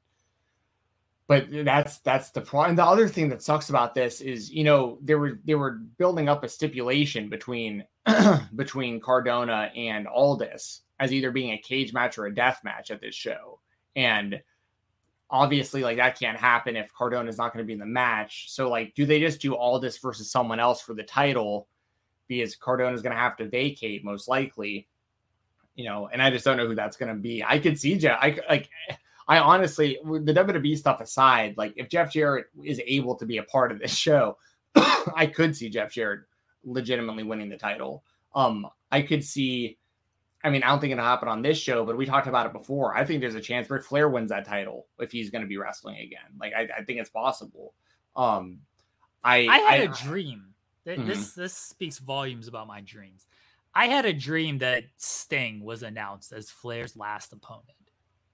but 1.28 1.48
that's 1.50 1.98
that's 2.00 2.30
the 2.30 2.42
problem. 2.42 2.76
The 2.76 2.86
other 2.86 3.08
thing 3.08 3.30
that 3.30 3.42
sucks 3.42 3.70
about 3.70 3.96
this 3.96 4.22
is, 4.22 4.52
you 4.52 4.64
know, 4.64 5.00
they 5.02 5.16
were 5.16 5.40
they 5.46 5.56
were 5.56 5.80
building 5.98 6.30
up 6.30 6.44
a 6.44 6.50
stipulation 6.50 7.30
between 7.30 7.84
between 8.56 9.00
Cardona 9.00 9.72
and 9.76 10.08
Aldis 10.08 10.82
as 11.00 11.12
either 11.12 11.32
being 11.32 11.52
a 11.52 11.58
cage 11.58 11.94
match 11.94 12.18
or 12.18 12.26
a 12.26 12.34
death 12.34 12.62
match 12.64 12.92
at 12.92 13.02
this 13.02 13.16
show. 13.16 13.60
And 13.96 14.42
obviously, 15.30 15.82
like 15.82 15.98
that 15.98 16.20
can't 16.20 16.38
happen 16.38 16.76
if 16.76 16.94
Cardona 16.94 17.30
is 17.30 17.38
not 17.38 17.54
going 17.54 17.64
to 17.64 17.68
be 17.68 17.74
in 17.74 17.80
the 17.80 17.86
match. 17.86 18.52
So, 18.52 18.70
like, 18.70 18.94
do 18.96 19.06
they 19.06 19.20
just 19.20 19.42
do 19.42 19.56
Aldis 19.56 19.98
versus 19.98 20.32
someone 20.32 20.60
else 20.60 20.82
for 20.82 20.94
the 20.94 21.04
title? 21.04 21.68
Because 22.28 22.56
Cardona 22.56 22.96
is 22.96 23.02
going 23.02 23.16
to 23.16 23.22
have 23.22 23.38
to 23.38 23.48
vacate 23.48 24.04
most 24.04 24.28
likely, 24.28 24.88
you 25.76 25.86
know. 25.86 26.10
And 26.12 26.22
I 26.22 26.30
just 26.30 26.46
don't 26.46 26.58
know 26.58 26.68
who 26.68 26.76
that's 26.76 26.98
going 26.98 27.14
to 27.14 27.20
be. 27.20 27.44
I 27.44 27.60
could 27.60 27.80
see 27.80 27.98
Jeff. 27.98 28.18
I 28.22 28.40
like. 28.50 28.70
I 29.28 29.40
honestly, 29.40 29.98
the 30.04 30.34
WWE 30.34 30.78
stuff 30.78 31.02
aside, 31.02 31.56
like 31.58 31.74
if 31.78 31.90
Jeff 31.90 32.14
Jarrett 32.14 32.46
is 32.64 32.80
able 32.86 33.16
to 33.16 33.26
be 33.26 33.40
a 33.40 33.44
part 33.44 33.72
of 33.72 33.80
this 33.80 33.96
show, 33.96 34.38
I 34.76 35.26
could 35.26 35.56
see 35.56 35.68
Jeff 35.68 35.92
Jarrett 35.92 36.22
legitimately 36.66 37.24
winning 37.24 37.50
the 37.50 37.58
title. 37.58 38.04
Um, 38.34 38.68
I 38.92 39.02
could 39.02 39.24
see. 39.24 39.78
I 40.44 40.50
mean, 40.50 40.62
I 40.62 40.68
don't 40.68 40.80
think 40.80 40.92
it'll 40.92 41.04
happen 41.04 41.28
on 41.28 41.42
this 41.42 41.58
show, 41.58 41.86
but 41.86 41.98
we 41.98 42.06
talked 42.06 42.28
about 42.28 42.46
it 42.46 42.54
before. 42.54 42.96
I 42.96 43.04
think 43.04 43.20
there's 43.22 43.36
a 43.36 43.42
chance 43.42 43.70
Ric 43.70 43.84
Flair 43.84 44.10
wins 44.10 44.30
that 44.30 44.46
title 44.46 44.86
if 45.00 45.12
he's 45.12 45.32
going 45.32 45.42
to 45.42 45.48
be 45.48 45.58
wrestling 45.58 45.98
again. 45.98 46.38
Like, 46.40 46.54
I, 46.54 46.68
I 46.78 46.84
think 46.84 47.00
it's 47.00 47.10
possible. 47.10 47.74
Um, 48.16 48.60
I 49.24 49.48
I 49.48 49.76
had 49.76 49.90
a 49.90 49.94
dream. 49.94 50.54
Mhm. 50.86 51.08
This 51.08 51.34
this 51.34 51.58
speaks 51.58 51.98
volumes 51.98 52.48
about 52.48 52.68
my 52.68 52.82
dreams. 52.82 53.26
I 53.74 53.88
had 53.88 54.06
a 54.06 54.14
dream 54.14 54.60
that 54.60 54.86
Sting 54.98 55.64
was 55.64 55.84
announced 55.84 56.32
as 56.32 56.50
Flair's 56.50 56.96
last 56.96 57.34
opponent. 57.34 57.66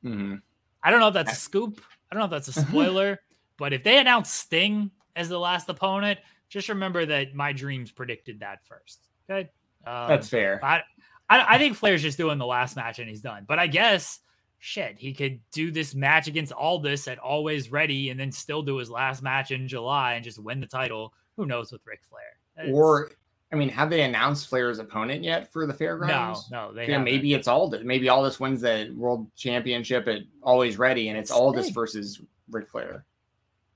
Mm-hmm. 0.03 0.35
I 0.83 0.91
don't 0.91 0.99
know 0.99 1.07
if 1.07 1.13
that's 1.13 1.31
a 1.31 1.35
scoop. 1.35 1.81
I 2.11 2.15
don't 2.15 2.19
know 2.19 2.25
if 2.25 2.45
that's 2.45 2.57
a 2.57 2.61
spoiler, 2.67 3.19
but 3.57 3.73
if 3.73 3.83
they 3.83 3.99
announce 3.99 4.29
Sting 4.29 4.91
as 5.15 5.29
the 5.29 5.39
last 5.39 5.69
opponent, 5.69 6.19
just 6.51 6.69
remember 6.69 7.05
that 7.07 7.33
my 7.33 7.53
dreams 7.53 7.91
predicted 7.91 8.41
that 8.41 8.59
first. 8.65 8.99
Okay, 9.29 9.49
um, 9.87 10.07
That's 10.09 10.29
fair. 10.29 10.59
I, 10.63 10.81
I 11.29 11.55
I 11.55 11.57
think 11.57 11.75
Flair's 11.77 12.01
just 12.03 12.17
doing 12.17 12.37
the 12.37 12.45
last 12.45 12.75
match 12.75 12.99
and 12.99 13.09
he's 13.09 13.21
done. 13.21 13.45
But 13.47 13.57
I 13.57 13.65
guess 13.67 14.19
shit, 14.59 14.99
he 14.99 15.13
could 15.13 15.39
do 15.51 15.71
this 15.71 15.95
match 15.95 16.27
against 16.27 16.51
Aldis 16.53 17.07
at 17.07 17.17
Always 17.17 17.71
Ready 17.71 18.09
and 18.11 18.19
then 18.19 18.31
still 18.31 18.61
do 18.61 18.77
his 18.77 18.91
last 18.91 19.23
match 19.23 19.49
in 19.49 19.67
July 19.67 20.13
and 20.13 20.23
just 20.23 20.37
win 20.37 20.59
the 20.59 20.67
title. 20.67 21.13
Who 21.37 21.45
knows 21.47 21.71
with 21.71 21.81
Ric 21.85 22.01
Flair? 22.07 22.65
It's- 22.65 22.75
Or, 22.75 23.09
I 23.51 23.55
mean, 23.55 23.69
have 23.69 23.89
they 23.89 24.03
announced 24.03 24.49
Flair's 24.49 24.77
opponent 24.79 25.23
yet 25.23 25.51
for 25.51 25.65
the 25.65 25.73
fairgrounds? 25.73 26.51
no, 26.51 26.67
no, 26.67 26.73
they 26.73 26.83
Yeah, 26.85 26.91
haven't. 26.91 27.05
maybe 27.05 27.33
it's 27.33 27.47
Aldis. 27.47 27.81
Maybe 27.83 28.07
Aldis 28.09 28.39
wins 28.39 28.61
the 28.61 28.93
world 28.95 29.31
championship 29.35 30.07
at 30.07 30.21
Always 30.43 30.77
Ready, 30.77 31.07
and 31.09 31.17
it's 31.17 31.31
Aldis 31.31 31.69
versus 31.71 32.21
Ric 32.51 32.69
Flair. 32.69 33.03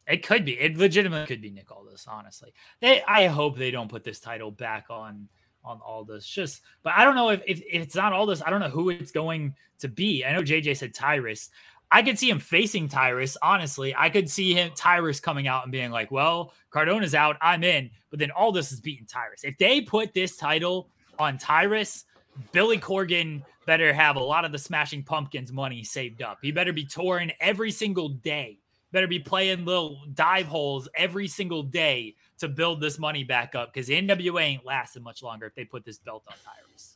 It 0.07 0.25
could 0.25 0.45
be. 0.45 0.59
It 0.59 0.77
legitimately 0.77 1.27
could 1.27 1.41
be 1.41 1.49
Nick 1.49 1.71
Aldis. 1.71 2.05
Honestly, 2.07 2.53
they. 2.79 3.01
I 3.03 3.27
hope 3.27 3.57
they 3.57 3.71
don't 3.71 3.89
put 3.89 4.03
this 4.03 4.19
title 4.19 4.51
back 4.51 4.85
on 4.89 5.27
on 5.63 5.79
Aldis. 5.83 6.27
Just, 6.27 6.61
but 6.83 6.93
I 6.95 7.03
don't 7.03 7.15
know 7.15 7.29
if, 7.29 7.41
if 7.47 7.59
if 7.61 7.81
it's 7.81 7.95
not 7.95 8.13
Aldis. 8.13 8.43
I 8.45 8.49
don't 8.49 8.59
know 8.59 8.69
who 8.69 8.89
it's 8.89 9.11
going 9.11 9.55
to 9.79 9.87
be. 9.87 10.23
I 10.23 10.33
know 10.33 10.41
JJ 10.41 10.77
said 10.77 10.93
Tyrus. 10.93 11.49
I 11.91 12.01
could 12.01 12.19
see 12.19 12.29
him 12.29 12.39
facing 12.39 12.87
Tyrus. 12.87 13.37
Honestly, 13.41 13.95
I 13.97 14.09
could 14.09 14.29
see 14.29 14.53
him 14.53 14.71
Tyrus 14.75 15.19
coming 15.19 15.47
out 15.47 15.63
and 15.63 15.71
being 15.71 15.91
like, 15.91 16.11
"Well, 16.11 16.53
Cardona's 16.69 17.15
out. 17.15 17.37
I'm 17.41 17.63
in." 17.63 17.89
But 18.11 18.19
then 18.19 18.31
Aldis 18.31 18.71
is 18.71 18.81
beating 18.81 19.07
Tyrus. 19.07 19.43
If 19.43 19.57
they 19.57 19.81
put 19.81 20.13
this 20.13 20.37
title 20.37 20.89
on 21.17 21.37
Tyrus, 21.39 22.05
Billy 22.51 22.77
Corgan 22.77 23.43
better 23.65 23.91
have 23.91 24.15
a 24.15 24.23
lot 24.23 24.45
of 24.45 24.51
the 24.51 24.59
Smashing 24.59 25.03
Pumpkins 25.03 25.51
money 25.51 25.83
saved 25.83 26.21
up. 26.21 26.39
He 26.41 26.51
better 26.51 26.73
be 26.73 26.85
touring 26.85 27.31
every 27.39 27.71
single 27.71 28.09
day. 28.09 28.59
Better 28.95 29.07
be 29.07 29.19
playing 29.19 29.65
little 29.65 29.99
dive 30.13 30.45
holes 30.45 30.87
every 30.95 31.27
single 31.27 31.63
day 31.63 32.15
to 32.37 32.47
build 32.47 32.79
this 32.79 32.97
money 32.97 33.25
back 33.25 33.53
up 33.53 33.73
because 33.73 33.89
NWA 33.89 34.41
ain't 34.41 34.65
lasting 34.65 35.03
much 35.03 35.21
longer 35.21 35.47
if 35.47 35.53
they 35.53 35.65
put 35.65 35.83
this 35.83 35.97
belt 35.97 36.23
on 36.29 36.35
Tyrus. 36.45 36.95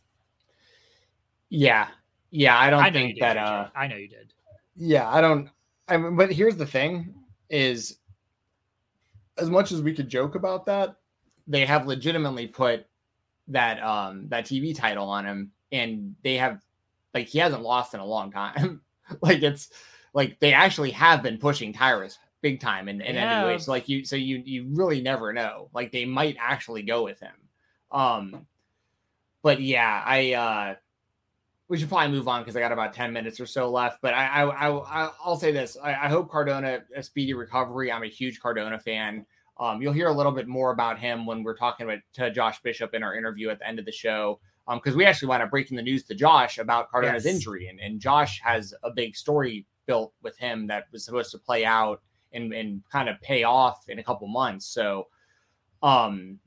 Yeah, 1.49 1.89
yeah. 2.31 2.57
I 2.57 2.69
don't 2.69 2.81
I 2.81 2.89
think 2.89 3.15
did. 3.15 3.21
that. 3.21 3.35
Uh 3.35 3.67
I 3.75 3.87
know 3.87 3.97
you 3.97 4.07
did. 4.07 4.33
Yeah, 4.77 5.09
I 5.09 5.19
don't. 5.19 5.49
I 5.89 5.97
mean, 5.97 6.15
but 6.15 6.31
here's 6.31 6.55
the 6.55 6.65
thing: 6.65 7.13
is 7.49 7.97
as 9.37 9.49
much 9.49 9.73
as 9.73 9.81
we 9.81 9.93
could 9.93 10.07
joke 10.07 10.35
about 10.35 10.65
that, 10.67 10.95
they 11.47 11.65
have 11.65 11.85
legitimately 11.85 12.47
put 12.47 12.85
that 13.49 13.83
um 13.83 14.29
that 14.29 14.45
TV 14.45 14.73
title 14.73 15.09
on 15.09 15.25
him, 15.25 15.51
and 15.73 16.15
they 16.23 16.35
have 16.35 16.61
like 17.13 17.27
he 17.27 17.39
hasn't 17.39 17.61
lost 17.61 17.93
in 17.93 17.99
a 17.99 18.05
long 18.05 18.31
time. 18.31 18.79
like 19.21 19.43
it's 19.43 19.69
like 20.13 20.39
they 20.39 20.53
actually 20.53 20.91
have 20.91 21.21
been 21.23 21.37
pushing 21.37 21.73
Tyrus 21.73 22.17
big 22.41 22.59
time 22.59 22.87
in, 22.87 23.01
in 23.01 23.15
Yeah. 23.15 23.43
NWA. 23.43 23.61
So 23.61 23.71
like 23.71 23.89
you, 23.89 24.05
so 24.05 24.15
you 24.15 24.41
you 24.45 24.67
really 24.71 25.01
never 25.01 25.33
know. 25.33 25.69
Like 25.73 25.91
they 25.91 26.05
might 26.05 26.37
actually 26.39 26.83
go 26.83 27.03
with 27.03 27.19
him. 27.19 27.33
Um, 27.91 28.45
but 29.41 29.61
yeah, 29.61 30.03
I 30.05 30.33
uh 30.33 30.75
we 31.67 31.77
should 31.77 31.87
probably 31.89 32.09
move 32.15 32.27
on 32.27 32.41
because 32.41 32.55
I 32.55 32.61
got 32.61 32.71
about 32.71 32.93
10 32.93 33.13
minutes 33.13 33.39
or 33.39 33.45
so 33.45 33.69
left. 33.69 33.99
But 34.01 34.15
I, 34.15 34.25
I, 34.41 34.71
I 35.05 35.11
I'll 35.23 35.37
say 35.37 35.51
this: 35.51 35.77
I, 35.81 35.91
I 35.91 36.07
hope 36.07 36.31
Cardona 36.31 36.79
a 36.95 37.03
speedy 37.03 37.33
recovery. 37.35 37.91
I'm 37.91 38.03
a 38.03 38.07
huge 38.07 38.39
Cardona 38.39 38.79
fan. 38.79 39.25
Um, 39.59 39.81
you'll 39.81 39.93
hear 39.93 40.07
a 40.07 40.13
little 40.13 40.31
bit 40.31 40.47
more 40.47 40.71
about 40.71 40.97
him 40.99 41.25
when 41.25 41.43
we're 41.43 41.55
talking 41.57 41.85
about 41.85 41.99
to 42.13 42.31
Josh 42.31 42.59
Bishop 42.61 42.93
in 42.95 43.03
our 43.03 43.15
interview 43.15 43.49
at 43.49 43.59
the 43.59 43.67
end 43.67 43.77
of 43.77 43.85
the 43.85 43.91
show. 43.91 44.39
Um, 44.67 44.79
because 44.79 44.95
we 44.95 45.05
actually 45.05 45.27
wound 45.27 45.43
up 45.43 45.49
breaking 45.51 45.77
the 45.77 45.83
news 45.83 46.03
to 46.05 46.15
Josh 46.15 46.57
about 46.59 46.89
Cardona's 46.89 47.25
Yes. 47.25 47.35
injury, 47.35 47.67
and, 47.67 47.79
and 47.79 47.99
Josh 47.99 48.39
has 48.43 48.73
a 48.83 48.89
big 48.91 49.15
story 49.15 49.65
built 49.89 50.13
with 50.21 50.37
him 50.37 50.67
that 50.67 50.83
was 50.91 51.03
supposed 51.03 51.31
to 51.31 51.39
play 51.39 51.65
out 51.65 51.99
and 52.31 52.53
and 52.53 52.83
kind 52.91 53.09
of 53.09 53.19
pay 53.21 53.43
off 53.43 53.89
in 53.89 53.97
a 53.97 54.03
couple 54.03 54.27
months. 54.27 54.67
So, 54.67 55.07
um, 55.81 56.37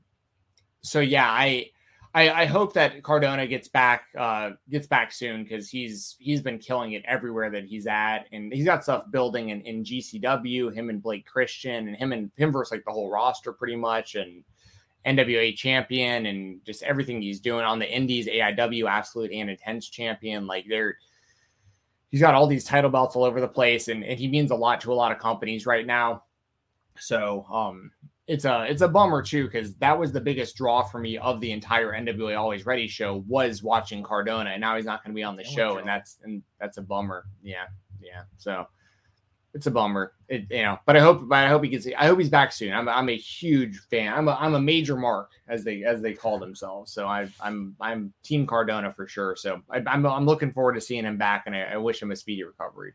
so 0.81 1.01
yeah, 1.01 1.29
I 1.29 1.69
I, 2.13 2.43
I 2.43 2.45
hope 2.45 2.71
that 2.75 3.03
Cardona 3.03 3.45
gets 3.45 3.67
back 3.67 4.05
uh 4.17 4.51
gets 4.69 4.87
back 4.87 5.11
soon 5.11 5.43
because 5.43 5.69
he's 5.69 6.15
he's 6.19 6.41
been 6.41 6.57
killing 6.57 6.93
it 6.93 7.03
everywhere 7.05 7.49
that 7.49 7.65
he's 7.65 7.85
at 7.85 8.27
and 8.31 8.53
he's 8.53 8.63
got 8.63 8.83
stuff 8.83 9.11
building 9.11 9.49
in, 9.49 9.59
in 9.63 9.83
GCW, 9.83 10.73
him 10.73 10.89
and 10.89 11.03
Blake 11.03 11.25
Christian 11.25 11.89
and 11.89 11.97
him 11.97 12.13
and 12.13 12.31
him 12.37 12.53
versus 12.53 12.71
like 12.71 12.85
the 12.85 12.91
whole 12.91 13.11
roster 13.11 13.51
pretty 13.51 13.75
much 13.75 14.15
and 14.15 14.41
NWA 15.05 15.53
champion 15.53 16.27
and 16.27 16.63
just 16.65 16.81
everything 16.83 17.21
he's 17.21 17.41
doing 17.41 17.65
on 17.65 17.77
the 17.77 17.93
indies, 17.93 18.25
AIW 18.27 18.89
absolute 18.89 19.33
and 19.33 19.49
intense 19.49 19.89
champion. 19.89 20.47
Like 20.47 20.63
they're 20.69 20.95
he's 22.13 22.21
got 22.21 22.35
all 22.35 22.45
these 22.45 22.63
title 22.63 22.91
belts 22.91 23.15
all 23.15 23.23
over 23.23 23.41
the 23.41 23.47
place 23.47 23.87
and, 23.87 24.03
and 24.03 24.19
he 24.19 24.27
means 24.27 24.51
a 24.51 24.55
lot 24.55 24.79
to 24.79 24.93
a 24.93 24.93
lot 24.93 25.11
of 25.11 25.17
companies 25.17 25.65
right 25.65 25.87
now. 25.87 26.23
So 26.99 27.43
um 27.51 27.89
it's 28.27 28.45
a 28.45 28.67
it's 28.69 28.83
a 28.83 28.87
bummer 28.87 29.23
too 29.23 29.45
because 29.45 29.73
that 29.77 29.97
was 29.97 30.11
the 30.11 30.21
biggest 30.21 30.55
draw 30.55 30.83
for 30.83 30.99
me 30.99 31.17
of 31.17 31.41
the 31.41 31.51
entire 31.51 31.91
NWA 31.91 32.37
Always 32.37 32.67
Ready 32.67 32.87
show 32.87 33.23
was 33.27 33.63
watching 33.63 34.03
Cardona, 34.03 34.51
and 34.51 34.61
now 34.61 34.75
he's 34.75 34.85
not 34.85 35.03
going 35.03 35.11
to 35.11 35.15
be 35.15 35.23
on 35.23 35.35
the 35.35 35.43
show, 35.43 35.77
and 35.77 35.87
that's 35.87 36.19
and 36.23 36.43
that's 36.59 36.77
a 36.77 36.83
bummer. 36.83 37.25
Yeah, 37.41 37.65
yeah. 37.99 38.21
So 38.37 38.67
it's 39.53 39.67
a 39.67 39.71
bummer. 39.71 40.13
It, 40.27 40.45
you 40.49 40.63
know, 40.63 40.79
but 40.85 40.97
I 40.97 40.99
hope, 40.99 41.27
but 41.27 41.43
I 41.43 41.47
hope 41.47 41.63
he 41.63 41.69
gets. 41.69 41.87
I 41.97 42.07
hope 42.07 42.19
he's 42.19 42.29
back 42.29 42.51
soon. 42.51 42.73
I'm, 42.73 42.89
I'm 42.89 43.09
a 43.09 43.15
huge 43.15 43.79
fan. 43.89 44.13
I'm 44.13 44.27
a, 44.27 44.33
I'm 44.39 44.55
a 44.55 44.61
major 44.61 44.95
mark 44.95 45.31
as 45.47 45.63
they 45.63 45.83
as 45.83 46.01
they 46.01 46.13
call 46.13 46.39
themselves. 46.39 46.91
So 46.91 47.07
I, 47.07 47.27
I'm 47.39 47.75
I'm 47.79 48.13
Team 48.23 48.47
Cardona 48.47 48.91
for 48.91 49.07
sure. 49.07 49.35
So 49.35 49.61
I, 49.69 49.77
am 49.77 49.87
I'm, 49.87 50.05
I'm 50.05 50.25
looking 50.25 50.51
forward 50.51 50.73
to 50.73 50.81
seeing 50.81 51.05
him 51.05 51.17
back, 51.17 51.43
and 51.45 51.55
I, 51.55 51.61
I 51.61 51.77
wish 51.77 52.01
him 52.01 52.11
a 52.11 52.15
speedy 52.15 52.43
recovery. 52.43 52.93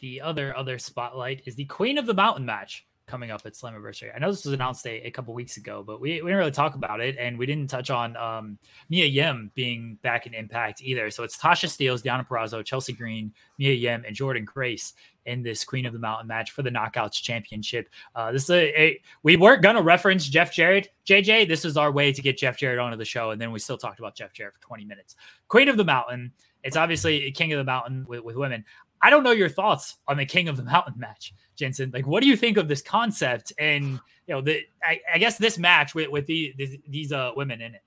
The 0.00 0.20
other 0.22 0.56
other 0.56 0.78
spotlight 0.78 1.42
is 1.44 1.56
the 1.56 1.66
Queen 1.66 1.98
of 1.98 2.06
the 2.06 2.14
Mountain 2.14 2.46
match 2.46 2.86
coming 3.10 3.32
up 3.32 3.42
at 3.44 3.54
Slammiversary. 3.54 4.14
I 4.14 4.20
know 4.20 4.30
this 4.30 4.44
was 4.44 4.54
announced 4.54 4.86
a, 4.86 5.06
a 5.06 5.10
couple 5.10 5.34
weeks 5.34 5.56
ago, 5.56 5.82
but 5.84 6.00
we, 6.00 6.22
we 6.22 6.28
didn't 6.28 6.36
really 6.36 6.50
talk 6.52 6.76
about 6.76 7.00
it, 7.00 7.16
and 7.18 7.36
we 7.36 7.44
didn't 7.44 7.68
touch 7.68 7.90
on 7.90 8.16
um, 8.16 8.56
Mia 8.88 9.04
Yim 9.04 9.50
being 9.54 9.98
back 10.02 10.26
in 10.26 10.32
Impact 10.32 10.80
either. 10.80 11.10
So 11.10 11.24
it's 11.24 11.36
Tasha 11.36 11.66
Steelz, 11.66 12.02
Deonna 12.02 12.26
Purrazzo, 12.26 12.64
Chelsea 12.64 12.92
Green, 12.92 13.32
Mia 13.58 13.72
Yim, 13.72 14.04
and 14.06 14.16
Jordynne 14.16 14.44
Grace 14.44 14.94
in 15.26 15.42
this 15.42 15.64
Queen 15.64 15.86
of 15.86 15.92
the 15.92 15.98
Mountain 15.98 16.26
match 16.26 16.50
for 16.50 16.62
the 16.62 16.70
Knockouts 16.70 17.22
Championship. 17.22 17.88
Uh, 18.14 18.32
this 18.32 18.44
is 18.44 18.50
a, 18.50 18.80
a, 18.80 19.02
we 19.22 19.36
weren't 19.36 19.62
gonna 19.62 19.82
reference 19.82 20.26
Jeff 20.26 20.52
Jarrett, 20.52 20.88
JJ. 21.06 21.48
This 21.48 21.64
is 21.64 21.76
our 21.76 21.92
way 21.92 22.12
to 22.12 22.22
get 22.22 22.38
Jeff 22.38 22.58
Jarrett 22.58 22.78
onto 22.78 22.96
the 22.96 23.04
show, 23.04 23.30
and 23.30 23.40
then 23.40 23.52
we 23.52 23.58
still 23.58 23.78
talked 23.78 23.98
about 23.98 24.14
Jeff 24.14 24.32
Jarrett 24.32 24.54
for 24.54 24.60
20 24.60 24.84
minutes. 24.84 25.16
Queen 25.48 25.68
of 25.68 25.76
the 25.76 25.84
Mountain. 25.84 26.32
It's 26.62 26.76
obviously 26.76 27.24
a 27.24 27.30
King 27.30 27.52
of 27.54 27.58
the 27.58 27.64
Mountain 27.64 28.04
with, 28.06 28.20
with 28.20 28.36
women. 28.36 28.64
I 29.02 29.08
don't 29.08 29.22
know 29.22 29.30
your 29.30 29.48
thoughts 29.48 29.96
on 30.08 30.18
the 30.18 30.26
King 30.26 30.48
of 30.48 30.58
the 30.58 30.62
Mountain 30.62 30.94
match. 30.98 31.32
Jensen. 31.60 31.90
Like, 31.92 32.06
what 32.06 32.22
do 32.22 32.28
you 32.28 32.36
think 32.36 32.56
of 32.56 32.66
this 32.66 32.82
concept? 32.82 33.52
And 33.58 34.00
you 34.26 34.34
know, 34.34 34.40
the 34.40 34.62
I, 34.82 35.00
I 35.14 35.18
guess 35.18 35.38
this 35.38 35.58
match 35.58 35.94
with 35.94 36.10
with 36.10 36.26
the, 36.26 36.54
the, 36.56 36.80
these 36.88 37.12
uh, 37.12 37.30
women 37.36 37.60
in 37.60 37.74
it. 37.74 37.82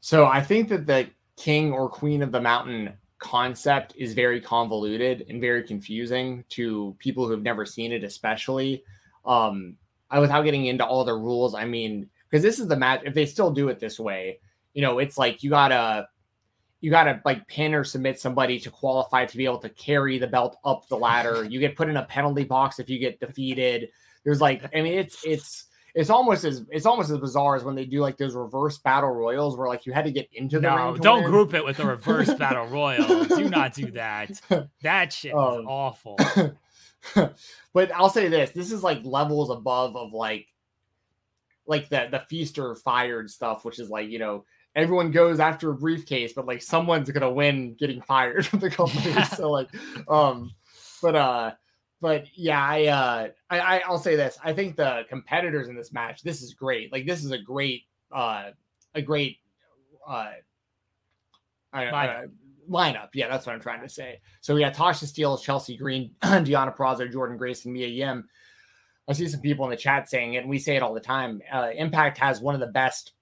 So 0.00 0.26
I 0.26 0.40
think 0.40 0.68
that 0.70 0.86
the 0.86 1.08
king 1.36 1.72
or 1.72 1.88
queen 1.88 2.22
of 2.22 2.32
the 2.32 2.40
mountain 2.40 2.92
concept 3.22 3.94
is 3.96 4.14
very 4.14 4.40
convoluted 4.40 5.24
and 5.28 5.40
very 5.40 5.62
confusing 5.62 6.44
to 6.50 6.94
people 6.98 7.26
who've 7.26 7.42
never 7.42 7.64
seen 7.64 7.92
it, 7.92 8.04
especially. 8.04 8.84
Um, 9.24 9.76
I, 10.10 10.18
without 10.18 10.42
getting 10.42 10.66
into 10.66 10.84
all 10.84 11.04
the 11.04 11.14
rules, 11.14 11.54
I 11.54 11.64
mean, 11.64 12.10
because 12.28 12.42
this 12.42 12.58
is 12.58 12.68
the 12.68 12.76
match. 12.76 13.02
If 13.04 13.14
they 13.14 13.24
still 13.24 13.50
do 13.50 13.68
it 13.68 13.78
this 13.78 13.98
way, 13.98 14.40
you 14.74 14.82
know, 14.82 14.98
it's 14.98 15.16
like 15.16 15.42
you 15.42 15.50
gotta 15.50 16.08
you 16.82 16.90
got 16.90 17.04
to 17.04 17.22
like 17.24 17.46
pin 17.46 17.74
or 17.74 17.84
submit 17.84 18.20
somebody 18.20 18.58
to 18.58 18.70
qualify 18.70 19.24
to 19.24 19.36
be 19.36 19.44
able 19.44 19.58
to 19.58 19.68
carry 19.70 20.18
the 20.18 20.26
belt 20.26 20.58
up 20.64 20.86
the 20.88 20.96
ladder. 20.96 21.44
You 21.44 21.60
get 21.60 21.76
put 21.76 21.88
in 21.88 21.96
a 21.96 22.04
penalty 22.04 22.42
box 22.42 22.80
if 22.80 22.90
you 22.90 22.98
get 22.98 23.20
defeated. 23.20 23.88
There's 24.24 24.40
like, 24.40 24.64
I 24.76 24.82
mean, 24.82 24.98
it's 24.98 25.24
it's 25.24 25.66
it's 25.94 26.10
almost 26.10 26.44
as 26.44 26.64
it's 26.70 26.86
almost 26.86 27.10
as 27.10 27.18
bizarre 27.18 27.56
as 27.56 27.64
when 27.64 27.74
they 27.74 27.84
do 27.84 28.00
like 28.00 28.16
those 28.16 28.34
reverse 28.34 28.78
battle 28.78 29.10
royals 29.10 29.56
where 29.56 29.68
like 29.68 29.84
you 29.84 29.92
had 29.92 30.04
to 30.04 30.10
get 30.10 30.28
into 30.32 30.58
the 30.58 30.74
no, 30.74 30.96
don't 30.96 31.24
group 31.24 31.52
it 31.52 31.64
with 31.64 31.78
a 31.80 31.86
reverse 31.86 32.32
battle 32.38 32.66
royal. 32.66 33.24
Do 33.24 33.48
not 33.48 33.74
do 33.74 33.90
that. 33.92 34.40
That 34.82 35.12
shit 35.12 35.34
um, 35.34 35.60
is 35.60 35.66
awful. 35.68 36.18
but 37.72 37.92
I'll 37.94 38.08
say 38.08 38.28
this: 38.28 38.50
this 38.50 38.72
is 38.72 38.82
like 38.82 39.00
levels 39.04 39.50
above 39.50 39.96
of 39.96 40.12
like 40.12 40.46
like 41.66 41.88
the 41.88 42.08
the 42.10 42.20
Feast 42.20 42.58
or 42.58 42.74
Fired 42.74 43.30
stuff, 43.30 43.64
which 43.64 43.78
is 43.78 43.90
like 43.90 44.08
you 44.08 44.18
know 44.18 44.44
everyone 44.74 45.10
goes 45.10 45.40
after 45.40 45.70
a 45.70 45.74
briefcase, 45.74 46.32
but 46.32 46.46
like 46.46 46.62
someone's 46.62 47.10
gonna 47.10 47.30
win 47.30 47.74
getting 47.74 48.00
fired 48.00 48.46
from 48.46 48.60
the 48.60 48.70
company. 48.70 49.10
Yeah. 49.10 49.24
So 49.24 49.50
like, 49.50 49.68
um, 50.08 50.52
but 51.02 51.16
uh, 51.16 51.52
but 52.02 52.26
yeah, 52.34 52.62
I 52.62 52.86
uh, 52.86 53.28
I 53.48 53.80
I'll 53.86 53.98
say 53.98 54.16
this. 54.16 54.38
I 54.44 54.52
think 54.52 54.76
the 54.76 55.04
competitors 55.08 55.68
in 55.68 55.76
this 55.76 55.92
match, 55.92 56.22
this 56.22 56.42
is 56.42 56.52
great. 56.52 56.92
Like 56.92 57.06
this 57.06 57.24
is 57.24 57.30
a 57.30 57.38
great 57.38 57.84
uh, 58.10 58.50
a 58.94 59.00
great 59.00 59.38
uh, 60.06 60.32
I, 61.72 61.86
uh 61.86 62.26
lineup. 62.68 63.08
Yeah, 63.14 63.28
that's 63.28 63.46
what 63.46 63.54
I'm 63.54 63.60
trying 63.60 63.82
to 63.82 63.88
say. 63.88 64.20
So 64.42 64.54
we 64.54 64.60
got 64.60 64.74
Tasha 64.74 65.04
Steelz, 65.04 65.42
Chelsea 65.42 65.76
Green, 65.76 66.10
Deonna 66.22 66.76
Purrazzo, 66.76 67.10
Jordynne 67.10 67.38
Grace, 67.38 67.64
and 67.64 67.72
Mia 67.72 67.88
Yim. 67.88 68.28
I 69.08 69.14
see 69.14 69.26
some 69.28 69.40
people 69.40 69.64
in 69.64 69.70
the 69.70 69.76
chat 69.76 70.10
saying 70.10 70.34
it, 70.34 70.38
and 70.38 70.50
we 70.50 70.58
say 70.58 70.76
it 70.76 70.82
all 70.82 70.94
the 70.94 71.00
time. 71.00 71.40
Uh, 71.50 71.70
Impact 71.74 72.18
has 72.18 72.40
one 72.40 72.54
of 72.54 72.60
the 72.60 72.66
best 72.66 73.12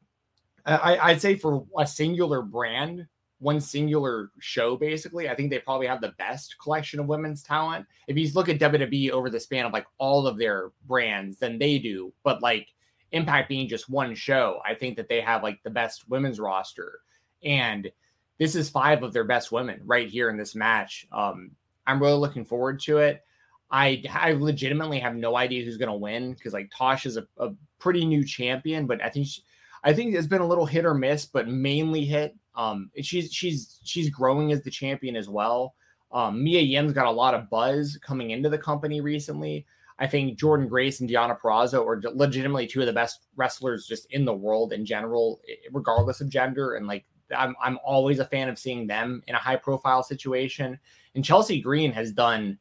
I, 0.66 0.98
I'd 0.98 1.20
say 1.20 1.36
for 1.36 1.64
a 1.78 1.86
singular 1.86 2.42
brand, 2.42 3.06
one 3.40 3.60
singular 3.60 4.30
show, 4.38 4.76
basically, 4.76 5.28
I 5.28 5.34
think 5.34 5.50
they 5.50 5.58
probably 5.58 5.86
have 5.86 6.00
the 6.00 6.14
best 6.18 6.56
collection 6.62 7.00
of 7.00 7.06
women's 7.06 7.42
talent. 7.42 7.86
If 8.06 8.16
you 8.16 8.30
look 8.34 8.48
at 8.48 8.60
WWE 8.60 9.10
over 9.10 9.30
the 9.30 9.40
span 9.40 9.66
of 9.66 9.72
like 9.72 9.86
all 9.98 10.26
of 10.26 10.38
their 10.38 10.70
brands, 10.86 11.38
then 11.38 11.58
they 11.58 11.78
do. 11.78 12.12
But 12.22 12.42
like 12.42 12.68
Impact 13.12 13.48
being 13.48 13.68
just 13.68 13.88
one 13.90 14.14
show, 14.14 14.60
I 14.64 14.74
think 14.74 14.96
that 14.96 15.08
they 15.08 15.20
have 15.20 15.42
like 15.42 15.62
the 15.64 15.70
best 15.70 16.08
women's 16.08 16.38
roster. 16.38 17.00
And 17.42 17.90
this 18.38 18.54
is 18.54 18.70
five 18.70 19.02
of 19.02 19.12
their 19.12 19.24
best 19.24 19.50
women 19.50 19.80
right 19.84 20.08
here 20.08 20.30
in 20.30 20.36
this 20.36 20.54
match. 20.54 21.06
Um, 21.10 21.52
I'm 21.86 22.00
really 22.00 22.18
looking 22.18 22.44
forward 22.44 22.80
to 22.82 22.98
it. 22.98 23.24
I 23.70 24.02
I 24.12 24.32
legitimately 24.32 24.98
have 25.00 25.14
no 25.14 25.36
idea 25.36 25.64
who's 25.64 25.76
going 25.76 25.90
to 25.90 25.94
win 25.94 26.34
because 26.34 26.52
like 26.52 26.70
Tosh 26.76 27.06
is 27.06 27.16
a, 27.16 27.26
a, 27.38 27.50
pretty 27.78 28.04
new 28.04 28.24
champion, 28.24 28.86
but 28.86 29.02
I 29.02 29.08
think 29.08 29.26
she, 29.26 29.42
I 29.82 29.92
think 29.92 30.14
it's 30.14 30.26
been 30.26 30.40
a 30.40 30.46
little 30.46 30.66
hit 30.66 30.84
or 30.84 30.94
miss, 30.94 31.24
but 31.24 31.48
mainly 31.48 32.04
hit. 32.04 32.36
Um, 32.54 32.90
she's 33.00 33.32
she's 33.32 33.80
she's 33.84 34.10
growing 34.10 34.52
as 34.52 34.62
the 34.62 34.70
champion 34.70 35.16
as 35.16 35.28
well. 35.28 35.74
Um, 36.12 36.42
Mia 36.42 36.60
Yim's 36.60 36.92
got 36.92 37.06
a 37.06 37.10
lot 37.10 37.34
of 37.34 37.48
buzz 37.48 37.98
coming 38.02 38.30
into 38.30 38.48
the 38.48 38.58
company 38.58 39.00
recently. 39.00 39.66
I 39.98 40.06
think 40.06 40.38
Jordynne 40.38 40.68
Grace 40.68 41.00
and 41.00 41.08
Deonna 41.08 41.38
Purrazzo 41.38 41.86
are 41.86 42.00
legitimately 42.14 42.66
two 42.66 42.80
of 42.80 42.86
the 42.86 42.92
best 42.92 43.26
wrestlers 43.36 43.86
just 43.86 44.06
in 44.10 44.24
the 44.24 44.34
world 44.34 44.72
in 44.72 44.84
general, 44.84 45.40
regardless 45.72 46.20
of 46.20 46.30
gender. 46.30 46.74
And 46.74 46.86
like, 46.86 47.04
I'm 47.36 47.54
I'm 47.62 47.78
always 47.84 48.18
a 48.18 48.24
fan 48.24 48.48
of 48.48 48.58
seeing 48.58 48.86
them 48.86 49.22
in 49.28 49.34
a 49.34 49.38
high 49.38 49.56
profile 49.56 50.02
situation. 50.02 50.78
And 51.14 51.24
Chelsea 51.24 51.60
Green 51.60 51.92
has 51.92 52.12
done 52.12 52.58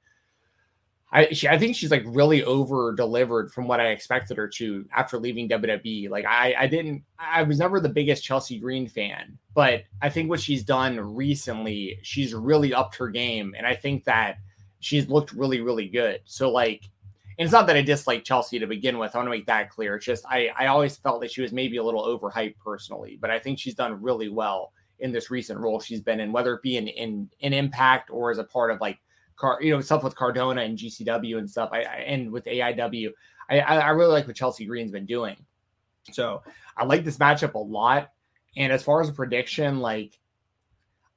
I 1.12 1.30
she, 1.32 1.48
I 1.48 1.58
think 1.58 1.76
she's 1.76 1.90
like 1.90 2.04
really 2.06 2.44
over 2.44 2.94
delivered 2.94 3.52
from 3.52 3.68
what 3.68 3.80
I 3.80 3.88
expected 3.88 4.38
her 4.38 4.48
to 4.50 4.86
after 4.96 5.18
leaving 5.18 5.50
WWE. 5.50 6.10
Like 6.10 6.26
I 6.26 6.54
I 6.58 6.68
didn't 6.68 7.04
I 7.18 7.42
was 7.44 7.58
never 7.58 7.80
the 7.80 7.90
biggest 7.90 8.24
Chelsea 8.24 8.60
Green 8.60 8.88
fan, 8.88 9.38
but 9.56 9.84
I 10.02 10.10
think 10.10 10.30
what 10.30 10.40
she's 10.40 10.64
done 10.64 11.00
recently, 11.00 11.98
she's 12.04 12.36
really 12.36 12.74
upped 12.74 12.96
her 12.98 13.10
game, 13.10 13.56
and 13.58 13.66
I 13.66 13.76
think 13.76 14.04
that 14.04 14.38
she's 14.82 15.10
looked 15.10 15.32
really 15.34 15.62
really 15.62 15.88
good. 15.88 16.22
So 16.26 16.52
like, 16.52 16.84
and 17.40 17.46
it's 17.46 17.54
not 17.54 17.66
that 17.68 17.76
I 17.76 17.82
dislike 17.82 18.24
Chelsea 18.24 18.60
to 18.60 18.68
begin 18.68 19.00
with. 19.00 19.16
I 19.16 19.18
want 19.18 19.28
to 19.28 19.32
make 19.32 19.48
that 19.48 19.72
clear. 19.72 19.96
It's 19.96 20.06
just 20.06 20.26
I 20.28 20.52
I 20.56 20.68
always 20.68 20.98
felt 20.98 21.22
that 21.22 21.32
she 21.32 21.42
was 21.42 21.52
maybe 21.52 21.78
a 21.78 21.84
little 21.84 22.06
overhyped 22.06 22.58
personally, 22.64 23.18
but 23.20 23.32
I 23.32 23.40
think 23.40 23.58
she's 23.58 23.76
done 23.76 24.00
really 24.00 24.30
well 24.30 24.74
in 25.00 25.12
this 25.12 25.32
recent 25.32 25.60
role 25.60 25.80
she's 25.80 26.02
been 26.02 26.20
in, 26.20 26.32
whether 26.32 26.54
it 26.54 26.62
be 26.62 26.78
in 26.78 26.88
in, 26.88 27.30
in 27.40 27.54
Impact 27.54 28.12
or 28.12 28.30
as 28.30 28.38
a 28.38 28.44
part 28.44 28.70
of 28.70 28.80
like 28.80 29.00
Car, 29.40 29.60
you 29.62 29.72
know, 29.72 29.82
stuff 29.82 30.04
with 30.04 30.16
Cardona 30.16 30.62
and 30.62 30.78
GCW 30.78 31.38
and 31.38 31.50
stuff. 31.50 31.70
I, 31.72 31.82
I 31.84 31.96
and 32.08 32.32
with 32.32 32.46
AIW, 32.46 33.12
I, 33.50 33.60
I 33.60 33.90
really 33.90 34.12
like 34.12 34.28
what 34.28 34.36
Chelsea 34.36 34.66
Green's 34.66 34.92
been 34.92 35.06
doing. 35.06 35.38
So 36.12 36.44
I 36.78 36.86
like 36.86 37.04
this 37.04 37.18
matchup 37.18 37.54
a 37.54 37.60
lot. 37.60 38.12
And 38.58 38.72
as 38.74 38.84
far 38.84 39.02
as 39.02 39.10
a 39.10 39.14
prediction, 39.14 39.80
like 39.80 40.20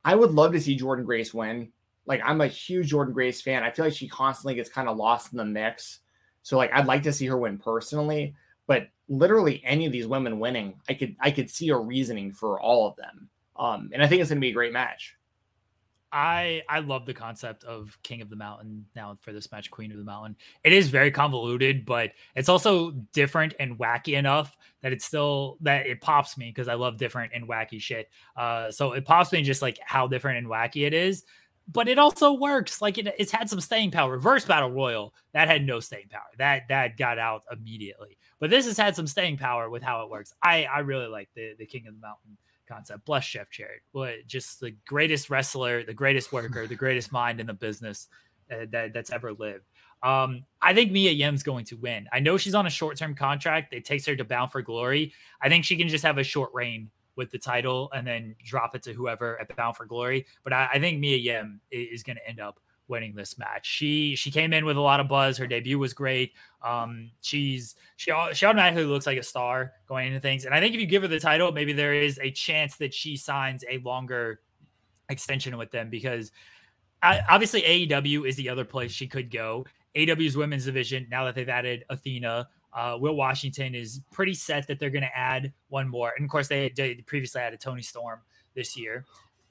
I 0.04 0.14
would 0.14 0.30
love 0.30 0.52
to 0.52 0.60
see 0.60 0.78
Jordynne 0.78 1.04
Grace 1.04 1.34
win. 1.34 1.72
Like 2.06 2.20
I'm 2.24 2.40
a 2.40 2.46
huge 2.46 2.92
Jordynne 2.92 3.12
Grace 3.12 3.42
fan. 3.42 3.62
I 3.62 3.70
feel 3.70 3.84
like 3.84 3.94
she 3.94 4.08
constantly 4.08 4.54
gets 4.54 4.70
kind 4.70 4.88
of 4.88 4.96
lost 4.96 5.32
in 5.32 5.38
the 5.38 5.44
mix. 5.44 6.00
So 6.42 6.56
like 6.56 6.72
I'd 6.72 6.86
like 6.86 7.02
to 7.04 7.12
see 7.12 7.26
her 7.26 7.38
win 7.38 7.58
personally, 7.58 8.34
but 8.66 8.88
literally 9.08 9.62
any 9.64 9.86
of 9.86 9.92
these 9.92 10.06
women 10.06 10.38
winning, 10.38 10.74
I 10.88 10.94
could 10.94 11.16
I 11.20 11.30
could 11.30 11.50
see 11.50 11.70
a 11.70 11.76
reasoning 11.76 12.32
for 12.32 12.60
all 12.60 12.88
of 12.88 12.96
them. 12.96 13.28
Um, 13.56 13.90
and 13.92 14.02
I 14.02 14.08
think 14.08 14.20
it's 14.20 14.30
going 14.30 14.38
to 14.38 14.44
be 14.44 14.50
a 14.50 14.54
great 14.54 14.72
match. 14.72 15.16
I 16.12 16.62
I 16.68 16.80
love 16.80 17.06
the 17.06 17.14
concept 17.14 17.64
of 17.64 17.96
King 18.02 18.20
of 18.20 18.28
the 18.28 18.36
Mountain 18.36 18.84
now 18.94 19.16
for 19.20 19.32
this 19.32 19.50
match, 19.50 19.70
Queen 19.70 19.90
of 19.90 19.98
the 19.98 20.04
Mountain. 20.04 20.36
It 20.62 20.72
is 20.72 20.88
very 20.88 21.10
convoluted, 21.10 21.86
but 21.86 22.10
it's 22.36 22.48
also 22.48 22.90
different 23.12 23.54
and 23.58 23.78
wacky 23.78 24.18
enough 24.18 24.56
that 24.82 24.92
it's 24.92 25.04
still 25.04 25.56
that 25.62 25.86
it 25.86 26.00
pops 26.00 26.36
me 26.36 26.48
because 26.50 26.68
I 26.68 26.74
love 26.74 26.98
different 26.98 27.32
and 27.34 27.48
wacky 27.48 27.80
shit. 27.80 28.10
Uh, 28.36 28.70
so 28.70 28.92
it 28.92 29.04
pops 29.04 29.32
me 29.32 29.42
just 29.42 29.62
like 29.62 29.78
how 29.84 30.06
different 30.06 30.38
and 30.38 30.46
wacky 30.46 30.86
it 30.86 30.92
is. 30.92 31.24
But 31.72 31.88
it 31.88 31.98
also 31.98 32.32
works. 32.32 32.82
Like 32.82 32.98
it, 32.98 33.14
it's 33.18 33.32
had 33.32 33.48
some 33.48 33.60
staying 33.60 33.92
power. 33.92 34.12
Reverse 34.12 34.44
Battle 34.44 34.70
Royal 34.70 35.14
that 35.32 35.48
had 35.48 35.64
no 35.64 35.80
staying 35.80 36.08
power. 36.10 36.22
That 36.36 36.64
that 36.68 36.98
got 36.98 37.18
out 37.18 37.44
immediately. 37.50 38.18
But 38.38 38.50
this 38.50 38.66
has 38.66 38.76
had 38.76 38.96
some 38.96 39.06
staying 39.06 39.38
power 39.38 39.70
with 39.70 39.82
how 39.82 40.02
it 40.02 40.10
works. 40.10 40.34
I 40.42 40.64
I 40.64 40.80
really 40.80 41.06
like 41.06 41.30
the 41.34 41.54
the 41.58 41.66
King 41.66 41.86
of 41.86 41.94
the 41.94 42.00
Mountain 42.00 42.36
concept. 42.72 43.04
Bless 43.04 43.26
Jeff 43.26 43.50
Jarrett. 43.50 43.82
What 43.92 44.14
just 44.26 44.60
the 44.60 44.74
greatest 44.86 45.30
wrestler, 45.30 45.84
the 45.84 45.94
greatest 45.94 46.32
worker, 46.32 46.66
the 46.66 46.74
greatest 46.74 47.12
mind 47.12 47.40
in 47.40 47.46
the 47.46 47.54
business 47.54 48.08
uh, 48.50 48.66
that 48.70 48.92
that's 48.92 49.10
ever 49.10 49.32
lived. 49.32 49.64
Um, 50.02 50.44
I 50.60 50.74
think 50.74 50.90
Mia 50.90 51.12
Yim's 51.12 51.42
going 51.42 51.64
to 51.66 51.76
win. 51.76 52.08
I 52.12 52.18
know 52.18 52.36
she's 52.36 52.54
on 52.54 52.66
a 52.66 52.70
short 52.70 52.96
term 52.96 53.14
contract. 53.14 53.72
It 53.72 53.84
takes 53.84 54.04
her 54.06 54.16
to 54.16 54.24
Bound 54.24 54.50
for 54.50 54.62
Glory. 54.62 55.12
I 55.40 55.48
think 55.48 55.64
she 55.64 55.76
can 55.76 55.88
just 55.88 56.04
have 56.04 56.18
a 56.18 56.24
short 56.24 56.50
reign 56.52 56.90
with 57.14 57.30
the 57.30 57.38
title 57.38 57.90
and 57.92 58.06
then 58.06 58.34
drop 58.44 58.74
it 58.74 58.82
to 58.82 58.92
whoever 58.92 59.40
at 59.40 59.54
Bound 59.56 59.76
for 59.76 59.86
Glory. 59.86 60.26
But 60.44 60.52
I, 60.52 60.70
I 60.74 60.78
think 60.80 60.98
Mia 60.98 61.16
Yim 61.16 61.60
is 61.70 62.02
going 62.02 62.16
to 62.16 62.28
end 62.28 62.40
up 62.40 62.58
winning 62.92 63.14
this 63.16 63.38
match. 63.38 63.66
She 63.66 64.14
she 64.14 64.30
came 64.30 64.52
in 64.52 64.64
with 64.64 64.76
a 64.76 64.80
lot 64.80 65.00
of 65.00 65.08
buzz. 65.08 65.36
Her 65.38 65.46
debut 65.46 65.78
was 65.78 65.94
great. 65.94 66.32
Um, 66.64 67.10
she's 67.22 67.74
she 67.96 68.12
she 68.34 68.46
automatically 68.46 68.84
looks 68.84 69.06
like 69.06 69.18
a 69.18 69.22
star 69.22 69.72
going 69.88 70.08
into 70.08 70.20
things. 70.20 70.44
And 70.44 70.54
I 70.54 70.60
think 70.60 70.74
if 70.74 70.80
you 70.80 70.86
give 70.86 71.02
her 71.02 71.08
the 71.08 71.18
title, 71.18 71.50
maybe 71.50 71.72
there 71.72 71.94
is 71.94 72.20
a 72.22 72.30
chance 72.30 72.76
that 72.76 72.94
she 72.94 73.16
signs 73.16 73.64
a 73.68 73.78
longer 73.78 74.40
extension 75.08 75.56
with 75.56 75.70
them 75.70 75.90
because 75.90 76.30
I, 77.02 77.20
obviously 77.28 77.62
AEW 77.62 78.28
is 78.28 78.36
the 78.36 78.48
other 78.48 78.64
place 78.64 78.92
she 78.92 79.08
could 79.08 79.30
go. 79.30 79.66
AEW's 79.96 80.36
women's 80.36 80.64
division, 80.66 81.06
now 81.10 81.24
that 81.24 81.34
they've 81.34 81.48
added 81.48 81.84
Athena, 81.90 82.48
uh, 82.72 82.96
Will 82.98 83.16
Washington 83.16 83.74
is 83.74 84.00
pretty 84.12 84.34
set 84.34 84.66
that 84.68 84.78
they're 84.78 84.90
going 84.90 85.02
to 85.02 85.18
add 85.18 85.52
one 85.68 85.88
more. 85.88 86.12
And 86.16 86.24
of 86.24 86.30
course, 86.30 86.48
they, 86.48 86.72
they 86.74 86.94
previously 86.94 87.40
added 87.40 87.60
Toni 87.60 87.82
Storm 87.82 88.20
this 88.54 88.76
year. 88.76 89.04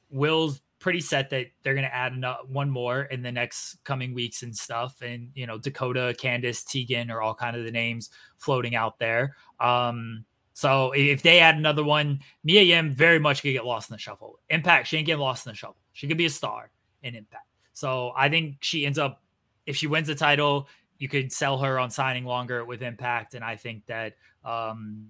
Will's 0.10 0.62
pretty 0.82 1.00
set 1.00 1.30
that 1.30 1.46
they're 1.62 1.76
going 1.76 1.86
to 1.86 1.96
add 1.96 2.22
one 2.50 2.70
more 2.70 3.04
in 3.04 3.22
the 3.22 3.32
next 3.32 3.78
coming 3.84 4.14
weeks 4.14 4.42
and 4.42 4.54
stuff. 4.54 5.02
And, 5.02 5.30
you 5.36 5.46
know, 5.46 5.60
Dakota, 5.60 6.14
Candice, 6.20 6.66
Tegan 6.66 7.12
are 7.12 7.22
all 7.22 7.36
kind 7.36 7.56
of 7.56 7.64
the 7.64 7.72
names 7.72 8.10
floating 8.38 8.76
out 8.76 8.98
there. 8.98 9.36
Um, 9.60 10.26
so 10.54 10.92
if 10.92 11.22
they 11.22 11.40
add 11.40 11.56
another 11.56 11.84
one, 11.84 12.20
Mia 12.44 12.64
Yim 12.64 12.96
very 12.96 13.20
much 13.20 13.44
could 13.44 13.54
get 13.54 13.66
lost 13.66 13.90
in 13.90 13.94
the 13.94 14.00
shuffle. 14.00 14.40
Impact, 14.50 14.88
she 14.88 14.98
ain't 14.98 15.06
getting 15.06 15.22
lost 15.22 15.46
in 15.46 15.52
the 15.52 15.56
shuffle. 15.56 15.78
She 15.94 16.08
could 16.08 16.18
be 16.18 16.26
a 16.26 16.30
star 16.32 16.72
in 17.04 17.16
Impact. 17.16 17.46
So 17.74 18.12
I 18.18 18.28
think 18.28 18.58
she 18.62 18.86
ends 18.86 18.98
up, 18.98 19.22
if 19.66 19.78
she 19.78 19.88
wins 19.88 20.08
the 20.08 20.16
title, 20.16 20.68
you 20.98 21.08
could 21.08 21.32
sell 21.32 21.60
her 21.60 21.80
on 21.80 21.90
signing 21.92 22.26
longer 22.26 22.66
with 22.66 22.82
Impact. 22.82 23.36
And 23.36 23.44
I 23.44 23.56
think 23.56 23.86
that 23.86 24.16
um, 24.44 25.08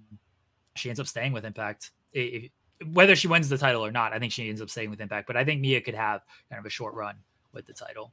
she 0.76 0.90
ends 0.90 1.00
up 1.00 1.06
staying 1.06 1.32
with 1.32 1.44
Impact. 1.44 1.90
If, 2.12 2.50
whether 2.92 3.16
she 3.16 3.28
wins 3.28 3.48
the 3.48 3.58
title 3.58 3.84
or 3.84 3.90
not, 3.90 4.12
I 4.12 4.18
think 4.18 4.32
she 4.32 4.48
ends 4.48 4.60
up 4.60 4.70
staying 4.70 4.90
with 4.90 5.00
Impact. 5.00 5.26
But 5.26 5.36
I 5.36 5.44
think 5.44 5.60
Mia 5.60 5.80
could 5.80 5.94
have 5.94 6.22
kind 6.50 6.58
of 6.58 6.66
a 6.66 6.70
short 6.70 6.94
run 6.94 7.16
with 7.52 7.66
the 7.66 7.72
title. 7.72 8.12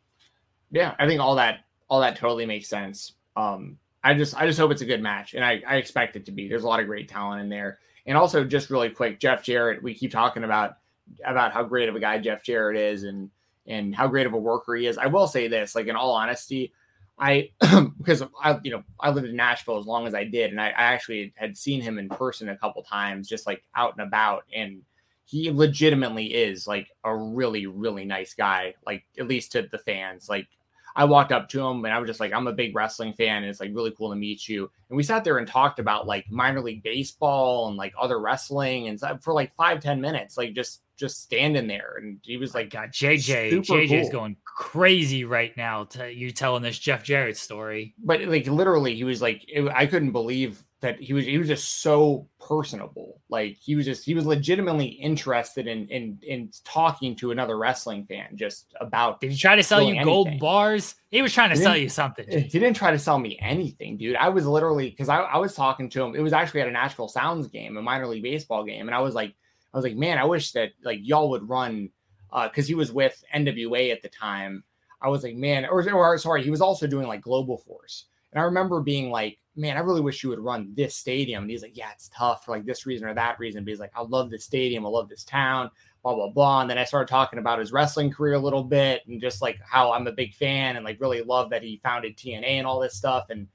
Yeah, 0.72 0.96
I 1.00 1.08
think 1.08 1.22
all 1.22 1.36
that 1.36 1.62
all 1.90 2.02
that 2.02 2.16
totally 2.16 2.46
makes 2.46 2.68
sense. 2.68 3.14
Um, 3.36 3.78
I 4.04 4.14
just 4.14 4.36
I 4.36 4.46
just 4.46 4.60
hope 4.60 4.72
it's 4.72 4.82
a 4.82 4.86
good 4.86 5.02
match, 5.02 5.34
and 5.34 5.44
I, 5.44 5.62
I 5.68 5.78
expect 5.78 6.16
it 6.16 6.26
to 6.26 6.32
be. 6.32 6.48
There's 6.48 6.64
a 6.64 6.68
lot 6.68 6.80
of 6.80 6.86
great 6.86 7.10
talent 7.10 7.42
in 7.42 7.50
there, 7.50 7.80
and 8.06 8.18
also 8.18 8.44
just 8.44 8.70
really 8.70 8.90
quick, 8.90 9.20
Jeff 9.20 9.44
Jarrett. 9.44 9.84
We 9.84 9.94
keep 9.94 10.12
talking 10.12 10.44
about 10.44 10.78
about 11.26 11.52
how 11.52 11.64
great 11.64 11.90
of 11.90 11.96
a 11.96 12.00
guy 12.00 12.20
Jeff 12.20 12.44
Jarrett 12.44 12.78
is, 12.78 13.04
and 13.04 13.30
and 13.68 13.94
how 13.94 14.08
great 14.08 14.26
of 14.26 14.34
a 14.34 14.38
worker 14.38 14.76
he 14.76 14.88
is. 14.88 14.98
I 14.98 15.08
will 15.08 15.28
say 15.28 15.48
this, 15.48 15.76
like 15.76 15.88
in 15.88 15.96
all 15.96 16.12
honesty, 16.12 16.72
I 17.20 17.52
because 17.98 18.24
I 18.42 18.60
you 18.64 18.72
know 18.72 18.84
I 19.00 19.10
lived 19.10 19.28
in 19.28 19.36
Nashville 19.36 19.78
as 19.78 19.86
long 19.86 20.08
as 20.08 20.14
I 20.14 20.24
did, 20.24 20.52
and 20.52 20.62
I, 20.62 20.68
I 20.68 20.84
actually 20.94 21.34
had 21.36 21.58
seen 21.58 21.82
him 21.82 21.98
in 22.00 22.10
person 22.10 22.50
a 22.50 22.58
couple 22.58 22.82
times, 22.84 23.28
just 23.28 23.46
like 23.46 23.64
out 23.76 23.94
and 23.98 24.08
about, 24.08 24.46
and 24.56 24.82
he 25.26 25.52
legitimately 25.52 26.34
is 26.34 26.66
like 26.66 26.88
a 27.04 27.16
really 27.16 27.68
really 27.68 28.06
nice 28.06 28.34
guy, 28.34 28.74
like 28.86 29.04
at 29.20 29.28
least 29.28 29.52
to 29.52 29.68
the 29.72 29.78
fans. 29.78 30.30
Like 30.30 30.48
I 30.96 31.06
walked 31.06 31.32
up 31.32 31.50
to 31.50 31.62
him 31.62 31.86
and 31.86 31.94
I 31.94 32.00
was 32.00 32.08
just 32.08 32.20
like, 32.20 32.34
I'm 32.34 32.48
a 32.48 32.54
big 32.54 32.76
wrestling 32.76 33.14
fan, 33.14 33.44
and 33.44 33.46
it's 33.46 33.60
like 33.60 33.72
really 33.74 33.92
cool 33.92 34.10
to 34.10 34.16
meet 34.16 34.48
you. 34.48 34.72
And 34.90 34.98
we 34.98 35.04
sat 35.04 35.24
there 35.24 35.38
and 35.38 35.48
talked 35.48 35.80
about 35.80 36.08
like 36.08 36.30
minor 36.32 36.62
league 36.62 36.84
baseball 36.84 37.68
and 37.68 37.78
like 37.78 37.94
other 38.00 38.20
wrestling, 38.20 38.88
and 38.88 39.00
for 39.22 39.34
like 39.34 39.54
five 39.56 39.82
ten 39.82 40.00
minutes, 40.00 40.38
like 40.38 40.54
just 40.54 40.82
just 41.00 41.22
standing 41.22 41.68
there. 41.68 41.96
And 41.98 42.20
he 42.22 42.38
was 42.38 42.54
like, 42.54 42.70
God, 42.70 42.90
JJ, 42.92 43.64
JJ's 43.64 44.10
cool. 44.10 44.20
going 44.20 44.38
crazy 44.46 45.24
right 45.24 45.56
now. 45.56 45.86
To 45.86 46.14
you 46.14 46.32
telling 46.32 46.62
this 46.62 46.78
Jeff 46.78 47.04
Jarrett 47.04 47.38
story, 47.38 47.96
but 48.04 48.22
like 48.26 48.48
literally, 48.48 48.96
he 48.96 49.04
was 49.04 49.22
like, 49.22 49.46
it, 49.48 49.68
I 49.74 49.86
couldn't 49.86 50.12
believe 50.12 50.64
that 50.82 51.00
he 51.00 51.14
was 51.14 51.26
he 51.26 51.38
was 51.38 51.48
just 51.48 51.82
so 51.82 52.28
personable. 52.40 53.22
Like 53.30 53.58
he 53.60 53.76
was 53.76 53.86
just 53.86 54.06
he 54.06 54.14
was 54.14 54.26
legitimately 54.26 54.86
interested 54.86 55.68
in 55.68 55.88
in 55.90 56.20
in 56.22 56.52
talking 56.64 57.16
to 57.18 57.32
another 57.32 57.58
wrestling 57.58 58.06
fan 58.06 58.36
just 58.36 58.74
about. 58.80 59.20
Did 59.20 59.32
he 59.32 59.38
try 59.38 59.56
to 59.56 59.64
sell 59.64 59.82
you 59.82 59.90
anything. 59.90 60.06
gold 60.06 60.40
bars? 60.40 60.96
He 61.12 61.22
was 61.22 61.34
trying 61.34 61.50
to 61.50 61.58
sell 61.58 61.76
you 61.76 61.90
something. 61.90 62.26
Eh, 62.30 62.40
he 62.40 62.60
didn't 62.60 62.76
try 62.76 62.92
to 62.92 63.00
sell 63.00 63.20
me 63.20 63.38
anything, 63.42 63.98
dude. 63.98 64.16
I 64.16 64.30
was 64.30 64.46
literally 64.46 64.90
because 64.90 65.10
I, 65.10 65.18
I 65.18 65.38
was 65.38 65.54
talking 65.54 65.90
to 65.90 66.04
him. 66.04 66.16
It 66.16 66.22
was 66.22 66.34
actually 66.34 66.62
at 66.62 66.68
a 66.68 66.72
Nashville 66.72 67.10
Sounds 67.10 67.48
game, 67.48 67.76
a 67.76 67.82
minor 67.82 68.08
league 68.08 68.24
baseball 68.24 68.64
game, 68.64 68.88
and 68.88 68.96
I 68.96 69.00
was 69.00 69.16
like, 69.16 69.36
I 69.74 69.78
was 69.78 69.84
like, 69.84 69.96
man, 69.96 70.18
I 70.18 70.26
wish 70.26 70.52
that 70.54 70.72
like 70.84 71.00
y'all 71.02 71.30
would 71.30 71.48
run 71.48 71.90
uh 72.32 72.48
because 72.48 72.66
uh, 72.66 72.68
he 72.68 72.76
was 72.76 72.92
with 72.92 73.24
NWA 73.36 73.92
at 73.92 74.02
the 74.02 74.10
time. 74.10 74.64
I 75.02 75.08
was 75.08 75.24
like, 75.24 75.36
man, 75.36 75.66
or, 75.66 75.82
or 75.94 76.18
sorry, 76.18 76.44
he 76.44 76.50
was 76.50 76.62
also 76.62 76.86
doing 76.86 77.08
like 77.08 77.22
Global 77.22 77.58
Force. 77.58 78.06
And 78.32 78.42
I 78.42 78.46
remember 78.46 78.82
being 78.82 79.10
like, 79.10 79.40
man, 79.56 79.78
I 79.78 79.82
really 79.82 80.02
wish 80.02 80.24
you 80.24 80.30
would 80.30 80.40
run 80.40 80.72
this 80.76 80.96
stadium. 80.96 81.44
And 81.44 81.52
he's 81.52 81.62
like, 81.62 81.78
yeah, 81.78 81.92
it's 81.94 82.10
tough 82.16 82.46
for 82.46 82.52
like 82.52 82.66
this 82.66 82.86
reason 82.86 83.08
or 83.08 83.14
that 83.14 83.40
reason. 83.40 83.64
But 83.64 83.70
he's 83.70 83.80
like, 83.80 83.92
I 83.96 84.02
love 84.02 84.30
this 84.30 84.46
stadium. 84.46 84.86
I 84.86 84.90
love 84.90 85.10
this 85.10 85.24
town, 85.24 85.72
blah, 86.04 86.16
blah, 86.16 86.30
blah. 86.30 86.62
And 86.62 86.70
then 86.70 86.78
I 86.78 86.84
started 86.84 87.10
talking 87.10 87.40
about 87.40 87.60
his 87.60 87.72
wrestling 87.72 88.12
career 88.12 88.36
a 88.36 88.40
little 88.40 88.64
bit 88.64 89.02
and 89.08 89.20
just 89.20 89.42
like 89.42 89.60
how 89.62 89.92
I'm 89.92 90.08
a 90.08 90.12
big 90.12 90.34
fan 90.34 90.76
and 90.76 90.86
like 90.86 91.02
really 91.02 91.22
love 91.22 91.50
that 91.50 91.64
he 91.64 91.82
founded 91.84 92.18
TNA 92.18 92.44
and 92.44 92.68
all 92.68 92.80
this 92.80 92.96
stuff. 92.96 93.30
And 93.30 93.48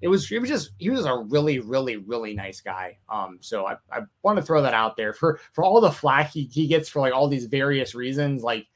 it 0.00 0.08
was, 0.08 0.30
it 0.30 0.38
was 0.38 0.48
just, 0.50 0.72
he 0.78 0.90
was 0.90 1.06
a 1.06 1.16
really, 1.16 1.58
really, 1.58 1.96
really 1.96 2.34
nice 2.34 2.60
guy. 2.60 2.98
Um, 3.08 3.38
so 3.40 3.66
I, 3.66 3.76
I 3.90 4.00
want 4.22 4.36
to 4.36 4.42
throw 4.42 4.62
that 4.62 4.74
out 4.74 4.96
there 4.96 5.12
for, 5.12 5.40
for 5.52 5.64
all 5.64 5.80
the 5.80 5.90
flack 5.90 6.30
he, 6.30 6.44
he 6.44 6.66
gets 6.66 6.88
for 6.88 7.00
like 7.00 7.14
all 7.14 7.28
these 7.28 7.46
various 7.46 7.94
reasons. 7.94 8.42
Like, 8.42 8.66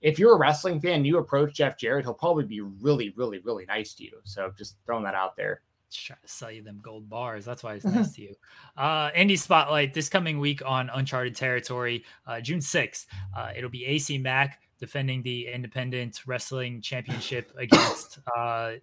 if 0.00 0.18
you're 0.18 0.34
a 0.34 0.38
wrestling 0.38 0.80
fan, 0.80 1.04
you 1.04 1.18
approach 1.18 1.54
Jeff 1.54 1.76
Jarrett, 1.76 2.04
he'll 2.04 2.14
probably 2.14 2.44
be 2.44 2.60
really, 2.60 3.12
really, 3.16 3.40
really 3.40 3.66
nice 3.66 3.94
to 3.94 4.04
you. 4.04 4.12
So 4.24 4.52
just 4.56 4.76
throwing 4.86 5.04
that 5.04 5.14
out 5.14 5.36
there. 5.36 5.62
Try 5.90 6.16
to 6.20 6.28
sell 6.28 6.52
you 6.52 6.62
them 6.62 6.80
gold 6.82 7.08
bars. 7.08 7.44
That's 7.44 7.62
why 7.62 7.74
it's 7.74 7.84
nice 7.84 8.12
to 8.14 8.22
you. 8.22 8.34
Uh, 8.76 9.10
Indie 9.10 9.36
Spotlight 9.36 9.92
this 9.92 10.08
coming 10.08 10.38
week 10.38 10.62
on 10.64 10.88
Uncharted 10.94 11.34
Territory, 11.34 12.04
uh, 12.28 12.40
June 12.40 12.60
6th. 12.60 13.06
Uh, 13.36 13.50
it'll 13.56 13.70
be 13.70 13.84
AC 13.86 14.18
Mack 14.18 14.60
defending 14.78 15.20
the 15.22 15.48
Independent 15.48 16.20
Wrestling 16.26 16.80
Championship 16.80 17.52
against 17.58 18.20
uh, 18.36 18.74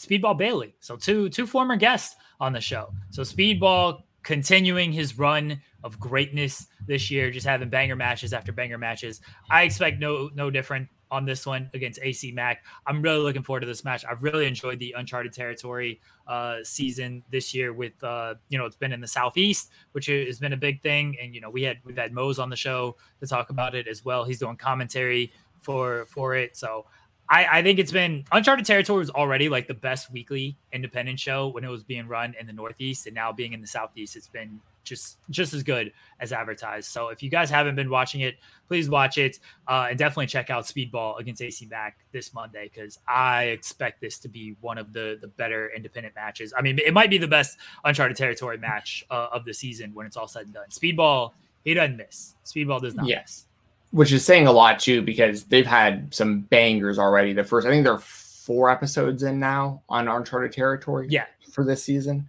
Speedball 0.00 0.38
Bailey. 0.38 0.74
So 0.80 0.96
two 0.96 1.28
two 1.28 1.46
former 1.46 1.76
guests 1.76 2.16
on 2.40 2.52
the 2.52 2.60
show. 2.60 2.92
So 3.10 3.22
Speedball 3.22 4.02
continuing 4.22 4.92
his 4.92 5.18
run 5.18 5.60
of 5.84 5.98
greatness 6.00 6.66
this 6.86 7.10
year, 7.10 7.30
just 7.30 7.46
having 7.46 7.68
banger 7.68 7.96
matches 7.96 8.32
after 8.32 8.50
banger 8.50 8.78
matches. 8.78 9.20
I 9.50 9.62
expect 9.62 10.00
no 10.00 10.30
no 10.34 10.50
different 10.50 10.88
on 11.10 11.26
this 11.26 11.44
one 11.44 11.68
against 11.74 11.98
AC 12.02 12.32
Mack. 12.32 12.64
I'm 12.86 13.02
really 13.02 13.18
looking 13.18 13.42
forward 13.42 13.60
to 13.60 13.66
this 13.66 13.84
match. 13.84 14.04
I've 14.08 14.22
really 14.22 14.46
enjoyed 14.46 14.78
the 14.78 14.94
Uncharted 14.96 15.32
Territory 15.32 16.00
uh, 16.26 16.58
season 16.62 17.22
this 17.30 17.52
year. 17.52 17.74
With 17.74 18.02
uh, 18.02 18.36
you 18.48 18.56
know, 18.56 18.64
it's 18.64 18.76
been 18.76 18.92
in 18.92 19.02
the 19.02 19.08
Southeast, 19.08 19.70
which 19.92 20.06
has 20.06 20.38
been 20.38 20.54
a 20.54 20.58
big 20.58 20.82
thing, 20.82 21.16
and 21.22 21.34
you 21.34 21.42
know, 21.42 21.50
we 21.50 21.62
had 21.62 21.78
we've 21.84 21.98
had 21.98 22.12
Mose 22.12 22.38
on 22.38 22.48
the 22.48 22.56
show 22.56 22.96
to 23.20 23.26
talk 23.26 23.50
about 23.50 23.74
it 23.74 23.86
as 23.86 24.02
well. 24.02 24.24
He's 24.24 24.38
doing 24.38 24.56
commentary 24.56 25.32
for 25.60 26.06
for 26.06 26.34
it, 26.34 26.56
so 26.56 26.86
I, 27.30 27.46
I 27.58 27.62
think 27.62 27.78
it's 27.78 27.92
been 27.92 28.24
Uncharted 28.32 28.66
Territory 28.66 28.98
was 28.98 29.10
already 29.10 29.48
like 29.48 29.68
the 29.68 29.74
best 29.74 30.10
weekly 30.10 30.56
independent 30.72 31.20
show 31.20 31.46
when 31.46 31.62
it 31.62 31.68
was 31.68 31.84
being 31.84 32.08
run 32.08 32.34
in 32.38 32.48
the 32.48 32.52
Northeast, 32.52 33.06
and 33.06 33.14
now 33.14 33.30
being 33.30 33.52
in 33.52 33.60
the 33.60 33.68
Southeast, 33.68 34.16
it's 34.16 34.26
been 34.26 34.60
just 34.82 35.18
just 35.30 35.54
as 35.54 35.62
good 35.62 35.92
as 36.18 36.32
advertised. 36.32 36.90
So 36.90 37.08
if 37.08 37.22
you 37.22 37.30
guys 37.30 37.48
haven't 37.48 37.76
been 37.76 37.88
watching 37.88 38.22
it, 38.22 38.34
please 38.66 38.90
watch 38.90 39.16
it 39.16 39.38
uh, 39.68 39.86
and 39.88 39.96
definitely 39.96 40.26
check 40.26 40.50
out 40.50 40.64
Speedball 40.64 41.20
against 41.20 41.40
AC 41.40 41.66
Mack 41.66 41.98
this 42.10 42.34
Monday 42.34 42.68
because 42.72 42.98
I 43.06 43.44
expect 43.44 44.00
this 44.00 44.18
to 44.20 44.28
be 44.28 44.56
one 44.60 44.76
of 44.76 44.92
the 44.92 45.16
the 45.20 45.28
better 45.28 45.70
independent 45.74 46.16
matches. 46.16 46.52
I 46.56 46.62
mean, 46.62 46.80
it 46.84 46.92
might 46.92 47.10
be 47.10 47.18
the 47.18 47.28
best 47.28 47.58
Uncharted 47.84 48.16
Territory 48.16 48.58
match 48.58 49.06
uh, 49.08 49.28
of 49.32 49.44
the 49.44 49.54
season 49.54 49.94
when 49.94 50.04
it's 50.04 50.16
all 50.16 50.26
said 50.26 50.46
and 50.46 50.54
done. 50.54 50.68
Speedball, 50.70 51.30
he 51.62 51.74
doesn't 51.74 51.96
miss. 51.96 52.34
Speedball 52.44 52.80
does 52.80 52.96
not 52.96 53.06
yes. 53.06 53.22
miss 53.22 53.46
which 53.90 54.12
is 54.12 54.24
saying 54.24 54.46
a 54.46 54.52
lot 54.52 54.78
too 54.78 55.02
because 55.02 55.44
they've 55.44 55.66
had 55.66 56.12
some 56.14 56.40
bangers 56.42 56.98
already. 56.98 57.32
The 57.32 57.44
first, 57.44 57.66
I 57.66 57.70
think, 57.70 57.84
they're 57.84 57.98
four 57.98 58.70
episodes 58.70 59.22
in 59.22 59.38
now 59.38 59.82
on 59.88 60.08
Uncharted 60.08 60.52
territory. 60.52 61.06
Yeah, 61.10 61.26
for 61.52 61.64
this 61.64 61.82
season, 61.82 62.28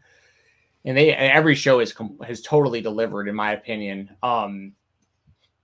and 0.85 0.97
they 0.97 1.13
every 1.13 1.55
show 1.55 1.79
is 1.79 1.93
has 2.25 2.41
totally 2.41 2.81
delivered, 2.81 3.27
in 3.27 3.35
my 3.35 3.53
opinion. 3.53 4.15
Um, 4.23 4.73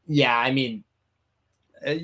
yeah, 0.07 0.37
I 0.37 0.51
mean, 0.51 0.83
uh, 1.85 1.95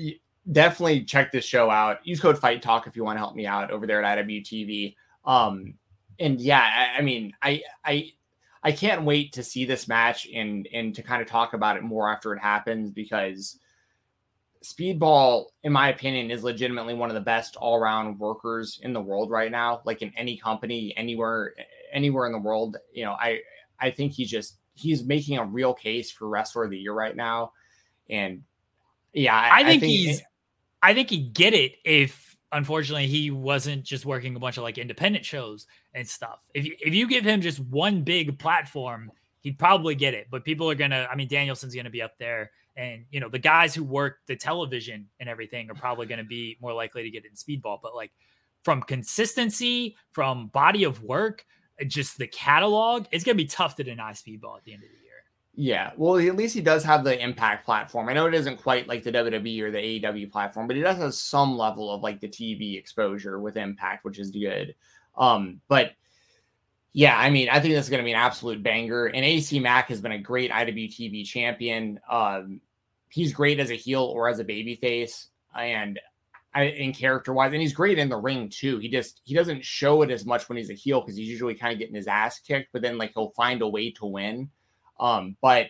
definitely 0.50 1.04
check 1.04 1.32
this 1.32 1.44
show 1.44 1.70
out. 1.70 2.06
Use 2.06 2.20
code 2.20 2.38
Fight 2.38 2.62
Talk 2.62 2.86
if 2.86 2.96
you 2.96 3.04
want 3.04 3.16
to 3.16 3.20
help 3.20 3.34
me 3.34 3.46
out 3.46 3.70
over 3.70 3.86
there 3.86 4.02
at 4.02 4.18
IWTV. 4.18 4.96
Um, 5.24 5.74
and 6.18 6.40
yeah, 6.40 6.60
I, 6.60 6.98
I 6.98 7.02
mean, 7.02 7.32
I 7.42 7.62
I 7.84 8.12
I 8.62 8.72
can't 8.72 9.02
wait 9.02 9.32
to 9.34 9.42
see 9.42 9.64
this 9.64 9.88
match 9.88 10.26
and 10.34 10.68
and 10.72 10.94
to 10.94 11.02
kind 11.02 11.22
of 11.22 11.28
talk 11.28 11.54
about 11.54 11.76
it 11.76 11.82
more 11.82 12.10
after 12.10 12.32
it 12.34 12.40
happens 12.40 12.90
because 12.90 13.58
Speedball, 14.64 15.46
in 15.62 15.72
my 15.72 15.90
opinion, 15.90 16.30
is 16.30 16.42
legitimately 16.42 16.94
one 16.94 17.10
of 17.10 17.14
the 17.14 17.20
best 17.20 17.54
all-around 17.56 18.18
workers 18.18 18.80
in 18.82 18.94
the 18.94 19.00
world 19.00 19.30
right 19.30 19.50
now. 19.50 19.82
Like 19.84 20.00
in 20.00 20.10
any 20.16 20.38
company, 20.38 20.94
anywhere, 20.96 21.54
anywhere 21.92 22.26
in 22.26 22.32
the 22.32 22.38
world, 22.38 22.78
you 22.92 23.04
know, 23.04 23.12
I 23.12 23.40
I 23.78 23.90
think 23.90 24.12
he's 24.12 24.30
just 24.30 24.56
he's 24.74 25.04
making 25.04 25.38
a 25.38 25.44
real 25.44 25.74
case 25.74 26.10
for 26.10 26.28
wrestler 26.28 26.64
of 26.64 26.70
the 26.70 26.78
year 26.78 26.94
right 26.94 27.14
now. 27.14 27.52
And 28.08 28.42
yeah, 29.12 29.36
I, 29.36 29.60
I, 29.60 29.64
think, 29.64 29.66
I 29.66 29.70
think, 29.80 29.82
he's 29.84 30.22
I 30.82 30.94
think 30.94 31.10
he'd 31.10 31.34
get 31.34 31.54
it 31.54 31.74
if 31.84 32.36
unfortunately 32.50 33.06
he 33.06 33.30
wasn't 33.30 33.84
just 33.84 34.06
working 34.06 34.34
a 34.34 34.38
bunch 34.38 34.56
of 34.56 34.62
like 34.62 34.78
independent 34.78 35.24
shows 35.24 35.66
and 35.92 36.08
stuff. 36.08 36.40
If 36.54 36.64
you, 36.64 36.76
if 36.80 36.94
you 36.94 37.06
give 37.06 37.24
him 37.24 37.40
just 37.40 37.60
one 37.60 38.02
big 38.02 38.38
platform, 38.38 39.12
he'd 39.40 39.58
probably 39.58 39.94
get 39.94 40.14
it. 40.14 40.28
But 40.30 40.44
people 40.44 40.70
are 40.70 40.74
gonna, 40.74 41.06
I 41.10 41.16
mean, 41.16 41.28
Danielson's 41.28 41.74
gonna 41.74 41.90
be 41.90 42.02
up 42.02 42.16
there 42.18 42.50
and 42.76 43.04
you 43.10 43.20
know, 43.20 43.28
the 43.28 43.38
guys 43.38 43.74
who 43.74 43.84
work 43.84 44.18
the 44.26 44.36
television 44.36 45.08
and 45.20 45.28
everything 45.28 45.70
are 45.70 45.74
probably 45.74 46.06
going 46.06 46.18
to 46.18 46.24
be 46.24 46.56
more 46.60 46.72
likely 46.72 47.02
to 47.02 47.10
get 47.10 47.24
in 47.24 47.32
speedball. 47.32 47.78
But 47.82 47.94
like 47.94 48.12
from 48.62 48.82
consistency, 48.82 49.96
from 50.12 50.48
body 50.48 50.84
of 50.84 51.02
work, 51.02 51.44
just 51.86 52.18
the 52.18 52.26
catalog, 52.26 53.06
it's 53.10 53.24
going 53.24 53.36
to 53.36 53.42
be 53.42 53.48
tough 53.48 53.76
to 53.76 53.84
deny 53.84 54.12
speedball 54.12 54.56
at 54.56 54.64
the 54.64 54.72
end 54.72 54.82
of 54.82 54.88
the 54.88 54.96
year. 54.96 55.04
Yeah, 55.56 55.92
well, 55.96 56.18
at 56.18 56.34
least 56.34 56.54
he 56.54 56.60
does 56.60 56.82
have 56.82 57.04
the 57.04 57.20
Impact 57.22 57.64
platform. 57.64 58.08
I 58.08 58.12
know 58.12 58.26
it 58.26 58.34
isn't 58.34 58.56
quite 58.56 58.88
like 58.88 59.04
the 59.04 59.12
WWE 59.12 59.60
or 59.60 59.70
the 59.70 59.78
AEW 59.78 60.32
platform, 60.32 60.66
but 60.66 60.74
he 60.74 60.82
does 60.82 60.96
have 60.96 61.14
some 61.14 61.56
level 61.56 61.92
of 61.92 62.02
like 62.02 62.20
the 62.20 62.28
TV 62.28 62.76
exposure 62.76 63.38
with 63.38 63.56
Impact, 63.56 64.04
which 64.04 64.18
is 64.18 64.32
good. 64.32 64.74
Um, 65.16 65.60
but 65.68 65.92
yeah, 66.92 67.16
I 67.16 67.30
mean, 67.30 67.48
I 67.48 67.60
think 67.60 67.74
this 67.74 67.84
is 67.84 67.90
going 67.90 68.02
to 68.02 68.04
be 68.04 68.12
an 68.12 68.18
absolute 68.18 68.62
banger. 68.64 69.06
And 69.06 69.24
AC 69.24 69.60
Mack 69.60 69.88
has 69.88 70.00
been 70.00 70.12
a 70.12 70.18
great 70.18 70.50
IWTV 70.50 71.24
champion. 71.24 72.00
Um, 72.10 72.60
he's 73.14 73.32
great 73.32 73.60
as 73.60 73.70
a 73.70 73.76
heel 73.76 74.02
or 74.02 74.28
as 74.28 74.40
a 74.40 74.44
babyface, 74.44 75.28
and 75.56 76.00
I, 76.52 76.64
in 76.64 76.92
character 76.92 77.32
wise, 77.32 77.52
and 77.52 77.62
he's 77.62 77.72
great 77.72 77.96
in 77.96 78.08
the 78.08 78.16
ring 78.16 78.48
too. 78.48 78.78
He 78.78 78.88
just 78.88 79.20
he 79.24 79.34
doesn't 79.34 79.64
show 79.64 80.02
it 80.02 80.10
as 80.10 80.26
much 80.26 80.48
when 80.48 80.58
he's 80.58 80.70
a 80.70 80.74
heel 80.74 81.00
because 81.00 81.16
he's 81.16 81.28
usually 81.28 81.54
kind 81.54 81.72
of 81.72 81.78
getting 81.78 81.94
his 81.94 82.08
ass 82.08 82.40
kicked, 82.40 82.72
but 82.72 82.82
then 82.82 82.98
like 82.98 83.12
he'll 83.14 83.30
find 83.30 83.62
a 83.62 83.68
way 83.68 83.92
to 83.92 84.06
win. 84.06 84.50
Um, 84.98 85.36
but 85.40 85.68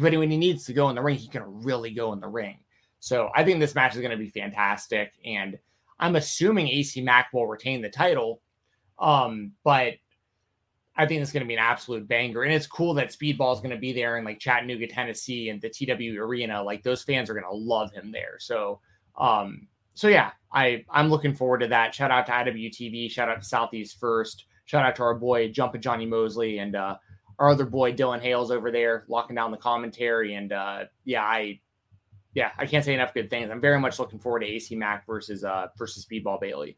but 0.00 0.16
when 0.16 0.30
he 0.30 0.38
needs 0.38 0.64
to 0.64 0.72
go 0.72 0.88
in 0.88 0.96
the 0.96 1.02
ring, 1.02 1.16
he 1.16 1.28
can 1.28 1.42
really 1.44 1.90
go 1.92 2.14
in 2.14 2.20
the 2.20 2.28
ring. 2.28 2.58
So 3.00 3.30
I 3.34 3.44
think 3.44 3.60
this 3.60 3.74
match 3.74 3.94
is 3.94 4.00
going 4.00 4.12
to 4.12 4.16
be 4.16 4.30
fantastic, 4.30 5.12
and 5.26 5.58
I'm 6.00 6.16
assuming 6.16 6.68
AC 6.68 7.02
Mack 7.02 7.34
will 7.34 7.46
retain 7.46 7.82
the 7.82 7.90
title. 7.90 8.40
Um, 8.98 9.52
but 9.62 9.94
I 10.96 11.06
think 11.06 11.22
it's 11.22 11.32
going 11.32 11.42
to 11.42 11.48
be 11.48 11.54
an 11.54 11.60
absolute 11.60 12.06
banger, 12.06 12.42
and 12.42 12.52
it's 12.52 12.66
cool 12.66 12.92
that 12.94 13.08
Speedball 13.08 13.54
is 13.54 13.60
going 13.60 13.70
to 13.70 13.78
be 13.78 13.92
there 13.92 14.18
in 14.18 14.24
like 14.24 14.38
Chattanooga, 14.38 14.86
Tennessee, 14.86 15.48
and 15.48 15.60
the 15.60 15.70
TW 15.70 16.20
Arena. 16.20 16.62
Like 16.62 16.82
those 16.82 17.02
fans 17.02 17.30
are 17.30 17.34
going 17.34 17.46
to 17.46 17.56
love 17.56 17.92
him 17.92 18.12
there. 18.12 18.36
So, 18.38 18.80
um, 19.18 19.68
so 19.94 20.08
yeah, 20.08 20.32
I 20.52 20.84
I'm 20.90 21.08
looking 21.08 21.34
forward 21.34 21.60
to 21.60 21.68
that. 21.68 21.94
Shout 21.94 22.10
out 22.10 22.26
to 22.26 22.32
IWTV. 22.32 23.10
Shout 23.10 23.28
out 23.28 23.40
to 23.40 23.46
Southeast 23.46 23.98
First. 23.98 24.44
Shout 24.66 24.84
out 24.84 24.94
to 24.96 25.02
our 25.02 25.14
boy 25.14 25.50
Jumpin' 25.50 25.80
Johnny 25.80 26.06
Mosley 26.06 26.58
and 26.58 26.76
uh, 26.76 26.96
our 27.38 27.50
other 27.50 27.66
boy 27.66 27.92
Dylan 27.92 28.20
Hales 28.20 28.50
over 28.50 28.70
there 28.70 29.04
locking 29.08 29.36
down 29.36 29.50
the 29.50 29.56
commentary. 29.56 30.34
And 30.34 30.52
uh, 30.52 30.84
yeah, 31.04 31.22
I 31.22 31.60
yeah, 32.34 32.50
I 32.58 32.66
can't 32.66 32.84
say 32.84 32.94
enough 32.94 33.14
good 33.14 33.30
things. 33.30 33.50
I'm 33.50 33.60
very 33.60 33.80
much 33.80 33.98
looking 33.98 34.18
forward 34.18 34.40
to 34.40 34.46
AC 34.46 34.74
Mack 34.76 35.06
versus 35.06 35.42
uh 35.42 35.68
versus 35.78 36.06
Speedball 36.06 36.40
Bailey. 36.40 36.76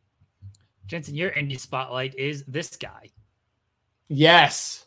Jensen, 0.86 1.14
your 1.14 1.30
indie 1.32 1.58
spotlight 1.58 2.14
is 2.16 2.44
this 2.44 2.76
guy. 2.76 3.10
Yes. 4.08 4.86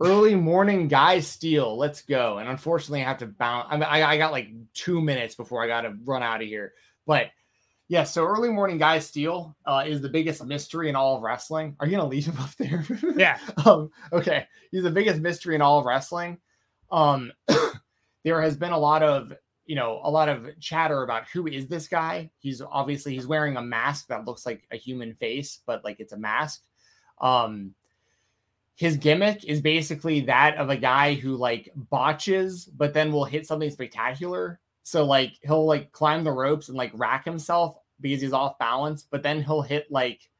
Early 0.00 0.34
morning 0.34 0.88
Guy 0.88 1.20
Steele. 1.20 1.76
Let's 1.76 2.02
go. 2.02 2.38
And 2.38 2.48
unfortunately, 2.48 3.02
I 3.02 3.08
have 3.08 3.18
to 3.18 3.26
bounce. 3.26 3.66
I, 3.70 3.76
mean, 3.76 3.84
I, 3.84 4.02
I 4.04 4.18
got 4.18 4.32
like 4.32 4.48
two 4.74 5.00
minutes 5.00 5.34
before 5.34 5.62
I 5.62 5.66
got 5.66 5.82
to 5.82 5.96
run 6.04 6.22
out 6.22 6.40
of 6.40 6.46
here. 6.46 6.72
But 7.06 7.30
yeah, 7.88 8.04
so 8.04 8.24
early 8.24 8.50
morning 8.50 8.76
Guy 8.76 8.98
Steele 8.98 9.56
uh, 9.64 9.82
is 9.86 10.02
the 10.02 10.10
biggest 10.10 10.44
mystery 10.44 10.90
in 10.90 10.96
all 10.96 11.16
of 11.16 11.22
wrestling. 11.22 11.74
Are 11.80 11.86
you 11.86 11.96
gonna 11.96 12.08
leave 12.08 12.26
him 12.26 12.36
up 12.38 12.54
there? 12.56 12.84
Yeah. 13.16 13.38
um, 13.64 13.90
okay. 14.12 14.46
He's 14.70 14.82
the 14.82 14.90
biggest 14.90 15.20
mystery 15.20 15.54
in 15.54 15.62
all 15.62 15.78
of 15.78 15.86
wrestling. 15.86 16.38
Um, 16.92 17.32
there 18.24 18.42
has 18.42 18.56
been 18.56 18.72
a 18.72 18.78
lot 18.78 19.02
of 19.02 19.32
you 19.64 19.74
know 19.74 20.00
a 20.04 20.10
lot 20.10 20.28
of 20.28 20.48
chatter 20.60 21.02
about 21.02 21.28
who 21.32 21.46
is 21.46 21.66
this 21.66 21.88
guy. 21.88 22.30
He's 22.40 22.60
obviously 22.60 23.14
he's 23.14 23.26
wearing 23.26 23.56
a 23.56 23.62
mask 23.62 24.08
that 24.08 24.26
looks 24.26 24.44
like 24.44 24.68
a 24.70 24.76
human 24.76 25.14
face, 25.14 25.60
but 25.66 25.82
like 25.82 25.98
it's 25.98 26.12
a 26.12 26.18
mask. 26.18 26.62
Um, 27.22 27.74
his 28.78 28.96
gimmick 28.96 29.44
is 29.44 29.60
basically 29.60 30.20
that 30.20 30.56
of 30.56 30.70
a 30.70 30.76
guy 30.76 31.14
who 31.14 31.36
like 31.36 31.70
botches, 31.74 32.64
but 32.64 32.94
then 32.94 33.12
will 33.12 33.24
hit 33.24 33.46
something 33.46 33.70
spectacular 33.70 34.60
so 34.88 35.04
like 35.04 35.38
he'll 35.42 35.66
like 35.66 35.92
climb 35.92 36.24
the 36.24 36.32
ropes 36.32 36.68
and 36.68 36.76
like 36.76 36.92
rack 36.94 37.22
himself 37.22 37.76
because 38.00 38.22
he's 38.22 38.32
off 38.32 38.58
balance, 38.58 39.02
but 39.02 39.22
then 39.22 39.42
he'll 39.42 39.60
hit 39.60 39.90
like 39.90 40.30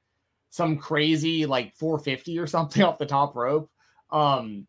some 0.48 0.78
crazy 0.78 1.44
like 1.44 1.74
450 1.74 2.38
or 2.38 2.46
something 2.46 2.82
off 2.84 2.96
the 2.96 3.04
top 3.04 3.36
rope. 3.36 3.70
Um 4.10 4.66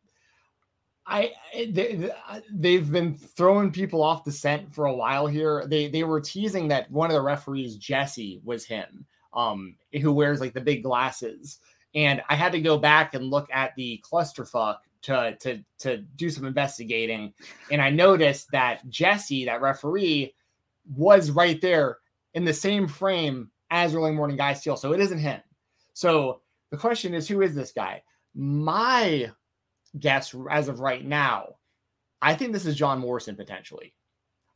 I 1.08 1.32
they, 1.54 2.12
they've 2.52 2.92
been 2.92 3.16
throwing 3.16 3.72
people 3.72 4.04
off 4.04 4.26
the 4.26 4.34
scent 4.34 4.70
for 4.70 4.88
a 4.88 4.94
while 4.94 5.28
here. 5.28 5.64
They 5.66 5.88
they 5.88 6.04
were 6.04 6.20
teasing 6.20 6.68
that 6.68 6.92
one 6.92 7.10
of 7.10 7.16
the 7.16 7.22
referees, 7.22 7.78
Jesse, 7.78 8.42
was 8.44 8.66
him, 8.66 9.06
um, 9.34 9.78
who 10.02 10.12
wears 10.12 10.42
like 10.42 10.54
the 10.54 10.60
big 10.60 10.84
glasses. 10.84 11.60
And 11.96 12.22
I 12.30 12.36
had 12.36 12.52
to 12.52 12.62
go 12.62 12.78
back 12.78 13.14
and 13.14 13.30
look 13.30 13.50
at 13.52 13.76
the 13.76 14.04
clusterfuck 14.10 14.78
to 15.02 15.36
to 15.40 15.64
to 15.80 15.98
do 15.98 16.30
some 16.30 16.46
investigating, 16.46 17.34
and 17.72 17.82
I 17.82 17.90
noticed 17.90 18.52
that 18.52 18.88
Jesse, 18.90 19.46
that 19.46 19.62
referee, 19.62 20.36
was 20.96 21.32
right 21.32 21.60
there 21.62 21.98
in 22.34 22.46
the 22.46 22.54
same 22.54 22.88
frame 22.88 23.50
as 23.72 23.96
early 23.96 24.12
morning 24.12 24.38
Guy 24.38 24.54
Steele. 24.54 24.78
So 24.78 24.94
it 24.94 25.00
isn't 25.00 25.20
him. 25.20 25.42
So 25.94 26.42
the 26.70 26.78
question 26.78 27.14
is, 27.14 27.28
who 27.28 27.42
is 27.42 27.56
this 27.56 27.72
guy? 27.72 28.04
My 28.36 29.32
guess, 30.00 30.36
as 30.52 30.68
of 30.68 30.80
right 30.80 31.06
now, 31.06 31.56
I 32.22 32.36
think 32.36 32.54
this 32.54 32.66
is 32.66 32.76
John 32.76 33.00
Morrison 33.00 33.36
potentially. 33.36 33.94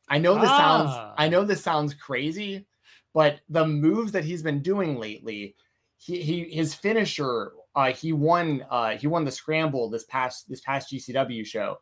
I 0.08 0.18
know 0.18 0.34
this 0.34 0.50
ah. 0.50 0.58
sounds 0.58 1.14
I 1.18 1.28
know 1.28 1.44
this 1.44 1.62
sounds 1.62 1.94
crazy, 1.94 2.66
but 3.12 3.40
the 3.48 3.66
moves 3.66 4.12
that 4.12 4.24
he's 4.24 4.42
been 4.42 4.60
doing 4.60 4.98
lately, 4.98 5.54
he, 5.98 6.44
his 6.50 6.74
finisher 6.74 7.52
uh, 7.74 7.92
he 7.92 8.12
won 8.12 8.64
uh, 8.70 8.90
he 8.90 9.06
won 9.06 9.24
the 9.24 9.30
scramble 9.30 9.90
this 9.90 10.04
past 10.04 10.48
this 10.48 10.60
past 10.60 10.92
GCW 10.92 11.44
show. 11.44 11.78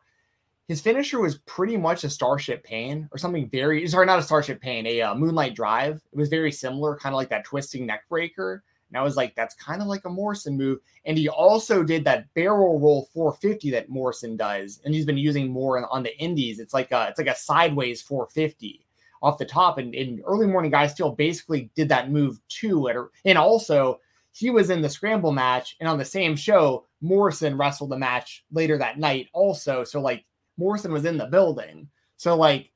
His 0.67 0.81
finisher 0.81 1.19
was 1.19 1.39
pretty 1.39 1.77
much 1.77 2.03
a 2.03 2.09
Starship 2.09 2.63
Pain 2.63 3.09
or 3.11 3.17
something 3.17 3.49
very 3.49 3.87
sorry, 3.87 4.05
not 4.05 4.19
a 4.19 4.23
Starship 4.23 4.61
Pain, 4.61 4.87
a 4.87 5.01
uh, 5.01 5.15
Moonlight 5.15 5.55
Drive. 5.55 6.01
It 6.11 6.17
was 6.17 6.29
very 6.29 6.51
similar, 6.51 6.97
kind 6.97 7.13
of 7.13 7.17
like 7.17 7.29
that 7.29 7.45
twisting 7.45 7.85
neck 7.85 8.03
breaker. 8.09 8.63
And 8.89 8.99
I 8.99 9.03
was 9.03 9.17
like, 9.17 9.35
that's 9.35 9.55
kind 9.55 9.81
of 9.81 9.87
like 9.87 10.05
a 10.05 10.09
Morrison 10.09 10.55
move. 10.55 10.79
And 11.05 11.17
he 11.17 11.27
also 11.27 11.83
did 11.83 12.05
that 12.05 12.31
barrel 12.35 12.79
roll 12.79 13.09
450 13.13 13.71
that 13.71 13.89
Morrison 13.89 14.37
does, 14.37 14.81
and 14.85 14.93
he's 14.93 15.05
been 15.05 15.17
using 15.17 15.51
more 15.51 15.85
on, 15.91 16.03
the 16.03 16.17
indies. 16.19 16.59
It's 16.59 16.73
like 16.73 16.91
a 16.91 17.07
it's 17.09 17.19
like 17.19 17.27
a 17.27 17.35
sideways 17.35 18.01
450 18.01 18.85
off 19.21 19.37
the 19.37 19.45
top. 19.45 19.77
And, 19.77 19.93
and 19.93 20.21
early 20.25 20.47
morning 20.47 20.71
Guy 20.71 20.87
Steele 20.87 21.11
basically 21.11 21.69
did 21.75 21.89
that 21.89 22.09
move 22.09 22.39
too. 22.49 22.87
And 23.25 23.37
also 23.37 23.99
he 24.33 24.49
was 24.49 24.69
in 24.69 24.81
the 24.81 24.89
scramble 24.89 25.31
match 25.31 25.75
and 25.79 25.87
on 25.87 25.97
the 25.97 26.05
same 26.05 26.35
show 26.35 26.85
morrison 27.01 27.57
wrestled 27.57 27.91
the 27.91 27.97
match 27.97 28.43
later 28.51 28.77
that 28.77 28.99
night 28.99 29.27
also. 29.33 29.83
So 29.83 30.01
like 30.01 30.25
morrison 30.57 30.91
was 30.91 31.05
in 31.05 31.17
the 31.17 31.27
building. 31.27 31.87
So 32.17 32.35
like 32.35 32.71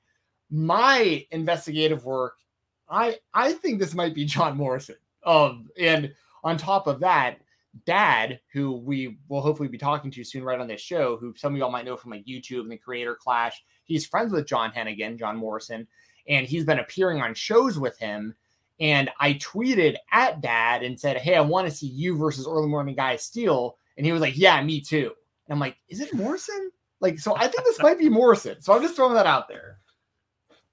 my 0.49 1.25
investigative 1.31 2.05
work 2.05 2.35
i 2.89 3.17
i 3.33 3.51
think 3.51 3.79
this 3.79 3.93
might 3.93 4.15
be 4.15 4.23
john 4.23 4.55
morrison 4.55 4.95
um 5.25 5.67
and 5.79 6.13
on 6.43 6.57
top 6.57 6.87
of 6.87 6.99
that 6.99 7.39
dad 7.85 8.39
who 8.53 8.77
we 8.77 9.17
will 9.27 9.41
hopefully 9.41 9.67
be 9.67 9.77
talking 9.77 10.09
to 10.09 10.23
soon 10.23 10.43
right 10.43 10.59
on 10.59 10.67
this 10.67 10.81
show 10.81 11.17
who 11.17 11.33
some 11.35 11.53
of 11.53 11.59
y'all 11.59 11.69
might 11.69 11.85
know 11.85 11.97
from 11.97 12.11
like 12.11 12.25
youtube 12.25 12.61
and 12.61 12.71
the 12.71 12.77
creator 12.77 13.15
clash. 13.15 13.61
He's 13.83 14.05
friends 14.05 14.31
with 14.31 14.47
john 14.47 14.71
hennigan 14.71 15.19
john 15.19 15.37
morrison 15.37 15.85
and 16.27 16.47
he's 16.47 16.65
been 16.65 16.79
appearing 16.79 17.21
on 17.21 17.33
shows 17.33 17.77
with 17.77 17.97
him 17.99 18.33
and 18.79 19.09
I 19.19 19.33
tweeted 19.33 19.95
at 20.11 20.41
dad 20.41 20.83
and 20.83 20.99
said, 20.99 21.17
Hey, 21.17 21.35
I 21.35 21.41
want 21.41 21.67
to 21.67 21.75
see 21.75 21.87
you 21.87 22.15
versus 22.17 22.47
early 22.47 22.67
morning 22.67 22.95
Guy 22.95 23.15
Steele. 23.15 23.77
And 23.97 24.05
he 24.05 24.11
was 24.11 24.21
like, 24.21 24.37
Yeah, 24.37 24.61
me 24.63 24.81
too. 24.81 25.11
And 25.47 25.53
I'm 25.53 25.59
like, 25.59 25.77
Is 25.89 25.99
it 25.99 26.13
Morrison? 26.13 26.71
Like, 26.99 27.19
so 27.19 27.35
I 27.35 27.47
think 27.47 27.63
this 27.65 27.81
might 27.81 27.99
be 27.99 28.09
Morrison. 28.09 28.61
So 28.61 28.73
I'm 28.73 28.81
just 28.81 28.95
throwing 28.95 29.15
that 29.15 29.25
out 29.27 29.47
there. 29.47 29.79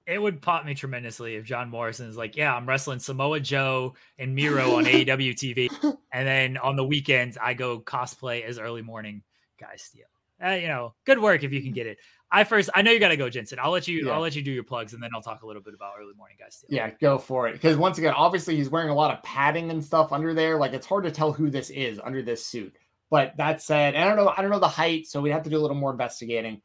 It 0.07 0.21
would 0.21 0.39
pop 0.41 0.65
me 0.65 0.75
tremendously 0.75 1.35
if 1.35 1.45
John 1.45 1.69
Morrison 1.69 2.07
is 2.07 2.17
like, 2.17 2.35
Yeah, 2.35 2.55
I'm 2.55 2.67
wrestling 2.67 2.99
Samoa 2.99 3.39
Joe 3.39 3.95
and 4.19 4.35
Miro 4.35 4.75
on 4.75 4.85
AEW 4.85 5.33
TV. 5.33 5.97
And 6.11 6.27
then 6.27 6.57
on 6.57 6.75
the 6.75 6.85
weekends, 6.85 7.37
I 7.41 7.53
go 7.55 7.79
cosplay 7.79 8.43
as 8.43 8.59
early 8.59 8.83
morning 8.83 9.23
Guy 9.59 9.75
Steele. 9.77 10.05
Uh, 10.43 10.49
you 10.49 10.67
know, 10.67 10.93
good 11.05 11.19
work 11.19 11.43
if 11.43 11.53
you 11.53 11.61
can 11.61 11.71
get 11.71 11.87
it. 11.87 11.97
I 12.31 12.43
first, 12.43 12.69
I 12.73 12.81
know 12.81 12.91
you 12.91 12.99
got 12.99 13.09
to 13.09 13.17
go, 13.17 13.29
Jensen. 13.29 13.59
I'll 13.61 13.71
let 13.71 13.87
you, 13.87 14.07
yeah. 14.07 14.11
I'll 14.11 14.21
let 14.21 14.35
you 14.35 14.41
do 14.41 14.51
your 14.51 14.63
plugs, 14.63 14.93
and 14.93 15.01
then 15.01 15.11
I'll 15.13 15.21
talk 15.21 15.43
a 15.43 15.47
little 15.47 15.61
bit 15.61 15.73
about 15.73 15.93
early 15.99 16.13
morning 16.15 16.37
guys. 16.39 16.59
Too. 16.59 16.67
Yeah, 16.75 16.89
go 16.99 17.17
for 17.17 17.47
it. 17.47 17.53
Because 17.53 17.77
once 17.77 17.97
again, 17.97 18.13
obviously 18.15 18.55
he's 18.55 18.69
wearing 18.69 18.89
a 18.89 18.95
lot 18.95 19.15
of 19.15 19.23
padding 19.23 19.69
and 19.69 19.83
stuff 19.83 20.11
under 20.11 20.33
there. 20.33 20.57
Like 20.57 20.73
it's 20.73 20.87
hard 20.87 21.03
to 21.05 21.11
tell 21.11 21.31
who 21.31 21.49
this 21.49 21.69
is 21.69 21.99
under 22.03 22.21
this 22.21 22.45
suit. 22.45 22.75
But 23.09 23.37
that 23.37 23.61
said, 23.61 23.95
I 23.95 24.03
don't 24.05 24.17
know, 24.17 24.33
I 24.35 24.41
don't 24.41 24.51
know 24.51 24.59
the 24.59 24.67
height, 24.67 25.07
so 25.07 25.21
we'd 25.21 25.31
have 25.31 25.43
to 25.43 25.49
do 25.49 25.57
a 25.57 25.61
little 25.61 25.77
more 25.77 25.91
investigating. 25.91 26.61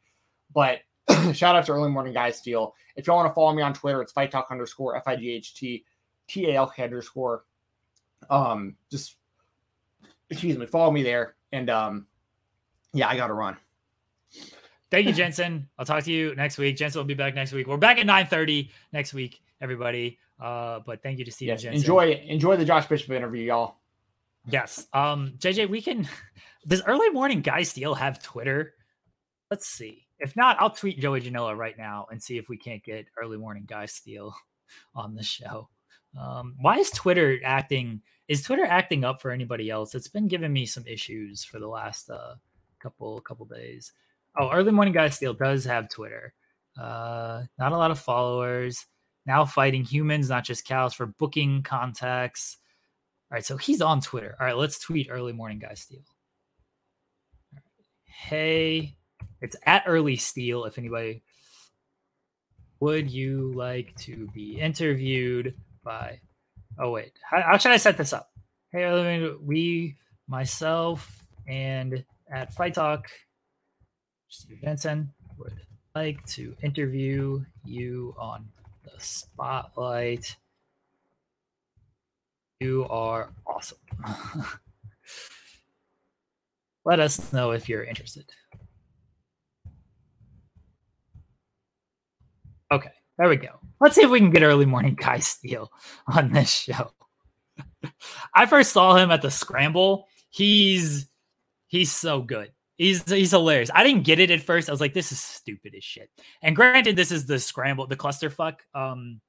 But 0.53 0.79
shout 1.33 1.55
out 1.55 1.65
to 1.67 1.71
early 1.71 1.89
morning 1.89 2.13
Guy 2.13 2.31
Steele. 2.31 2.73
If 2.95 3.07
y'all 3.07 3.17
want 3.17 3.29
to 3.29 3.33
follow 3.33 3.53
me 3.53 3.61
on 3.61 3.73
Twitter, 3.73 4.01
it's 4.01 4.11
fight 4.11 4.31
talk 4.31 4.47
underscore 4.51 4.95
f 4.95 5.07
i 5.07 5.15
g 5.15 5.29
h 5.31 5.55
t 5.55 5.85
t 6.27 6.49
a 6.49 6.55
l 6.55 6.67
k 6.67 6.83
underscore. 6.83 7.45
Um, 8.29 8.75
just 8.89 9.15
excuse 10.29 10.57
me, 10.57 10.65
follow 10.65 10.91
me 10.91 11.03
there, 11.03 11.35
and 11.51 11.69
um, 11.69 12.07
yeah, 12.93 13.07
I 13.07 13.15
got 13.15 13.27
to 13.27 13.33
run. 13.33 13.57
Thank 14.91 15.07
you, 15.07 15.13
Jensen. 15.13 15.69
I'll 15.79 15.85
talk 15.85 16.03
to 16.03 16.11
you 16.11 16.35
next 16.35 16.57
week. 16.57 16.75
Jensen 16.75 16.99
will 16.99 17.05
be 17.05 17.13
back 17.13 17.33
next 17.33 17.53
week. 17.53 17.65
We're 17.65 17.77
back 17.77 17.97
at 17.97 18.05
9:30 18.05 18.69
next 18.91 19.13
week, 19.13 19.41
everybody. 19.61 20.19
Uh, 20.37 20.81
but 20.85 21.01
thank 21.01 21.17
you 21.17 21.25
to 21.25 21.31
Steve 21.31 21.47
yes, 21.47 21.61
Jensen. 21.61 21.79
Enjoy 21.79 22.11
enjoy 22.11 22.57
the 22.57 22.65
Josh 22.65 22.87
Bishop 22.87 23.09
interview, 23.11 23.43
y'all. 23.43 23.77
Yes. 24.47 24.87
Um, 24.91 25.33
JJ, 25.37 25.69
we 25.69 25.81
can 25.81 26.07
does 26.67 26.83
early 26.83 27.09
morning 27.09 27.41
Guy 27.41 27.63
Steele 27.63 27.95
have 27.95 28.21
Twitter? 28.21 28.73
Let's 29.49 29.67
see. 29.67 30.07
If 30.19 30.35
not, 30.35 30.57
I'll 30.59 30.69
tweet 30.69 30.99
Joey 30.99 31.21
Janela 31.21 31.57
right 31.57 31.77
now 31.77 32.07
and 32.11 32.21
see 32.21 32.37
if 32.37 32.49
we 32.49 32.57
can't 32.57 32.83
get 32.83 33.07
early 33.21 33.37
morning 33.37 33.63
Guy 33.65 33.85
Steele 33.85 34.35
on 34.95 35.15
the 35.15 35.23
show. 35.23 35.69
Um, 36.19 36.55
why 36.59 36.77
is 36.77 36.89
Twitter 36.89 37.39
acting? 37.45 38.01
Is 38.27 38.43
Twitter 38.43 38.65
acting 38.65 39.05
up 39.05 39.21
for 39.21 39.31
anybody 39.31 39.69
else? 39.69 39.95
It's 39.95 40.09
been 40.09 40.27
giving 40.27 40.51
me 40.51 40.65
some 40.65 40.85
issues 40.85 41.45
for 41.45 41.59
the 41.59 41.67
last 41.67 42.09
uh 42.09 42.35
couple 42.79 43.21
couple 43.21 43.45
days. 43.45 43.93
Oh, 44.37 44.49
early 44.51 44.71
morning 44.71 44.93
Guy 44.93 45.09
Steele 45.09 45.33
does 45.33 45.65
have 45.65 45.89
Twitter. 45.89 46.33
Uh, 46.79 47.43
not 47.59 47.73
a 47.73 47.77
lot 47.77 47.91
of 47.91 47.99
followers. 47.99 48.85
Now 49.25 49.45
fighting 49.45 49.83
humans, 49.83 50.29
not 50.29 50.45
just 50.45 50.65
cows, 50.65 50.93
for 50.93 51.05
booking 51.05 51.63
contacts. 51.63 52.57
All 53.29 53.35
right, 53.35 53.45
so 53.45 53.57
he's 53.57 53.81
on 53.81 54.01
Twitter. 54.01 54.35
All 54.39 54.45
right, 54.45 54.57
let's 54.57 54.79
tweet 54.79 55.07
early 55.09 55.33
morning 55.33 55.59
Guy 55.59 55.73
Steele. 55.73 56.05
Hey, 58.05 58.95
it's 59.41 59.55
at 59.65 59.83
early 59.85 60.15
steel. 60.15 60.65
If 60.65 60.77
anybody 60.77 61.23
would 62.79 63.11
you 63.11 63.51
like 63.53 63.95
to 63.99 64.27
be 64.33 64.59
interviewed 64.59 65.55
by? 65.83 66.19
Oh 66.79 66.91
wait, 66.91 67.11
how, 67.29 67.41
how 67.41 67.57
should 67.57 67.71
I 67.71 67.77
set 67.77 67.97
this 67.97 68.13
up? 68.13 68.31
Hey, 68.71 68.83
early 68.83 69.35
we, 69.41 69.97
myself, 70.27 71.25
and 71.47 72.03
at 72.31 72.53
Fight 72.53 72.73
Talk, 72.73 73.09
Steve 74.31 74.61
Jensen 74.61 75.11
would 75.37 75.59
like 75.93 76.25
to 76.25 76.55
interview 76.63 77.43
you 77.65 78.15
on 78.17 78.47
the 78.85 78.91
spotlight. 78.97 80.37
You 82.61 82.87
are 82.89 83.33
awesome. 83.45 83.77
Let 86.85 87.01
us 87.01 87.33
know 87.33 87.51
if 87.51 87.67
you're 87.67 87.83
interested. 87.83 88.25
Okay, 92.71 92.91
there 93.17 93.27
we 93.27 93.35
go. 93.35 93.59
Let's 93.81 93.95
see 93.95 94.03
if 94.03 94.09
we 94.09 94.19
can 94.19 94.31
get 94.31 94.43
early 94.43 94.65
morning 94.65 94.95
Guy 94.95 95.19
Steele 95.19 95.69
on 96.07 96.31
this 96.31 96.49
show. 96.49 96.93
I 98.33 98.45
first 98.45 98.71
saw 98.71 98.95
him 98.95 99.11
at 99.11 99.21
the 99.21 99.29
scramble. 99.29 100.07
He's 100.29 101.09
he's 101.67 101.91
so 101.91 102.21
good. 102.21 102.53
He's 102.81 103.07
he's 103.07 103.29
hilarious. 103.29 103.69
I 103.75 103.83
didn't 103.83 104.05
get 104.05 104.19
it 104.19 104.31
at 104.31 104.41
first. 104.41 104.67
I 104.67 104.71
was 104.71 104.81
like, 104.81 104.95
this 104.95 105.11
is 105.11 105.19
stupid 105.21 105.75
as 105.77 105.83
shit. 105.83 106.09
And 106.41 106.55
granted, 106.55 106.95
this 106.95 107.11
is 107.11 107.27
the 107.27 107.37
scramble, 107.37 107.85
the 107.85 107.95
clusterfuck. 107.95 108.55
Um, 108.73 109.21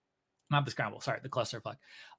not 0.51 0.65
the 0.65 0.71
scramble, 0.71 1.03
sorry, 1.03 1.21
the 1.23 1.29
clusterfuck. 1.29 1.77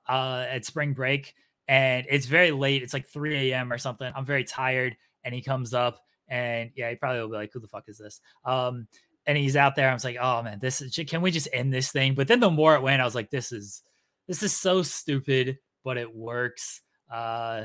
Uh, 0.08 0.46
at 0.48 0.64
spring 0.64 0.94
break. 0.94 1.34
And 1.68 2.06
it's 2.08 2.28
very 2.28 2.52
late. 2.52 2.84
It's 2.84 2.94
like 2.94 3.08
3 3.08 3.52
a.m. 3.52 3.74
or 3.74 3.80
something. 3.80 4.12
I'm 4.16 4.26
very 4.26 4.44
tired. 4.44 4.96
And 5.24 5.34
he 5.34 5.42
comes 5.42 5.74
up 5.74 6.02
and 6.28 6.70
yeah, 6.76 6.92
he 6.92 6.98
probably 6.98 7.22
will 7.22 7.30
be 7.30 7.38
like, 7.38 7.52
Who 7.52 7.60
the 7.60 7.68
fuck 7.68 7.86
is 7.88 7.98
this? 7.98 8.22
Um, 8.46 8.88
and 9.26 9.36
he's 9.36 9.56
out 9.56 9.76
there. 9.76 9.90
I 9.90 9.94
was 9.94 10.04
like, 10.04 10.18
oh 10.22 10.44
man, 10.44 10.60
this 10.60 10.82
is 10.82 10.96
can 11.08 11.24
we 11.24 11.32
just 11.32 11.48
end 11.52 11.74
this 11.74 11.92
thing? 11.92 12.14
But 12.14 12.28
then 12.28 12.42
the 12.42 12.52
more 12.52 12.76
it 12.76 12.84
went, 12.84 13.02
I 13.02 13.06
was 13.06 13.16
like, 13.16 13.32
this 13.32 13.52
is 13.52 13.82
this 14.28 14.44
is 14.44 14.56
so 14.56 14.84
stupid, 14.84 15.58
but 15.84 15.98
it 15.98 16.14
works. 16.14 16.82
Uh 17.12 17.64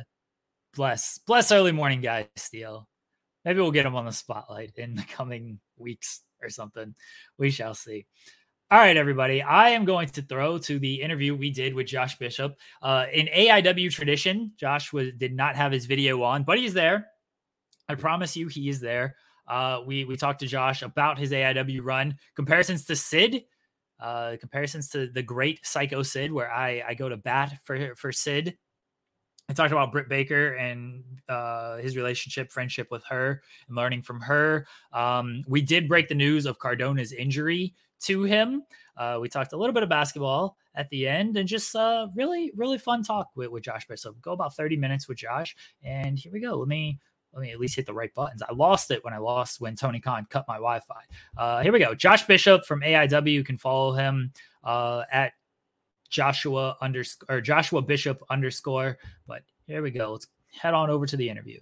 bless 0.74 1.19
bless 1.19 1.53
early 1.53 1.73
morning 1.73 2.01
guy 2.01 2.28
Steele. 2.36 2.89
Maybe 3.48 3.60
we'll 3.60 3.70
get 3.70 3.86
him 3.86 3.96
on 3.96 4.04
the 4.04 4.12
spotlight 4.12 4.72
in 4.76 4.94
the 4.94 5.04
coming 5.04 5.58
weeks 5.78 6.20
or 6.42 6.50
something. 6.50 6.94
We 7.38 7.50
shall 7.50 7.72
see. 7.72 8.04
All 8.70 8.78
right, 8.78 8.94
everybody. 8.94 9.40
I 9.40 9.70
am 9.70 9.86
going 9.86 10.08
to 10.10 10.20
throw 10.20 10.58
to 10.58 10.78
the 10.78 11.00
interview 11.00 11.34
we 11.34 11.50
did 11.50 11.72
with 11.72 11.86
Josh 11.86 12.18
Bishop. 12.18 12.58
Uh, 12.82 13.06
in 13.10 13.26
AIW 13.28 13.90
tradition, 13.90 14.52
Josh 14.58 14.92
was 14.92 15.14
did 15.16 15.34
not 15.34 15.56
have 15.56 15.72
his 15.72 15.86
video 15.86 16.22
on, 16.24 16.42
but 16.42 16.58
he's 16.58 16.74
there. 16.74 17.06
I 17.88 17.94
promise 17.94 18.36
you, 18.36 18.48
he 18.48 18.68
is 18.68 18.80
there. 18.80 19.16
Uh, 19.46 19.80
we 19.86 20.04
we 20.04 20.18
talked 20.18 20.40
to 20.40 20.46
Josh 20.46 20.82
about 20.82 21.18
his 21.18 21.32
AIW 21.32 21.80
run, 21.82 22.18
comparisons 22.36 22.84
to 22.84 22.96
Sid, 22.96 23.44
uh, 23.98 24.36
comparisons 24.38 24.90
to 24.90 25.06
the 25.06 25.22
great 25.22 25.64
Psycho 25.64 26.02
Sid, 26.02 26.30
where 26.30 26.52
I 26.52 26.84
I 26.86 26.92
go 26.92 27.08
to 27.08 27.16
bat 27.16 27.54
for 27.64 27.94
for 27.94 28.12
Sid. 28.12 28.58
I 29.48 29.54
talked 29.54 29.72
about 29.72 29.92
Britt 29.92 30.10
Baker 30.10 30.54
and 30.54 31.02
uh, 31.28 31.78
his 31.78 31.96
relationship, 31.96 32.52
friendship 32.52 32.90
with 32.90 33.02
her, 33.04 33.42
and 33.66 33.76
learning 33.76 34.02
from 34.02 34.20
her. 34.20 34.66
Um, 34.92 35.42
we 35.48 35.62
did 35.62 35.88
break 35.88 36.08
the 36.08 36.14
news 36.14 36.44
of 36.44 36.58
Cardona's 36.58 37.12
injury 37.12 37.74
to 38.00 38.24
him. 38.24 38.62
Uh, 38.96 39.18
we 39.20 39.28
talked 39.28 39.54
a 39.54 39.56
little 39.56 39.72
bit 39.72 39.82
of 39.82 39.88
basketball 39.88 40.56
at 40.74 40.90
the 40.90 41.08
end 41.08 41.38
and 41.38 41.48
just 41.48 41.74
uh, 41.74 42.08
really, 42.14 42.52
really 42.56 42.76
fun 42.76 43.02
talk 43.02 43.30
with, 43.36 43.48
with 43.48 43.62
Josh 43.62 43.86
Bishop. 43.86 44.20
Go 44.20 44.32
about 44.32 44.54
30 44.54 44.76
minutes 44.76 45.08
with 45.08 45.16
Josh. 45.16 45.56
And 45.82 46.18
here 46.18 46.32
we 46.32 46.40
go. 46.40 46.58
Let 46.58 46.68
me 46.68 46.98
let 47.32 47.42
me 47.42 47.50
at 47.50 47.60
least 47.60 47.76
hit 47.76 47.86
the 47.86 47.92
right 47.92 48.12
buttons. 48.14 48.42
I 48.42 48.52
lost 48.54 48.90
it 48.90 49.04
when 49.04 49.12
I 49.12 49.18
lost 49.18 49.60
when 49.60 49.76
Tony 49.76 50.00
Khan 50.00 50.26
cut 50.30 50.46
my 50.48 50.54
Wi-Fi. 50.54 51.02
Uh, 51.36 51.62
here 51.62 51.72
we 51.72 51.78
go. 51.78 51.94
Josh 51.94 52.26
Bishop 52.26 52.64
from 52.64 52.80
AIW. 52.80 53.30
You 53.30 53.44
can 53.44 53.58
follow 53.58 53.92
him 53.92 54.32
uh, 54.64 55.04
at 55.12 55.32
Joshua 56.09 56.76
underscore 56.80 57.36
or 57.36 57.40
Joshua 57.40 57.82
Bishop 57.82 58.22
underscore. 58.30 58.98
But 59.26 59.43
here 59.66 59.82
we 59.82 59.90
go. 59.90 60.12
Let's 60.12 60.26
head 60.51 60.74
on 60.74 60.90
over 60.90 61.06
to 61.06 61.16
the 61.16 61.28
interview. 61.28 61.60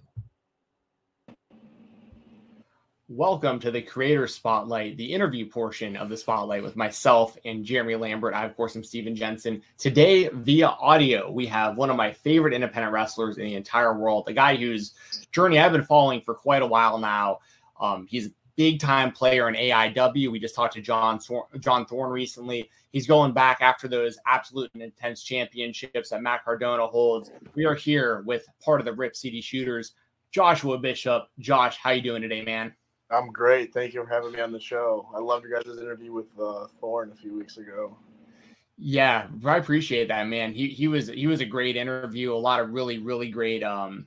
Welcome 3.09 3.59
to 3.61 3.71
the 3.71 3.81
Creator 3.81 4.27
Spotlight, 4.27 4.97
the 4.97 5.13
interview 5.13 5.49
portion 5.49 5.95
of 5.95 6.09
the 6.09 6.17
Spotlight 6.17 6.61
with 6.61 6.75
myself 6.75 7.37
and 7.45 7.63
Jeremy 7.63 7.95
Lambert. 7.95 8.33
I, 8.33 8.43
of 8.43 8.53
course, 8.57 8.75
am 8.75 8.83
Stephen 8.83 9.15
Jensen. 9.15 9.61
Today, 9.77 10.27
via 10.27 10.67
audio, 10.67 11.31
we 11.31 11.45
have 11.45 11.77
one 11.77 11.89
of 11.89 11.95
my 11.95 12.11
favorite 12.11 12.53
independent 12.53 12.91
wrestlers 12.91 13.37
in 13.37 13.45
the 13.45 13.55
entire 13.55 13.97
world, 13.97 14.25
a 14.27 14.33
guy 14.33 14.57
whose 14.57 14.93
journey 15.31 15.57
I've 15.57 15.71
been 15.71 15.85
following 15.85 16.19
for 16.19 16.33
quite 16.33 16.61
a 16.61 16.67
while 16.67 16.97
now. 16.97 17.39
Um, 17.79 18.07
he's 18.07 18.29
big 18.57 18.79
time 18.79 19.11
player 19.11 19.47
in 19.47 19.55
AIW. 19.55 20.31
We 20.31 20.39
just 20.39 20.55
talked 20.55 20.73
to 20.73 20.81
John 20.81 21.19
John 21.59 21.85
Thorne 21.85 22.11
recently. 22.11 22.69
He's 22.91 23.07
going 23.07 23.31
back 23.31 23.61
after 23.61 23.87
those 23.87 24.17
absolute 24.25 24.71
and 24.73 24.83
intense 24.83 25.23
championships 25.23 26.09
that 26.09 26.21
Matt 26.21 26.43
Cardona 26.43 26.87
holds. 26.87 27.31
We 27.55 27.65
are 27.65 27.75
here 27.75 28.23
with 28.25 28.45
part 28.63 28.81
of 28.81 28.85
the 28.85 28.93
Rip 28.93 29.15
City 29.15 29.39
Shooters, 29.39 29.93
Joshua 30.31 30.77
Bishop. 30.77 31.27
Josh, 31.39 31.77
how 31.77 31.91
you 31.91 32.01
doing 32.01 32.21
today, 32.21 32.43
man? 32.43 32.73
I'm 33.09 33.31
great. 33.31 33.73
Thank 33.73 33.93
you 33.93 34.03
for 34.03 34.09
having 34.09 34.33
me 34.33 34.41
on 34.41 34.51
the 34.51 34.59
show. 34.59 35.07
I 35.15 35.19
loved 35.19 35.45
your 35.45 35.61
guys' 35.61 35.77
interview 35.77 36.11
with 36.11 36.27
uh, 36.37 36.67
Thorne 36.81 37.11
a 37.11 37.15
few 37.15 37.37
weeks 37.37 37.57
ago. 37.57 37.97
Yeah, 38.79 39.27
I 39.45 39.57
appreciate 39.57 40.07
that, 40.09 40.27
man. 40.27 40.53
He 40.53 40.67
he 40.67 40.87
was 40.87 41.07
he 41.07 41.25
was 41.25 41.41
a 41.41 41.45
great 41.45 41.75
interview. 41.75 42.33
A 42.33 42.35
lot 42.35 42.59
of 42.59 42.71
really 42.71 42.99
really 42.99 43.29
great 43.29 43.63
um 43.63 44.05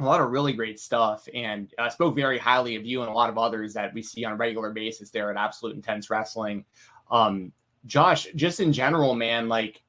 a 0.00 0.04
lot 0.04 0.20
of 0.20 0.30
really 0.30 0.52
great 0.52 0.80
stuff 0.80 1.28
and 1.34 1.72
uh, 1.78 1.88
spoke 1.88 2.14
very 2.14 2.38
highly 2.38 2.76
of 2.76 2.86
you 2.86 3.02
and 3.02 3.10
a 3.10 3.12
lot 3.12 3.28
of 3.28 3.38
others 3.38 3.74
that 3.74 3.92
we 3.92 4.02
see 4.02 4.24
on 4.24 4.32
a 4.32 4.36
regular 4.36 4.70
basis 4.70 5.10
there 5.10 5.30
at 5.30 5.36
Absolute 5.36 5.76
Intense 5.76 6.10
Wrestling. 6.10 6.64
Um, 7.10 7.52
Josh, 7.86 8.26
just 8.34 8.60
in 8.60 8.72
general, 8.72 9.14
man, 9.14 9.48
like 9.48 9.82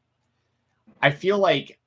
I 1.01 1.11
feel 1.11 1.38
like 1.38 1.79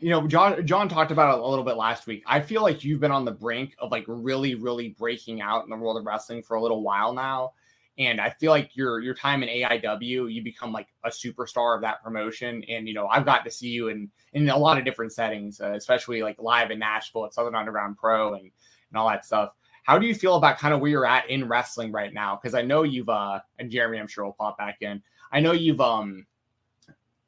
you 0.00 0.10
know, 0.10 0.26
John 0.26 0.64
John 0.66 0.88
talked 0.88 1.10
about 1.10 1.34
it 1.34 1.40
a 1.40 1.46
little 1.46 1.64
bit 1.64 1.76
last 1.76 2.06
week. 2.06 2.22
I 2.26 2.40
feel 2.40 2.62
like 2.62 2.84
you've 2.84 3.00
been 3.00 3.10
on 3.10 3.24
the 3.24 3.32
brink 3.32 3.74
of 3.78 3.90
like 3.90 4.04
really, 4.06 4.54
really 4.54 4.90
breaking 4.90 5.40
out 5.40 5.64
in 5.64 5.70
the 5.70 5.76
world 5.76 5.96
of 5.96 6.06
wrestling 6.06 6.42
for 6.42 6.56
a 6.56 6.62
little 6.62 6.82
while 6.82 7.12
now. 7.12 7.52
And 7.98 8.20
I 8.20 8.30
feel 8.30 8.50
like 8.50 8.74
your 8.74 9.00
your 9.00 9.14
time 9.14 9.42
in 9.42 9.48
AIW, 9.48 10.32
you 10.32 10.42
become 10.42 10.72
like 10.72 10.88
a 11.04 11.10
superstar 11.10 11.74
of 11.74 11.82
that 11.82 12.02
promotion. 12.02 12.64
And 12.68 12.88
you 12.88 12.94
know, 12.94 13.06
I've 13.06 13.26
got 13.26 13.44
to 13.44 13.50
see 13.50 13.68
you 13.68 13.88
in 13.88 14.10
in 14.32 14.48
a 14.48 14.56
lot 14.56 14.78
of 14.78 14.84
different 14.84 15.12
settings, 15.12 15.60
uh, 15.60 15.72
especially 15.72 16.22
like 16.22 16.40
live 16.40 16.70
in 16.70 16.78
Nashville 16.78 17.26
at 17.26 17.34
Southern 17.34 17.54
Underground 17.54 17.98
Pro 17.98 18.34
and 18.34 18.44
and 18.44 18.96
all 18.96 19.08
that 19.08 19.24
stuff. 19.24 19.50
How 19.84 19.98
do 19.98 20.06
you 20.06 20.14
feel 20.14 20.36
about 20.36 20.58
kind 20.58 20.72
of 20.72 20.80
where 20.80 20.90
you're 20.90 21.06
at 21.06 21.28
in 21.28 21.48
wrestling 21.48 21.92
right 21.92 22.14
now? 22.14 22.38
Because 22.40 22.54
I 22.54 22.62
know 22.62 22.82
you've 22.82 23.08
uh 23.08 23.40
and 23.58 23.70
Jeremy, 23.70 23.98
I'm 23.98 24.08
sure 24.08 24.24
will 24.24 24.32
pop 24.32 24.56
back 24.56 24.78
in. 24.80 25.02
I 25.30 25.40
know 25.40 25.52
you've 25.52 25.80
um 25.80 26.26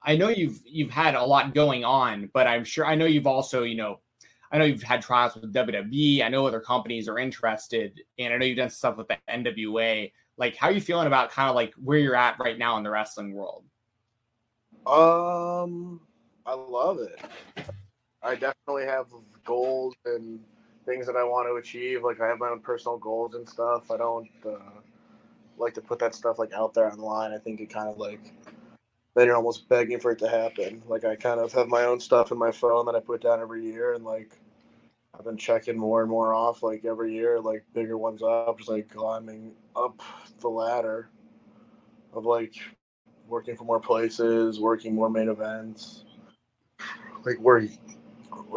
I 0.04 0.16
know 0.16 0.28
you've 0.28 0.60
you've 0.64 0.90
had 0.90 1.14
a 1.14 1.24
lot 1.24 1.54
going 1.54 1.84
on, 1.84 2.30
but 2.32 2.46
I'm 2.46 2.64
sure 2.64 2.84
I 2.86 2.94
know 2.94 3.06
you've 3.06 3.26
also, 3.26 3.62
you 3.62 3.76
know, 3.76 4.00
I 4.52 4.58
know 4.58 4.64
you've 4.64 4.82
had 4.82 5.02
trials 5.02 5.34
with 5.34 5.52
WWE. 5.52 6.22
I 6.22 6.28
know 6.28 6.46
other 6.46 6.60
companies 6.60 7.08
are 7.08 7.18
interested, 7.18 8.00
and 8.18 8.32
I 8.32 8.36
know 8.36 8.44
you've 8.44 8.58
done 8.58 8.70
stuff 8.70 8.96
with 8.98 9.08
the 9.08 9.16
NWA. 9.28 10.12
Like, 10.36 10.56
how 10.56 10.68
are 10.68 10.72
you 10.72 10.80
feeling 10.80 11.06
about 11.06 11.30
kind 11.30 11.48
of 11.48 11.54
like 11.54 11.72
where 11.74 11.98
you're 11.98 12.16
at 12.16 12.38
right 12.38 12.58
now 12.58 12.76
in 12.76 12.82
the 12.82 12.90
wrestling 12.90 13.32
world? 13.32 13.64
Um, 14.86 16.00
I 16.44 16.54
love 16.54 16.98
it. 16.98 17.20
I 18.22 18.34
definitely 18.34 18.86
have 18.86 19.06
goals 19.44 19.94
and 20.04 20.40
things 20.86 21.06
that 21.06 21.16
I 21.16 21.24
want 21.24 21.48
to 21.48 21.54
achieve. 21.54 22.02
Like, 22.02 22.20
I 22.20 22.26
have 22.26 22.38
my 22.38 22.48
own 22.48 22.60
personal 22.60 22.98
goals 22.98 23.34
and 23.34 23.48
stuff. 23.48 23.90
I 23.90 23.96
don't 23.96 24.28
uh, 24.46 24.80
like 25.58 25.74
to 25.74 25.80
put 25.80 25.98
that 26.00 26.14
stuff 26.14 26.38
like 26.38 26.52
out 26.52 26.74
there 26.74 26.90
online. 26.90 27.32
I 27.32 27.38
think 27.38 27.60
it 27.60 27.70
kind 27.70 27.88
of 27.88 27.98
like 27.98 28.20
then 29.14 29.26
you're 29.26 29.36
almost 29.36 29.68
begging 29.68 30.00
for 30.00 30.10
it 30.10 30.18
to 30.18 30.28
happen. 30.28 30.82
Like 30.88 31.04
I 31.04 31.14
kind 31.16 31.40
of 31.40 31.52
have 31.52 31.68
my 31.68 31.84
own 31.84 32.00
stuff 32.00 32.32
in 32.32 32.38
my 32.38 32.50
phone 32.50 32.86
that 32.86 32.94
I 32.94 33.00
put 33.00 33.22
down 33.22 33.40
every 33.40 33.64
year, 33.64 33.94
and 33.94 34.04
like 34.04 34.38
I've 35.16 35.24
been 35.24 35.36
checking 35.36 35.78
more 35.78 36.02
and 36.02 36.10
more 36.10 36.34
off 36.34 36.62
like 36.62 36.84
every 36.84 37.12
year, 37.14 37.40
like 37.40 37.64
bigger 37.72 37.96
ones 37.96 38.22
up, 38.22 38.58
just 38.58 38.70
like 38.70 38.88
climbing 38.88 39.52
up 39.76 40.00
the 40.40 40.48
ladder 40.48 41.08
of 42.12 42.24
like 42.24 42.54
working 43.28 43.56
for 43.56 43.64
more 43.64 43.80
places, 43.80 44.60
working 44.60 44.94
more 44.94 45.10
main 45.10 45.28
events. 45.28 46.04
Like 47.24 47.38
we're 47.38 47.68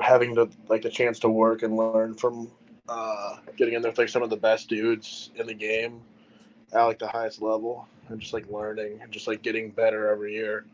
having 0.04 0.34
the 0.34 0.48
like 0.68 0.82
the 0.82 0.90
chance 0.90 1.20
to 1.20 1.30
work 1.30 1.64
and 1.64 1.78
learn 1.78 2.14
from 2.16 2.52
uh, 2.90 3.38
getting 3.56 3.76
in 3.76 3.82
there 3.82 3.92
with 3.92 3.98
like 3.98 4.10
some 4.10 4.24
of 4.24 4.30
the 4.30 4.38
best 4.38 4.68
dudes 4.70 5.32
in 5.36 5.48
the 5.48 5.54
game 5.54 6.02
at 6.74 6.84
like 6.84 7.00
the 7.00 7.08
highest 7.08 7.42
level 7.42 7.88
and 8.10 8.20
just 8.20 8.34
like 8.34 8.50
learning 8.50 9.00
and 9.02 9.12
just 9.12 9.28
like 9.28 9.42
getting 9.42 9.70
better 9.72 10.10
every 10.10 10.34
year. 10.34 10.66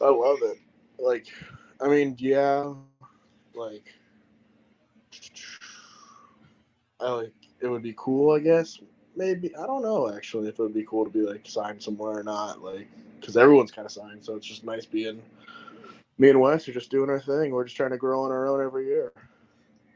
I 0.00 0.08
love 0.08 0.38
it. 0.42 0.58
Like, 0.98 1.26
I 1.80 1.88
mean, 1.88 2.16
yeah, 2.18 2.72
like 3.54 3.94
I 7.00 7.10
like 7.12 7.32
it 7.60 7.68
would 7.68 7.82
be 7.82 7.94
cool, 7.96 8.34
I 8.34 8.40
guess. 8.40 8.78
Maybe 9.16 9.54
I 9.56 9.66
don't 9.66 9.82
know 9.82 10.14
actually 10.14 10.48
if 10.48 10.58
it 10.58 10.62
would 10.62 10.74
be 10.74 10.86
cool 10.88 11.04
to 11.04 11.10
be 11.10 11.20
like 11.20 11.46
signed 11.46 11.82
somewhere 11.82 12.18
or 12.18 12.22
not, 12.22 12.62
like 12.62 12.88
because 13.20 13.36
everyone's 13.36 13.72
kind 13.72 13.86
of 13.86 13.92
signed, 13.92 14.24
so 14.24 14.36
it's 14.36 14.46
just 14.46 14.64
nice 14.64 14.86
being. 14.86 15.22
Me 16.18 16.30
and 16.30 16.40
Wes 16.40 16.68
are 16.68 16.72
just 16.72 16.90
doing 16.90 17.08
our 17.08 17.20
thing. 17.20 17.50
We're 17.50 17.64
just 17.64 17.76
trying 17.76 17.90
to 17.90 17.96
grow 17.96 18.22
on 18.22 18.30
our 18.30 18.46
own 18.46 18.62
every 18.62 18.86
year. 18.86 19.12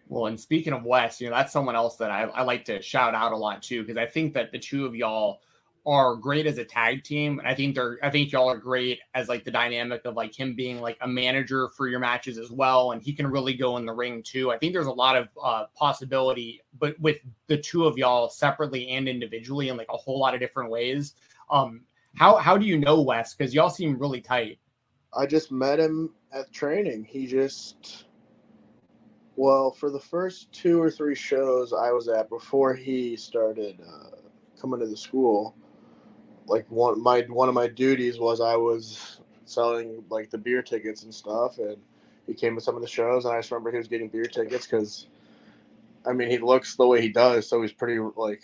Well, 0.09 0.27
and 0.27 0.39
speaking 0.39 0.73
of 0.73 0.85
Wes, 0.85 1.21
you 1.21 1.29
know, 1.29 1.37
that's 1.37 1.53
someone 1.53 1.77
else 1.77 1.97
that 1.97 2.11
I, 2.11 2.23
I 2.25 2.43
like 2.43 2.65
to 2.67 2.81
shout 2.83 3.15
out 3.15 3.33
a 3.33 3.37
lot 3.37 3.63
too, 3.63 3.83
because 3.83 3.97
I 3.97 4.07
think 4.07 4.35
that 4.35 4.53
the 4.53 4.59
two 4.59 4.87
of 4.87 4.95
y'all 4.95 5.41
are 5.87 6.17
great 6.17 6.47
as 6.47 6.59
a 6.59 6.65
tag 6.65 7.05
team. 7.05 7.39
And 7.39 7.49
I 7.49 7.55
think 7.55 7.75
they're 7.75 7.99
I 8.03 8.11
think 8.11 8.33
y'all 8.33 8.51
are 8.51 8.57
great 8.57 9.01
as 9.15 9.29
like 9.29 9.45
the 9.45 9.51
dynamic 9.51 10.05
of 10.05 10.15
like 10.15 10.35
him 10.35 10.55
being 10.55 10.81
like 10.81 10.97
a 11.03 11.09
manager 11.09 11.69
for 11.77 11.89
your 11.89 12.01
matches 12.01 12.39
as 12.39 12.51
well. 12.51 12.93
And 12.93 13.03
he 13.03 13.13
can 13.13 13.27
really 13.27 13.55
go 13.55 13.77
in 13.77 13.85
the 13.85 13.93
ring 13.93 14.23
too. 14.23 14.51
I 14.51 14.59
think 14.59 14.73
there's 14.73 14.87
a 14.87 14.93
lot 14.93 15.17
of 15.17 15.29
uh 15.43 15.65
possibility, 15.75 16.63
but 16.79 16.99
with 17.01 17.19
the 17.49 17.59
two 17.59 17.85
of 17.87 17.99
y'all 17.99 18.29
separately 18.29 18.89
and 18.89 19.09
individually 19.09 19.69
in 19.69 19.77
like 19.77 19.91
a 19.91 19.97
whole 19.97 20.19
lot 20.19 20.35
of 20.35 20.41
different 20.41 20.71
ways. 20.71 21.15
Um 21.51 21.83
how 22.15 22.37
how 22.37 22.57
do 22.57 22.65
you 22.65 22.79
know 22.79 23.01
Wes? 23.01 23.35
Because 23.35 23.55
y'all 23.55 23.71
seem 23.71 23.99
really 23.99 24.21
tight. 24.21 24.59
I 25.17 25.27
just 25.27 25.53
met 25.53 25.79
him 25.79 26.11
at 26.33 26.53
training. 26.53 27.05
He 27.05 27.27
just, 27.27 28.07
well, 29.37 29.71
for 29.71 29.91
the 29.91 30.01
first 30.01 30.53
two 30.53 30.81
or 30.81 30.91
three 30.91 31.15
shows 31.15 31.73
I 31.73 31.93
was 31.93 32.09
at 32.09 32.29
before 32.29 32.75
he 32.75 33.17
started 33.17 33.81
uh, 33.81 34.17
coming 34.61 34.81
to 34.81 34.87
the 34.87 34.97
school, 34.97 35.55
like 36.47 36.67
one 36.71 37.03
my 37.03 37.23
one 37.23 37.49
of 37.49 37.55
my 37.55 37.67
duties 37.67 38.19
was 38.19 38.41
I 38.41 38.57
was 38.57 39.21
selling 39.47 40.05
like 40.11 40.31
the 40.31 40.39
beer 40.39 40.63
tickets 40.63 41.03
and 41.03 41.15
stuff, 41.15 41.59
and 41.59 41.77
he 42.27 42.35
came 42.35 42.55
to 42.55 42.61
some 42.61 42.77
of 42.77 42.83
the 42.83 42.89
shows, 42.89 43.25
and 43.25 43.35
I 43.35 43.39
just 43.39 43.51
remember 43.51 43.71
he 43.71 43.79
was 43.79 43.89
getting 43.89 44.09
beer 44.09 44.25
tickets 44.25 44.67
because, 44.67 45.07
I 46.07 46.13
mean, 46.13 46.31
he 46.31 46.39
looks 46.39 46.77
the 46.77 46.87
way 46.87 47.01
he 47.01 47.09
does, 47.09 47.47
so 47.47 47.61
he's 47.63 47.73
pretty 47.73 47.99
like 48.17 48.43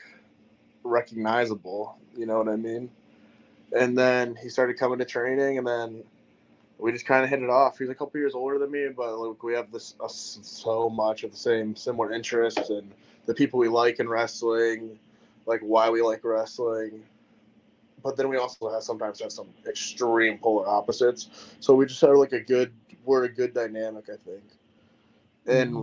recognizable. 0.85 1.97
You 2.17 2.27
know 2.27 2.39
what 2.39 2.49
I 2.49 2.57
mean? 2.57 2.91
And 3.73 3.97
then 3.97 4.37
he 4.37 4.49
started 4.49 4.79
coming 4.79 4.99
to 4.99 5.05
training, 5.05 5.59
and 5.59 5.67
then 5.67 6.03
we 6.79 6.93
just 6.93 7.07
kind 7.07 7.25
of 7.25 7.31
hit 7.31 7.43
it 7.43 7.51
off. 7.51 7.79
He's 7.79 7.89
a 7.89 7.95
couple 7.95 8.21
years 8.21 8.35
older 8.35 8.59
than 8.59 8.71
me, 8.71 8.89
but 8.89 9.17
like 9.19 9.43
we 9.43 9.55
have 9.55 9.71
this 9.71 9.95
uh, 10.01 10.09
so 10.09 10.89
much 10.89 11.25
of 11.25 11.31
the 11.31 11.37
same 11.37 11.77
similar 11.77 12.13
interests 12.13 12.71
and 12.71 12.91
the 13.27 13.35
people 13.35 13.61
we 13.61 13.69
like 13.69 14.01
in 14.01 14.09
wrestling, 14.09 14.99
like 15.47 15.61
why 15.61 15.91
we 15.91 16.03
like 16.03 16.25
wrestling. 16.25 17.03
But 18.03 18.17
then 18.17 18.29
we 18.29 18.37
also 18.37 18.71
have 18.73 18.83
sometimes 18.83 19.21
have 19.21 19.33
some 19.33 19.49
extreme 19.67 20.39
polar 20.39 20.69
opposites. 20.69 21.29
So 21.61 21.75
we 21.75 21.87
just 21.87 22.03
are 22.05 22.17
like 22.17 22.33
a 22.33 22.41
good 22.41 22.73
we're 23.05 23.25
a 23.25 23.33
good 23.33 23.55
dynamic, 23.55 24.05
I 24.09 24.17
think. 24.17 24.45
And 25.47 25.73
mm-hmm. 25.73 25.83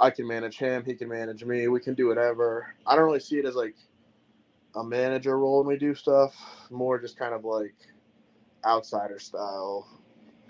I 0.00 0.10
can 0.10 0.26
manage 0.26 0.58
him, 0.58 0.84
he 0.84 0.94
can 0.94 1.08
manage 1.08 1.44
me, 1.44 1.68
we 1.68 1.80
can 1.80 1.94
do 1.94 2.08
whatever. 2.08 2.74
I 2.86 2.94
don't 2.94 3.04
really 3.04 3.20
see 3.20 3.38
it 3.38 3.44
as 3.44 3.54
like 3.54 3.76
a 4.76 4.84
manager 4.84 5.38
role 5.38 5.58
when 5.58 5.66
we 5.66 5.78
do 5.78 5.94
stuff, 5.94 6.36
more 6.70 6.98
just 6.98 7.18
kind 7.18 7.34
of 7.34 7.44
like 7.44 7.74
outsider 8.64 9.18
style 9.18 9.88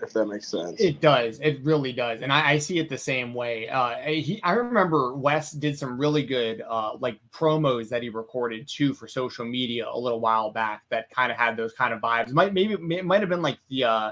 if 0.01 0.13
that 0.13 0.25
makes 0.25 0.47
sense. 0.47 0.79
It 0.79 1.01
does. 1.01 1.39
It 1.39 1.63
really 1.63 1.91
does. 1.91 2.21
And 2.21 2.31
I, 2.31 2.51
I 2.51 2.57
see 2.57 2.79
it 2.79 2.89
the 2.89 2.97
same 2.97 3.33
way. 3.33 3.69
Uh, 3.69 3.95
he, 3.95 4.39
I 4.43 4.53
remember 4.53 5.15
Wes 5.15 5.51
did 5.51 5.77
some 5.77 5.99
really 5.99 6.23
good 6.23 6.63
uh, 6.67 6.95
like 6.99 7.19
promos 7.31 7.89
that 7.89 8.03
he 8.03 8.09
recorded 8.09 8.67
too 8.67 8.93
for 8.93 9.07
social 9.07 9.45
media 9.45 9.87
a 9.89 9.97
little 9.97 10.19
while 10.19 10.51
back 10.51 10.83
that 10.89 11.09
kind 11.09 11.31
of 11.31 11.37
had 11.37 11.57
those 11.57 11.73
kind 11.73 11.93
of 11.93 12.01
vibes. 12.01 12.31
Might 12.31 12.53
maybe 12.53 12.73
it 12.73 13.05
might 13.05 13.21
have 13.21 13.29
been 13.29 13.41
like 13.41 13.59
the. 13.69 13.83
Uh, 13.83 14.11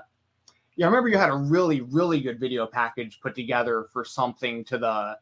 yeah, 0.75 0.85
I 0.85 0.89
remember 0.89 1.09
you 1.09 1.17
had 1.17 1.31
a 1.31 1.35
really 1.35 1.81
really 1.81 2.21
good 2.21 2.39
video 2.39 2.67
package 2.67 3.19
put 3.19 3.33
together 3.33 3.87
for 3.91 4.05
something 4.05 4.63
to 4.65 4.77
the 4.77 5.17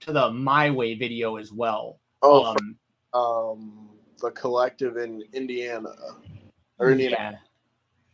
to 0.00 0.12
the 0.12 0.30
My 0.30 0.70
Way 0.70 0.94
video 0.94 1.36
as 1.36 1.52
well. 1.52 1.98
Oh, 2.22 2.44
um, 2.44 2.76
um 3.12 3.88
the 4.20 4.30
collective 4.30 4.96
in 4.96 5.24
Indiana 5.32 5.92
or 6.78 6.92
Indiana. 6.92 7.16
Yeah 7.32 7.38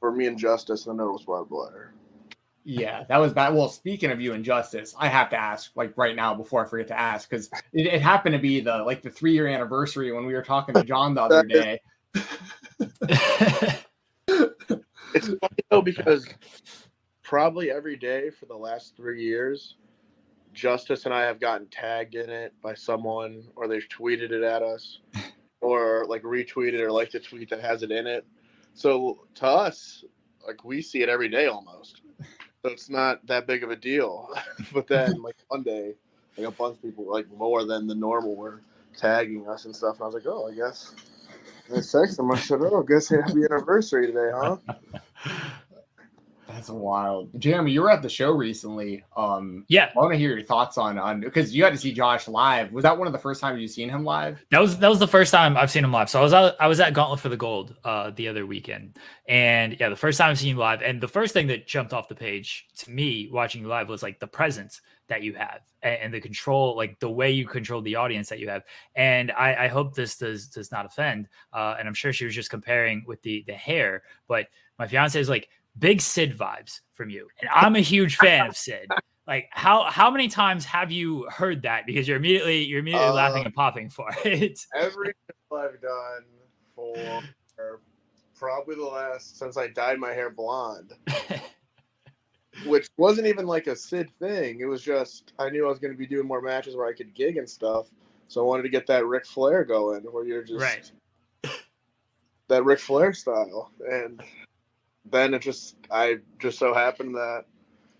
for 0.00 0.12
me 0.12 0.26
and 0.26 0.38
Justice, 0.38 0.86
and 0.86 0.98
then 0.98 1.06
it 1.06 1.12
was 1.12 1.24
barbed 1.24 1.50
wire. 1.50 1.92
Yeah, 2.64 3.04
that 3.08 3.16
was 3.16 3.32
bad. 3.32 3.54
Well, 3.54 3.70
speaking 3.70 4.10
of 4.10 4.20
you 4.20 4.34
and 4.34 4.44
Justice, 4.44 4.94
I 4.98 5.08
have 5.08 5.30
to 5.30 5.36
ask, 5.36 5.70
like 5.74 5.96
right 5.96 6.14
now, 6.14 6.34
before 6.34 6.64
I 6.64 6.68
forget 6.68 6.88
to 6.88 6.98
ask, 6.98 7.30
because 7.30 7.48
it, 7.72 7.86
it, 7.86 8.02
happened 8.02 8.34
to 8.34 8.38
be 8.38 8.60
the 8.60 8.82
like 8.84 9.00
the 9.00 9.08
three 9.10 9.32
year 9.32 9.46
anniversary 9.46 10.12
when 10.12 10.26
we 10.26 10.34
were 10.34 10.42
talking 10.42 10.74
to 10.74 10.84
John 10.84 11.14
the 11.14 11.22
other 11.22 11.44
day. 11.44 11.80
it's 15.14 15.28
funny 15.28 15.64
though 15.70 15.82
because 15.82 16.28
probably 17.22 17.70
every 17.70 17.96
day 17.96 18.30
for 18.30 18.46
the 18.46 18.56
last 18.56 18.96
three 18.96 19.22
years, 19.22 19.76
Justice 20.52 21.04
and 21.04 21.14
I 21.14 21.22
have 21.22 21.40
gotten 21.40 21.68
tagged 21.68 22.16
in 22.16 22.28
it 22.28 22.52
by 22.62 22.74
someone, 22.74 23.44
or 23.56 23.68
they've 23.68 23.88
tweeted 23.88 24.30
it 24.32 24.42
at 24.42 24.62
us, 24.62 24.98
or 25.60 26.04
like 26.06 26.22
retweeted 26.22 26.80
or 26.80 26.90
liked 26.92 27.14
a 27.14 27.20
tweet 27.20 27.48
that 27.50 27.60
has 27.60 27.82
it 27.82 27.90
in 27.90 28.06
it. 28.06 28.26
So 28.78 29.26
to 29.34 29.46
us, 29.46 30.04
like 30.46 30.64
we 30.64 30.82
see 30.82 31.02
it 31.02 31.08
every 31.08 31.28
day 31.28 31.46
almost. 31.46 32.02
So 32.62 32.70
it's 32.70 32.88
not 32.88 33.26
that 33.26 33.44
big 33.44 33.64
of 33.64 33.70
a 33.70 33.76
deal. 33.76 34.32
but 34.72 34.86
then 34.86 35.20
like 35.20 35.34
one 35.48 35.64
day, 35.64 35.94
like 36.36 36.46
a 36.46 36.52
bunch 36.52 36.76
of 36.76 36.82
people 36.82 37.10
like 37.10 37.28
more 37.36 37.64
than 37.64 37.88
the 37.88 37.96
normal 37.96 38.36
were 38.36 38.60
tagging 38.96 39.48
us 39.48 39.64
and 39.64 39.74
stuff. 39.74 39.96
And 39.96 40.02
I 40.02 40.06
was 40.06 40.14
like, 40.14 40.26
oh, 40.26 40.48
I 40.48 40.54
guess. 40.54 40.94
I 41.68 41.78
texted 41.78 42.18
them. 42.18 42.30
I 42.30 42.38
said, 42.38 42.60
oh, 42.62 42.80
I 42.80 42.86
guess 42.86 43.08
happy 43.08 43.42
anniversary 43.50 44.06
today, 44.06 44.30
huh? 44.32 44.58
That's 46.48 46.70
wild. 46.70 47.30
Jeremy, 47.38 47.72
you 47.72 47.82
were 47.82 47.90
at 47.90 48.00
the 48.00 48.08
show 48.08 48.30
recently. 48.30 49.04
Um, 49.14 49.66
yeah, 49.68 49.90
I 49.94 49.98
want 49.98 50.12
to 50.12 50.18
hear 50.18 50.30
your 50.30 50.42
thoughts 50.42 50.78
on 50.78 50.98
on 50.98 51.20
because 51.20 51.54
you 51.54 51.62
had 51.62 51.74
to 51.74 51.78
see 51.78 51.92
Josh 51.92 52.26
live. 52.26 52.72
Was 52.72 52.84
that 52.84 52.96
one 52.96 53.06
of 53.06 53.12
the 53.12 53.18
first 53.18 53.42
times 53.42 53.60
you've 53.60 53.70
seen 53.70 53.90
him 53.90 54.02
live? 54.02 54.42
That 54.50 54.60
was 54.60 54.78
that 54.78 54.88
was 54.88 54.98
the 54.98 55.06
first 55.06 55.30
time 55.30 55.58
I've 55.58 55.70
seen 55.70 55.84
him 55.84 55.92
live. 55.92 56.08
So 56.08 56.18
I 56.18 56.22
was 56.22 56.32
out, 56.32 56.54
I 56.58 56.66
was 56.66 56.80
at 56.80 56.94
Gauntlet 56.94 57.20
for 57.20 57.28
the 57.28 57.36
Gold 57.36 57.76
uh, 57.84 58.12
the 58.16 58.28
other 58.28 58.46
weekend, 58.46 58.96
and 59.28 59.76
yeah, 59.78 59.90
the 59.90 59.96
first 59.96 60.16
time 60.16 60.30
I've 60.30 60.38
seen 60.38 60.48
you 60.48 60.56
live. 60.56 60.80
And 60.80 61.02
the 61.02 61.08
first 61.08 61.34
thing 61.34 61.48
that 61.48 61.66
jumped 61.66 61.92
off 61.92 62.08
the 62.08 62.14
page 62.14 62.66
to 62.78 62.90
me 62.90 63.28
watching 63.30 63.60
you 63.60 63.68
live 63.68 63.90
was 63.90 64.02
like 64.02 64.18
the 64.18 64.26
presence 64.26 64.80
that 65.08 65.22
you 65.22 65.34
have 65.34 65.60
and, 65.82 66.00
and 66.00 66.14
the 66.14 66.20
control, 66.20 66.76
like 66.76 66.98
the 66.98 67.10
way 67.10 67.30
you 67.30 67.46
control 67.46 67.82
the 67.82 67.96
audience 67.96 68.30
that 68.30 68.38
you 68.38 68.48
have. 68.48 68.62
And 68.94 69.32
I, 69.32 69.64
I 69.64 69.68
hope 69.68 69.94
this 69.94 70.16
does 70.16 70.46
does 70.46 70.72
not 70.72 70.86
offend. 70.86 71.28
Uh, 71.52 71.76
and 71.78 71.86
I'm 71.86 71.94
sure 71.94 72.12
she 72.12 72.24
was 72.24 72.34
just 72.34 72.48
comparing 72.48 73.04
with 73.06 73.20
the 73.20 73.44
the 73.46 73.52
hair, 73.52 74.02
but 74.28 74.46
my 74.78 74.86
fiance 74.86 75.20
is 75.20 75.28
like 75.28 75.48
big 75.78 76.00
Sid 76.00 76.36
vibes 76.36 76.80
from 76.94 77.10
you. 77.10 77.28
And 77.40 77.50
I'm 77.52 77.76
a 77.76 77.80
huge 77.80 78.16
fan 78.16 78.48
of 78.48 78.56
Sid. 78.56 78.88
Like 79.26 79.48
how 79.50 79.84
how 79.84 80.10
many 80.10 80.28
times 80.28 80.64
have 80.64 80.90
you 80.90 81.28
heard 81.30 81.62
that? 81.62 81.84
Because 81.86 82.08
you're 82.08 82.16
immediately 82.16 82.64
you're 82.64 82.80
immediately 82.80 83.08
uh, 83.08 83.14
laughing 83.14 83.44
and 83.44 83.54
popping 83.54 83.90
for 83.90 84.08
it. 84.24 84.58
every 84.74 85.12
I've 85.52 85.80
done 85.80 86.24
for 86.74 87.22
probably 88.34 88.76
the 88.76 88.84
last 88.84 89.38
since 89.38 89.56
I 89.56 89.68
dyed 89.68 89.98
my 89.98 90.12
hair 90.12 90.30
blonde. 90.30 90.94
which 92.66 92.88
wasn't 92.96 93.26
even 93.26 93.46
like 93.46 93.66
a 93.66 93.76
Sid 93.76 94.10
thing. 94.18 94.60
It 94.60 94.64
was 94.64 94.82
just 94.82 95.32
I 95.38 95.50
knew 95.50 95.66
I 95.66 95.68
was 95.68 95.78
going 95.78 95.92
to 95.92 95.98
be 95.98 96.06
doing 96.06 96.26
more 96.26 96.40
matches 96.40 96.74
where 96.74 96.86
I 96.86 96.92
could 96.92 97.14
gig 97.14 97.36
and 97.36 97.48
stuff. 97.48 97.88
So 98.28 98.42
I 98.42 98.44
wanted 98.44 98.64
to 98.64 98.68
get 98.68 98.86
that 98.86 99.06
Ric 99.06 99.26
Flair 99.26 99.64
going, 99.64 100.02
where 100.02 100.24
you're 100.24 100.42
just 100.42 100.60
right. 100.60 100.90
that 102.48 102.64
Ric 102.64 102.78
Flair 102.78 103.12
style. 103.12 103.70
And 103.90 104.22
then 105.10 105.34
it 105.34 105.42
just 105.42 105.76
I 105.90 106.18
just 106.38 106.58
so 106.58 106.74
happened 106.74 107.14
that 107.14 107.44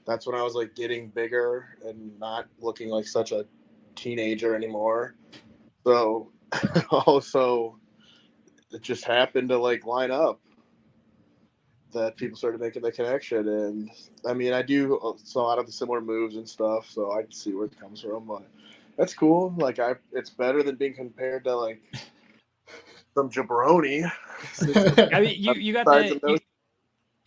that's 0.07 0.27
when 0.27 0.35
I 0.35 0.43
was 0.43 0.55
like 0.55 0.75
getting 0.75 1.09
bigger 1.09 1.77
and 1.85 2.19
not 2.19 2.47
looking 2.61 2.89
like 2.89 3.07
such 3.07 3.31
a 3.33 3.45
teenager 3.95 4.55
anymore. 4.55 5.15
So 5.85 6.33
also 6.91 7.79
it 8.73 8.83
just 8.83 9.05
happened 9.05 9.51
to 9.51 9.59
like 9.59 9.85
line 9.85 10.11
up 10.11 10.41
that 11.93 12.17
people 12.17 12.37
started 12.37 12.61
making 12.61 12.83
the 12.83 12.93
connection. 12.93 13.49
And 13.49 13.91
I 14.27 14.33
mean 14.33 14.53
I 14.53 14.63
do 14.63 14.95
a 14.95 15.39
lot 15.39 15.59
of 15.59 15.67
the 15.67 15.73
similar 15.73 16.01
moves 16.01 16.37
and 16.37 16.49
stuff 16.49 16.89
so 16.89 17.13
I 17.13 17.23
can 17.23 17.33
see 17.33 17.53
where 17.53 17.67
it 17.67 17.79
comes 17.79 18.01
from 18.01 18.25
but 18.27 18.43
that's 18.97 19.15
cool. 19.15 19.55
Like 19.59 19.79
I 19.79 19.95
it's 20.13 20.31
better 20.31 20.63
than 20.63 20.77
being 20.77 20.95
compared 20.95 21.45
to 21.45 21.55
like 21.55 21.83
some 23.15 23.31
jabroni. 23.31 24.11
I 25.13 25.21
mean 25.21 25.43
you, 25.43 25.53
you 25.53 25.73
got 25.73 25.87
the 25.87 26.21
you, 26.27 26.39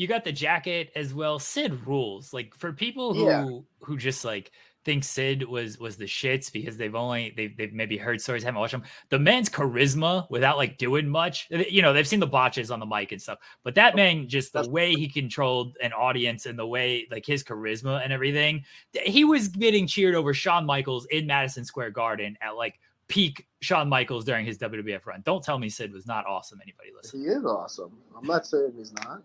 you 0.02 0.08
got 0.08 0.24
the 0.24 0.32
jacket 0.32 0.92
as 0.96 1.14
well. 1.14 1.38
Sid 1.38 1.86
rules. 1.86 2.34
Like 2.34 2.56
for 2.56 2.74
people 2.74 3.14
who 3.14 3.26
yeah. 3.26 3.46
who 3.82 3.98
just 3.98 4.26
like 4.26 4.52
think 4.84 5.04
Sid 5.04 5.48
was 5.48 5.78
was 5.78 5.96
the 5.96 6.06
shits 6.06 6.52
because 6.52 6.76
they've 6.76 6.96
only 6.96 7.36
they've, 7.38 7.56
they've 7.56 7.72
maybe 7.72 7.98
heard 7.98 8.20
stories, 8.20 8.42
haven't 8.42 8.60
watched 8.60 8.72
them. 8.72 8.82
The 9.10 9.20
man's 9.20 9.48
charisma 9.48 10.28
without 10.32 10.58
like 10.58 10.80
doing 10.80 11.08
much, 11.08 11.48
you 11.52 11.84
know, 11.84 11.94
they've 11.94 12.08
seen 12.08 12.20
the 12.20 12.26
botches 12.26 12.72
on 12.72 12.80
the 12.80 12.86
mic 12.88 13.12
and 13.12 13.22
stuff, 13.22 13.38
but 13.64 13.76
that 13.76 13.96
man 13.96 14.28
just 14.28 14.54
the 14.54 14.68
way 14.68 14.96
he 14.96 15.08
controlled 15.08 15.78
an 15.84 15.94
audience 15.94 16.48
and 16.48 16.58
the 16.58 16.66
way 16.66 17.08
like 17.12 17.24
his 17.24 17.44
charisma 17.44 18.04
and 18.04 18.12
everything, 18.12 18.66
he 19.06 19.24
was 19.24 19.50
getting 19.50 19.86
cheered 19.86 20.16
over 20.16 20.34
Shawn 20.34 20.66
Michaels 20.66 21.06
in 21.12 21.28
Madison 21.28 21.64
Square 21.64 21.92
Garden 21.92 22.36
at 22.42 22.56
like 22.56 22.80
peak 23.08 23.46
Shawn 23.60 23.88
Michaels 23.88 24.26
during 24.26 24.48
his 24.48 24.58
WWF 24.58 25.06
run. 25.06 25.22
Don't 25.26 25.44
tell 25.44 25.60
me 25.60 25.70
Sid 25.70 25.94
was 25.94 26.08
not 26.08 26.26
awesome. 26.26 26.60
Anybody 26.64 26.90
listen? 26.96 27.22
He 27.22 27.28
is 27.28 27.46
awesome. 27.46 27.92
I'm 28.18 28.26
not 28.26 28.48
saying 28.48 28.74
he's 28.76 28.94
not 28.94 29.22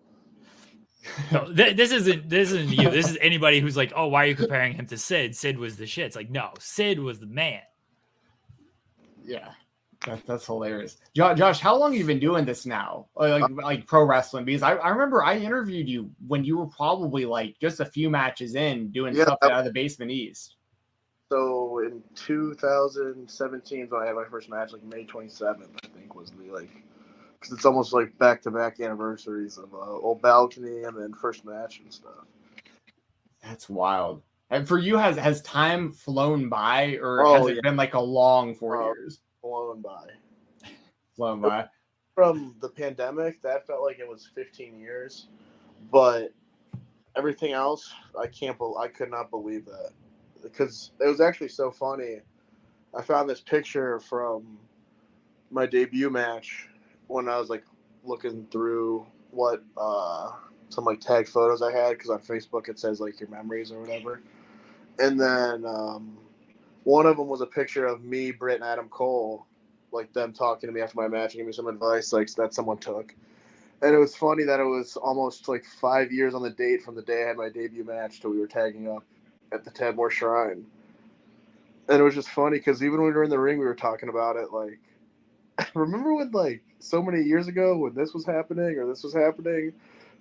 no, 1.32 1.52
th- 1.52 1.76
this 1.76 1.92
isn't 1.92 2.28
this 2.28 2.52
isn't 2.52 2.70
you. 2.72 2.90
This 2.90 3.10
is 3.10 3.18
anybody 3.20 3.60
who's 3.60 3.76
like, 3.76 3.92
oh, 3.96 4.06
why 4.08 4.24
are 4.24 4.26
you 4.28 4.34
comparing 4.34 4.74
him 4.74 4.86
to 4.86 4.98
Sid? 4.98 5.34
Sid 5.36 5.58
was 5.58 5.76
the 5.76 5.86
shit. 5.86 6.06
It's 6.06 6.16
like, 6.16 6.30
no, 6.30 6.50
Sid 6.58 6.98
was 6.98 7.20
the 7.20 7.26
man. 7.26 7.60
Yeah. 9.24 9.50
That, 10.06 10.24
that's 10.26 10.46
hilarious. 10.46 10.98
Jo- 11.14 11.34
Josh, 11.34 11.58
how 11.58 11.76
long 11.76 11.92
have 11.92 11.98
you 11.98 12.06
been 12.06 12.20
doing 12.20 12.44
this 12.44 12.66
now? 12.66 13.06
Uh, 13.18 13.28
like, 13.40 13.40
like, 13.42 13.64
like 13.64 13.86
pro 13.86 14.04
wrestling? 14.04 14.44
Because 14.44 14.62
I, 14.62 14.74
I 14.74 14.90
remember 14.90 15.24
I 15.24 15.36
interviewed 15.38 15.88
you 15.88 16.10
when 16.28 16.44
you 16.44 16.58
were 16.58 16.66
probably 16.66 17.24
like 17.24 17.56
just 17.60 17.80
a 17.80 17.84
few 17.86 18.08
matches 18.10 18.54
in 18.54 18.90
doing 18.90 19.16
Yeah, 19.16 19.24
stuff 19.24 19.38
that- 19.42 19.50
out 19.52 19.58
of 19.60 19.64
the 19.64 19.72
basement 19.72 20.10
east. 20.10 20.56
So 21.32 21.80
in 21.80 22.04
2017, 22.14 23.86
when 23.88 24.02
I 24.02 24.06
had 24.06 24.14
my 24.14 24.24
first 24.30 24.48
match, 24.48 24.72
like 24.72 24.84
May 24.84 25.04
27th, 25.04 25.66
I 25.84 25.88
think 25.88 26.14
was 26.14 26.30
the 26.30 26.52
like, 26.52 26.70
because 27.46 27.58
it's 27.58 27.64
almost 27.64 27.92
like 27.92 28.16
back 28.18 28.42
to 28.42 28.50
back 28.50 28.80
anniversaries 28.80 29.56
of 29.58 29.72
uh, 29.72 29.78
old 29.78 30.20
balcony 30.20 30.82
and 30.82 30.96
then 30.96 31.12
first 31.14 31.44
match 31.44 31.78
and 31.80 31.92
stuff. 31.92 32.26
That's 33.42 33.68
wild. 33.68 34.22
And 34.50 34.66
for 34.66 34.78
you, 34.78 34.96
has 34.96 35.16
has 35.16 35.42
time 35.42 35.92
flown 35.92 36.48
by, 36.48 36.98
or 37.00 37.24
Oh, 37.24 37.34
has 37.34 37.46
it 37.48 37.54
yeah. 37.56 37.60
been 37.62 37.76
like 37.76 37.94
a 37.94 38.00
long 38.00 38.54
four 38.54 38.76
Oh. 38.76 38.86
years 38.86 39.20
Flown 39.40 39.80
by. 39.80 40.06
flown 41.14 41.40
by? 41.40 41.68
From 42.14 42.56
the 42.60 42.68
pandemic, 42.68 43.40
that 43.42 43.66
felt 43.66 43.82
like 43.82 43.98
it 43.98 44.08
was 44.08 44.28
15 44.34 44.78
years, 44.78 45.28
but 45.92 46.32
everything 47.16 47.52
else, 47.52 47.92
I 48.18 48.26
can't. 48.26 48.58
bel 48.58 48.78
I 48.78 48.88
could 48.88 49.10
not 49.10 49.30
believe 49.30 49.66
that 49.66 49.90
because 50.42 50.92
it 51.00 51.06
was 51.06 51.20
actually 51.20 51.48
so 51.48 51.70
funny. 51.70 52.20
I 52.96 53.02
found 53.02 53.28
this 53.28 53.40
picture 53.40 54.00
from 54.00 54.58
my 55.50 55.66
debut 55.66 56.10
match 56.10 56.68
when 57.08 57.28
I 57.28 57.38
was 57.38 57.50
like 57.50 57.64
looking 58.04 58.46
through 58.50 59.06
what 59.30 59.62
uh, 59.76 60.32
some 60.68 60.84
like 60.84 61.00
tag 61.00 61.28
photos 61.28 61.62
I 61.62 61.72
had 61.72 61.90
because 61.90 62.10
on 62.10 62.20
Facebook 62.20 62.68
it 62.68 62.78
says 62.78 63.00
like 63.00 63.20
your 63.20 63.28
memories 63.28 63.72
or 63.72 63.80
whatever, 63.80 64.20
and 64.98 65.20
then 65.20 65.64
um, 65.64 66.16
one 66.84 67.06
of 67.06 67.16
them 67.16 67.28
was 67.28 67.40
a 67.40 67.46
picture 67.46 67.86
of 67.86 68.04
me, 68.04 68.30
Britt, 68.30 68.56
and 68.56 68.64
Adam 68.64 68.88
Cole, 68.88 69.46
like 69.92 70.12
them 70.12 70.32
talking 70.32 70.68
to 70.68 70.72
me 70.72 70.80
after 70.80 70.96
my 70.96 71.08
match 71.08 71.32
and 71.32 71.38
giving 71.38 71.46
me 71.46 71.52
some 71.52 71.66
advice 71.66 72.12
like 72.12 72.32
that 72.34 72.54
someone 72.54 72.78
took. 72.78 73.14
And 73.82 73.94
it 73.94 73.98
was 73.98 74.16
funny 74.16 74.44
that 74.44 74.60
it 74.60 74.64
was 74.64 74.96
almost 74.96 75.48
like 75.48 75.64
five 75.64 76.10
years 76.10 76.34
on 76.34 76.42
the 76.42 76.50
date 76.50 76.82
from 76.82 76.94
the 76.94 77.02
day 77.02 77.24
I 77.24 77.28
had 77.28 77.36
my 77.36 77.48
debut 77.48 77.84
match 77.84 78.20
till 78.20 78.30
we 78.30 78.38
were 78.38 78.46
tagging 78.46 78.88
up 78.88 79.04
at 79.52 79.64
the 79.64 79.70
Tadmor 79.70 80.10
Shrine. 80.10 80.64
And 81.88 82.00
it 82.00 82.02
was 82.02 82.14
just 82.14 82.30
funny 82.30 82.58
because 82.58 82.82
even 82.82 83.00
when 83.00 83.10
we 83.10 83.12
were 83.12 83.24
in 83.24 83.30
the 83.30 83.38
ring, 83.38 83.58
we 83.58 83.64
were 83.64 83.74
talking 83.74 84.08
about 84.08 84.36
it. 84.36 84.52
Like, 84.52 84.80
remember 85.74 86.14
when, 86.14 86.30
like, 86.30 86.62
so 86.78 87.02
many 87.02 87.22
years 87.22 87.48
ago 87.48 87.76
when 87.78 87.94
this 87.94 88.14
was 88.14 88.24
happening 88.24 88.78
or 88.78 88.86
this 88.86 89.02
was 89.02 89.14
happening? 89.14 89.72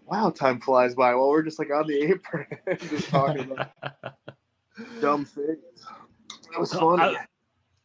Wow, 0.05 0.29
time 0.29 0.59
flies 0.61 0.93
by 0.93 1.15
while 1.15 1.29
we're 1.29 1.41
just 1.43 1.57
like 1.57 1.71
on 1.71 1.87
the 1.87 1.99
apron 2.11 2.45
just 2.89 3.09
talking 3.09 3.51
about 3.51 3.71
dumb 5.01 5.25
things. 5.25 5.59
It 6.53 6.59
was 6.59 6.71
So, 6.71 6.95
funny. 6.95 7.17
I, 7.17 7.25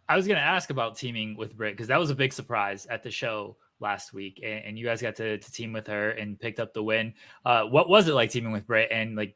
I 0.08 0.16
was 0.16 0.26
going 0.26 0.36
to 0.36 0.42
ask 0.42 0.70
about 0.70 0.96
teaming 0.96 1.36
with 1.36 1.56
Britt 1.56 1.74
because 1.74 1.88
that 1.88 1.98
was 1.98 2.10
a 2.10 2.14
big 2.14 2.32
surprise 2.32 2.86
at 2.86 3.02
the 3.02 3.10
show 3.10 3.56
last 3.80 4.12
week, 4.12 4.40
and, 4.42 4.64
and 4.64 4.78
you 4.78 4.84
guys 4.84 5.00
got 5.00 5.16
to, 5.16 5.38
to 5.38 5.52
team 5.52 5.72
with 5.72 5.86
her 5.86 6.10
and 6.10 6.38
picked 6.38 6.60
up 6.60 6.74
the 6.74 6.82
win. 6.82 7.14
Uh, 7.44 7.64
what 7.64 7.88
was 7.88 8.08
it 8.08 8.14
like 8.14 8.30
teaming 8.30 8.52
with 8.52 8.66
Britt? 8.66 8.90
And 8.90 9.16
like, 9.16 9.34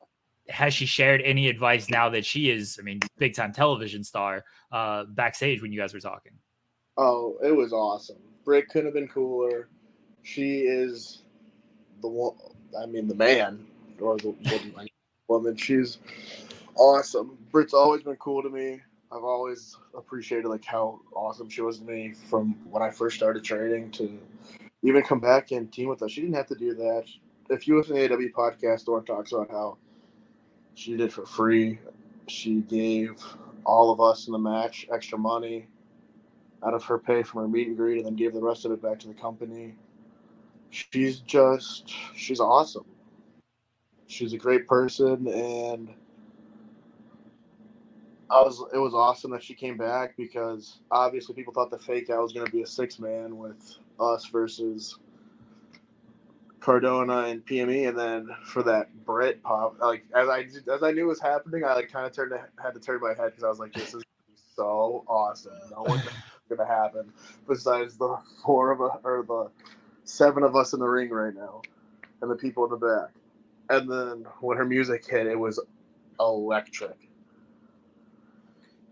has 0.48 0.74
she 0.74 0.84
shared 0.84 1.22
any 1.22 1.48
advice 1.48 1.88
now 1.88 2.10
that 2.10 2.24
she 2.26 2.50
is, 2.50 2.76
I 2.78 2.82
mean, 2.82 3.00
big 3.16 3.34
time 3.34 3.52
television 3.52 4.04
star 4.04 4.44
uh, 4.70 5.04
backstage 5.04 5.62
when 5.62 5.72
you 5.72 5.80
guys 5.80 5.94
were 5.94 6.00
talking? 6.00 6.32
Oh, 6.96 7.36
it 7.42 7.54
was 7.54 7.72
awesome. 7.72 8.18
Britt 8.44 8.68
couldn't 8.68 8.86
have 8.86 8.94
been 8.94 9.08
cooler. 9.08 9.68
She 10.22 10.60
is 10.60 11.22
the 12.00 12.08
one. 12.08 12.34
I 12.80 12.86
mean, 12.86 13.08
the 13.08 13.14
man 13.14 13.66
or 14.00 14.16
the 14.16 14.30
woman. 14.30 14.88
woman. 15.28 15.56
She's 15.56 15.98
awesome. 16.76 17.38
Britt's 17.50 17.74
always 17.74 18.02
been 18.02 18.16
cool 18.16 18.42
to 18.42 18.50
me. 18.50 18.80
I've 19.10 19.24
always 19.24 19.76
appreciated 19.96 20.48
like 20.48 20.64
how 20.64 21.00
awesome 21.14 21.48
she 21.48 21.60
was 21.60 21.78
to 21.78 21.84
me 21.84 22.14
from 22.28 22.56
when 22.70 22.82
I 22.82 22.90
first 22.90 23.16
started 23.16 23.44
training 23.44 23.92
to 23.92 24.18
even 24.82 25.02
come 25.02 25.20
back 25.20 25.52
and 25.52 25.72
team 25.72 25.88
with 25.88 26.02
us. 26.02 26.10
She 26.10 26.20
didn't 26.20 26.36
have 26.36 26.48
to 26.48 26.56
do 26.56 26.74
that. 26.74 27.04
If 27.48 27.68
you 27.68 27.76
listen 27.76 27.96
to 27.96 28.12
AW 28.12 28.16
podcast, 28.36 28.86
Dawn 28.86 29.04
talks 29.04 29.32
about 29.32 29.50
how 29.50 29.78
she 30.74 30.96
did 30.96 31.12
for 31.12 31.26
free. 31.26 31.78
She 32.26 32.56
gave 32.56 33.22
all 33.64 33.92
of 33.92 34.00
us 34.00 34.26
in 34.26 34.32
the 34.32 34.38
match 34.38 34.86
extra 34.92 35.18
money 35.18 35.68
out 36.64 36.74
of 36.74 36.84
her 36.84 36.98
pay 36.98 37.22
from 37.22 37.42
her 37.42 37.48
meet 37.48 37.68
and 37.68 37.76
greet 37.76 37.98
and 37.98 38.06
then 38.06 38.16
gave 38.16 38.32
the 38.32 38.40
rest 38.40 38.64
of 38.64 38.72
it 38.72 38.82
back 38.82 38.98
to 39.00 39.08
the 39.08 39.14
company. 39.14 39.74
She's 40.70 41.20
just 41.20 41.92
she's 42.14 42.40
awesome. 42.40 42.86
She's 44.06 44.32
a 44.32 44.38
great 44.38 44.66
person 44.66 45.28
and 45.28 45.94
I 48.30 48.40
was 48.40 48.64
it 48.72 48.78
was 48.78 48.94
awesome 48.94 49.30
that 49.32 49.42
she 49.42 49.54
came 49.54 49.76
back 49.76 50.16
because 50.16 50.80
obviously 50.90 51.34
people 51.34 51.52
thought 51.52 51.70
the 51.70 51.78
fake 51.78 52.10
out 52.10 52.22
was 52.22 52.32
gonna 52.32 52.50
be 52.50 52.62
a 52.62 52.66
six 52.66 52.98
man 52.98 53.36
with 53.36 53.76
us 54.00 54.26
versus 54.26 54.98
Cardona 56.60 57.24
and 57.24 57.44
PME 57.44 57.88
and 57.88 57.98
then 57.98 58.30
for 58.46 58.62
that 58.62 58.88
Britt 59.04 59.42
pop 59.42 59.76
like 59.80 60.04
as 60.16 60.28
I 60.28 60.48
as 60.72 60.82
I 60.82 60.90
knew 60.92 61.06
was 61.06 61.20
happening 61.20 61.62
I 61.64 61.74
like 61.74 61.92
kind 61.92 62.06
of 62.06 62.12
turned 62.12 62.32
had 62.62 62.74
to 62.74 62.80
turn 62.80 63.00
my 63.00 63.10
head 63.10 63.26
because 63.26 63.44
I 63.44 63.48
was 63.48 63.58
like 63.58 63.74
this 63.74 63.94
is 63.94 64.02
so 64.56 65.04
awesome 65.06 65.52
no 65.70 65.82
one 65.82 66.00
gonna 66.48 66.66
happen 66.66 67.12
besides 67.48 67.96
the 67.96 68.18
four 68.44 68.70
of 68.72 68.80
us 68.82 68.98
or 69.04 69.24
the 69.26 69.50
seven 70.04 70.42
of 70.42 70.56
us 70.56 70.72
in 70.72 70.80
the 70.80 70.86
ring 70.86 71.10
right 71.10 71.34
now 71.34 71.62
and 72.22 72.30
the 72.30 72.36
people 72.36 72.64
in 72.64 72.70
the 72.70 72.76
back. 72.76 73.10
And 73.70 73.90
then 73.90 74.26
when 74.40 74.56
her 74.58 74.64
music 74.64 75.06
hit, 75.08 75.26
it 75.26 75.38
was 75.38 75.60
electric. 76.20 76.96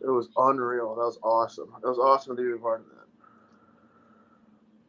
It 0.00 0.08
was 0.08 0.28
unreal. 0.36 0.94
That 0.94 1.02
was 1.02 1.18
awesome. 1.22 1.74
That 1.82 1.88
was 1.88 1.98
awesome 1.98 2.36
to 2.36 2.42
be 2.42 2.52
a 2.52 2.58
part 2.58 2.80
of. 2.80 2.91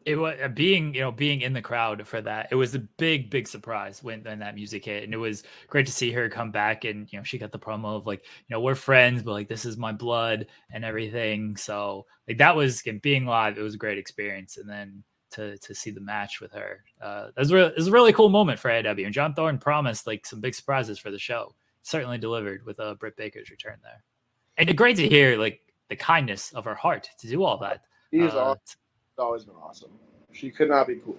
It 0.06 0.16
was 0.16 0.36
being 0.54 0.94
you 0.94 1.02
know 1.02 1.12
being 1.12 1.42
in 1.42 1.54
the 1.54 1.62
crowd 1.62 2.06
for 2.08 2.22
that 2.22 2.48
it 2.52 2.56
was 2.56 2.76
a 2.76 2.80
big 2.80 3.30
big 3.30 3.48
surprise 3.48 4.04
when, 4.04 4.24
when 4.24 4.40
that 4.40 4.56
music 4.56 4.86
hit 4.86 5.04
and 5.04 5.14
it 5.14 5.18
was 5.18 5.44
great 5.68 5.86
to 5.86 5.92
see 5.92 6.12
her 6.12 6.30
come 6.30 6.52
back 6.52 6.86
and 6.86 7.12
you 7.12 7.18
know 7.20 7.24
she 7.24 7.38
got 7.38 7.52
the 7.52 7.60
promo 7.60 7.96
of 7.96 8.06
like 8.06 8.24
you 8.26 8.54
know 8.54 8.60
we're 8.60 8.76
friends 8.76 9.24
but 9.24 9.32
like 9.32 9.48
this 9.48 9.66
is 9.66 9.78
my 9.78 9.92
blood 9.92 10.46
and 10.72 10.84
everything 10.86 11.56
so 11.56 12.06
like 12.28 12.38
that 12.38 12.56
was 12.56 12.84
being 13.02 13.26
live 13.26 13.58
it 13.58 13.62
was 13.62 13.76
a 13.76 13.78
great 13.78 13.98
experience 13.98 14.58
and 14.58 14.70
then 14.70 15.04
to 15.32 15.58
to 15.58 15.74
see 15.74 15.90
the 15.92 16.02
match 16.02 16.40
with 16.42 16.52
her 16.52 16.84
uh 17.02 17.28
it 17.36 17.40
was, 17.40 17.52
re- 17.52 17.64
it 17.66 17.76
was 17.76 17.88
a 17.88 17.92
really 17.92 18.14
cool 18.14 18.30
moment 18.30 18.60
for 18.60 18.72
AW 18.72 18.90
and 18.90 19.14
John 19.14 19.34
Thorne 19.34 19.58
promised 19.58 20.06
like 20.08 20.26
some 20.26 20.42
big 20.42 20.54
surprises 20.54 21.00
for 21.00 21.12
the 21.12 21.20
show 21.20 21.56
certainly 21.82 22.18
delivered 22.18 22.66
with 22.66 22.80
uh 22.80 22.96
Britt 22.96 23.18
Baker's 23.18 23.50
return 23.50 23.78
there 23.82 24.04
and 24.58 24.70
it's 24.70 24.78
great 24.78 24.98
to 24.98 25.10
hear 25.10 25.38
like 25.38 25.60
the 25.90 25.96
kindness 25.96 26.54
of 26.54 26.66
her 26.66 26.76
heart 26.76 27.10
to 27.20 27.28
do 27.28 27.44
all 27.44 27.58
that 27.58 27.82
She's 28.14 28.32
Uh, 28.34 28.40
al- 28.40 28.62
always 29.20 29.44
been 29.46 29.56
awesome. 29.56 29.92
She 30.32 30.50
could 30.50 30.70
not 30.70 30.88
be 30.88 30.96
cooler. 30.96 31.18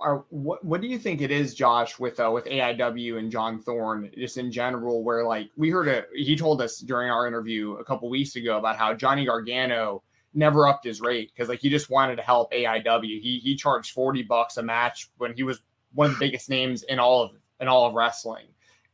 Are, 0.00 0.24
what 0.30 0.64
what 0.64 0.80
do 0.80 0.86
you 0.86 0.98
think 0.98 1.20
it 1.20 1.30
is, 1.30 1.54
Josh, 1.54 1.98
with 1.98 2.18
uh, 2.18 2.30
with 2.32 2.46
AIW 2.46 3.18
and 3.18 3.30
John 3.30 3.60
Thorne, 3.60 4.10
just 4.16 4.38
in 4.38 4.50
general? 4.50 5.04
Where 5.04 5.24
like 5.24 5.50
we 5.56 5.70
heard 5.70 5.88
a 5.88 6.04
he 6.14 6.36
told 6.36 6.62
us 6.62 6.78
during 6.78 7.10
our 7.10 7.26
interview 7.26 7.74
a 7.74 7.84
couple 7.84 8.08
weeks 8.08 8.36
ago 8.36 8.58
about 8.58 8.76
how 8.76 8.94
Johnny 8.94 9.24
Gargano 9.24 10.02
never 10.32 10.66
upped 10.66 10.84
his 10.84 11.00
rate 11.00 11.30
because 11.34 11.48
like 11.48 11.60
he 11.60 11.70
just 11.70 11.90
wanted 11.90 12.16
to 12.16 12.22
help 12.22 12.52
AIW. 12.52 13.20
He 13.20 13.40
he 13.42 13.54
charged 13.54 13.92
forty 13.92 14.22
bucks 14.22 14.56
a 14.56 14.62
match 14.62 15.10
when 15.18 15.34
he 15.34 15.42
was 15.42 15.60
one 15.92 16.10
of 16.10 16.18
the 16.18 16.26
biggest 16.26 16.48
names 16.50 16.82
in 16.84 16.98
all 16.98 17.22
of 17.22 17.32
in 17.60 17.68
all 17.68 17.86
of 17.86 17.94
wrestling. 17.94 18.46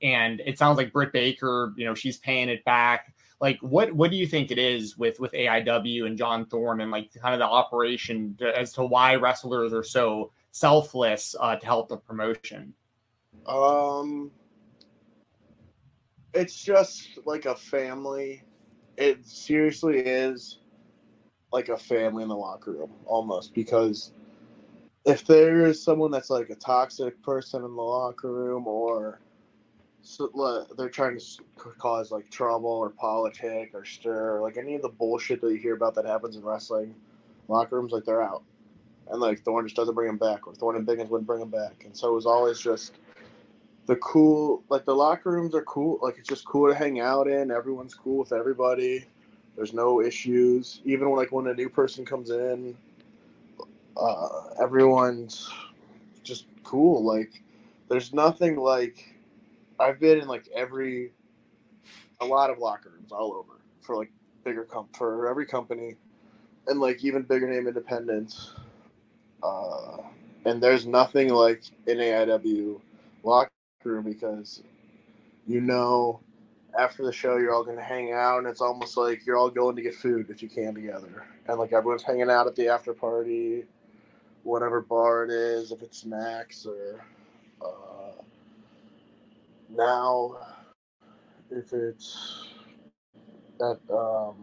And 0.02 0.40
it 0.44 0.58
sounds 0.58 0.76
like 0.76 0.92
Britt 0.92 1.12
Baker, 1.12 1.72
you 1.76 1.84
know, 1.84 1.94
she's 1.94 2.16
paying 2.18 2.48
it 2.48 2.64
back. 2.64 3.12
Like, 3.40 3.58
what 3.60 3.92
what 3.92 4.10
do 4.10 4.16
you 4.16 4.26
think 4.26 4.50
it 4.50 4.58
is 4.58 4.98
with 4.98 5.18
with 5.18 5.32
AIW 5.32 6.06
and 6.06 6.16
John 6.16 6.44
Thorne 6.46 6.82
and 6.82 6.90
like 6.90 7.10
kind 7.14 7.34
of 7.34 7.38
the 7.40 7.46
operation 7.46 8.36
to- 8.38 8.58
as 8.58 8.72
to 8.74 8.84
why 8.84 9.14
wrestlers 9.14 9.72
are 9.72 9.82
so 9.82 10.30
selfless 10.50 11.34
uh, 11.40 11.56
to 11.56 11.64
help 11.64 11.88
the 11.88 11.96
promotion? 11.96 12.74
Um, 13.46 14.30
it's 16.34 16.62
just 16.62 17.18
like 17.24 17.46
a 17.46 17.54
family. 17.54 18.44
It 18.98 19.26
seriously 19.26 19.98
is 19.98 20.58
like 21.52 21.70
a 21.70 21.76
family 21.76 22.22
in 22.22 22.28
the 22.28 22.36
locker 22.36 22.72
room 22.72 22.92
almost 23.06 23.54
because 23.54 24.12
if 25.06 25.26
there 25.26 25.66
is 25.66 25.82
someone 25.82 26.10
that's 26.10 26.30
like 26.30 26.50
a 26.50 26.54
toxic 26.54 27.20
person 27.22 27.64
in 27.64 27.74
the 27.74 27.82
locker 27.82 28.30
room 28.30 28.66
or 28.68 29.20
so, 30.02 30.66
they're 30.76 30.88
trying 30.88 31.18
to 31.18 31.24
cause 31.78 32.10
like 32.10 32.30
trouble 32.30 32.70
or 32.70 32.90
politic 32.90 33.70
or 33.74 33.84
stir 33.84 34.40
like 34.40 34.56
any 34.56 34.74
of 34.74 34.82
the 34.82 34.88
bullshit 34.88 35.40
that 35.40 35.50
you 35.50 35.58
hear 35.58 35.74
about 35.74 35.94
that 35.94 36.06
happens 36.06 36.36
in 36.36 36.42
wrestling 36.42 36.94
locker 37.48 37.76
rooms 37.76 37.92
like 37.92 38.04
they're 38.04 38.22
out. 38.22 38.42
And 39.10 39.20
like 39.20 39.42
Thorne 39.42 39.66
just 39.66 39.76
doesn't 39.76 39.94
bring 39.94 40.06
them 40.06 40.16
back 40.16 40.46
or 40.46 40.54
Thorne 40.54 40.76
and 40.76 40.86
Biggins 40.86 41.08
wouldn't 41.08 41.26
bring 41.26 41.40
them 41.40 41.50
back. 41.50 41.84
And 41.84 41.96
so 41.96 42.10
it 42.10 42.14
was 42.14 42.26
always 42.26 42.58
just 42.58 42.94
the 43.86 43.96
cool 43.96 44.62
like 44.68 44.84
the 44.84 44.94
locker 44.94 45.30
rooms 45.30 45.54
are 45.54 45.64
cool 45.64 45.98
like 46.00 46.16
it's 46.18 46.28
just 46.28 46.46
cool 46.46 46.68
to 46.68 46.74
hang 46.74 47.00
out 47.00 47.26
in 47.26 47.50
everyone's 47.50 47.94
cool 47.94 48.18
with 48.18 48.32
everybody 48.32 49.04
there's 49.56 49.74
no 49.74 50.00
issues. 50.00 50.80
Even 50.84 51.10
when 51.10 51.18
like 51.18 51.32
when 51.32 51.46
a 51.48 51.54
new 51.54 51.68
person 51.68 52.04
comes 52.04 52.30
in 52.30 52.76
uh 53.96 54.28
everyone's 54.62 55.50
just 56.22 56.46
cool 56.62 57.04
like 57.04 57.42
there's 57.88 58.14
nothing 58.14 58.56
like 58.56 59.19
i've 59.80 59.98
been 60.00 60.20
in 60.20 60.28
like 60.28 60.48
every 60.54 61.12
a 62.20 62.26
lot 62.26 62.50
of 62.50 62.58
locker 62.58 62.90
rooms 62.90 63.12
all 63.12 63.32
over 63.34 63.60
for 63.80 63.96
like 63.96 64.12
bigger 64.44 64.64
comp 64.64 64.94
for 64.96 65.28
every 65.28 65.46
company 65.46 65.96
and 66.66 66.80
like 66.80 67.04
even 67.04 67.22
bigger 67.22 67.48
name 67.48 67.66
independents. 67.66 68.54
Uh, 69.42 69.98
and 70.44 70.62
there's 70.62 70.86
nothing 70.86 71.28
like 71.30 71.62
an 71.86 71.98
AIW 71.98 72.80
locker 73.22 73.50
room 73.84 74.04
because 74.04 74.62
you 75.46 75.60
know 75.60 76.20
after 76.78 77.04
the 77.04 77.12
show 77.12 77.36
you're 77.38 77.54
all 77.54 77.64
going 77.64 77.76
to 77.76 77.82
hang 77.82 78.12
out 78.12 78.38
and 78.38 78.46
it's 78.46 78.60
almost 78.60 78.96
like 78.96 79.26
you're 79.26 79.36
all 79.36 79.50
going 79.50 79.76
to 79.76 79.82
get 79.82 79.94
food 79.94 80.28
if 80.30 80.42
you 80.42 80.48
can 80.48 80.74
together 80.74 81.26
and 81.48 81.58
like 81.58 81.72
everyone's 81.72 82.02
hanging 82.02 82.30
out 82.30 82.46
at 82.46 82.54
the 82.56 82.68
after 82.68 82.92
party 82.92 83.64
whatever 84.44 84.80
bar 84.80 85.24
it 85.24 85.30
is 85.30 85.72
if 85.72 85.82
it's 85.82 85.98
snacks 85.98 86.66
or 86.66 87.04
uh, 87.62 87.89
now 89.76 90.36
if 91.50 91.72
it's 91.72 92.46
at 93.60 93.78
um, 93.94 94.36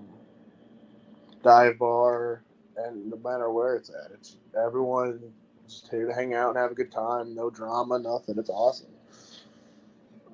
dive 1.44 1.78
bar 1.80 2.44
and 2.78 3.10
no 3.10 3.18
matter 3.18 3.52
where 3.52 3.76
it's 3.76 3.90
at 3.90 4.12
it's 4.14 4.38
everyone 4.64 5.20
just 5.68 5.90
here 5.90 6.08
to 6.08 6.14
hang 6.14 6.34
out 6.34 6.50
and 6.50 6.58
have 6.58 6.72
a 6.72 6.76
good 6.76 6.92
time 6.92 7.36
no 7.36 7.50
drama 7.50 8.00
nothing 8.00 8.38
it's 8.38 8.50
awesome 8.50 8.88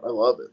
i 0.04 0.08
love 0.10 0.40
it 0.40 0.52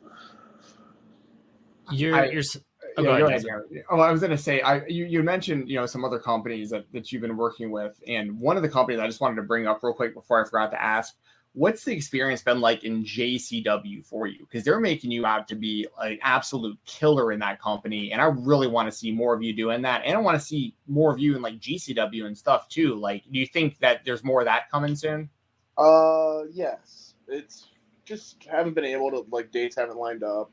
You're 1.91 2.15
I- 2.17 2.31
you're. 2.31 2.41
s- 2.41 2.57
Yeah, 2.57 2.93
Oh, 2.99 3.03
go 3.05 3.09
go 3.19 3.27
ahead, 3.27 3.29
ahead, 3.29 3.45
Gary. 3.45 3.85
Oh, 3.91 4.01
I 4.01 4.11
was 4.12 4.21
going 4.21 4.33
to 4.33 4.39
say, 4.39 4.61
I 4.62 4.85
you, 4.87 5.05
you 5.07 5.23
mentioned 5.23 5.69
you 5.69 5.77
know 5.77 5.87
some 5.87 6.05
other 6.05 6.19
companies 6.19 6.71
that, 6.71 6.87
that 6.93 7.12
you've 7.12 7.23
been 7.23 7.37
working 7.37 7.71
with, 7.71 8.03
and 8.09 8.39
one 8.41 8.57
of 8.57 8.62
the 8.62 8.69
companies 8.69 9.01
I 9.01 9.07
just 9.07 9.21
wanted 9.21 9.37
to 9.37 9.43
bring 9.43 9.67
up 9.67 9.81
real 9.83 9.95
quick 9.95 10.15
before 10.15 10.45
I 10.45 10.49
forgot 10.49 10.71
to 10.73 10.83
ask, 10.83 11.15
what's 11.52 11.85
the 11.85 11.93
experience 11.93 12.43
been 12.43 12.60
like 12.60 12.85
in 12.85 13.05
JCW 13.05 14.05
for 14.05 14.27
you? 14.27 14.40
Because 14.40 14.64
they're 14.64 14.81
making 14.81 15.10
you 15.10 15.27
out 15.27 15.48
to 15.48 15.55
be 15.55 15.86
an 16.01 16.18
absolute 16.22 16.78
killer 16.86 17.32
in 17.32 17.40
that 17.40 17.60
company, 17.60 18.12
and 18.12 18.20
I 18.20 18.27
really 18.27 18.68
want 18.68 18.90
to 18.90 18.97
see 18.97 19.10
more 19.10 19.35
of 19.35 19.43
you 19.43 19.52
doing 19.52 19.82
that, 19.82 20.02
and 20.05 20.16
I 20.16 20.20
want 20.20 20.39
to 20.39 20.44
see 20.44 20.74
more 20.86 21.12
of 21.12 21.18
you 21.18 21.36
in 21.36 21.43
like 21.43 21.59
GCW 21.59 22.27
and 22.27 22.36
stuff 22.36 22.68
too. 22.68 22.94
Like, 22.94 23.24
do 23.31 23.39
you 23.39 23.47
think 23.47 23.78
that 23.78 24.05
there's 24.05 24.24
more 24.24 24.40
of 24.40 24.47
that 24.47 24.70
coming 24.70 24.94
soon? 24.94 25.28
Uh, 25.77 26.43
yes. 26.52 27.14
It's 27.28 27.68
just 28.05 28.44
haven't 28.44 28.74
been 28.74 28.85
able 28.85 29.10
to 29.10 29.27
like 29.31 29.52
dates 29.52 29.77
haven't 29.77 29.97
lined 29.97 30.22
up. 30.22 30.51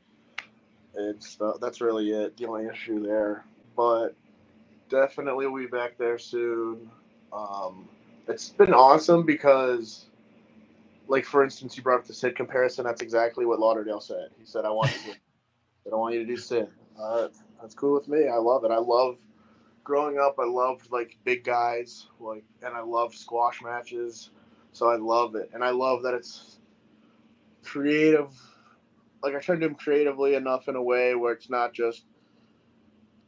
It's 0.94 1.38
uh, 1.40 1.52
that's 1.60 1.80
really 1.80 2.10
it. 2.10 2.36
The 2.36 2.46
only 2.46 2.66
issue 2.66 3.00
there, 3.00 3.44
but 3.76 4.14
definitely 4.88 5.46
we'll 5.46 5.64
be 5.64 5.68
back 5.68 5.98
there 5.98 6.18
soon. 6.18 6.90
Um, 7.32 7.88
it's 8.26 8.48
been 8.50 8.72
awesome 8.72 9.24
because, 9.24 10.06
like 11.08 11.24
for 11.24 11.42
instance, 11.42 11.76
you 11.76 11.82
brought 11.82 12.00
up 12.00 12.06
the 12.06 12.14
Sid 12.14 12.36
comparison. 12.36 12.84
That's 12.84 13.00
exactly 13.00 13.46
what 13.46 13.58
Lauderdale 13.58 14.00
said. 14.00 14.28
He 14.38 14.44
said, 14.44 14.64
"I 14.64 14.70
want 14.70 14.92
you, 15.06 15.12
I 15.86 15.90
don't 15.90 15.98
want 15.98 16.14
you 16.14 16.20
to 16.20 16.26
do 16.26 16.36
Sid." 16.36 16.68
Uh, 17.00 17.28
that's 17.60 17.74
cool 17.74 17.94
with 17.94 18.08
me. 18.08 18.28
I 18.28 18.36
love 18.36 18.64
it. 18.64 18.70
I 18.70 18.78
love 18.78 19.16
growing 19.82 20.18
up. 20.18 20.36
I 20.38 20.44
loved 20.44 20.92
like 20.92 21.16
big 21.24 21.44
guys, 21.44 22.06
like, 22.20 22.44
and 22.62 22.74
I 22.74 22.80
love 22.80 23.14
squash 23.14 23.62
matches. 23.62 24.30
So 24.72 24.90
I 24.90 24.96
love 24.96 25.34
it, 25.34 25.50
and 25.54 25.64
I 25.64 25.70
love 25.70 26.02
that 26.02 26.14
it's 26.14 26.58
creative. 27.64 28.30
Like 29.22 29.34
I 29.34 29.38
try 29.40 29.54
to 29.54 29.60
do 29.60 29.68
them 29.68 29.74
creatively 29.74 30.34
enough 30.34 30.68
in 30.68 30.76
a 30.76 30.82
way 30.82 31.14
where 31.14 31.32
it's 31.32 31.50
not 31.50 31.72
just. 31.72 32.04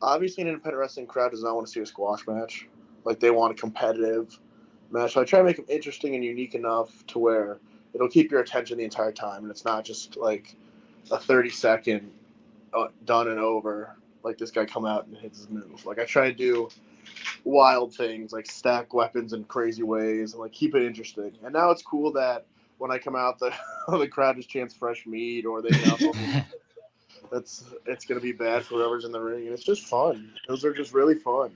Obviously, 0.03 0.43
an 0.43 0.49
independent 0.49 0.81
wrestling 0.81 1.07
crowd 1.07 1.31
does 1.31 1.43
not 1.43 1.55
want 1.55 1.67
to 1.67 1.73
see 1.73 1.81
a 1.81 1.87
squash 1.87 2.27
match. 2.27 2.67
Like 3.05 3.21
they 3.21 3.31
want 3.31 3.53
a 3.53 3.55
competitive 3.55 4.39
match. 4.91 5.13
So 5.13 5.21
I 5.21 5.25
try 5.25 5.41
to 5.41 5.45
make 5.45 5.57
them 5.57 5.67
interesting 5.69 6.15
and 6.15 6.25
unique 6.25 6.55
enough 6.55 7.07
to 7.09 7.19
where 7.19 7.59
it'll 7.95 8.09
keep 8.09 8.31
your 8.31 8.41
attention 8.41 8.79
the 8.79 8.85
entire 8.85 9.13
time, 9.13 9.43
and 9.43 9.51
it's 9.51 9.65
not 9.65 9.85
just 9.85 10.17
like 10.17 10.57
a 11.11 11.19
thirty 11.19 11.51
second 11.51 12.11
uh, 12.75 12.89
done 13.05 13.29
and 13.29 13.39
over. 13.39 13.97
Like 14.23 14.37
this 14.37 14.51
guy 14.51 14.67
come 14.67 14.85
out 14.85 15.07
and 15.07 15.17
hits 15.17 15.39
his 15.39 15.49
move. 15.49 15.85
Like 15.87 15.99
I 15.99 16.05
try 16.05 16.29
to 16.29 16.35
do 16.35 16.69
wild 17.45 17.95
things 17.95 18.33
like 18.33 18.47
stack 18.47 18.93
weapons 18.93 19.33
in 19.33 19.45
crazy 19.45 19.83
ways 19.83 20.33
and 20.33 20.41
like 20.41 20.53
keep 20.53 20.75
it 20.75 20.83
interesting. 20.85 21.33
And 21.43 21.53
now 21.53 21.71
it's 21.71 21.83
cool 21.83 22.13
that 22.13 22.47
when 22.79 22.91
I 22.91 22.99
come 22.99 23.17
out, 23.17 23.39
the 23.39 23.53
the 23.89 24.09
crowd 24.09 24.37
just 24.37 24.49
chants 24.49 24.75
fresh 24.75 25.07
meat 25.07 25.47
or 25.47 25.63
they 25.63 25.71
that's 27.31 27.65
it's 27.87 28.05
gonna 28.05 28.21
be 28.21 28.33
bad 28.33 28.65
for 28.65 28.75
whoever's 28.77 29.05
in 29.05 29.13
the 29.13 29.21
ring, 29.21 29.45
and 29.45 29.53
it's 29.53 29.65
just 29.65 29.85
fun. 29.85 30.33
Those 30.49 30.65
are 30.65 30.73
just 30.73 30.93
really 30.93 31.15
fun. 31.15 31.53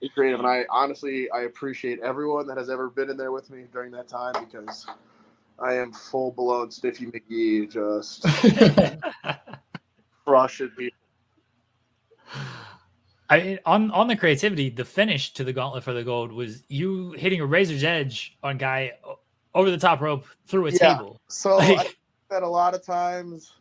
It's 0.00 0.14
creative, 0.14 0.40
and 0.40 0.48
I 0.48 0.64
honestly 0.70 1.30
I 1.30 1.42
appreciate 1.42 2.00
everyone 2.00 2.46
that 2.48 2.56
has 2.56 2.70
ever 2.70 2.88
been 2.88 3.10
in 3.10 3.16
there 3.16 3.32
with 3.32 3.50
me 3.50 3.64
during 3.72 3.90
that 3.92 4.08
time 4.08 4.34
because 4.44 4.86
I 5.58 5.74
am 5.74 5.92
full 5.92 6.32
blown 6.32 6.70
Stiffy 6.70 7.06
McGee, 7.06 7.70
just 7.70 8.24
crushing 10.24 10.68
people. 10.70 10.98
I 13.30 13.58
on 13.64 13.90
on 13.90 14.08
the 14.08 14.16
creativity, 14.16 14.70
the 14.70 14.84
finish 14.84 15.32
to 15.34 15.44
the 15.44 15.52
gauntlet 15.52 15.84
for 15.84 15.92
the 15.92 16.04
gold 16.04 16.32
was 16.32 16.62
you 16.68 17.12
hitting 17.12 17.40
a 17.40 17.46
razor's 17.46 17.84
edge 17.84 18.36
on 18.42 18.58
guy 18.58 18.92
over 19.54 19.70
the 19.70 19.78
top 19.78 20.00
rope 20.00 20.26
through 20.46 20.66
a 20.66 20.70
Yeah. 20.72 20.94
table. 20.96 21.20
So 21.28 21.56
Like- 21.56 21.96
that 22.30 22.42
a 22.42 22.48
lot 22.48 22.74
of 22.74 22.84
times 22.84 23.52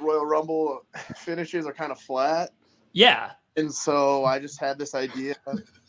Royal 0.00 0.24
Rumble 0.24 0.82
finishes 1.16 1.66
are 1.66 1.72
kind 1.72 1.92
of 1.92 2.00
flat. 2.00 2.50
Yeah, 2.92 3.32
And 3.56 3.72
so 3.72 4.24
I 4.24 4.38
just 4.38 4.60
had 4.60 4.78
this 4.78 4.94
idea. 4.94 5.36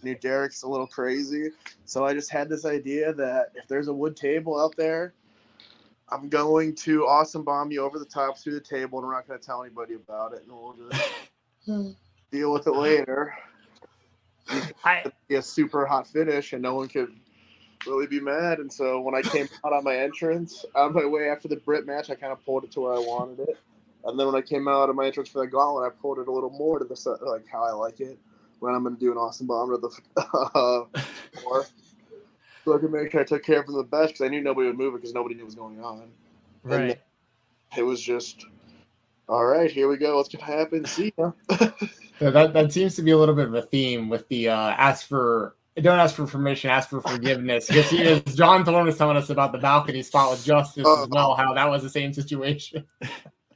Knew 0.04 0.16
Derek's 0.16 0.64
a 0.64 0.68
little 0.68 0.88
crazy. 0.88 1.50
So 1.86 2.06
I 2.06 2.14
just 2.14 2.32
had 2.32 2.48
this 2.48 2.66
idea 2.66 3.14
that 3.14 3.52
if 3.56 3.68
there's 3.68 3.88
a 3.88 3.94
wood 3.94 4.16
table 4.16 4.60
out 4.60 4.76
there, 4.78 5.14
I'm 6.10 6.30
going 6.30 6.76
to 6.76 7.08
awesome 7.08 7.44
bomb 7.44 7.72
you 7.72 7.82
over 7.82 7.98
the 7.98 8.06
top 8.06 8.38
through 8.38 8.54
the 8.54 8.60
table, 8.60 9.00
and 9.00 9.08
we're 9.08 9.14
not 9.14 9.28
going 9.28 9.40
to 9.40 9.46
tell 9.46 9.64
anybody 9.64 9.96
about 9.96 10.34
it, 10.34 10.44
and 10.44 10.52
we'll 10.52 10.76
just 10.90 11.98
deal 12.32 12.54
with 12.54 12.68
it 12.68 12.76
later. 12.76 13.34
I 14.84 15.12
Be 15.28 15.36
a 15.36 15.42
super 15.42 15.88
hot 15.88 16.08
finish, 16.08 16.54
and 16.54 16.62
no 16.62 16.76
one 16.76 16.88
could 16.88 17.12
really 17.88 18.06
be 18.06 18.20
mad. 18.20 18.60
And 18.60 18.72
so 18.72 19.02
when 19.02 19.16
I 19.16 19.24
came 19.24 19.48
out 19.66 19.74
on 19.74 19.84
my 19.84 19.98
entrance, 19.98 20.66
on 20.76 20.94
my 20.94 21.06
way 21.06 21.30
after 21.30 21.48
the 21.48 21.56
Britt 21.56 21.88
match, 21.88 22.12
I 22.12 22.16
kind 22.16 22.32
of 22.32 22.44
pulled 22.46 22.64
it 22.64 22.72
to 22.74 22.82
where 22.82 22.94
I 22.94 23.00
wanted 23.00 23.40
it. 23.40 23.58
And 24.06 24.20
then 24.20 24.28
when 24.28 24.36
I 24.36 24.42
came 24.42 24.68
out 24.68 24.90
of 24.90 24.96
my 24.96 25.08
entrance 25.08 25.30
for 25.30 25.40
the 25.40 25.48
gauntlet, 25.48 25.92
I 25.92 26.02
pulled 26.02 26.20
it 26.20 26.28
a 26.28 26.32
little 26.32 26.52
more 26.52 26.80
to 26.80 26.86
the 26.86 26.96
set, 26.96 27.22
like 27.24 27.46
how 27.52 27.64
I 27.64 27.72
like 27.72 28.00
it. 28.00 28.18
When 28.60 28.74
I'm 28.74 28.84
going 28.84 28.96
to 28.96 29.00
do 29.00 29.12
an 29.12 29.18
awesome 29.18 29.48
bomb 29.48 29.70
to 29.72 29.78
the 29.78 29.90
uh, 30.22 31.02
floor. 31.42 31.66
So 32.64 32.76
I 32.76 32.80
could 32.80 32.92
make 32.92 33.12
sure 33.12 33.22
I 33.22 33.24
took 33.24 33.44
care 33.44 33.60
of 33.60 33.66
them 33.66 33.76
the 33.76 33.84
best 33.84 34.14
because 34.14 34.26
I 34.26 34.30
knew 34.30 34.42
nobody 34.42 34.68
would 34.68 34.78
move 34.78 34.94
it 34.94 34.98
because 34.98 35.14
nobody 35.14 35.36
knew 35.36 35.42
what 35.42 35.48
was 35.48 35.56
going 35.56 35.84
on. 35.84 36.10
right. 36.64 37.00
It 37.78 37.84
was 37.84 38.02
just, 38.02 38.46
all 39.28 39.46
right, 39.46 39.70
here 39.70 39.90
we 39.90 39.98
go. 39.98 40.16
What's 40.16 40.30
going 40.30 40.46
to 40.46 40.52
happen? 40.52 40.86
See 40.86 41.14
ya. 41.18 41.32
So 42.20 42.32
that 42.32 42.54
that 42.54 42.72
seems 42.72 42.96
to 42.96 43.02
be 43.02 43.12
a 43.12 43.18
little 43.18 43.36
bit 43.36 43.48
of 43.48 43.54
a 43.56 43.62
theme 43.62 44.08
with 44.08 44.28
the 44.30 44.48
uh, 44.48 44.70
ask 44.70 45.06
for 45.06 45.56
don't 45.82 46.00
ask 46.00 46.16
for 46.16 46.26
permission, 46.26 46.70
ask 46.70 46.90
for 46.90 47.02
forgiveness. 47.02 47.68
Because 47.68 47.90
he 47.90 48.02
is 48.02 48.22
John 48.36 48.64
Thorne 48.64 48.86
was 48.86 48.98
telling 48.98 49.18
us 49.18 49.30
about 49.30 49.52
the 49.52 49.58
balcony 49.58 50.02
spot 50.02 50.32
with 50.32 50.46
Justice 50.46 50.88
as 50.88 51.08
well, 51.10 51.36
how 51.36 51.54
that 51.54 51.70
was 51.70 51.84
the 51.84 51.90
same 51.90 52.14
situation. 52.14 52.86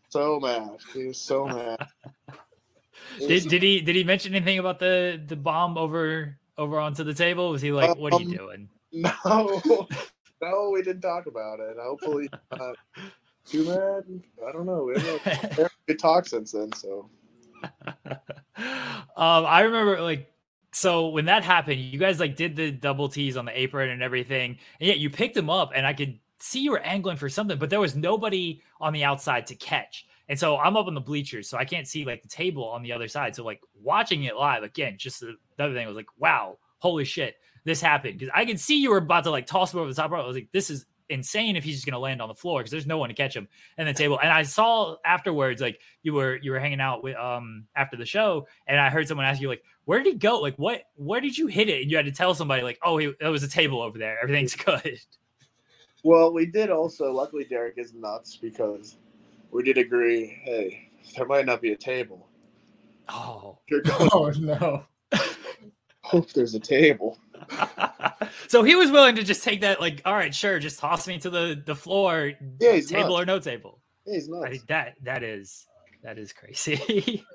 so 0.10 0.40
mad. 0.40 0.78
He 0.94 1.06
was 1.08 1.20
so 1.20 1.46
mad. 1.48 1.78
Did, 3.20 3.48
did 3.50 3.64
he 3.64 3.82
did 3.82 3.96
he 3.96 4.04
mention 4.04 4.34
anything 4.36 4.60
about 4.60 4.80
the 4.80 5.22
the 5.26 5.36
bomb 5.36 5.78
over 5.78 6.38
over 6.58 6.80
onto 6.80 7.04
the 7.04 7.14
table? 7.14 7.50
Was 7.50 7.62
he 7.62 7.72
like, 7.72 7.98
"What 7.98 8.14
are 8.14 8.22
you 8.22 8.28
Um, 8.30 8.36
doing?" 8.38 8.70
No, 8.92 9.88
no, 10.42 10.70
we 10.72 10.82
didn't 10.82 11.02
talk 11.02 11.26
about 11.26 11.60
it. 11.60 11.76
Hopefully, 11.80 12.30
not 12.58 12.76
too 13.46 13.66
mad. 13.66 14.04
I 14.48 14.52
don't 14.52 14.66
know. 14.66 14.84
We 14.86 14.96
haven't 14.96 15.22
had 15.22 15.70
a 15.90 15.94
talk 15.96 16.28
since 16.28 16.52
then. 16.52 16.72
So 16.74 17.10
um, 17.64 18.26
I 19.16 19.62
remember 19.62 20.02
like 20.02 20.32
so 20.72 21.10
when 21.10 21.26
that 21.26 21.44
happened, 21.44 21.82
you 21.82 22.00
guys 22.00 22.20
like 22.20 22.36
did 22.36 22.56
the 22.56 22.72
double 22.72 23.10
T's 23.10 23.38
on 23.38 23.46
the 23.46 23.60
apron 23.60 23.90
and 23.90 24.02
everything, 24.02 24.58
and 24.80 24.88
yet 24.88 25.00
you 25.00 25.10
picked 25.10 25.36
him 25.36 25.50
up, 25.50 25.72
and 25.76 25.86
I 25.86 25.94
could 25.94 26.20
see 26.40 26.60
you 26.60 26.72
were 26.72 26.80
angling 26.80 27.18
for 27.18 27.30
something, 27.30 27.58
but 27.58 27.70
there 27.70 27.80
was 27.80 27.96
nobody 27.96 28.62
on 28.80 28.94
the 28.94 29.04
outside 29.04 29.46
to 29.48 29.56
catch. 29.56 30.06
And 30.30 30.40
so 30.40 30.58
I'm 30.58 30.78
up 30.78 30.88
on 30.88 30.94
the 30.94 31.02
bleachers, 31.02 31.50
so 31.50 31.58
I 31.58 31.66
can't 31.66 31.88
see 31.88 32.06
like 32.06 32.22
the 32.22 32.28
table 32.28 32.64
on 32.68 32.84
the 32.84 32.94
other 32.94 33.08
side. 33.08 33.36
So 33.36 33.44
like 33.44 33.62
watching 33.82 34.24
it 34.24 34.36
live 34.36 34.64
again, 34.64 34.96
just 34.98 35.22
the, 35.22 35.36
the 35.58 35.64
other 35.64 35.74
thing 35.74 35.88
was 35.88 35.96
like, 35.96 36.08
wow, 36.18 36.58
holy 36.78 37.04
shit, 37.04 37.36
this 37.66 37.82
happened 37.82 38.20
because 38.20 38.32
I 38.34 38.46
could 38.46 38.60
see 38.60 38.80
you 38.80 38.92
were 38.92 38.98
about 38.98 39.24
to 39.26 39.32
like 39.32 39.48
toss 39.48 39.74
him 39.74 39.80
over 39.80 39.90
the 39.90 39.96
top 39.96 40.12
rope. 40.12 40.24
I 40.24 40.28
was 40.28 40.36
like, 40.36 40.50
this 40.52 40.70
is 40.70 40.86
insane 41.10 41.56
if 41.56 41.64
he's 41.64 41.76
just 41.76 41.88
gonna 41.88 42.00
land 42.00 42.22
on 42.22 42.28
the 42.28 42.36
floor 42.36 42.60
because 42.60 42.72
there's 42.72 42.86
no 42.86 43.00
one 43.00 43.10
to 43.10 43.16
catch 43.16 43.36
him 43.36 43.48
and 43.78 43.88
the 43.88 43.94
table. 43.94 44.20
And 44.20 44.32
I 44.32 44.44
saw 44.44 44.96
afterwards, 45.06 45.62
like 45.62 45.80
you 46.04 46.14
were 46.14 46.38
you 46.38 46.52
were 46.52 46.60
hanging 46.60 46.80
out 46.80 47.04
with 47.04 47.18
um 47.18 47.66
after 47.76 47.98
the 47.98 48.06
show, 48.06 48.48
and 48.68 48.80
I 48.80 48.90
heard 48.90 49.08
someone 49.08 49.26
ask 49.26 49.42
you 49.42 49.50
like, 49.50 49.64
where 49.86 50.02
did 50.02 50.14
he 50.14 50.20
go? 50.20 50.40
Like 50.40 50.56
what 50.58 50.84
where 50.96 51.22
did 51.22 51.38
you 51.38 51.48
hit 51.48 51.70
it? 51.70 51.82
And 51.82 51.92
you 51.92 51.98
had 51.98 52.06
to 52.06 52.12
tell 52.12 52.36
somebody 52.36 52.62
like, 52.62 52.80
oh, 52.84 52.98
he, 52.98 53.14
there 53.20 53.32
was 53.32 53.44
a 53.44 53.50
table 53.50 53.82
over 53.82 53.98
there. 53.98 54.20
Everything's 54.22 54.56
good. 54.56 55.00
Well, 56.04 56.34
we 56.34 56.46
did 56.46 56.70
also. 56.70 57.12
Luckily, 57.12 57.44
Derek 57.46 57.76
is 57.78 57.94
nuts 57.94 58.36
because 58.38 58.98
we 59.52 59.64
did 59.64 59.78
agree. 59.78 60.38
Hey, 60.44 60.90
there 61.16 61.26
might 61.26 61.46
not 61.46 61.62
be 61.62 61.72
a 61.74 61.78
table. 61.78 62.28
Oh. 63.10 63.58
You're 63.70 63.82
going, 63.84 64.10
Oh 64.14 64.32
no. 64.40 64.84
hope 66.04 66.32
there's 66.34 66.56
a 66.56 66.60
table. 66.60 67.18
so 68.48 68.64
he 68.64 68.76
was 68.76 68.92
willing 68.92 69.16
to 69.16 69.24
just 69.24 69.44
take 69.44 69.62
that, 69.62 69.80
like, 69.82 70.02
all 70.06 70.14
right, 70.14 70.34
sure, 70.34 70.60
just 70.60 70.80
toss 70.80 71.08
me 71.08 71.18
to 71.20 71.30
the 71.30 71.62
the 71.66 71.76
floor, 71.76 72.32
Yeah, 72.60 72.74
he's 72.74 72.88
table 72.90 73.10
nuts. 73.10 73.22
or 73.22 73.26
no 73.26 73.40
table. 73.40 73.80
Yeah, 74.06 74.14
he's 74.16 74.30
I 74.30 74.32
nuts. 74.34 74.50
think 74.52 74.68
that 74.68 74.96
that 75.04 75.24
is 75.24 75.66
that 76.04 76.18
is 76.18 76.34
crazy. 76.34 77.26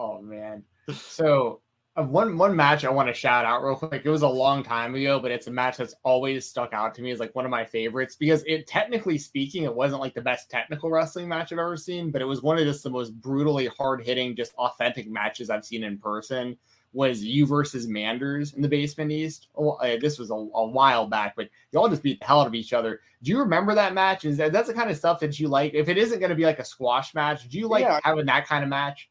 Oh 0.00 0.22
man. 0.22 0.62
So 0.94 1.60
one 2.04 2.38
one 2.38 2.54
match 2.54 2.84
I 2.84 2.90
want 2.90 3.08
to 3.08 3.14
shout 3.14 3.44
out 3.44 3.62
real 3.64 3.74
quick. 3.76 4.02
It 4.04 4.10
was 4.10 4.22
a 4.22 4.28
long 4.28 4.62
time 4.62 4.94
ago, 4.94 5.18
but 5.18 5.30
it's 5.30 5.46
a 5.46 5.50
match 5.50 5.76
that's 5.78 5.94
always 6.04 6.46
stuck 6.46 6.72
out 6.72 6.94
to 6.94 7.02
me 7.02 7.10
as 7.10 7.18
like 7.20 7.34
one 7.34 7.44
of 7.44 7.50
my 7.50 7.64
favorites 7.64 8.14
because 8.16 8.44
it 8.46 8.66
technically 8.66 9.18
speaking, 9.18 9.64
it 9.64 9.74
wasn't 9.74 10.00
like 10.00 10.14
the 10.14 10.20
best 10.20 10.50
technical 10.50 10.90
wrestling 10.90 11.28
match 11.28 11.52
I've 11.52 11.58
ever 11.58 11.76
seen, 11.76 12.10
but 12.10 12.22
it 12.22 12.26
was 12.26 12.42
one 12.42 12.58
of 12.58 12.64
just 12.64 12.84
the 12.84 12.90
most 12.90 13.10
brutally 13.20 13.66
hard 13.66 14.04
hitting, 14.04 14.36
just 14.36 14.54
authentic 14.54 15.08
matches 15.10 15.50
I've 15.50 15.64
seen 15.64 15.82
in 15.84 15.98
person. 15.98 16.56
Was 16.94 17.22
you 17.22 17.44
versus 17.46 17.86
Manders 17.86 18.54
in 18.54 18.62
the 18.62 18.68
Basement 18.68 19.12
East? 19.12 19.48
Oh, 19.56 19.72
uh, 19.72 19.98
this 20.00 20.18
was 20.18 20.30
a, 20.30 20.34
a 20.34 20.66
while 20.66 21.06
back, 21.06 21.36
but 21.36 21.48
y'all 21.70 21.88
just 21.88 22.02
beat 22.02 22.18
the 22.18 22.26
hell 22.26 22.40
out 22.40 22.46
of 22.46 22.54
each 22.54 22.72
other. 22.72 23.00
Do 23.22 23.30
you 23.30 23.38
remember 23.40 23.74
that 23.74 23.92
match? 23.92 24.24
Is 24.24 24.38
that 24.38 24.52
that's 24.52 24.68
the 24.68 24.74
kind 24.74 24.88
of 24.90 24.96
stuff 24.96 25.20
that 25.20 25.38
you 25.38 25.48
like? 25.48 25.74
If 25.74 25.88
it 25.90 25.98
isn't 25.98 26.18
going 26.18 26.30
to 26.30 26.36
be 26.36 26.44
like 26.46 26.60
a 26.60 26.64
squash 26.64 27.14
match, 27.14 27.46
do 27.48 27.58
you 27.58 27.68
like 27.68 27.82
Yeah. 27.84 28.00
having 28.04 28.24
that 28.26 28.46
kind 28.46 28.64
of 28.64 28.70
match? 28.70 29.10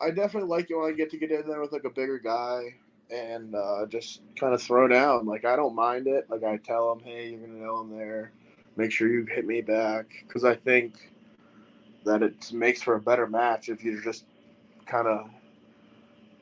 I 0.00 0.10
definitely 0.10 0.48
like 0.48 0.70
it 0.70 0.76
when 0.76 0.90
I 0.90 0.92
get 0.92 1.10
to 1.10 1.18
get 1.18 1.30
in 1.30 1.48
there 1.48 1.60
with 1.60 1.72
like 1.72 1.84
a 1.84 1.90
bigger 1.90 2.18
guy 2.18 2.74
and 3.10 3.54
uh, 3.54 3.86
just 3.86 4.22
kind 4.36 4.54
of 4.54 4.62
throw 4.62 4.88
down. 4.88 5.26
Like 5.26 5.44
I 5.44 5.56
don't 5.56 5.74
mind 5.74 6.06
it. 6.06 6.28
Like 6.28 6.44
I 6.44 6.56
tell 6.56 6.92
him, 6.92 7.00
hey, 7.00 7.30
you're 7.30 7.40
gonna 7.40 7.60
know 7.60 7.76
I'm 7.76 7.96
there. 7.96 8.32
Make 8.76 8.90
sure 8.90 9.08
you 9.08 9.24
hit 9.24 9.46
me 9.46 9.60
back 9.60 10.06
because 10.26 10.44
I 10.44 10.54
think 10.56 11.12
that 12.04 12.22
it 12.22 12.52
makes 12.52 12.82
for 12.82 12.96
a 12.96 13.00
better 13.00 13.26
match 13.26 13.68
if 13.68 13.84
you're 13.84 14.00
just 14.00 14.24
kind 14.86 15.06
of 15.06 15.30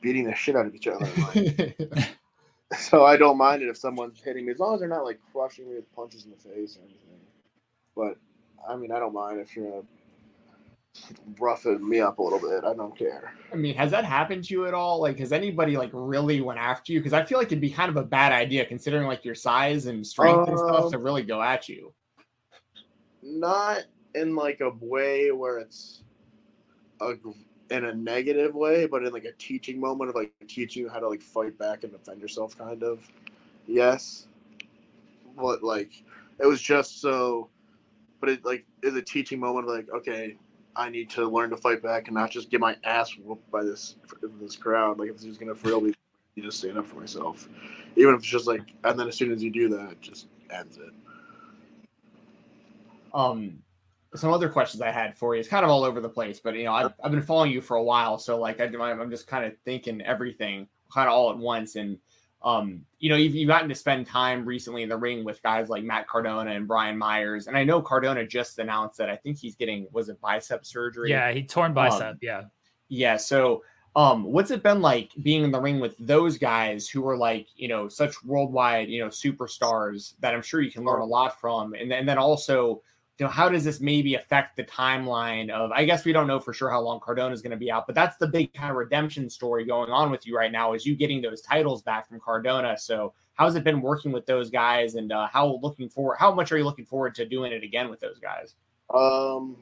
beating 0.01 0.25
the 0.25 0.35
shit 0.35 0.55
out 0.55 0.65
of 0.65 0.75
each 0.75 0.87
other. 0.87 1.07
Like, 1.33 1.79
so 2.79 3.05
I 3.05 3.17
don't 3.17 3.37
mind 3.37 3.61
it 3.61 3.69
if 3.69 3.77
someone's 3.77 4.19
hitting 4.21 4.45
me 4.45 4.51
as 4.51 4.59
long 4.59 4.73
as 4.73 4.79
they're 4.79 4.89
not 4.89 5.05
like 5.05 5.19
crushing 5.31 5.69
me 5.69 5.75
with 5.75 5.95
punches 5.95 6.25
in 6.25 6.31
the 6.31 6.37
face 6.37 6.77
or 6.77 6.81
anything. 6.81 7.19
But 7.95 8.17
I 8.67 8.75
mean, 8.75 8.91
I 8.91 8.99
don't 8.99 9.13
mind 9.13 9.39
if 9.39 9.55
you're 9.55 9.83
roughing 11.39 11.87
me 11.87 11.99
up 11.99 12.19
a 12.19 12.23
little 12.23 12.39
bit. 12.39 12.63
I 12.63 12.73
don't 12.73 12.97
care. 12.97 13.33
I 13.51 13.55
mean, 13.55 13.75
has 13.75 13.91
that 13.91 14.05
happened 14.05 14.43
to 14.45 14.53
you 14.53 14.67
at 14.67 14.73
all? 14.73 15.01
Like, 15.01 15.19
has 15.19 15.31
anybody 15.31 15.77
like 15.77 15.89
really 15.93 16.41
went 16.41 16.59
after 16.59 16.91
you? 16.93 16.99
Because 16.99 17.13
I 17.13 17.23
feel 17.25 17.37
like 17.37 17.47
it'd 17.47 17.61
be 17.61 17.69
kind 17.69 17.89
of 17.89 17.97
a 17.97 18.03
bad 18.03 18.31
idea 18.31 18.65
considering 18.65 19.07
like 19.07 19.25
your 19.25 19.35
size 19.35 19.85
and 19.87 20.05
strength 20.05 20.47
and 20.47 20.57
stuff 20.57 20.85
Um, 20.85 20.91
to 20.91 20.97
really 20.97 21.23
go 21.23 21.41
at 21.41 21.69
you. 21.69 21.93
not 23.21 23.83
in 24.15 24.35
like 24.35 24.61
a 24.61 24.71
way 24.81 25.31
where 25.31 25.59
it's 25.59 26.03
a 27.01 27.13
in 27.69 27.85
a 27.85 27.93
negative 27.95 28.53
way, 28.53 28.85
but 28.85 29.03
in 29.03 29.11
like 29.13 29.25
a 29.25 29.31
teaching 29.33 29.79
moment 29.79 30.09
of 30.09 30.15
like 30.15 30.33
teaching 30.47 30.83
you 30.83 30.89
how 30.89 30.99
to 30.99 31.07
like 31.09 31.21
fight 31.23 31.57
back 31.57 31.83
and 31.83 31.91
defend 31.93 32.21
yourself, 32.21 32.57
kind 32.57 32.83
of. 32.83 32.99
Yes, 33.65 34.27
but 35.37 35.63
like 35.63 36.03
it 36.39 36.45
was 36.45 36.61
just 36.61 37.01
so, 37.01 37.49
but 38.19 38.29
it 38.29 38.45
like 38.45 38.65
is 38.83 38.95
a 38.95 39.01
teaching 39.01 39.39
moment 39.39 39.67
of 39.67 39.73
like 39.75 39.89
okay, 39.95 40.37
I 40.75 40.89
need 40.89 41.09
to 41.11 41.27
learn 41.27 41.49
to 41.51 41.57
fight 41.57 41.81
back 41.81 42.07
and 42.07 42.15
not 42.15 42.31
just 42.31 42.49
get 42.49 42.59
my 42.59 42.75
ass 42.83 43.15
whooped 43.17 43.49
by 43.51 43.63
this 43.63 43.95
this 44.39 44.55
crowd. 44.55 44.99
Like 44.99 45.09
if 45.09 45.23
is 45.23 45.37
gonna 45.37 45.55
frail 45.55 45.81
me, 45.81 45.93
you 46.35 46.43
just 46.43 46.59
stand 46.59 46.77
up 46.77 46.85
for 46.85 46.95
myself, 46.99 47.47
even 47.95 48.13
if 48.13 48.21
it's 48.21 48.27
just 48.27 48.47
like, 48.47 48.61
and 48.83 48.99
then 48.99 49.07
as 49.07 49.15
soon 49.15 49.31
as 49.31 49.43
you 49.43 49.51
do 49.51 49.69
that, 49.69 49.91
it 49.91 50.01
just 50.01 50.27
ends 50.49 50.77
it. 50.77 50.93
Um, 53.13 53.59
some 54.15 54.31
other 54.31 54.49
questions 54.49 54.81
I 54.81 54.91
had 54.91 55.17
for 55.17 55.35
you. 55.35 55.39
It's 55.39 55.49
kind 55.49 55.63
of 55.63 55.71
all 55.71 55.83
over 55.83 55.99
the 55.99 56.09
place, 56.09 56.39
but 56.39 56.55
you 56.55 56.65
know, 56.65 56.73
I've, 56.73 56.93
I've 57.03 57.11
been 57.11 57.21
following 57.21 57.51
you 57.51 57.61
for 57.61 57.77
a 57.77 57.83
while, 57.83 58.17
so 58.17 58.39
like 58.39 58.59
I, 58.59 58.65
I'm 58.65 59.09
just 59.09 59.27
kind 59.27 59.45
of 59.45 59.53
thinking 59.65 60.01
everything 60.01 60.67
kind 60.91 61.07
of 61.07 61.13
all 61.13 61.31
at 61.31 61.37
once. 61.37 61.75
And 61.75 61.97
um, 62.43 62.85
you 62.99 63.09
know, 63.09 63.15
you've, 63.15 63.35
you've 63.35 63.47
gotten 63.47 63.69
to 63.69 63.75
spend 63.75 64.05
time 64.05 64.45
recently 64.45 64.83
in 64.83 64.89
the 64.89 64.97
ring 64.97 65.23
with 65.23 65.41
guys 65.43 65.69
like 65.69 65.83
Matt 65.83 66.07
Cardona 66.07 66.51
and 66.51 66.67
Brian 66.67 66.97
Myers, 66.97 67.47
and 67.47 67.57
I 67.57 67.63
know 67.63 67.81
Cardona 67.81 68.25
just 68.25 68.59
announced 68.59 68.97
that 68.97 69.09
I 69.09 69.15
think 69.15 69.37
he's 69.37 69.55
getting 69.55 69.87
was 69.91 70.09
it 70.09 70.19
bicep 70.19 70.65
surgery? 70.65 71.09
Yeah, 71.09 71.31
he 71.31 71.43
torn 71.43 71.73
bicep. 71.73 72.17
yeah. 72.21 72.43
Yeah. 72.89 73.17
So, 73.17 73.63
um, 73.95 74.23
what's 74.23 74.51
it 74.51 74.63
been 74.63 74.81
like 74.81 75.11
being 75.21 75.43
in 75.43 75.51
the 75.51 75.61
ring 75.61 75.79
with 75.79 75.95
those 75.99 76.37
guys 76.37 76.89
who 76.89 77.07
are 77.07 77.15
like, 77.15 77.47
you 77.55 77.67
know, 77.67 77.87
such 77.87 78.23
worldwide, 78.23 78.89
you 78.89 79.01
know, 79.01 79.09
superstars 79.09 80.15
that 80.19 80.33
I'm 80.33 80.41
sure 80.41 80.61
you 80.61 80.71
can 80.71 80.83
learn 80.83 81.01
a 81.01 81.05
lot 81.05 81.39
from, 81.39 81.73
and 81.73 81.89
then, 81.89 81.99
and 81.99 82.09
then 82.09 82.17
also, 82.17 82.81
you 83.19 83.25
know, 83.25 83.31
how 83.31 83.47
does 83.47 83.63
this 83.63 83.79
maybe 83.79 84.15
affect 84.15 84.55
the 84.55 84.63
timeline 84.63 85.51
of? 85.51 85.71
I 85.71 85.85
guess 85.85 86.03
we 86.03 86.13
don't 86.13 86.25
know 86.25 86.39
for 86.39 86.51
sure 86.51 86.69
how 86.69 86.81
long 86.81 86.99
Cardona 86.99 87.33
is 87.33 87.41
going 87.41 87.51
to 87.51 87.57
be 87.57 87.71
out, 87.71 87.85
but 87.85 87.93
that's 87.93 88.17
the 88.17 88.27
big 88.27 88.51
kind 88.53 88.71
of 88.71 88.77
redemption 88.77 89.29
story 89.29 89.65
going 89.65 89.91
on 89.91 90.09
with 90.09 90.25
you 90.25 90.35
right 90.35 90.51
now, 90.51 90.73
is 90.73 90.85
you 90.85 90.95
getting 90.95 91.21
those 91.21 91.41
titles 91.41 91.83
back 91.83 92.07
from 92.09 92.19
Cardona. 92.19 92.77
So, 92.77 93.13
how's 93.35 93.55
it 93.55 93.63
been 93.63 93.81
working 93.81 94.11
with 94.11 94.25
those 94.25 94.49
guys, 94.49 94.95
and 94.95 95.11
uh, 95.11 95.27
how 95.27 95.59
looking 95.61 95.89
forward? 95.89 96.17
How 96.19 96.33
much 96.33 96.51
are 96.51 96.57
you 96.57 96.63
looking 96.63 96.85
forward 96.85 97.13
to 97.15 97.25
doing 97.25 97.51
it 97.51 97.63
again 97.63 97.89
with 97.89 97.99
those 97.99 98.17
guys? 98.17 98.55
Um, 98.93 99.57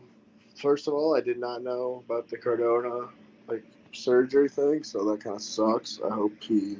first 0.56 0.88
of 0.88 0.94
all, 0.94 1.16
I 1.16 1.22
did 1.22 1.38
not 1.38 1.62
know 1.62 2.04
about 2.06 2.30
the 2.30 2.38
Cardona 2.38 3.10
like 3.50 3.64
surgery 3.92 4.48
thing, 4.48 4.84
so 4.84 5.04
that 5.12 5.22
kind 5.22 5.36
of 5.36 5.42
sucks. 5.42 6.00
I 6.10 6.14
hope 6.14 6.32
he 6.40 6.78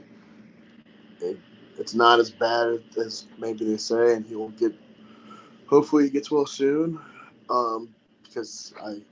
it, 1.20 1.38
it's 1.78 1.94
not 1.94 2.20
as 2.20 2.32
bad 2.32 2.82
as 2.98 3.28
maybe 3.38 3.66
they 3.66 3.78
say, 3.78 4.16
and 4.16 4.26
he 4.26 4.36
will 4.36 4.50
get. 4.52 4.74
Hopefully, 5.72 6.04
he 6.04 6.10
gets 6.10 6.30
well 6.30 6.46
soon. 6.46 7.00
Um, 7.50 7.96
because 8.24 8.74
I, 8.82 8.92
you 8.92 9.04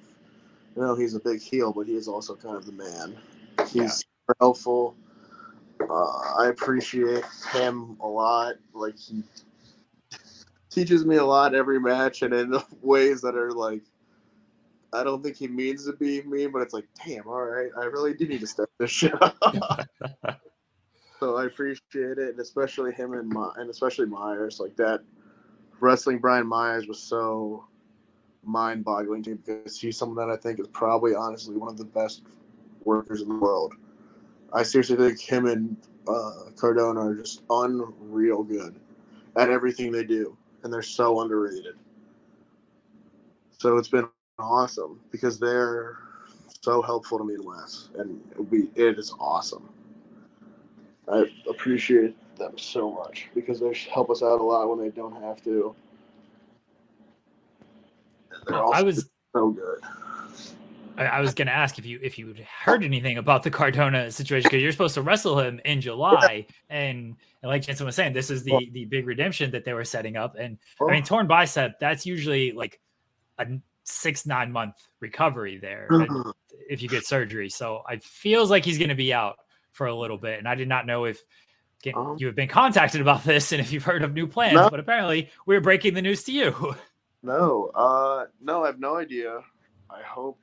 know, 0.75 0.95
he's 0.95 1.15
a 1.15 1.19
big 1.19 1.41
heel, 1.41 1.73
but 1.73 1.87
he 1.87 1.95
is 1.95 2.07
also 2.07 2.35
kind 2.35 2.55
of 2.55 2.65
the 2.65 2.71
man. 2.71 3.17
He's 3.67 3.95
super 3.95 4.35
helpful. 4.39 4.95
Uh, 5.81 6.19
I 6.37 6.47
appreciate 6.49 7.25
him 7.51 7.97
a 8.01 8.07
lot. 8.07 8.55
Like 8.73 8.97
he 8.97 9.23
teaches 10.69 11.05
me 11.05 11.15
a 11.17 11.25
lot 11.25 11.55
every 11.55 11.79
match, 11.79 12.21
and 12.21 12.33
in 12.33 12.55
ways 12.81 13.21
that 13.21 13.35
are 13.35 13.51
like 13.51 13.81
I 14.91 15.03
don't 15.03 15.23
think 15.23 15.35
he 15.35 15.47
means 15.47 15.85
to 15.85 15.93
be 15.93 16.21
mean, 16.23 16.51
but 16.51 16.61
it's 16.61 16.73
like, 16.73 16.87
damn, 17.05 17.27
all 17.27 17.43
right, 17.43 17.69
I 17.77 17.85
really 17.85 18.13
do 18.13 18.27
need 18.27 18.41
to 18.41 18.47
step 18.47 18.69
this 18.79 18.91
shit 18.91 19.13
up. 19.21 19.37
so 21.19 21.37
I 21.37 21.45
appreciate 21.45 22.17
it, 22.17 22.29
and 22.29 22.39
especially 22.39 22.93
him 22.93 23.13
and 23.13 23.29
my, 23.29 23.51
and 23.57 23.69
especially 23.69 24.07
Myers, 24.07 24.59
like 24.59 24.75
that. 24.77 25.01
Wrestling 25.81 26.19
Brian 26.19 26.47
Myers 26.47 26.87
was 26.87 26.99
so 26.99 27.65
mind-boggling 28.43 29.23
to 29.23 29.31
me 29.31 29.37
because 29.45 29.79
he's 29.79 29.97
someone 29.97 30.17
that 30.17 30.31
I 30.33 30.37
think 30.37 30.59
is 30.59 30.67
probably 30.67 31.15
honestly 31.15 31.55
one 31.55 31.69
of 31.69 31.77
the 31.77 31.85
best 31.85 32.23
workers 32.83 33.21
in 33.21 33.29
the 33.29 33.35
world. 33.35 33.73
I 34.53 34.63
seriously 34.63 34.97
think 34.97 35.19
him 35.19 35.45
and 35.45 35.77
uh, 36.07 36.51
Cardona 36.55 37.01
are 37.01 37.15
just 37.15 37.43
unreal 37.49 38.43
good 38.43 38.75
at 39.35 39.49
everything 39.49 39.91
they 39.91 40.03
do, 40.03 40.35
and 40.63 40.73
they're 40.73 40.81
so 40.81 41.21
underrated. 41.21 41.75
So 43.57 43.77
it's 43.77 43.89
been 43.89 44.07
awesome 44.39 44.99
because 45.11 45.39
they're 45.39 45.97
so 46.61 46.81
helpful 46.81 47.17
to 47.19 47.23
me 47.23 47.35
in 47.35 47.43
Wes, 47.43 47.89
and 47.97 48.19
we 48.49 48.69
it 48.75 48.97
is 48.97 49.13
awesome. 49.19 49.69
I 51.11 51.25
appreciate 51.49 52.15
them 52.39 52.57
so 52.57 52.91
much 52.91 53.29
because 53.35 53.59
they 53.59 53.73
help 53.91 54.09
us 54.09 54.23
out 54.23 54.39
a 54.39 54.43
lot 54.43 54.69
when 54.69 54.79
they 54.79 54.89
don't 54.89 55.21
have 55.21 55.43
to. 55.43 55.75
And 58.31 58.55
they're 58.55 58.63
also 58.63 58.79
I 58.79 58.81
was 58.81 59.09
so 59.35 59.51
good. 59.51 59.79
I, 60.99 61.05
I 61.05 61.21
was 61.21 61.33
going 61.33 61.47
to 61.47 61.53
ask 61.53 61.79
if 61.79 61.85
you 61.85 61.99
if 62.03 62.19
you 62.19 62.35
heard 62.63 62.83
anything 62.83 63.17
about 63.17 63.43
the 63.43 63.49
Cardona 63.49 64.11
situation 64.11 64.49
because 64.49 64.61
you're 64.61 64.71
supposed 64.71 64.95
to 64.95 65.01
wrestle 65.01 65.39
him 65.39 65.59
in 65.65 65.81
July, 65.81 66.45
and, 66.69 67.15
and 67.41 67.49
like 67.49 67.61
Jensen 67.61 67.85
was 67.85 67.95
saying, 67.95 68.13
this 68.13 68.29
is 68.29 68.43
the 68.43 68.69
the 68.73 68.85
big 68.85 69.07
redemption 69.07 69.49
that 69.51 69.63
they 69.63 69.73
were 69.73 69.85
setting 69.85 70.17
up. 70.17 70.35
And 70.37 70.57
I 70.81 70.91
mean, 70.91 71.03
torn 71.03 71.25
bicep 71.25 71.79
that's 71.79 72.05
usually 72.05 72.51
like 72.51 72.79
a 73.37 73.47
six 73.83 74.25
nine 74.25 74.51
month 74.51 74.75
recovery 74.99 75.57
there 75.57 75.87
and 75.89 76.33
if 76.69 76.81
you 76.81 76.89
get 76.89 77.05
surgery. 77.05 77.49
So 77.49 77.81
it 77.89 78.03
feels 78.03 78.51
like 78.51 78.65
he's 78.65 78.77
going 78.77 78.89
to 78.89 78.95
be 78.95 79.13
out 79.13 79.37
for 79.71 79.87
a 79.87 79.95
little 79.95 80.17
bit, 80.17 80.39
and 80.39 80.47
I 80.47 80.55
did 80.55 80.67
not 80.67 80.85
know 80.85 81.05
if. 81.05 81.19
Um, 81.95 82.17
you 82.19 82.27
have 82.27 82.35
been 82.35 82.47
contacted 82.49 82.99
about 83.01 83.23
this 83.23 83.51
and 83.51 83.61
if 83.61 83.71
you've 83.71 83.83
heard 83.85 84.03
of 84.03 84.13
new 84.13 84.27
plans, 84.27 84.55
No. 84.55 84.69
but 84.69 84.79
apparently 84.79 85.29
we're 85.45 85.61
breaking 85.61 85.93
the 85.93 86.01
news 86.01 86.23
to 86.25 86.31
you. 86.31 86.75
No, 87.21 87.69
uh, 87.75 88.27
no, 88.41 88.63
I 88.63 88.67
have 88.67 88.79
no 88.79 88.95
idea. 88.95 89.41
I 89.89 90.01
hope 90.03 90.39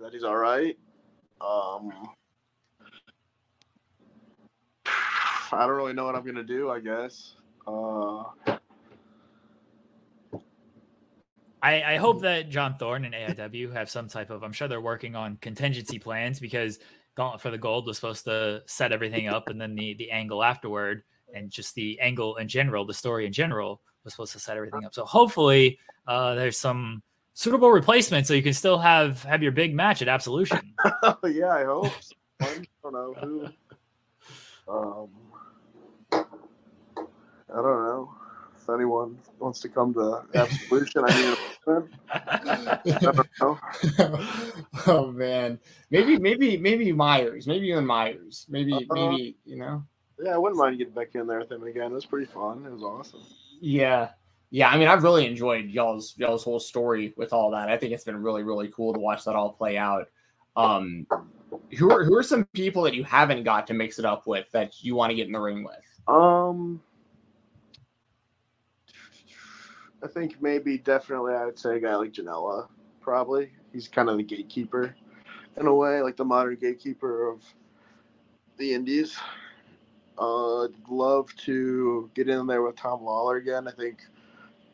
that 0.00 0.12
he's 0.12 0.24
all 0.24 0.36
right. 0.36 0.76
Um, 1.40 1.92
I 5.52 5.66
don't 5.66 5.76
really 5.76 5.92
know 5.92 6.04
what 6.04 6.16
I'm 6.16 6.26
gonna 6.26 6.42
do. 6.42 6.68
I 6.68 6.80
guess. 6.80 7.36
Uh, 7.64 8.24
I, 11.62 11.82
I 11.82 11.96
hope 11.96 12.22
that 12.22 12.50
John 12.50 12.76
Thorne 12.76 13.04
and 13.04 13.14
AIW 13.14 13.72
have 13.72 13.90
some 13.90 14.08
type 14.08 14.30
of. 14.30 14.42
I'm 14.42 14.52
sure 14.52 14.68
they're 14.68 14.80
working 14.80 15.14
on 15.16 15.36
contingency 15.40 15.98
plans 15.98 16.38
because 16.40 16.78
Gauntlet 17.18 17.40
for 17.40 17.50
the 17.50 17.58
Gold 17.58 17.84
was 17.88 17.96
supposed 17.96 18.24
to 18.26 18.62
set 18.66 18.92
everything 18.92 19.26
up, 19.26 19.48
and 19.48 19.60
then 19.60 19.74
the 19.74 19.94
the 19.94 20.08
angle 20.12 20.44
afterward, 20.44 21.02
and 21.34 21.50
just 21.50 21.74
the 21.74 21.98
angle 21.98 22.36
in 22.36 22.46
general, 22.46 22.86
the 22.86 22.94
story 22.94 23.26
in 23.26 23.32
general, 23.32 23.80
was 24.04 24.12
supposed 24.12 24.32
to 24.34 24.38
set 24.38 24.56
everything 24.56 24.84
up. 24.84 24.94
So 24.94 25.04
hopefully, 25.04 25.80
uh, 26.06 26.36
there's 26.36 26.56
some 26.56 27.02
suitable 27.34 27.72
replacement 27.72 28.28
so 28.28 28.34
you 28.34 28.42
can 28.42 28.52
still 28.52 28.78
have 28.78 29.24
have 29.24 29.42
your 29.42 29.50
big 29.50 29.74
match 29.74 30.00
at 30.00 30.06
Absolution. 30.06 30.60
yeah, 31.24 31.48
I 31.48 31.64
hope. 31.64 31.92
I 32.40 32.62
don't 32.84 32.92
know 32.92 33.14
who. 33.20 33.48
Um, 34.72 35.08
I 36.12 37.56
don't 37.56 37.64
know. 37.64 38.14
If 38.68 38.74
anyone 38.74 39.18
wants 39.38 39.60
to 39.60 39.68
come 39.68 39.94
to 39.94 40.22
Absolution, 40.34 41.04
I 41.06 41.16
need 41.16 41.36
a 41.66 43.28
don't 43.38 43.58
oh 44.86 45.10
man, 45.12 45.58
maybe 45.90 46.18
maybe 46.18 46.56
maybe 46.56 46.92
Myers, 46.92 47.46
maybe 47.46 47.66
you 47.66 47.78
and 47.78 47.86
Myers, 47.86 48.46
maybe 48.48 48.74
Uh-huh. 48.74 48.94
maybe 48.94 49.36
you 49.44 49.56
know. 49.56 49.82
Yeah, 50.22 50.34
I 50.34 50.38
wouldn't 50.38 50.58
mind 50.58 50.78
getting 50.78 50.94
back 50.94 51.14
in 51.14 51.26
there 51.26 51.38
with 51.38 51.52
him 51.52 51.62
again. 51.62 51.92
It 51.92 51.94
was 51.94 52.04
pretty 52.06 52.26
fun. 52.26 52.66
It 52.66 52.72
was 52.72 52.82
awesome. 52.82 53.20
Yeah. 53.60 54.10
Yeah, 54.50 54.68
I 54.70 54.78
mean, 54.78 54.88
I've 54.88 55.02
really 55.02 55.26
enjoyed 55.26 55.66
y'all's 55.66 56.14
y'all's 56.16 56.42
whole 56.42 56.58
story 56.58 57.12
with 57.16 57.32
all 57.32 57.50
that. 57.52 57.68
I 57.68 57.76
think 57.76 57.92
it's 57.92 58.04
been 58.04 58.20
really, 58.22 58.42
really 58.42 58.68
cool 58.68 58.94
to 58.94 58.98
watch 58.98 59.24
that 59.24 59.36
all 59.36 59.52
play 59.52 59.76
out. 59.76 60.08
Um, 60.56 61.06
who 61.78 61.90
are 61.90 62.02
who 62.04 62.16
are 62.16 62.22
some 62.22 62.46
people 62.54 62.82
that 62.82 62.94
you 62.94 63.04
haven't 63.04 63.44
got 63.44 63.66
to 63.68 63.74
mix 63.74 63.98
it 63.98 64.04
up 64.04 64.26
with 64.26 64.50
that 64.52 64.82
you 64.82 64.94
want 64.94 65.10
to 65.10 65.14
get 65.14 65.26
in 65.26 65.32
the 65.32 65.38
ring 65.40 65.64
with? 65.64 65.84
Um, 66.08 66.80
I 70.02 70.06
think 70.06 70.40
maybe 70.40 70.78
definitely 70.78 71.34
I 71.34 71.44
would 71.44 71.58
say 71.58 71.76
a 71.76 71.80
guy 71.80 71.96
like 71.96 72.12
Janela. 72.12 72.68
Probably 73.00 73.50
he's 73.72 73.88
kind 73.88 74.08
of 74.08 74.16
the 74.16 74.22
gatekeeper 74.22 74.94
in 75.56 75.66
a 75.66 75.74
way, 75.74 76.02
like 76.02 76.16
the 76.16 76.24
modern 76.24 76.56
gatekeeper 76.56 77.28
of 77.28 77.42
the 78.58 78.74
Indies. 78.74 79.16
Uh, 80.18 80.64
I'd 80.64 80.88
love 80.88 81.34
to 81.36 82.10
get 82.14 82.28
in 82.28 82.46
there 82.46 82.62
with 82.62 82.76
Tom 82.76 83.02
Lawler 83.02 83.36
again. 83.36 83.66
I 83.68 83.72
think 83.72 83.98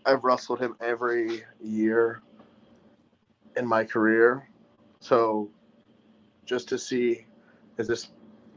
I've 0.06 0.24
wrestled 0.24 0.60
him 0.60 0.76
every 0.80 1.44
year 1.62 2.22
in 3.56 3.66
my 3.66 3.84
career, 3.84 4.48
so 5.00 5.48
just 6.44 6.68
to 6.68 6.78
see 6.78 7.26
is 7.78 7.86
this 7.86 8.08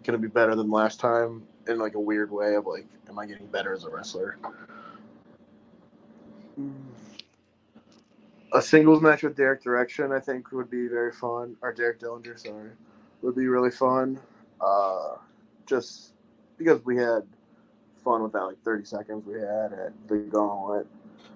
going 0.04 0.20
to 0.20 0.28
be 0.28 0.28
better 0.28 0.56
than 0.56 0.70
last 0.70 1.00
time 1.00 1.44
in 1.68 1.80
like 1.80 1.96
a 1.96 2.00
weird 2.00 2.32
way 2.32 2.56
of 2.56 2.66
like, 2.66 2.86
am 3.10 3.20
I 3.20 3.26
getting 3.26 3.48
better 3.48 3.74
as 3.74 3.84
a 3.84 3.90
wrestler? 3.90 4.38
A 8.54 8.62
singles 8.62 9.02
match 9.02 9.24
with 9.24 9.36
Derek 9.36 9.62
Direction, 9.62 10.12
I 10.12 10.20
think, 10.20 10.52
would 10.52 10.70
be 10.70 10.88
very 10.88 11.12
fun. 11.12 11.56
Or 11.62 11.74
Derek 11.74 12.00
Dillinger, 12.00 12.40
sorry, 12.40 12.72
would 13.22 13.36
be 13.36 13.48
really 13.48 13.72
fun. 13.72 14.20
Uh, 14.62 15.16
just 15.66 16.14
because 16.58 16.84
we 16.86 16.98
had 16.98 17.24
fun 18.04 18.24
with 18.24 18.32
that 18.32 18.44
like 18.44 18.64
30 18.64 18.86
seconds 18.86 19.26
we 19.26 19.34
had 19.34 19.74
at 19.74 20.08
the 20.08 20.18
Gauntlet. 20.32 20.88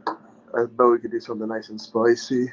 I 0.08 0.66
bet 0.66 0.88
we 0.88 1.00
could 1.00 1.12
do 1.12 1.20
something 1.20 1.48
nice 1.48 1.70
and 1.70 1.80
spicy. 1.80 2.52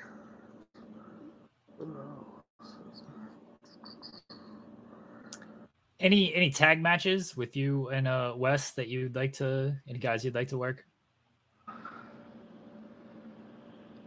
Any 6.00 6.34
any 6.34 6.50
tag 6.50 6.80
matches 6.80 7.36
with 7.36 7.56
you 7.56 7.88
and 7.90 8.06
uh 8.06 8.34
Wes 8.36 8.72
that 8.72 8.88
you'd 8.88 9.16
like 9.16 9.34
to 9.34 9.76
any 9.88 9.98
guys 9.98 10.24
you'd 10.24 10.34
like 10.34 10.48
to 10.48 10.58
work? 10.58 10.84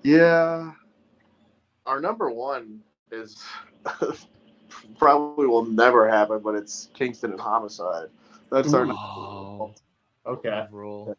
Yeah. 0.04 0.72
Our 1.86 2.00
number 2.00 2.30
one 2.30 2.80
is 3.12 3.42
probably 4.98 5.48
will 5.48 5.66
never 5.66 6.08
happen, 6.10 6.40
but 6.44 6.56
it's 6.56 6.90
Kingston 6.94 7.32
and 7.32 7.40
Homicide. 7.40 8.08
That's 8.52 8.74
our 8.74 8.86
number 8.86 9.02
Oh, 9.02 9.74
Okay, 10.26 10.50
love 10.50 10.68
roll. 10.72 11.06
one. 11.06 11.16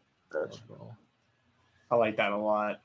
love. 0.69 0.91
I 1.91 1.95
like 1.95 2.15
that 2.17 2.31
a 2.31 2.37
lot. 2.37 2.79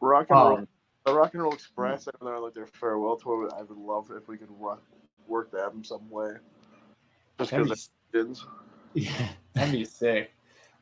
Rock 0.00 0.26
and 0.30 0.38
roll, 0.38 0.56
Um, 0.58 0.68
the 1.04 1.14
Rock 1.14 1.34
and 1.34 1.42
Roll 1.42 1.52
Express. 1.54 2.08
I 2.08 2.10
know 2.20 2.30
they're 2.30 2.40
like 2.40 2.54
their 2.54 2.66
farewell 2.66 3.16
tour. 3.16 3.48
I 3.56 3.62
would 3.62 3.78
love 3.78 4.10
if 4.14 4.28
we 4.28 4.36
could 4.36 4.48
ro- 4.58 4.78
work 5.28 5.50
that 5.52 5.72
in 5.72 5.84
some 5.84 6.08
way. 6.10 6.32
Just 7.38 7.50
That'd 7.52 7.66
because 7.68 7.90
be- 8.12 8.18
it 8.18 8.26
is. 8.30 8.46
Yeah, 8.94 9.28
that'd 9.54 9.72
be 9.72 9.84
sick. 9.84 10.32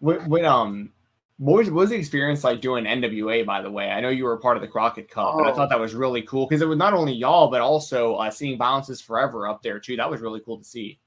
What, 0.01 0.27
what 0.27 0.45
um 0.45 0.93
what 1.39 1.69
was, 1.71 1.91
the 1.91 1.97
experience 1.97 2.45
like 2.45 2.61
doing 2.61 2.85
NWA 2.85 3.45
by 3.45 3.61
the 3.61 3.71
way? 3.71 3.91
I 3.91 4.01
know 4.01 4.09
you 4.09 4.25
were 4.25 4.35
a 4.35 4.39
part 4.39 4.57
of 4.57 4.61
the 4.61 4.69
Crockett 4.69 5.11
Cup, 5.11 5.35
and 5.39 5.49
I 5.49 5.51
Oh. 5.51 5.55
thought 5.55 5.69
that 5.71 5.81
was 5.81 5.95
really 5.95 6.23
cool 6.23 6.47
because 6.47 6.63
it 6.63 6.69
was 6.69 6.79
not 6.79 6.95
only 6.95 7.13
y'all, 7.13 7.51
but 7.51 7.61
also 7.61 8.15
uh, 8.17 8.31
seeing 8.31 8.57
Violence 8.57 8.89
Is 8.89 9.01
Forever 9.01 9.49
up 9.49 9.63
there 9.63 9.81
too. 9.81 9.97
That 9.97 10.11
was 10.11 10.21
really 10.21 10.41
cool 10.41 10.59
to 10.59 10.65
see. 10.65 11.01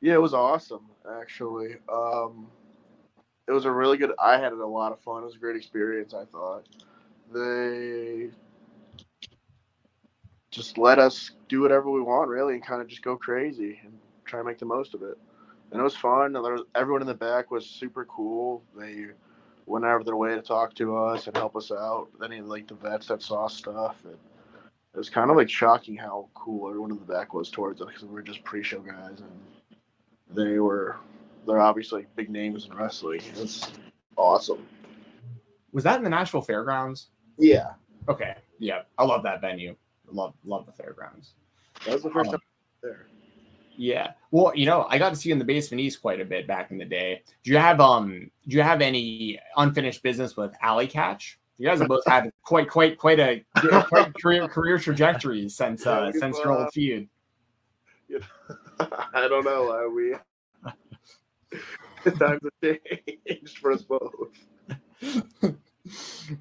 Yeah, 0.00 0.14
it 0.14 0.22
was 0.22 0.34
awesome 0.34 0.86
actually. 1.20 1.76
Um, 1.92 2.48
it 3.46 3.52
was 3.52 3.64
a 3.64 3.70
really 3.70 3.96
good. 3.96 4.12
I 4.22 4.38
had 4.38 4.52
a 4.52 4.66
lot 4.66 4.92
of 4.92 5.00
fun. 5.00 5.22
It 5.22 5.26
was 5.26 5.36
a 5.36 5.38
great 5.38 5.56
experience. 5.56 6.14
I 6.14 6.24
thought 6.26 6.66
they 7.32 8.30
just 10.50 10.78
let 10.78 10.98
us 10.98 11.32
do 11.48 11.60
whatever 11.60 11.90
we 11.90 12.00
want, 12.00 12.28
really, 12.28 12.54
and 12.54 12.64
kind 12.64 12.80
of 12.80 12.88
just 12.88 13.02
go 13.02 13.16
crazy 13.16 13.80
and 13.84 13.92
try 14.24 14.40
and 14.40 14.48
make 14.48 14.58
the 14.58 14.66
most 14.66 14.94
of 14.94 15.02
it. 15.02 15.18
And 15.70 15.80
it 15.80 15.84
was 15.84 15.96
fun. 15.96 16.36
And 16.36 16.44
there 16.44 16.52
was, 16.52 16.62
everyone 16.74 17.02
in 17.02 17.06
the 17.06 17.14
back 17.14 17.50
was 17.50 17.66
super 17.66 18.04
cool. 18.06 18.62
They 18.78 19.06
went 19.68 19.84
out 19.84 20.00
of 20.00 20.06
their 20.06 20.16
way 20.16 20.34
to 20.34 20.42
talk 20.42 20.74
to 20.74 20.96
us 20.96 21.26
and 21.26 21.36
help 21.36 21.56
us 21.56 21.70
out. 21.70 22.08
Any 22.24 22.40
like 22.40 22.66
the 22.68 22.74
vets 22.74 23.06
that 23.08 23.22
saw 23.22 23.48
stuff. 23.48 23.96
And 24.04 24.14
it 24.14 24.98
was 24.98 25.10
kind 25.10 25.30
of 25.30 25.36
like 25.36 25.50
shocking 25.50 25.96
how 25.96 26.28
cool 26.34 26.68
everyone 26.68 26.90
in 26.90 26.98
the 26.98 27.04
back 27.04 27.34
was 27.34 27.50
towards 27.50 27.80
us 27.80 27.88
because 27.88 28.04
we 28.04 28.14
were 28.14 28.22
just 28.22 28.42
pre-show 28.44 28.80
guys 28.80 29.20
and 29.20 29.30
they 30.36 30.58
were 30.58 30.96
they're 31.46 31.60
obviously 31.60 32.06
big 32.16 32.30
names 32.30 32.66
in 32.70 32.76
wrestling. 32.76 33.20
It's 33.36 33.70
awesome. 34.16 34.66
Was 35.72 35.84
that 35.84 35.96
in 35.98 36.04
the 36.04 36.10
Nashville 36.10 36.42
Fairgrounds? 36.42 37.08
Yeah, 37.38 37.72
Okay, 38.08 38.34
yeah, 38.58 38.82
I 38.96 39.04
love 39.04 39.22
that 39.24 39.40
venue. 39.40 39.76
Love 40.10 40.34
love 40.44 40.64
the 40.66 40.72
fairgrounds. 40.72 41.34
that 41.84 41.92
was 41.94 42.02
the 42.02 42.10
first 42.10 42.28
Oh. 42.28 42.32
time 42.32 42.40
there. 42.82 43.06
Yeah. 43.78 44.12
Well, 44.32 44.52
you 44.56 44.66
know, 44.66 44.86
I 44.88 44.98
got 44.98 45.10
to 45.10 45.16
see 45.16 45.28
you 45.28 45.34
in 45.34 45.38
the 45.38 45.44
basement 45.44 45.80
east 45.80 46.02
quite 46.02 46.20
a 46.20 46.24
bit 46.24 46.48
back 46.48 46.72
in 46.72 46.78
the 46.78 46.84
day. 46.84 47.22
Do 47.44 47.52
you 47.52 47.58
have 47.58 47.80
um 47.80 48.30
do 48.46 48.56
you 48.56 48.62
have 48.62 48.82
any 48.82 49.38
unfinished 49.56 50.02
business 50.02 50.36
with 50.36 50.52
Alley 50.60 50.88
Catch? 50.88 51.38
You 51.58 51.66
guys 51.66 51.78
have 51.78 51.88
both 51.88 52.04
had 52.04 52.30
quite 52.42 52.68
quite 52.68 52.98
quite 52.98 53.20
a 53.20 53.44
quite 53.88 54.12
career 54.20 54.48
career 54.48 54.78
trajectories 54.78 55.56
since 55.56 55.86
uh 55.86 56.10
since 56.12 56.38
your 56.38 56.52
old 56.52 56.72
feud. 56.72 57.08
I 58.80 59.28
don't 59.28 59.44
know. 59.44 59.70
Uh, 59.70 59.88
we 59.90 60.14
times 62.18 62.40
have 62.62 62.78
changed 63.26 63.58
for 63.58 63.72
us 63.72 63.82
both. 63.82 64.02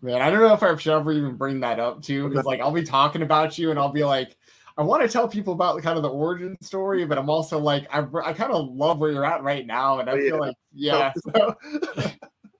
Man, 0.01 0.21
I 0.21 0.29
don't 0.29 0.41
know 0.41 0.53
if 0.53 0.63
I 0.63 0.75
should 0.75 0.93
ever 0.93 1.11
even 1.11 1.35
bring 1.35 1.59
that 1.61 1.79
up 1.79 2.01
too, 2.01 2.27
because 2.27 2.45
like 2.45 2.61
I'll 2.61 2.71
be 2.71 2.83
talking 2.83 3.21
about 3.21 3.57
you 3.57 3.69
and 3.69 3.79
I'll 3.79 3.91
be 3.91 4.03
like, 4.03 4.35
I 4.77 4.83
want 4.83 5.01
to 5.01 5.09
tell 5.09 5.27
people 5.27 5.53
about 5.53 5.81
kind 5.81 5.97
of 5.97 6.03
the 6.03 6.09
origin 6.09 6.55
story, 6.61 7.03
but 7.05 7.17
I'm 7.17 7.29
also 7.29 7.57
like, 7.57 7.87
I, 7.91 8.05
I 8.23 8.33
kind 8.33 8.51
of 8.51 8.69
love 8.69 8.99
where 8.99 9.11
you're 9.11 9.25
at 9.25 9.41
right 9.43 9.65
now, 9.65 9.99
and 9.99 10.09
I 10.09 10.13
Oh, 10.13 10.17
feel 10.17 10.35
yeah. 10.35 10.39
like, 10.39 10.55
yeah, 10.73 11.13
so, 11.35 11.55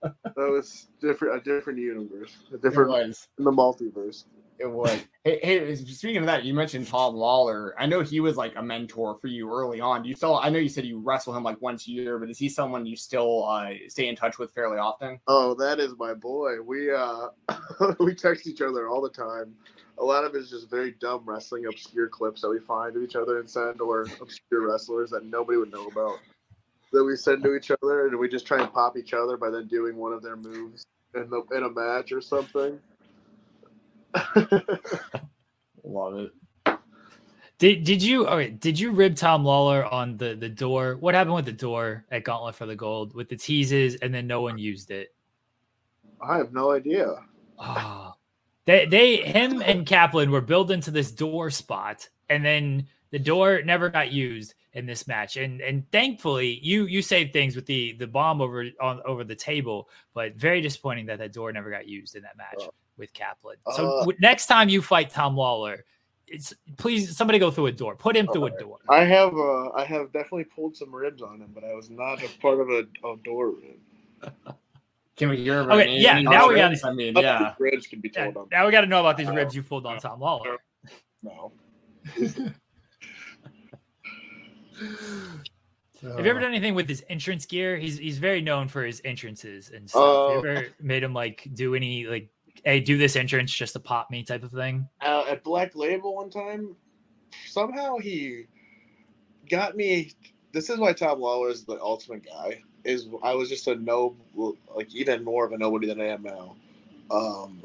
That 0.02 0.50
was 0.50 0.88
different, 1.00 1.36
a 1.36 1.40
different 1.40 1.78
universe, 1.78 2.36
a 2.52 2.58
different 2.58 3.16
in 3.38 3.44
the 3.44 3.50
multiverse. 3.50 4.24
It 4.60 4.70
was. 4.70 5.04
Hey, 5.22 5.38
hey, 5.42 5.74
speaking 5.74 6.16
of 6.18 6.26
that, 6.26 6.44
you 6.44 6.52
mentioned 6.52 6.88
Tom 6.88 7.14
Lawler. 7.14 7.74
I 7.78 7.86
know 7.86 8.00
he 8.00 8.18
was 8.18 8.36
like 8.36 8.54
a 8.56 8.62
mentor 8.62 9.16
for 9.20 9.28
you 9.28 9.52
early 9.52 9.80
on. 9.80 10.02
Do 10.02 10.08
you 10.08 10.16
still? 10.16 10.36
I 10.36 10.48
know 10.48 10.58
you 10.58 10.68
said 10.68 10.84
you 10.84 10.98
wrestle 10.98 11.36
him 11.36 11.44
like 11.44 11.60
once 11.60 11.86
a 11.86 11.90
year, 11.90 12.18
but 12.18 12.28
is 12.28 12.38
he 12.38 12.48
someone 12.48 12.84
you 12.84 12.96
still 12.96 13.44
uh, 13.44 13.70
stay 13.88 14.08
in 14.08 14.16
touch 14.16 14.38
with 14.38 14.52
fairly 14.52 14.78
often? 14.78 15.20
Oh, 15.28 15.54
that 15.54 15.78
is 15.78 15.94
my 15.96 16.14
boy. 16.14 16.60
We 16.60 16.92
uh 16.92 17.28
we 18.00 18.14
text 18.14 18.48
each 18.48 18.60
other 18.60 18.88
all 18.88 19.00
the 19.00 19.10
time. 19.10 19.54
A 20.00 20.04
lot 20.04 20.24
of 20.24 20.34
it 20.34 20.38
is 20.38 20.50
just 20.50 20.70
very 20.70 20.92
dumb 20.92 21.22
wrestling 21.24 21.66
obscure 21.66 22.08
clips 22.08 22.42
that 22.42 22.48
we 22.48 22.60
find 22.60 22.96
of 22.96 23.02
each 23.02 23.16
other 23.16 23.40
and 23.40 23.50
send, 23.50 23.80
or 23.80 24.06
obscure 24.20 24.68
wrestlers 24.68 25.10
that 25.10 25.24
nobody 25.24 25.58
would 25.58 25.72
know 25.72 25.86
about. 25.86 26.18
That 26.92 27.04
we 27.04 27.16
send 27.16 27.42
to 27.42 27.54
each 27.54 27.70
other, 27.70 28.06
and 28.06 28.18
we 28.18 28.28
just 28.28 28.46
try 28.46 28.62
and 28.62 28.72
pop 28.72 28.96
each 28.96 29.12
other 29.12 29.36
by 29.36 29.50
then 29.50 29.66
doing 29.66 29.96
one 29.96 30.12
of 30.12 30.22
their 30.22 30.36
moves 30.36 30.86
in 31.14 31.28
the 31.28 31.42
in 31.54 31.64
a 31.64 31.70
match 31.70 32.12
or 32.12 32.20
something. 32.20 32.78
Love 35.84 36.18
it. 36.18 36.32
Did 37.58 37.82
did 37.82 38.02
you 38.02 38.26
okay? 38.28 38.50
Did 38.50 38.78
you 38.78 38.92
rib 38.92 39.16
Tom 39.16 39.44
Lawler 39.44 39.84
on 39.84 40.16
the 40.16 40.36
the 40.36 40.48
door? 40.48 40.96
What 40.96 41.14
happened 41.14 41.34
with 41.34 41.44
the 41.44 41.52
door 41.52 42.04
at 42.10 42.22
Gauntlet 42.22 42.54
for 42.54 42.66
the 42.66 42.76
Gold 42.76 43.14
with 43.14 43.28
the 43.28 43.36
teases 43.36 43.96
and 43.96 44.14
then 44.14 44.28
no 44.28 44.42
one 44.42 44.58
used 44.58 44.92
it? 44.92 45.12
I 46.22 46.36
have 46.36 46.52
no 46.52 46.70
idea. 46.70 47.16
Ah, 47.58 48.14
they 48.68 48.84
they 48.84 49.16
him 49.16 49.62
and 49.62 49.86
Kaplan 49.86 50.30
were 50.30 50.42
built 50.42 50.70
into 50.70 50.90
this 50.90 51.10
door 51.10 51.48
spot, 51.50 52.06
and 52.28 52.44
then 52.44 52.86
the 53.10 53.18
door 53.18 53.62
never 53.64 53.88
got 53.88 54.12
used 54.12 54.52
in 54.74 54.84
this 54.84 55.08
match. 55.08 55.38
And 55.38 55.62
and 55.62 55.90
thankfully, 55.90 56.60
you 56.62 56.84
you 56.84 57.00
saved 57.00 57.32
things 57.32 57.56
with 57.56 57.64
the 57.64 57.94
the 57.94 58.06
bomb 58.06 58.42
over 58.42 58.66
on 58.78 59.00
over 59.06 59.24
the 59.24 59.34
table, 59.34 59.88
but 60.12 60.34
very 60.34 60.60
disappointing 60.60 61.06
that 61.06 61.18
that 61.18 61.32
door 61.32 61.50
never 61.50 61.70
got 61.70 61.88
used 61.88 62.14
in 62.14 62.22
that 62.24 62.36
match 62.36 62.56
Oh. 62.60 62.70
with 62.98 63.10
Kaplan. 63.14 63.56
So 63.74 63.86
Uh. 64.00 64.06
next 64.20 64.46
time 64.48 64.68
you 64.68 64.82
fight 64.82 65.08
Tom 65.08 65.34
Lawler, 65.34 65.86
it's 66.26 66.52
please 66.76 67.16
somebody 67.16 67.38
go 67.38 67.50
through 67.50 67.68
a 67.68 67.72
door, 67.72 67.96
put 67.96 68.14
him 68.14 68.26
through 68.26 68.44
a 68.44 68.50
door. 68.50 68.76
I 68.90 69.02
have 69.04 69.32
uh, 69.34 69.70
I 69.70 69.84
have 69.86 70.12
definitely 70.12 70.44
pulled 70.44 70.76
some 70.76 70.94
ribs 70.94 71.22
on 71.22 71.40
him, 71.40 71.52
but 71.54 71.64
I 71.64 71.72
was 71.72 71.88
not 71.88 72.22
a 72.22 72.28
part 72.38 72.60
of 72.60 72.68
a, 72.68 72.80
a 73.08 73.16
door 73.24 73.52
rib. 73.52 73.80
Can 75.18 75.28
we 75.30 75.36
hear? 75.38 75.60
about 75.60 75.78
Okay, 75.80 75.88
any- 75.90 76.00
yeah, 76.00 76.12
any 76.12 76.22
now 76.22 76.48
we 76.48 76.54
got 76.54 76.70
ribs? 76.70 76.84
I 76.84 76.92
mean, 76.92 77.14
yeah. 77.16 77.54
ribs 77.58 77.86
can 77.86 78.00
be 78.00 78.10
Yeah, 78.14 78.28
on. 78.28 78.46
now 78.50 78.64
we 78.66 78.72
got 78.72 78.80
to 78.82 78.86
know 78.86 79.00
about 79.00 79.16
these 79.16 79.28
ribs 79.28 79.54
you 79.54 79.62
pulled 79.62 79.84
on 79.84 79.98
Tom 79.98 80.20
Lawler. 80.20 80.58
No. 81.22 81.52
Have 86.02 86.24
you 86.24 86.30
ever 86.30 86.38
done 86.38 86.50
anything 86.50 86.74
with 86.76 86.88
his 86.88 87.04
entrance 87.08 87.44
gear? 87.44 87.76
He's 87.76 87.98
he's 87.98 88.18
very 88.18 88.40
known 88.40 88.68
for 88.68 88.84
his 88.84 89.02
entrances 89.04 89.70
and 89.74 89.90
stuff. 89.90 90.00
Have 90.00 90.10
Oh. 90.10 90.32
you 90.44 90.48
ever 90.50 90.66
made 90.80 91.02
him 91.02 91.12
like 91.12 91.48
do 91.54 91.74
any 91.74 92.06
like, 92.06 92.28
hey, 92.64 92.78
do 92.80 92.96
this 92.96 93.16
entrance 93.16 93.52
just 93.52 93.72
to 93.72 93.80
pop 93.80 94.08
me 94.10 94.22
type 94.22 94.44
of 94.44 94.52
thing? 94.52 94.88
uh, 95.00 95.24
at 95.28 95.42
Black 95.42 95.74
Label 95.74 96.14
one 96.14 96.30
time, 96.30 96.76
somehow 97.48 97.98
he 97.98 98.44
got 99.50 99.76
me. 99.76 100.12
This 100.52 100.70
is 100.70 100.78
why 100.78 100.92
Tom 100.92 101.20
Lawler 101.20 101.50
is 101.50 101.64
the 101.64 101.80
ultimate 101.82 102.24
guy. 102.24 102.62
Is 102.84 103.06
I 103.22 103.34
was 103.34 103.48
just 103.48 103.66
a 103.66 103.74
no, 103.74 104.14
like 104.74 104.94
even 104.94 105.24
more 105.24 105.44
of 105.44 105.52
a 105.52 105.58
nobody 105.58 105.86
than 105.86 106.00
I 106.00 106.06
am 106.06 106.22
now. 106.22 106.54
Um, 107.10 107.62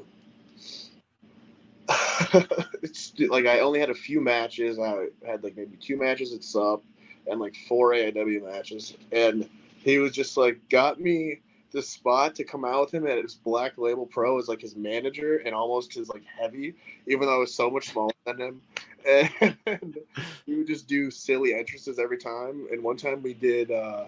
it's 2.81 3.13
like 3.19 3.45
I 3.45 3.59
only 3.59 3.79
had 3.79 3.89
a 3.89 3.95
few 3.95 4.21
matches. 4.21 4.79
I 4.79 5.07
had 5.25 5.43
like 5.43 5.55
maybe 5.55 5.77
two 5.77 5.97
matches 5.97 6.33
at 6.33 6.43
Sup 6.43 6.83
and 7.27 7.39
like 7.39 7.55
four 7.67 7.91
AIW 7.91 8.43
matches, 8.43 8.95
and 9.11 9.47
he 9.79 9.99
was 9.99 10.11
just 10.11 10.37
like 10.37 10.59
got 10.69 10.99
me 10.99 11.39
the 11.71 11.81
spot 11.81 12.35
to 12.35 12.43
come 12.43 12.63
out 12.63 12.81
with 12.81 12.93
him 12.93 13.07
at 13.07 13.21
his 13.21 13.35
Black 13.35 13.77
Label 13.77 14.05
Pro 14.05 14.37
as 14.37 14.47
like 14.47 14.61
his 14.61 14.75
manager 14.75 15.37
and 15.37 15.53
almost 15.53 15.93
his 15.93 16.07
like 16.09 16.23
heavy, 16.23 16.75
even 17.07 17.27
though 17.27 17.35
I 17.35 17.39
was 17.39 17.53
so 17.53 17.69
much 17.69 17.89
smaller 17.89 18.11
than 18.25 18.39
him. 18.39 18.61
And 19.05 19.97
he 20.45 20.55
would 20.55 20.67
just 20.67 20.87
do 20.87 21.11
silly 21.11 21.53
entrances 21.53 21.99
every 21.99 22.17
time. 22.17 22.67
And 22.71 22.81
one 22.81 22.95
time 22.95 23.21
we 23.21 23.33
did 23.33 23.69
uh 23.69 24.05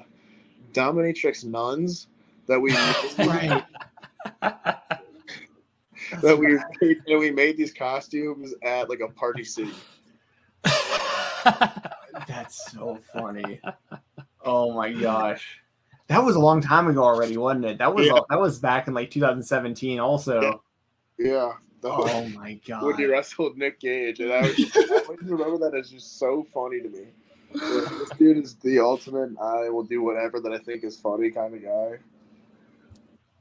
Dominatrix 0.75 1.45
Nuns 1.45 2.07
that 2.47 2.59
we 2.59 2.71
Right. 3.17 3.63
that 6.21 6.37
we 6.37 6.59
made, 6.81 6.97
and 7.07 7.19
we 7.19 7.31
made 7.31 7.57
these 7.57 7.73
costumes 7.73 8.53
at 8.63 8.89
like 8.89 8.99
a 8.99 9.07
party 9.07 9.43
city. 9.43 9.73
That's 12.27 12.71
so 12.71 12.99
funny. 13.13 13.59
Oh 14.43 14.73
my 14.73 14.91
gosh. 14.91 15.59
That 16.07 16.19
was 16.23 16.35
a 16.35 16.39
long 16.39 16.61
time 16.61 16.87
ago 16.87 17.03
already, 17.03 17.37
wasn't 17.37 17.65
it? 17.65 17.77
That 17.79 17.93
was 17.93 18.07
Yeah. 18.07 18.19
that 18.29 18.39
was 18.39 18.59
back 18.59 18.87
in 18.87 18.93
like 18.93 19.09
2017 19.11 19.99
also. 19.99 20.61
Yeah. 21.17 21.53
the 21.81 21.87
oh 21.89 21.91
whole- 21.91 22.07
Oh 22.09 22.27
my 22.29 22.59
god. 22.67 22.83
when 22.83 22.95
he 22.97 23.05
wrestled 23.05 23.57
Nick 23.57 23.79
Gage, 23.79 24.19
and 24.19 24.31
I, 24.31 24.41
was 24.41 24.55
just, 24.55 24.77
I 24.77 25.13
remember 25.23 25.57
that 25.69 25.75
as 25.77 25.89
just 25.89 26.19
so 26.19 26.45
funny 26.53 26.81
to 26.81 26.89
me. 26.89 27.07
Like, 27.61 27.89
This 27.89 28.09
dude 28.17 28.37
is 28.37 28.55
the 28.55 28.79
ultimate. 28.79 29.31
I 29.39 29.69
will 29.69 29.83
do 29.83 30.01
whatever 30.01 30.39
that 30.41 30.51
I 30.51 30.57
think 30.57 30.83
is 30.83 30.97
funny 30.97 31.31
kind 31.31 31.53
of 31.53 31.63
guy. 31.63 31.97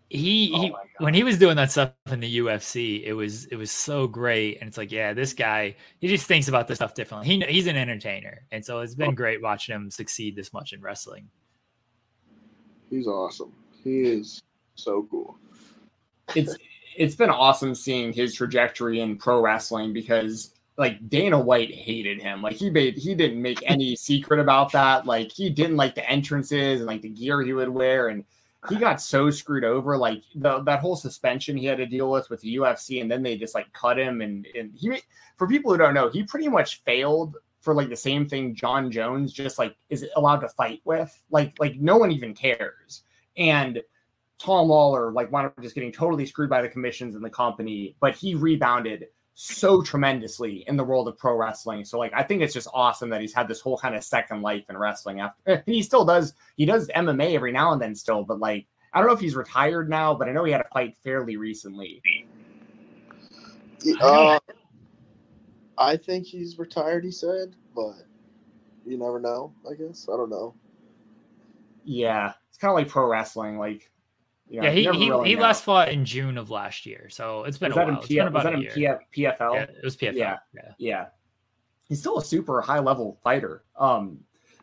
he 0.08 0.52
Oh 0.54 0.60
he 0.60 0.74
when 0.98 1.14
he 1.14 1.22
was 1.22 1.38
doing 1.38 1.56
that 1.56 1.70
stuff 1.70 1.92
in 2.10 2.20
the 2.20 2.38
UFC, 2.38 3.02
it 3.04 3.12
was 3.12 3.46
it 3.46 3.56
was 3.56 3.70
so 3.70 4.06
great, 4.06 4.60
and 4.60 4.68
it's 4.68 4.78
like, 4.78 4.92
yeah, 4.92 5.12
this 5.12 5.32
guy 5.32 5.76
he 6.00 6.08
just 6.08 6.26
thinks 6.26 6.48
about 6.48 6.68
this 6.68 6.78
stuff 6.78 6.94
differently. 6.94 7.28
He 7.28 7.52
he's 7.52 7.66
an 7.66 7.76
entertainer, 7.76 8.42
and 8.52 8.64
so 8.64 8.80
it's 8.80 8.94
been 8.94 9.08
oh. 9.08 9.12
great 9.12 9.42
watching 9.42 9.74
him 9.74 9.90
succeed 9.90 10.36
this 10.36 10.52
much 10.52 10.72
in 10.72 10.80
wrestling. 10.80 11.28
He's 12.90 13.06
awesome. 13.06 13.52
He 13.82 14.02
is 14.02 14.42
so 14.76 15.06
cool. 15.10 15.36
it's 16.34 16.56
it's 16.96 17.16
been 17.16 17.30
awesome 17.30 17.74
seeing 17.74 18.12
his 18.12 18.34
trajectory 18.34 19.00
in 19.00 19.16
pro 19.16 19.40
wrestling 19.40 19.92
because 19.92 20.54
like 20.76 21.08
Dana 21.08 21.38
White 21.38 21.72
hated 21.72 22.20
him. 22.20 22.42
Like 22.42 22.56
he 22.56 22.70
made 22.70 22.96
he 22.96 23.14
didn't 23.14 23.40
make 23.40 23.62
any 23.64 23.96
secret 23.96 24.40
about 24.40 24.72
that. 24.72 25.06
Like 25.06 25.30
he 25.30 25.50
didn't 25.50 25.76
like 25.76 25.94
the 25.94 26.08
entrances 26.08 26.80
and 26.80 26.86
like 26.86 27.02
the 27.02 27.08
gear 27.08 27.42
he 27.42 27.52
would 27.52 27.68
wear 27.68 28.08
and 28.08 28.24
he 28.68 28.76
got 28.76 29.00
so 29.00 29.28
screwed 29.28 29.64
over 29.64 29.96
like 29.98 30.22
the, 30.36 30.60
that 30.60 30.80
whole 30.80 30.96
suspension 30.96 31.56
he 31.56 31.66
had 31.66 31.76
to 31.76 31.86
deal 31.86 32.10
with 32.10 32.30
with 32.30 32.40
the 32.40 32.56
UFC 32.56 33.02
and 33.02 33.10
then 33.10 33.22
they 33.22 33.36
just 33.36 33.54
like 33.54 33.70
cut 33.72 33.98
him 33.98 34.22
and 34.22 34.46
and 34.54 34.72
he 34.74 35.02
for 35.36 35.46
people 35.46 35.70
who 35.70 35.78
don't 35.78 35.94
know 35.94 36.08
he 36.08 36.22
pretty 36.22 36.48
much 36.48 36.82
failed 36.82 37.36
for 37.60 37.74
like 37.74 37.90
the 37.90 37.96
same 37.96 38.26
thing 38.26 38.54
Jon 38.54 38.90
Jones 38.90 39.32
just 39.32 39.58
like 39.58 39.76
is 39.90 40.06
allowed 40.16 40.40
to 40.40 40.48
fight 40.48 40.80
with 40.84 41.14
like 41.30 41.54
like 41.60 41.76
no 41.76 41.98
one 41.98 42.10
even 42.10 42.32
cares 42.32 43.02
and 43.36 43.82
Tom 44.38 44.68
Lawlor 44.68 45.12
like 45.12 45.30
wound 45.30 45.46
up 45.46 45.60
just 45.62 45.74
getting 45.74 45.92
totally 45.92 46.26
screwed 46.26 46.50
by 46.50 46.60
the 46.60 46.68
commissions 46.68 47.14
and 47.14 47.24
the 47.24 47.30
company, 47.30 47.96
but 48.00 48.14
he 48.14 48.34
rebounded 48.34 49.06
so 49.34 49.82
tremendously 49.82 50.64
in 50.68 50.76
the 50.76 50.84
world 50.84 51.08
of 51.08 51.18
pro 51.18 51.36
wrestling. 51.36 51.84
So 51.84 51.98
like 51.98 52.12
I 52.14 52.22
think 52.22 52.42
it's 52.42 52.54
just 52.54 52.68
awesome 52.72 53.10
that 53.10 53.20
he's 53.20 53.34
had 53.34 53.48
this 53.48 53.60
whole 53.60 53.76
kind 53.76 53.94
of 53.94 54.04
second 54.04 54.42
life 54.42 54.64
in 54.68 54.76
wrestling 54.76 55.20
after 55.20 55.36
and 55.46 55.62
he 55.66 55.82
still 55.82 56.04
does 56.04 56.34
he 56.56 56.64
does 56.64 56.88
MMA 56.88 57.34
every 57.34 57.52
now 57.52 57.72
and 57.72 57.82
then 57.82 57.94
still, 57.94 58.24
but 58.24 58.38
like 58.38 58.66
I 58.92 58.98
don't 58.98 59.08
know 59.08 59.14
if 59.14 59.20
he's 59.20 59.34
retired 59.34 59.90
now, 59.90 60.14
but 60.14 60.28
I 60.28 60.32
know 60.32 60.44
he 60.44 60.52
had 60.52 60.60
a 60.60 60.68
fight 60.72 60.96
fairly 61.02 61.36
recently. 61.36 62.00
Uh, 64.00 64.38
I 65.76 65.96
think 65.96 66.26
he's 66.26 66.58
retired. 66.58 67.04
He 67.04 67.10
said, 67.10 67.56
but 67.74 67.94
you 68.86 68.96
never 68.96 69.18
know. 69.18 69.52
I 69.68 69.74
guess 69.74 70.08
I 70.12 70.16
don't 70.16 70.30
know. 70.30 70.54
Yeah. 71.84 72.34
It's 72.48 72.56
kind 72.56 72.70
of 72.70 72.76
like 72.76 72.88
pro 72.88 73.08
wrestling. 73.08 73.58
Like 73.58 73.90
you 74.48 74.60
know, 74.60 74.66
yeah, 74.66 74.72
he 74.72 74.82
he, 74.82 75.10
really 75.10 75.28
he 75.30 75.36
last 75.36 75.64
fought 75.64 75.88
in 75.88 76.04
June 76.04 76.36
of 76.38 76.50
last 76.50 76.86
year, 76.86 77.08
so 77.10 77.44
it's 77.44 77.58
been 77.58 77.70
was 77.70 77.78
a 77.78 77.84
while. 77.86 77.98
It's 77.98 78.06
P- 78.08 78.16
been 78.16 78.24
was 78.24 78.30
about 78.30 78.44
that 78.44 78.54
a 78.54 78.78
year. 78.78 79.00
P- 79.10 79.22
PFL? 79.22 79.54
Yeah, 79.54 79.62
it 79.62 79.84
was 79.84 79.96
PFL. 79.96 80.14
Yeah. 80.14 80.36
yeah. 80.54 80.72
yeah 80.78 81.06
he's 81.88 82.00
still 82.00 82.18
a 82.18 82.24
super 82.24 82.60
high 82.60 82.78
level 82.78 83.18
fighter 83.22 83.64
um 83.78 84.18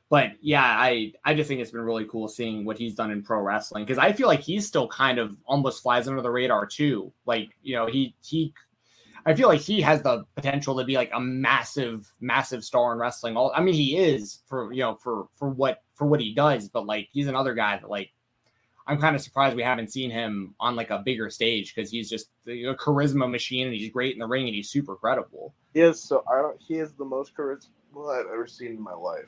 but 0.09 0.31
yeah 0.41 0.63
i 0.63 1.11
i 1.23 1.33
just 1.33 1.47
think 1.47 1.61
it's 1.61 1.71
been 1.71 1.81
really 1.81 2.05
cool 2.05 2.27
seeing 2.27 2.65
what 2.65 2.77
he's 2.77 2.95
done 2.95 3.11
in 3.11 3.21
pro 3.21 3.39
wrestling 3.39 3.83
because 3.83 3.97
i 3.97 4.11
feel 4.11 4.27
like 4.27 4.41
he's 4.41 4.67
still 4.67 4.87
kind 4.87 5.19
of 5.19 5.37
almost 5.45 5.81
flies 5.81 6.07
under 6.07 6.21
the 6.21 6.31
radar 6.31 6.65
too 6.65 7.11
like 7.25 7.49
you 7.61 7.75
know 7.75 7.85
he 7.85 8.15
he 8.23 8.53
i 9.25 9.33
feel 9.33 9.47
like 9.47 9.61
he 9.61 9.81
has 9.81 10.01
the 10.01 10.23
potential 10.35 10.77
to 10.77 10.83
be 10.83 10.95
like 10.95 11.11
a 11.13 11.19
massive 11.19 12.11
massive 12.19 12.63
star 12.63 12.93
in 12.93 12.99
wrestling 12.99 13.37
all 13.37 13.51
i 13.55 13.61
mean 13.61 13.73
he 13.73 13.97
is 13.97 14.41
for 14.47 14.71
you 14.73 14.81
know 14.81 14.95
for 14.95 15.27
for 15.35 15.49
what 15.49 15.83
for 15.93 16.07
what 16.07 16.19
he 16.19 16.33
does 16.33 16.69
but 16.69 16.85
like 16.85 17.07
he's 17.11 17.27
another 17.27 17.53
guy 17.53 17.77
that 17.77 17.89
like 17.89 18.11
I'm 18.87 18.99
kind 18.99 19.15
of 19.15 19.21
surprised 19.21 19.55
we 19.55 19.63
haven't 19.63 19.91
seen 19.91 20.09
him 20.11 20.55
on 20.59 20.75
like 20.75 20.89
a 20.89 20.99
bigger 20.99 21.29
stage 21.29 21.73
because 21.73 21.91
he's 21.91 22.09
just 22.09 22.29
a 22.47 22.73
charisma 22.75 23.29
machine 23.29 23.67
and 23.67 23.75
he's 23.75 23.89
great 23.91 24.13
in 24.13 24.19
the 24.19 24.27
ring 24.27 24.47
and 24.47 24.55
he's 24.55 24.69
super 24.69 24.95
credible. 24.95 25.53
He 25.73 25.81
is 25.81 26.01
so 26.01 26.23
I 26.31 26.41
don't. 26.41 26.59
He 26.59 26.75
is 26.79 26.93
the 26.93 27.05
most 27.05 27.35
charisma 27.35 27.67
I've 28.09 28.25
ever 28.27 28.47
seen 28.47 28.69
in 28.71 28.81
my 28.81 28.93
life. 28.93 29.25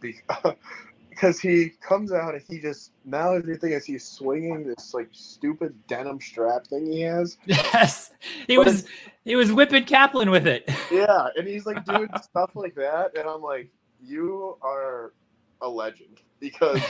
Because 0.00 1.40
he 1.40 1.70
comes 1.80 2.12
out 2.12 2.34
and 2.34 2.42
he 2.48 2.60
just 2.60 2.92
now 3.04 3.34
everything 3.34 3.72
is 3.72 3.84
he's 3.84 4.06
swinging 4.06 4.64
this 4.66 4.94
like 4.94 5.08
stupid 5.12 5.74
denim 5.88 6.20
strap 6.20 6.66
thing 6.66 6.86
he 6.90 7.00
has. 7.02 7.36
Yes, 7.46 8.12
he 8.46 8.56
But 8.56 8.66
was 8.66 8.86
he 9.24 9.36
was 9.36 9.52
whipping 9.52 9.84
Kaplan 9.84 10.30
with 10.30 10.46
it. 10.46 10.68
Yeah, 10.90 11.28
and 11.36 11.46
he's 11.46 11.66
like 11.66 11.84
doing 11.84 12.08
stuff 12.22 12.52
like 12.54 12.74
that, 12.76 13.16
and 13.18 13.28
I'm 13.28 13.42
like, 13.42 13.70
you 14.02 14.56
are 14.62 15.12
a 15.60 15.68
legend 15.68 16.20
because 16.40 16.80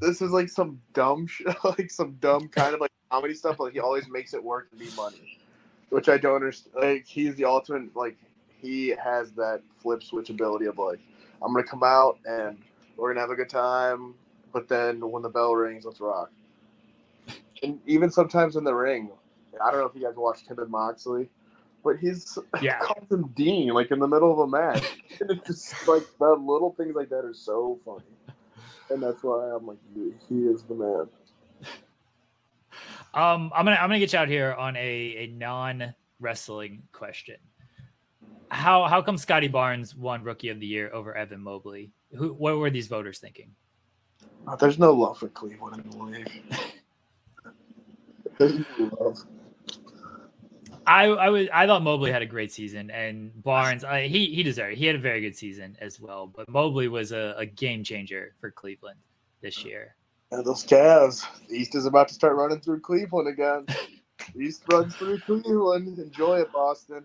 this 0.00 0.22
is 0.22 0.30
like 0.30 0.48
some 0.48 0.80
dumb, 0.94 1.26
sh- 1.26 1.42
like 1.64 1.90
some 1.90 2.12
dumb 2.20 2.48
kind 2.48 2.74
of 2.74 2.80
like 2.80 2.92
comedy 3.10 3.34
stuff. 3.34 3.56
But 3.58 3.72
he 3.72 3.80
always 3.80 4.08
makes 4.08 4.34
it 4.34 4.42
work 4.42 4.68
and 4.70 4.80
be 4.80 4.90
money, 4.96 5.38
which 5.90 6.08
I 6.08 6.18
don't 6.18 6.36
understand. 6.36 6.76
Like 6.76 7.06
he's 7.06 7.34
the 7.36 7.44
ultimate. 7.44 7.94
Like 7.96 8.16
he 8.60 8.88
has 9.02 9.32
that 9.32 9.62
flip 9.80 10.02
switch 10.02 10.30
ability 10.30 10.66
of 10.66 10.78
like, 10.78 11.00
I'm 11.42 11.52
gonna 11.52 11.64
come 11.64 11.82
out 11.82 12.18
and 12.24 12.58
we're 12.96 13.10
gonna 13.12 13.20
have 13.20 13.30
a 13.30 13.36
good 13.36 13.50
time, 13.50 14.14
but 14.52 14.68
then 14.68 15.00
when 15.10 15.22
the 15.22 15.28
bell 15.28 15.54
rings, 15.54 15.84
let's 15.84 16.00
rock. 16.00 16.30
And 17.62 17.80
even 17.86 18.10
sometimes 18.10 18.56
in 18.56 18.64
the 18.64 18.74
ring, 18.74 19.10
I 19.62 19.70
don't 19.70 19.80
know 19.80 19.86
if 19.86 19.94
you 19.94 20.02
guys 20.02 20.14
watched 20.16 20.46
him 20.48 20.58
and 20.58 20.70
Moxley, 20.70 21.28
but 21.82 21.96
he's 21.98 22.38
Yeah. 22.62 22.78
calls 22.80 23.10
him 23.10 23.28
Dean 23.36 23.68
like 23.70 23.90
in 23.90 23.98
the 23.98 24.08
middle 24.08 24.32
of 24.32 24.38
a 24.38 24.46
match. 24.46 24.84
and 25.20 25.30
it's 25.30 25.46
just 25.46 25.88
like 25.88 26.04
the 26.18 26.30
little 26.34 26.74
things 26.76 26.94
like 26.94 27.08
that 27.10 27.24
are 27.24 27.34
so 27.34 27.78
funny. 27.84 28.04
And 28.90 29.02
that's 29.02 29.22
why 29.22 29.50
I'm 29.54 29.66
like, 29.66 29.78
dude, 29.94 30.14
he 30.28 30.46
is 30.46 30.62
the 30.62 30.74
man. 30.74 31.08
Um, 33.14 33.50
I'm 33.54 33.64
gonna 33.64 33.76
I'm 33.76 33.88
gonna 33.88 33.98
get 33.98 34.12
you 34.12 34.18
out 34.18 34.28
here 34.28 34.52
on 34.52 34.76
a, 34.76 34.80
a 34.80 35.26
non 35.28 35.94
wrestling 36.20 36.82
question. 36.92 37.36
How 38.50 38.84
how 38.84 39.00
come 39.00 39.16
Scottie 39.16 39.48
Barnes 39.48 39.96
won 39.96 40.22
Rookie 40.22 40.50
of 40.50 40.60
the 40.60 40.66
Year 40.66 40.90
over 40.92 41.16
Evan 41.16 41.40
Mobley? 41.40 41.90
Who 42.12 42.34
what 42.34 42.58
were 42.58 42.68
these 42.68 42.86
voters 42.86 43.18
thinking? 43.18 43.50
Oh, 44.46 44.56
there's 44.56 44.78
no 44.78 44.92
love 44.92 45.18
for 45.18 45.28
Cleveland 45.28 45.84
in 45.84 45.90
the 45.90 46.04
league. 46.04 46.30
There's 48.38 48.54
no 48.78 48.90
love. 49.00 49.18
I 50.88 51.04
I 51.04 51.28
was 51.28 51.48
I 51.52 51.66
thought 51.66 51.82
Mobley 51.82 52.10
had 52.10 52.22
a 52.22 52.26
great 52.26 52.50
season 52.50 52.90
and 52.90 53.30
Barnes 53.42 53.84
I, 53.84 54.08
he 54.08 54.26
he 54.26 54.42
deserved 54.42 54.72
it. 54.72 54.78
he 54.78 54.86
had 54.86 54.96
a 54.96 55.00
very 55.00 55.20
good 55.20 55.36
season 55.36 55.76
as 55.80 56.00
well. 56.00 56.26
But 56.26 56.48
Mobley 56.48 56.88
was 56.88 57.12
a, 57.12 57.34
a 57.36 57.46
game 57.46 57.84
changer 57.84 58.34
for 58.40 58.50
Cleveland 58.50 58.98
this 59.42 59.64
year. 59.64 59.94
And 60.30 60.44
those 60.44 60.64
Cavs, 60.64 61.24
the 61.48 61.56
East 61.56 61.74
is 61.74 61.86
about 61.86 62.08
to 62.08 62.14
start 62.14 62.36
running 62.36 62.60
through 62.60 62.80
Cleveland 62.80 63.28
again. 63.28 63.66
East 64.36 64.62
runs 64.70 64.94
through 64.96 65.18
Cleveland. 65.20 65.98
Enjoy 65.98 66.40
it, 66.40 66.52
Boston. 66.52 67.04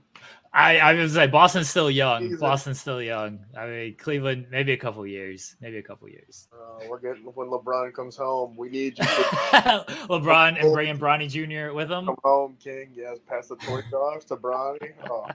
I 0.54 0.78
I 0.78 0.94
was 0.94 1.16
like 1.16 1.32
Boston's 1.32 1.70
still 1.70 1.90
young. 1.90 2.24
Jesus. 2.24 2.40
Boston's 2.40 2.80
still 2.80 3.02
young. 3.02 3.40
I 3.58 3.66
mean 3.68 3.95
Cleveland 3.98 4.48
maybe 4.52 4.72
a 4.74 4.78
couple 4.78 5.06
years, 5.08 5.56
maybe 5.62 5.78
a 5.78 5.82
couple 5.84 6.08
years. 6.10 6.48
Uh, 6.54 6.86
we're 6.90 7.00
getting 7.00 7.24
when 7.24 7.48
LeBron 7.50 7.94
comes 7.94 8.16
home. 8.16 8.56
We 8.56 8.70
need 8.70 8.98
you 8.98 9.04
to 9.06 9.12
LeBron 10.10 10.62
and 10.62 10.74
bringing 10.74 10.98
Bronny 10.98 11.28
Jr. 11.30 11.74
with 11.74 11.91
him. 11.91 12.06
come 12.06 12.18
home, 12.24 12.58
King. 12.64 12.90
Yes, 12.95 13.18
pass 13.28 13.48
the 13.48 13.56
torch 13.58 13.86
off 13.94 14.26
to 14.28 14.36
Bronny. 14.36 14.94
Oh, 15.10 15.28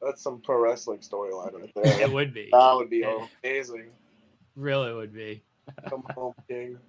that's 0.00 0.22
some 0.22 0.40
pro 0.40 0.60
wrestling 0.60 1.00
storyline 1.00 1.52
right 1.52 1.70
there. 1.74 2.00
It 2.00 2.12
would 2.12 2.32
be. 2.32 2.48
That 2.52 2.74
would 2.76 2.90
be 2.90 3.02
amazing. 3.44 3.90
really 4.54 4.92
would 4.94 5.12
be. 5.12 5.42
Come 5.88 6.04
home, 6.14 6.34
King. 6.48 6.78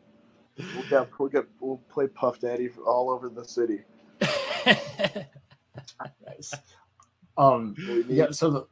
We'll, 0.75 0.89
get, 0.89 1.09
we'll, 1.17 1.29
get, 1.29 1.45
we'll 1.59 1.77
play 1.89 2.07
Puff 2.07 2.39
Daddy 2.39 2.69
all 2.85 3.09
over 3.09 3.29
the 3.29 3.43
city. 3.43 3.79
Nice. 6.27 6.53
Um, 7.37 7.75
yeah. 8.07 8.31
So 8.31 8.49
the 8.49 8.67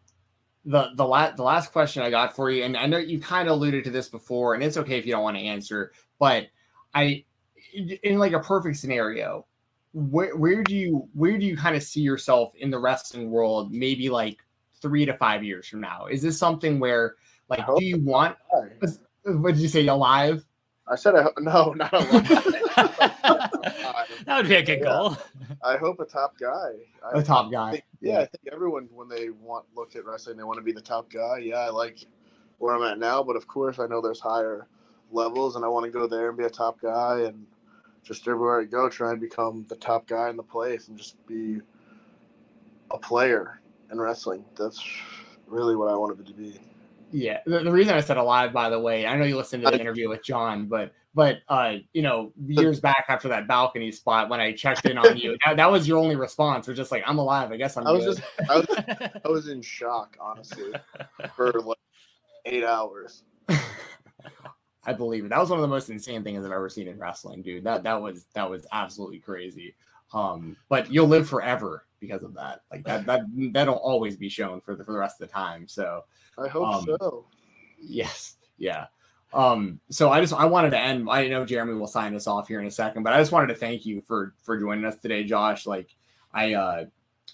the 0.66 0.90
the 0.96 1.06
last 1.06 1.38
the 1.38 1.44
last 1.44 1.72
question 1.72 2.04
I 2.04 2.10
got 2.10 2.36
for 2.36 2.50
you, 2.50 2.64
and 2.64 2.76
I 2.78 2.86
know 2.86 2.98
you 2.98 3.20
kind 3.20 3.48
of 3.48 3.56
alluded 3.56 3.84
to 3.86 3.90
this 3.90 4.10
before, 4.10 4.54
and 4.54 4.64
it's 4.64 4.78
okay 4.78 4.98
if 4.98 5.06
you 5.06 5.12
don't 5.12 5.24
want 5.24 5.38
to 5.38 5.44
answer, 5.44 5.92
but 6.20 6.48
I, 6.94 7.24
in 8.04 8.20
like 8.20 8.34
a 8.34 8.40
perfect 8.40 8.78
scenario, 8.78 9.46
where 9.94 10.36
where 10.36 10.64
do 10.64 10.76
you 10.76 11.08
where 11.14 11.38
do 11.38 11.46
you 11.46 11.58
kind 11.58 11.76
of 11.76 11.84
see 11.84 12.02
yourself 12.02 12.54
in 12.56 12.70
the 12.70 12.80
wrestling 12.80 13.32
world? 13.32 13.72
Maybe 13.74 14.10
like 14.10 14.40
three 14.82 15.06
to 15.06 15.14
five 15.16 15.44
years 15.44 15.68
from 15.68 15.82
now. 15.82 16.08
Is 16.08 16.22
this 16.22 16.38
something 16.38 16.80
where 16.80 17.16
like 17.50 17.66
do 17.78 17.84
you 17.84 17.98
want? 17.98 18.36
What 19.24 19.54
did 19.54 19.62
you 19.62 19.68
say? 19.68 19.88
Alive? 19.88 20.46
I 20.90 20.96
said, 20.96 21.16
I, 21.16 21.24
ho- 21.24 21.34
no, 21.40 21.74
not 21.74 21.94
alive. 21.94 22.28
that 24.26 24.38
would 24.38 24.48
be 24.50 24.56
a 24.56 24.64
good 24.64 24.80
Yeah. 24.80 24.86
goal. 24.86 25.18
I 25.64 25.78
hope 25.78 26.00
a 26.00 26.06
top 26.06 26.38
guy. 26.40 26.72
I 27.06 27.20
A 27.20 27.24
top 27.24 27.52
guy. 27.52 27.72
think- 27.72 27.84
yeah, 28.02 28.20
I 28.20 28.26
think 28.26 28.44
everyone 28.52 28.88
when 28.94 29.10
they 29.10 29.30
want 29.30 29.66
look 29.76 29.96
at 29.96 30.06
wrestling, 30.06 30.38
they 30.38 30.44
want 30.44 30.58
to 30.58 30.64
be 30.64 30.72
the 30.72 30.82
top 30.82 31.12
guy. 31.12 31.40
Yeah, 31.40 31.58
I 31.58 31.70
like 31.70 32.00
where 32.58 32.76
I'm 32.76 32.84
at 32.84 32.98
now, 32.98 33.22
but 33.24 33.36
of 33.36 33.48
course, 33.48 33.78
I 33.80 33.88
know 33.88 34.02
there's 34.02 34.20
higher 34.22 34.68
levels, 35.12 35.56
and 35.56 35.66
I 35.66 35.68
want 35.68 35.86
to 35.86 35.92
go 35.92 36.08
there 36.08 36.30
and 36.30 36.38
be 36.38 36.46
a 36.46 36.50
top 36.50 36.80
guy, 36.82 37.22
and 37.22 37.46
just 38.04 38.28
everywhere 38.28 38.62
I 38.62 38.64
go, 38.66 38.90
try 38.90 39.12
and 39.12 39.20
become 39.20 39.66
the 39.70 39.76
top 39.76 40.08
guy 40.08 40.30
in 40.30 40.38
the 40.38 40.44
place, 40.44 40.88
and 40.88 40.98
just 40.98 41.24
be 41.28 41.60
a 42.92 42.98
player 42.98 43.60
in 43.92 44.00
wrestling. 44.00 44.46
That's 44.58 44.82
really 45.46 45.76
what 45.76 45.90
I 45.90 45.96
wanted 45.96 46.22
it 46.22 46.28
to 46.28 46.34
be. 46.34 46.60
Yeah, 47.12 47.40
the, 47.46 47.60
the 47.60 47.72
reason 47.72 47.94
I 47.94 48.02
said 48.02 48.18
alive, 48.18 48.54
by 48.54 48.70
the 48.70 48.80
way, 48.80 49.08
I 49.08 49.16
know 49.16 49.26
you 49.26 49.38
listened 49.38 49.64
to 49.64 49.72
the 49.72 49.80
interview 49.80 50.10
with 50.10 50.24
John, 50.24 50.68
but 50.68 50.94
but 51.16 51.40
uh, 51.48 51.76
you 51.94 52.02
know, 52.02 52.32
years 52.46 52.80
back 52.80 53.06
after 53.10 53.28
that 53.30 53.48
balcony 53.48 53.92
spot, 53.92 54.30
when 54.30 54.40
I 54.40 54.54
checked 54.54 54.86
in 54.86 54.98
on 54.98 55.18
you, 55.18 55.38
that, 55.46 55.58
that 55.58 55.72
was 55.72 55.88
your 55.88 55.98
only 55.98 56.16
response. 56.16 56.68
Was 56.68 56.78
just 56.78 56.92
like, 56.92 57.04
I'm 57.06 57.18
alive. 57.18 57.52
I 57.52 57.58
guess 57.58 57.78
I'm. 57.78 57.88
I 57.88 57.92
was 57.92 58.06
good." 58.06 58.18
just, 58.18 58.50
I 58.50 58.56
was, 58.56 58.68
I 59.26 59.28
was 59.28 59.48
in 59.48 59.62
shock, 59.62 60.18
honestly, 60.22 60.74
for 61.36 61.52
like 61.52 61.78
eight 62.46 62.64
hours. 62.64 63.24
I 64.86 64.94
believe 64.94 65.26
it. 65.26 65.30
That 65.30 65.40
was 65.40 65.50
one 65.50 65.60
of 65.60 65.62
the 65.62 65.68
most 65.68 65.90
insane 65.90 66.24
things 66.24 66.46
I've 66.46 66.52
ever 66.52 66.70
seen 66.70 66.88
in 66.88 66.98
wrestling, 66.98 67.42
dude. 67.42 67.64
That 67.64 67.84
that 67.84 68.02
was 68.02 68.28
that 68.34 68.50
was 68.50 68.68
absolutely 68.72 69.20
crazy. 69.20 69.76
Um, 70.14 70.56
but 70.70 70.92
you'll 70.92 71.08
live 71.08 71.28
forever 71.28 71.86
because 72.00 72.24
of 72.24 72.34
that. 72.36 72.62
Like 72.72 72.84
that 72.86 73.06
that 73.06 73.22
that'll 73.54 73.76
always 73.76 74.16
be 74.16 74.30
shown 74.30 74.62
for 74.62 74.76
the 74.76 74.84
for 74.84 74.94
the 74.94 75.00
rest 75.00 75.22
of 75.22 75.28
the 75.28 75.34
time. 75.34 75.68
So 75.68 76.04
I 76.38 76.48
hope 76.48 76.68
Um, 76.68 76.86
so. 76.86 77.26
Yes. 77.82 78.36
Yeah. 78.58 78.88
Um, 79.34 79.80
so 79.90 80.10
I 80.10 80.22
just 80.22 80.34
I 80.34 80.46
wanted 80.46 80.72
to 80.72 80.80
end. 80.80 81.08
I 81.10 81.28
know 81.28 81.46
Jeremy 81.46 81.76
will 81.76 81.88
sign 81.88 82.16
us 82.16 82.28
off 82.28 82.48
here 82.48 82.60
in 82.60 82.68
a 82.68 82.72
second, 82.72 83.04
but 83.04 83.14
I 83.14 83.20
just 83.20 83.32
wanted 83.32 83.48
to 83.48 83.56
thank 83.56 83.86
you 83.86 84.02
for 84.02 84.34
for 84.44 84.60
joining 84.60 84.86
us 84.86 84.98
today, 84.98 85.24
Josh. 85.24 85.66
Like 85.66 85.96
I 86.34 86.54
uh 86.54 86.86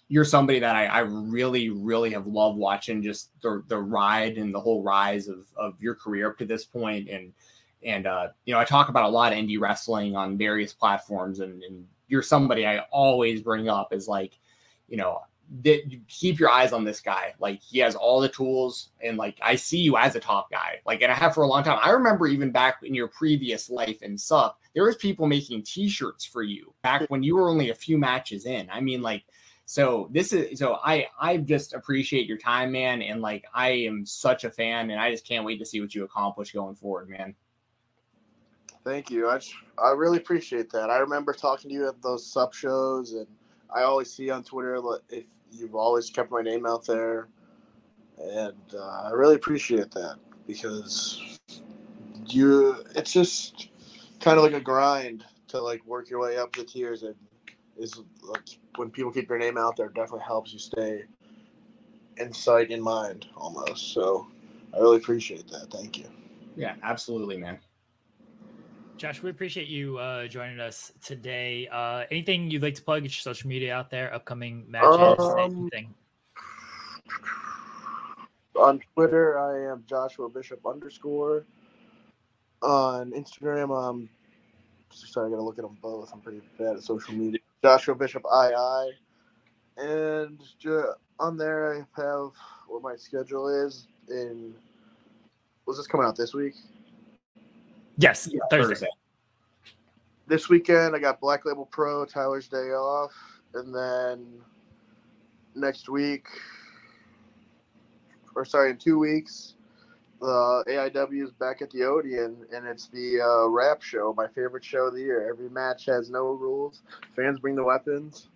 you're 0.08 0.26
somebody 0.26 0.60
that 0.60 0.76
I, 0.76 0.86
I 0.88 1.00
really, 1.00 1.70
really 1.70 2.12
have 2.12 2.28
loved 2.28 2.58
watching 2.58 3.02
just 3.02 3.30
the 3.42 3.64
the 3.68 3.78
ride 3.78 4.38
and 4.38 4.54
the 4.54 4.60
whole 4.60 4.84
rise 4.84 5.28
of 5.28 5.46
of 5.56 5.82
your 5.82 5.96
career 5.96 6.30
up 6.30 6.38
to 6.40 6.46
this 6.46 6.66
point. 6.66 7.10
And 7.10 7.34
and 7.84 8.08
uh, 8.08 8.28
you 8.46 8.54
know, 8.54 8.60
I 8.60 8.66
talk 8.66 8.90
about 8.90 9.04
a 9.04 9.10
lot 9.10 9.32
of 9.32 9.40
indie 9.40 9.60
wrestling 9.60 10.16
on 10.16 10.38
various 10.38 10.74
platforms, 10.74 11.40
and, 11.40 11.64
and 11.64 11.88
you're 12.08 12.24
somebody 12.24 12.66
I 12.66 12.80
always 12.92 13.42
bring 13.42 13.70
up 13.70 13.90
as 13.92 14.08
like, 14.08 14.38
you 14.88 14.98
know, 14.98 15.22
that 15.62 15.92
you 15.92 16.02
keep 16.08 16.40
your 16.40 16.50
eyes 16.50 16.74
on 16.74 16.84
this 16.84 17.00
guy. 17.00 17.34
Like 17.40 17.62
he 17.62 17.80
has 17.80 17.96
all 17.96 18.20
the 18.20 18.30
tools, 18.30 18.90
and 19.02 19.18
like 19.18 19.38
I 19.42 19.56
see 19.56 19.80
you 19.80 19.98
as 19.98 20.16
a 20.16 20.20
top 20.20 20.50
guy. 20.50 20.80
Like, 20.86 21.02
and 21.02 21.12
I 21.12 21.16
have 21.16 21.34
for 21.34 21.44
a 21.44 21.48
long 21.48 21.64
time. 21.64 21.80
I 21.82 21.92
remember 21.92 22.28
even 22.28 22.52
back 22.52 22.78
in 22.84 22.96
your 22.96 23.08
previous 23.08 23.70
life 23.70 24.02
in 24.02 24.18
Sup, 24.18 24.60
there 24.74 24.84
was 24.84 24.96
people 24.96 25.28
making 25.28 25.64
T-shirts 25.64 26.26
for 26.26 26.44
you 26.44 26.74
back 26.82 27.04
when 27.10 27.24
you 27.24 27.36
were 27.36 27.50
only 27.50 27.70
a 27.70 27.76
few 27.76 27.98
matches 27.98 28.46
in. 28.46 28.70
I 28.72 28.82
mean, 28.82 29.02
like, 29.02 29.24
so 29.66 30.10
this 30.12 30.34
is 30.34 30.60
so 30.60 30.80
I 30.84 31.08
I 31.20 31.38
just 31.38 31.74
appreciate 31.74 32.28
your 32.28 32.38
time, 32.38 32.72
man, 32.72 33.02
and 33.02 33.22
like 33.22 33.46
I 33.54 33.70
am 33.70 34.06
such 34.06 34.44
a 34.44 34.52
fan, 34.52 34.90
and 34.90 35.00
I 35.00 35.12
just 35.12 35.28
can't 35.28 35.46
wait 35.46 35.60
to 35.60 35.66
see 35.66 35.80
what 35.80 35.94
you 35.94 36.04
accomplish 36.04 36.52
going 36.54 36.76
forward, 36.76 37.10
man. 37.10 37.36
Thank 38.84 39.10
you. 39.10 39.28
I, 39.28 39.40
I 39.84 39.92
really 39.92 40.18
appreciate 40.18 40.70
that. 40.70 40.92
I 40.92 40.98
remember 40.98 41.34
talking 41.34 41.72
to 41.72 41.76
you 41.76 41.88
at 41.88 42.00
those 42.04 42.32
sub 42.32 42.54
shows, 42.54 43.14
and 43.14 43.26
I 43.74 43.84
always 43.84 44.12
see 44.12 44.30
on 44.30 44.44
Twitter 44.44 44.80
if 45.10 45.26
you've 45.52 45.76
always 45.76 46.10
kept 46.10 46.32
my 46.32 46.42
name 46.42 46.66
out 46.66 46.86
there, 46.86 47.28
and 48.22 48.56
uh, 48.74 49.04
I 49.08 49.12
really 49.12 49.36
appreciate 49.36 49.92
that 49.92 50.18
because 50.48 51.40
you. 52.28 52.84
It's 52.96 53.14
just 53.14 53.70
kind 54.20 54.38
of 54.38 54.44
like 54.44 54.54
a 54.54 54.62
grind 54.62 55.26
to 55.50 55.62
like 55.62 55.86
work 55.86 56.10
your 56.10 56.22
way 56.22 56.38
up 56.38 56.56
the 56.56 56.64
tiers, 56.64 57.04
and 57.04 57.16
is 57.78 58.00
like 58.24 58.48
when 58.78 58.90
people 58.90 59.12
keep 59.12 59.30
your 59.30 59.38
name 59.38 59.58
out 59.58 59.76
there, 59.78 59.88
it 59.88 59.94
definitely 59.94 60.26
helps 60.26 60.54
you 60.54 60.60
stay 60.60 61.04
in 62.18 62.34
sight 62.34 62.72
in 62.72 62.82
mind 62.82 63.28
almost. 63.36 63.94
So 63.94 64.28
I 64.74 64.80
really 64.80 64.98
appreciate 64.98 65.48
that. 65.50 65.72
Thank 65.72 65.98
you. 65.98 66.06
Yeah, 66.56 66.76
absolutely, 66.84 67.38
man. 67.38 67.60
Josh, 68.98 69.22
we 69.22 69.30
appreciate 69.30 69.68
you 69.68 69.98
uh, 69.98 70.26
joining 70.28 70.62
us 70.62 70.94
today. 71.04 71.68
Uh, 71.68 72.06
anything 72.12 72.50
you'd 72.50 72.62
like 72.62 72.76
to 72.76 72.82
plug? 72.82 73.04
Get 73.04 73.12
your 73.12 73.34
social 73.34 73.50
media 73.50 73.76
out 73.76 73.90
there, 73.90 74.14
upcoming 74.14 74.64
matches, 74.70 75.20
Um, 75.20 75.70
anything. 75.74 75.94
On 78.56 78.80
Twitter, 78.94 79.38
I 79.38 79.72
am 79.74 79.84
Joshua 79.86 80.30
Bishop 80.30 80.66
underscore. 80.66 81.46
On 82.62 83.12
Instagram, 83.12 83.70
I'm 83.78 84.10
sorry, 84.92 85.28
I 85.28 85.30
gotta 85.32 85.44
look 85.44 85.60
at 85.60 85.66
them 85.66 85.78
both. 85.82 86.12
I'm 86.14 86.22
pretty 86.22 86.42
bad 86.58 86.78
at 86.78 86.84
social 86.84 87.14
media. 87.14 87.42
Joshua 87.62 87.96
Bishop 87.96 88.24
II, 88.34 88.92
and 89.78 90.40
on 91.20 91.36
there 91.36 91.74
I 91.74 92.02
have 92.02 92.32
what 92.70 92.82
my 92.82 92.96
schedule 92.96 93.50
is. 93.50 93.88
In 94.10 94.54
was 95.66 95.76
this 95.76 95.88
coming 95.88 96.08
out 96.08 96.16
this 96.16 96.34
week? 96.34 96.54
Yes, 97.98 98.26
Thursday. 98.50 98.68
Thursday. 98.76 98.88
This 100.28 100.50
weekend 100.50 100.96
I 100.96 101.00
got 101.00 101.20
Black 101.20 101.46
Label 101.46 101.66
Pro, 101.66 102.06
Tyler's 102.06 102.48
Day 102.48 102.72
Off, 102.72 103.14
and 103.54 103.74
then 103.74 104.26
next 105.54 105.88
week, 105.88 106.28
or 108.36 108.44
sorry, 108.44 108.72
in 108.72 108.78
two 108.78 109.00
weeks, 109.00 109.54
the 110.20 110.64
AIW 110.68 111.24
is 111.24 111.32
back 111.32 111.62
at 111.62 111.70
the 111.72 111.84
Odeon, 111.84 112.46
and 112.52 112.66
it's 112.66 112.88
the 112.88 113.22
uh, 113.22 113.48
rap 113.48 113.82
show, 113.82 114.14
my 114.18 114.28
favorite 114.28 114.66
show 114.66 114.88
of 114.88 114.94
the 114.94 115.02
year. 115.02 115.30
Every 115.30 115.50
match 115.50 115.86
has 115.86 116.10
no 116.10 116.32
rules. 116.32 116.82
Fans 117.16 117.40
bring 117.40 117.56
the 117.56 117.64
weapons, 117.64 118.30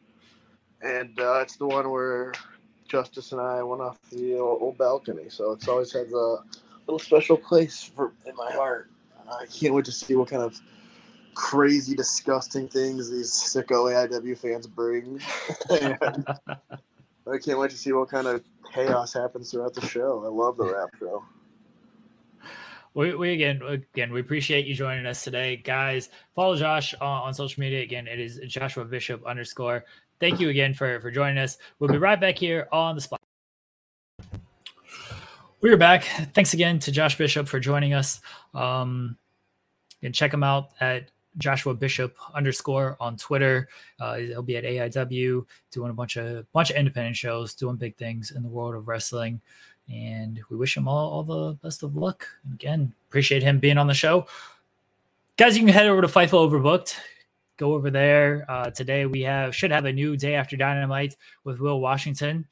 and 0.82 1.20
uh, 1.20 1.40
it's 1.40 1.58
the 1.58 1.68
one 1.68 1.90
where 1.90 2.34
Justice 2.88 3.32
and 3.32 3.42
I 3.42 3.64
went 3.64 3.82
off 3.82 3.98
the 4.12 4.38
old, 4.38 4.62
old 4.62 4.78
balcony. 4.78 5.30
So 5.30 5.52
it's 5.52 5.68
always 5.68 5.92
has 5.94 6.12
a 6.12 6.38
little 6.86 7.00
special 7.00 7.38
place 7.38 7.84
for 7.84 8.14
in 8.26 8.36
my 8.36 8.52
heart. 8.52 8.90
I 9.32 9.46
can't 9.46 9.74
wait 9.74 9.86
to 9.86 9.92
see 9.92 10.16
what 10.16 10.30
kind 10.30 10.42
of 10.42 10.60
crazy, 11.36 11.96
disgusting 11.96 12.68
things 12.68 13.10
these 13.10 13.32
sicko 13.32 13.92
AIW 13.92 14.38
fans 14.38 14.68
bring. 14.68 15.22
I 15.72 17.38
can't 17.38 17.60
wait 17.60 17.72
to 17.72 17.78
see 17.78 17.92
what 17.92 18.10
kind 18.10 18.28
of 18.28 18.44
chaos 18.74 19.14
happens 19.14 19.52
throughout 19.52 19.74
the 19.74 19.86
show. 19.86 20.24
I 20.26 20.30
love 20.30 20.58
the 20.58 20.66
rap 20.66 20.90
show. 21.00 21.24
We, 22.96 23.14
we 23.14 23.34
again 23.34 23.62
again 23.62 24.12
we 24.12 24.20
appreciate 24.20 24.66
you 24.66 24.74
joining 24.74 25.06
us 25.06 25.24
today, 25.24 25.58
guys. 25.58 26.10
Follow 26.36 26.56
Josh 26.56 26.96
on, 26.96 27.24
on 27.24 27.34
social 27.34 27.62
media. 27.62 27.82
Again, 27.82 28.08
it 28.08 28.20
is 28.20 28.42
Joshua 28.48 28.84
Bishop 28.84 29.26
underscore. 29.26 29.86
Thank 30.20 30.40
you 30.40 30.50
again 30.50 30.74
for 30.74 31.00
for 31.00 31.12
joining 31.12 31.38
us. 31.38 31.60
We'll 31.78 31.92
be 31.92 31.98
right 31.98 32.20
back 32.20 32.38
here 32.38 32.68
on 32.72 32.96
the 32.96 33.02
spot. 33.02 33.19
We 35.62 35.70
are 35.72 35.78
back. 35.78 36.06
Thanks 36.34 36.54
again 36.54 36.80
to 36.80 36.92
Josh 36.92 37.18
Bishop 37.18 37.46
for 37.46 37.60
joining 37.60 37.94
us. 37.94 38.22
Um, 38.54 39.18
and 40.02 40.16
check 40.16 40.34
him 40.34 40.42
out 40.42 40.70
at 40.80 41.12
Joshua 41.38 41.74
Bishop 41.74 42.16
underscore 42.34 42.96
on 43.02 43.18
Twitter. 43.18 43.68
Uh, 44.00 44.16
he'll 44.16 44.42
be 44.42 44.56
at 44.56 44.64
AIW 44.64 45.46
doing 45.72 45.92
a 45.92 45.94
bunch 45.94 46.16
of 46.16 46.50
bunch 46.54 46.70
of 46.70 46.78
independent 46.78 47.18
shows, 47.18 47.54
doing 47.56 47.76
big 47.76 47.98
things 47.98 48.32
in 48.32 48.42
the 48.42 48.48
world 48.48 48.74
of 48.74 48.88
wrestling. 48.88 49.42
And 49.92 50.40
we 50.50 50.56
wish 50.56 50.78
him 50.78 50.88
all, 50.88 51.12
all 51.12 51.24
the 51.24 51.58
best 51.62 51.84
of 51.84 51.98
luck. 51.98 52.26
Again, 52.54 52.94
appreciate 53.10 53.44
him 53.44 53.60
being 53.60 53.78
on 53.78 53.88
the 53.88 53.94
show. 53.94 54.28
Guys, 55.36 55.58
you 55.58 55.66
can 55.66 55.74
head 55.74 55.88
over 55.88 56.02
to 56.02 56.08
Fightful 56.08 56.50
Overbooked. 56.50 56.96
Go 57.58 57.74
over 57.74 57.92
there. 57.92 58.46
Uh, 58.48 58.70
today 58.70 59.06
we 59.06 59.24
have 59.24 59.54
should 59.54 59.72
have 59.72 59.84
a 59.84 59.92
new 59.92 60.16
day 60.16 60.36
after 60.36 60.56
Dynamite 60.56 61.18
with 61.44 61.60
Will 61.60 61.82
Washington. 61.82 62.48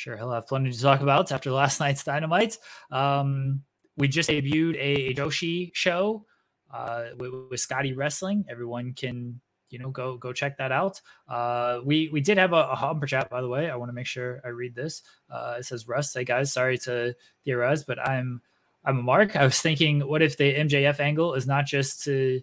Sure, 0.00 0.16
he'll 0.16 0.32
have 0.32 0.46
plenty 0.46 0.72
to 0.72 0.80
talk 0.80 1.02
about 1.02 1.30
after 1.30 1.50
last 1.50 1.78
night's 1.78 2.02
Dynamite. 2.04 2.56
Um, 2.90 3.64
we 3.98 4.08
just 4.08 4.30
debuted 4.30 4.76
a, 4.78 5.12
Joshi 5.12 5.72
show 5.74 6.24
uh, 6.72 7.08
with, 7.18 7.30
with 7.50 7.60
Scotty 7.60 7.92
Wrestling. 7.92 8.46
Everyone 8.48 8.94
can 8.94 9.42
you 9.68 9.78
know 9.78 9.90
go 9.90 10.16
go 10.16 10.32
check 10.32 10.56
that 10.56 10.72
out. 10.72 11.02
Uh, 11.28 11.80
we 11.84 12.08
we 12.14 12.22
did 12.22 12.38
have 12.38 12.54
a, 12.54 12.68
a 12.70 12.76
humper 12.76 13.04
chat 13.06 13.28
by 13.28 13.42
the 13.42 13.48
way. 13.48 13.68
I 13.68 13.76
want 13.76 13.90
to 13.90 13.92
make 13.92 14.06
sure 14.06 14.40
I 14.42 14.48
read 14.48 14.74
this. 14.74 15.02
Uh, 15.28 15.56
it 15.58 15.66
says 15.66 15.86
Russ, 15.86 16.14
hey 16.14 16.24
guys, 16.24 16.50
sorry 16.50 16.78
to 16.78 17.14
theorize, 17.44 17.84
but 17.84 17.98
I'm 17.98 18.40
I'm 18.86 19.00
a 19.00 19.02
mark. 19.02 19.36
I 19.36 19.44
was 19.44 19.60
thinking, 19.60 20.00
what 20.00 20.22
if 20.22 20.38
the 20.38 20.54
MJF 20.54 20.98
angle 20.98 21.34
is 21.34 21.46
not 21.46 21.66
just 21.66 22.04
to 22.04 22.40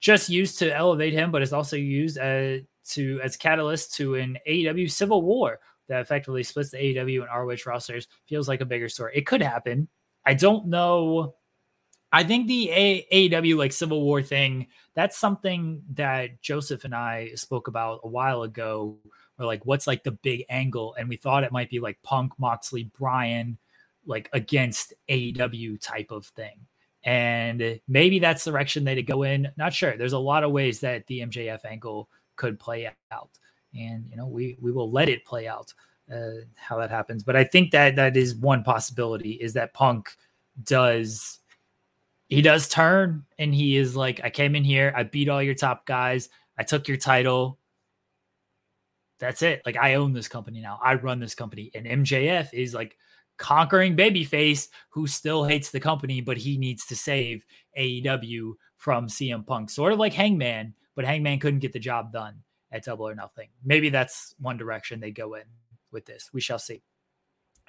just 0.00 0.28
used 0.28 0.58
to 0.58 0.70
elevate 0.70 1.14
him, 1.14 1.30
but 1.30 1.40
is 1.40 1.54
also 1.54 1.76
used 1.76 2.18
as 2.18 2.60
to 2.90 3.20
as 3.24 3.38
catalyst 3.38 3.94
to 3.94 4.16
an 4.16 4.36
AEW 4.46 4.90
civil 4.90 5.22
war 5.22 5.60
that 5.88 6.00
effectively 6.00 6.42
splits 6.42 6.70
the 6.70 6.78
AEW 6.78 7.22
and 7.22 7.30
ROH 7.34 7.70
rosters. 7.70 8.08
Feels 8.26 8.48
like 8.48 8.60
a 8.60 8.66
bigger 8.66 8.88
story. 8.88 9.12
It 9.14 9.26
could 9.26 9.42
happen. 9.42 9.88
I 10.24 10.34
don't 10.34 10.66
know. 10.66 11.34
I 12.12 12.22
think 12.22 12.46
the 12.46 13.06
AEW 13.12 13.56
like 13.56 13.72
civil 13.72 14.02
war 14.02 14.22
thing. 14.22 14.68
That's 14.94 15.18
something 15.18 15.82
that 15.94 16.40
Joseph 16.40 16.84
and 16.84 16.94
I 16.94 17.32
spoke 17.34 17.68
about 17.68 18.00
a 18.04 18.08
while 18.08 18.42
ago. 18.42 18.98
Or 19.38 19.46
like, 19.46 19.66
what's 19.66 19.88
like 19.88 20.04
the 20.04 20.12
big 20.12 20.44
angle? 20.48 20.94
And 20.96 21.08
we 21.08 21.16
thought 21.16 21.42
it 21.42 21.50
might 21.50 21.70
be 21.70 21.80
like 21.80 21.98
Punk, 22.04 22.32
Moxley, 22.38 22.90
Bryan, 22.96 23.58
like 24.06 24.30
against 24.32 24.94
AEW 25.08 25.80
type 25.80 26.12
of 26.12 26.26
thing. 26.26 26.54
And 27.02 27.80
maybe 27.88 28.20
that's 28.20 28.44
the 28.44 28.52
direction 28.52 28.84
they 28.84 28.94
to 28.94 29.02
go 29.02 29.24
in. 29.24 29.48
Not 29.56 29.74
sure. 29.74 29.96
There's 29.96 30.12
a 30.12 30.18
lot 30.18 30.44
of 30.44 30.52
ways 30.52 30.80
that 30.80 31.06
the 31.08 31.20
MJF 31.20 31.64
angle 31.64 32.08
could 32.36 32.58
play 32.58 32.90
out, 33.10 33.30
and 33.78 34.06
you 34.10 34.16
know 34.16 34.26
we 34.26 34.56
we 34.60 34.72
will 34.72 34.90
let 34.90 35.08
it 35.08 35.24
play 35.24 35.46
out 35.48 35.72
uh, 36.12 36.42
how 36.54 36.78
that 36.78 36.90
happens. 36.90 37.22
But 37.22 37.36
I 37.36 37.44
think 37.44 37.70
that 37.72 37.96
that 37.96 38.16
is 38.16 38.34
one 38.34 38.62
possibility 38.62 39.32
is 39.32 39.52
that 39.54 39.74
Punk 39.74 40.10
does 40.62 41.40
he 42.28 42.42
does 42.42 42.68
turn 42.68 43.24
and 43.38 43.54
he 43.54 43.76
is 43.76 43.94
like, 43.94 44.20
I 44.24 44.30
came 44.30 44.56
in 44.56 44.64
here, 44.64 44.92
I 44.96 45.02
beat 45.02 45.28
all 45.28 45.42
your 45.42 45.54
top 45.54 45.86
guys, 45.86 46.28
I 46.58 46.62
took 46.62 46.88
your 46.88 46.96
title. 46.96 47.58
That's 49.18 49.42
it. 49.42 49.62
Like 49.64 49.76
I 49.76 49.94
own 49.94 50.12
this 50.12 50.28
company 50.28 50.60
now. 50.60 50.78
I 50.82 50.94
run 50.94 51.20
this 51.20 51.34
company. 51.34 51.70
And 51.74 51.86
MJF 51.86 52.52
is 52.52 52.74
like 52.74 52.96
conquering 53.36 53.96
babyface 53.96 54.68
who 54.90 55.06
still 55.06 55.44
hates 55.44 55.70
the 55.70 55.80
company, 55.80 56.20
but 56.20 56.36
he 56.36 56.56
needs 56.56 56.86
to 56.86 56.96
save 56.96 57.44
AEW 57.78 58.54
from 58.76 59.06
CM 59.06 59.46
Punk. 59.46 59.70
Sort 59.70 59.92
of 59.92 59.98
like 59.98 60.12
Hangman, 60.12 60.74
but 60.94 61.04
Hangman 61.04 61.38
couldn't 61.38 61.60
get 61.60 61.72
the 61.72 61.78
job 61.78 62.12
done 62.12 62.42
at 62.74 62.84
Double 62.84 63.08
or 63.08 63.14
Nothing. 63.14 63.48
Maybe 63.64 63.88
that's 63.88 64.34
one 64.38 64.58
direction 64.58 65.00
they 65.00 65.12
go 65.12 65.34
in 65.34 65.44
with 65.92 66.04
this. 66.04 66.30
We 66.34 66.40
shall 66.42 66.58
see. 66.58 66.82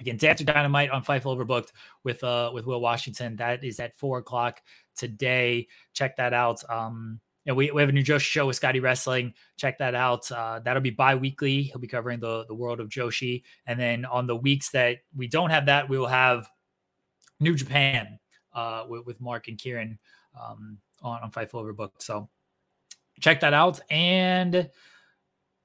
Again, 0.00 0.18
or 0.18 0.44
Dynamite 0.44 0.90
on 0.90 1.02
Fightful 1.02 1.34
Overbooked 1.34 1.68
with 2.04 2.22
uh 2.22 2.50
with 2.52 2.66
Will 2.66 2.82
Washington. 2.82 3.36
That 3.36 3.64
is 3.64 3.80
at 3.80 3.96
four 3.96 4.18
o'clock 4.18 4.60
today. 4.94 5.68
Check 5.94 6.16
that 6.16 6.34
out. 6.34 6.62
Um, 6.68 7.20
and 7.46 7.56
we, 7.56 7.70
we 7.70 7.80
have 7.80 7.88
a 7.88 7.92
new 7.92 8.02
Joshi 8.02 8.22
show 8.22 8.46
with 8.46 8.56
Scotty 8.56 8.80
Wrestling. 8.80 9.32
Check 9.56 9.78
that 9.78 9.94
out. 9.94 10.30
Uh, 10.32 10.58
that'll 10.58 10.82
be 10.82 10.90
bi-weekly. 10.90 11.62
He'll 11.62 11.78
be 11.78 11.86
covering 11.86 12.18
the, 12.18 12.44
the 12.48 12.54
world 12.54 12.80
of 12.80 12.88
Joshi. 12.88 13.44
And 13.66 13.78
then 13.78 14.04
on 14.04 14.26
the 14.26 14.34
weeks 14.34 14.70
that 14.72 14.98
we 15.14 15.28
don't 15.28 15.50
have 15.50 15.66
that, 15.66 15.88
we 15.88 15.96
will 15.96 16.08
have 16.08 16.50
New 17.38 17.54
Japan 17.54 18.18
uh, 18.52 18.84
with, 18.88 19.06
with 19.06 19.20
Mark 19.20 19.46
and 19.46 19.56
Kieran 19.56 19.98
um, 20.38 20.78
on, 21.02 21.22
on 21.22 21.30
Fightful 21.30 21.62
Overbooked. 21.64 22.00
So 22.00 22.28
check 23.20 23.38
that 23.40 23.54
out. 23.54 23.80
And 23.90 24.68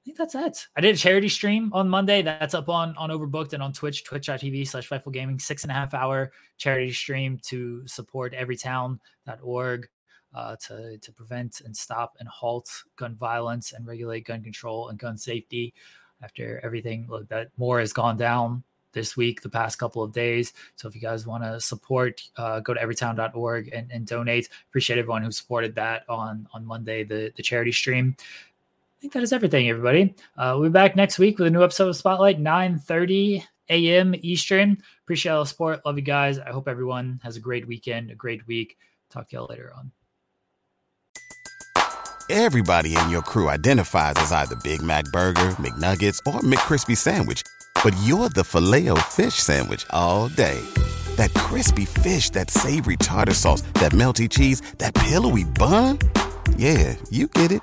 I 0.02 0.04
think 0.04 0.18
that's 0.18 0.34
it. 0.34 0.66
I 0.76 0.80
did 0.80 0.96
a 0.96 0.98
charity 0.98 1.28
stream 1.28 1.70
on 1.72 1.88
Monday. 1.88 2.22
That's 2.22 2.54
up 2.54 2.68
on 2.68 2.96
on 2.96 3.10
Overbooked 3.10 3.52
and 3.52 3.62
on 3.62 3.72
Twitch, 3.72 4.02
twitch.tv 4.02 4.66
slash 4.66 4.88
Fightful 4.88 5.12
Gaming, 5.12 5.38
six 5.38 5.62
and 5.62 5.70
a 5.70 5.74
half 5.74 5.94
hour 5.94 6.32
charity 6.58 6.92
stream 6.92 7.38
to 7.44 7.86
support 7.86 8.34
everytown.org 8.34 9.88
uh, 10.34 10.56
to, 10.56 10.98
to 10.98 11.12
prevent 11.12 11.60
and 11.60 11.76
stop 11.76 12.16
and 12.18 12.28
halt 12.28 12.68
gun 12.96 13.14
violence 13.14 13.72
and 13.72 13.86
regulate 13.86 14.24
gun 14.26 14.42
control 14.42 14.88
and 14.88 14.98
gun 14.98 15.16
safety 15.16 15.72
after 16.20 16.60
everything 16.64 17.08
that 17.28 17.50
more 17.56 17.78
has 17.78 17.92
gone 17.92 18.16
down 18.16 18.64
this 18.92 19.16
week, 19.16 19.40
the 19.40 19.48
past 19.48 19.78
couple 19.78 20.02
of 20.02 20.12
days. 20.12 20.52
So 20.76 20.86
if 20.88 20.94
you 20.94 21.00
guys 21.00 21.26
want 21.26 21.44
to 21.44 21.60
support, 21.60 22.22
uh, 22.36 22.60
go 22.60 22.74
to 22.74 22.80
everytown.org 22.80 23.70
and, 23.72 23.90
and 23.90 24.06
donate. 24.06 24.48
Appreciate 24.68 24.98
everyone 24.98 25.22
who 25.22 25.30
supported 25.30 25.74
that 25.76 26.02
on 26.08 26.46
on 26.52 26.66
Monday, 26.66 27.04
the 27.04 27.32
the 27.36 27.42
charity 27.42 27.72
stream. 27.72 28.16
I 29.02 29.10
think 29.10 29.14
that 29.14 29.24
is 29.24 29.32
everything, 29.32 29.68
everybody. 29.68 30.14
Uh, 30.38 30.54
we'll 30.56 30.68
be 30.68 30.72
back 30.72 30.94
next 30.94 31.18
week 31.18 31.36
with 31.36 31.48
a 31.48 31.50
new 31.50 31.64
episode 31.64 31.88
of 31.88 31.96
Spotlight, 31.96 32.38
9 32.38 32.78
30 32.78 33.44
a.m. 33.68 34.14
Eastern. 34.20 34.78
Appreciate 35.02 35.32
all 35.32 35.42
the 35.42 35.48
support. 35.48 35.84
Love 35.84 35.96
you 35.96 36.04
guys. 36.04 36.38
I 36.38 36.50
hope 36.50 36.68
everyone 36.68 37.18
has 37.24 37.34
a 37.34 37.40
great 37.40 37.66
weekend, 37.66 38.12
a 38.12 38.14
great 38.14 38.46
week. 38.46 38.78
Talk 39.10 39.28
to 39.30 39.36
y'all 39.36 39.48
later 39.50 39.72
on. 39.76 39.90
Everybody 42.30 42.96
in 42.96 43.10
your 43.10 43.22
crew 43.22 43.48
identifies 43.48 44.14
as 44.18 44.30
either 44.30 44.54
Big 44.62 44.82
Mac 44.82 45.06
Burger, 45.06 45.50
McNuggets, 45.58 46.20
or 46.32 46.38
McCrispy 46.40 46.96
Sandwich. 46.96 47.42
But 47.82 47.96
you're 48.04 48.28
the 48.28 48.44
filet 48.44 48.88
fish 49.10 49.34
Sandwich 49.34 49.84
all 49.90 50.28
day. 50.28 50.60
That 51.16 51.34
crispy 51.34 51.86
fish, 51.86 52.30
that 52.30 52.50
savory 52.50 52.98
tartar 52.98 53.34
sauce, 53.34 53.62
that 53.80 53.90
melty 53.90 54.30
cheese, 54.30 54.60
that 54.78 54.94
pillowy 54.94 55.42
bun. 55.42 55.98
Yeah, 56.56 56.94
you 57.10 57.26
get 57.26 57.50
it. 57.50 57.62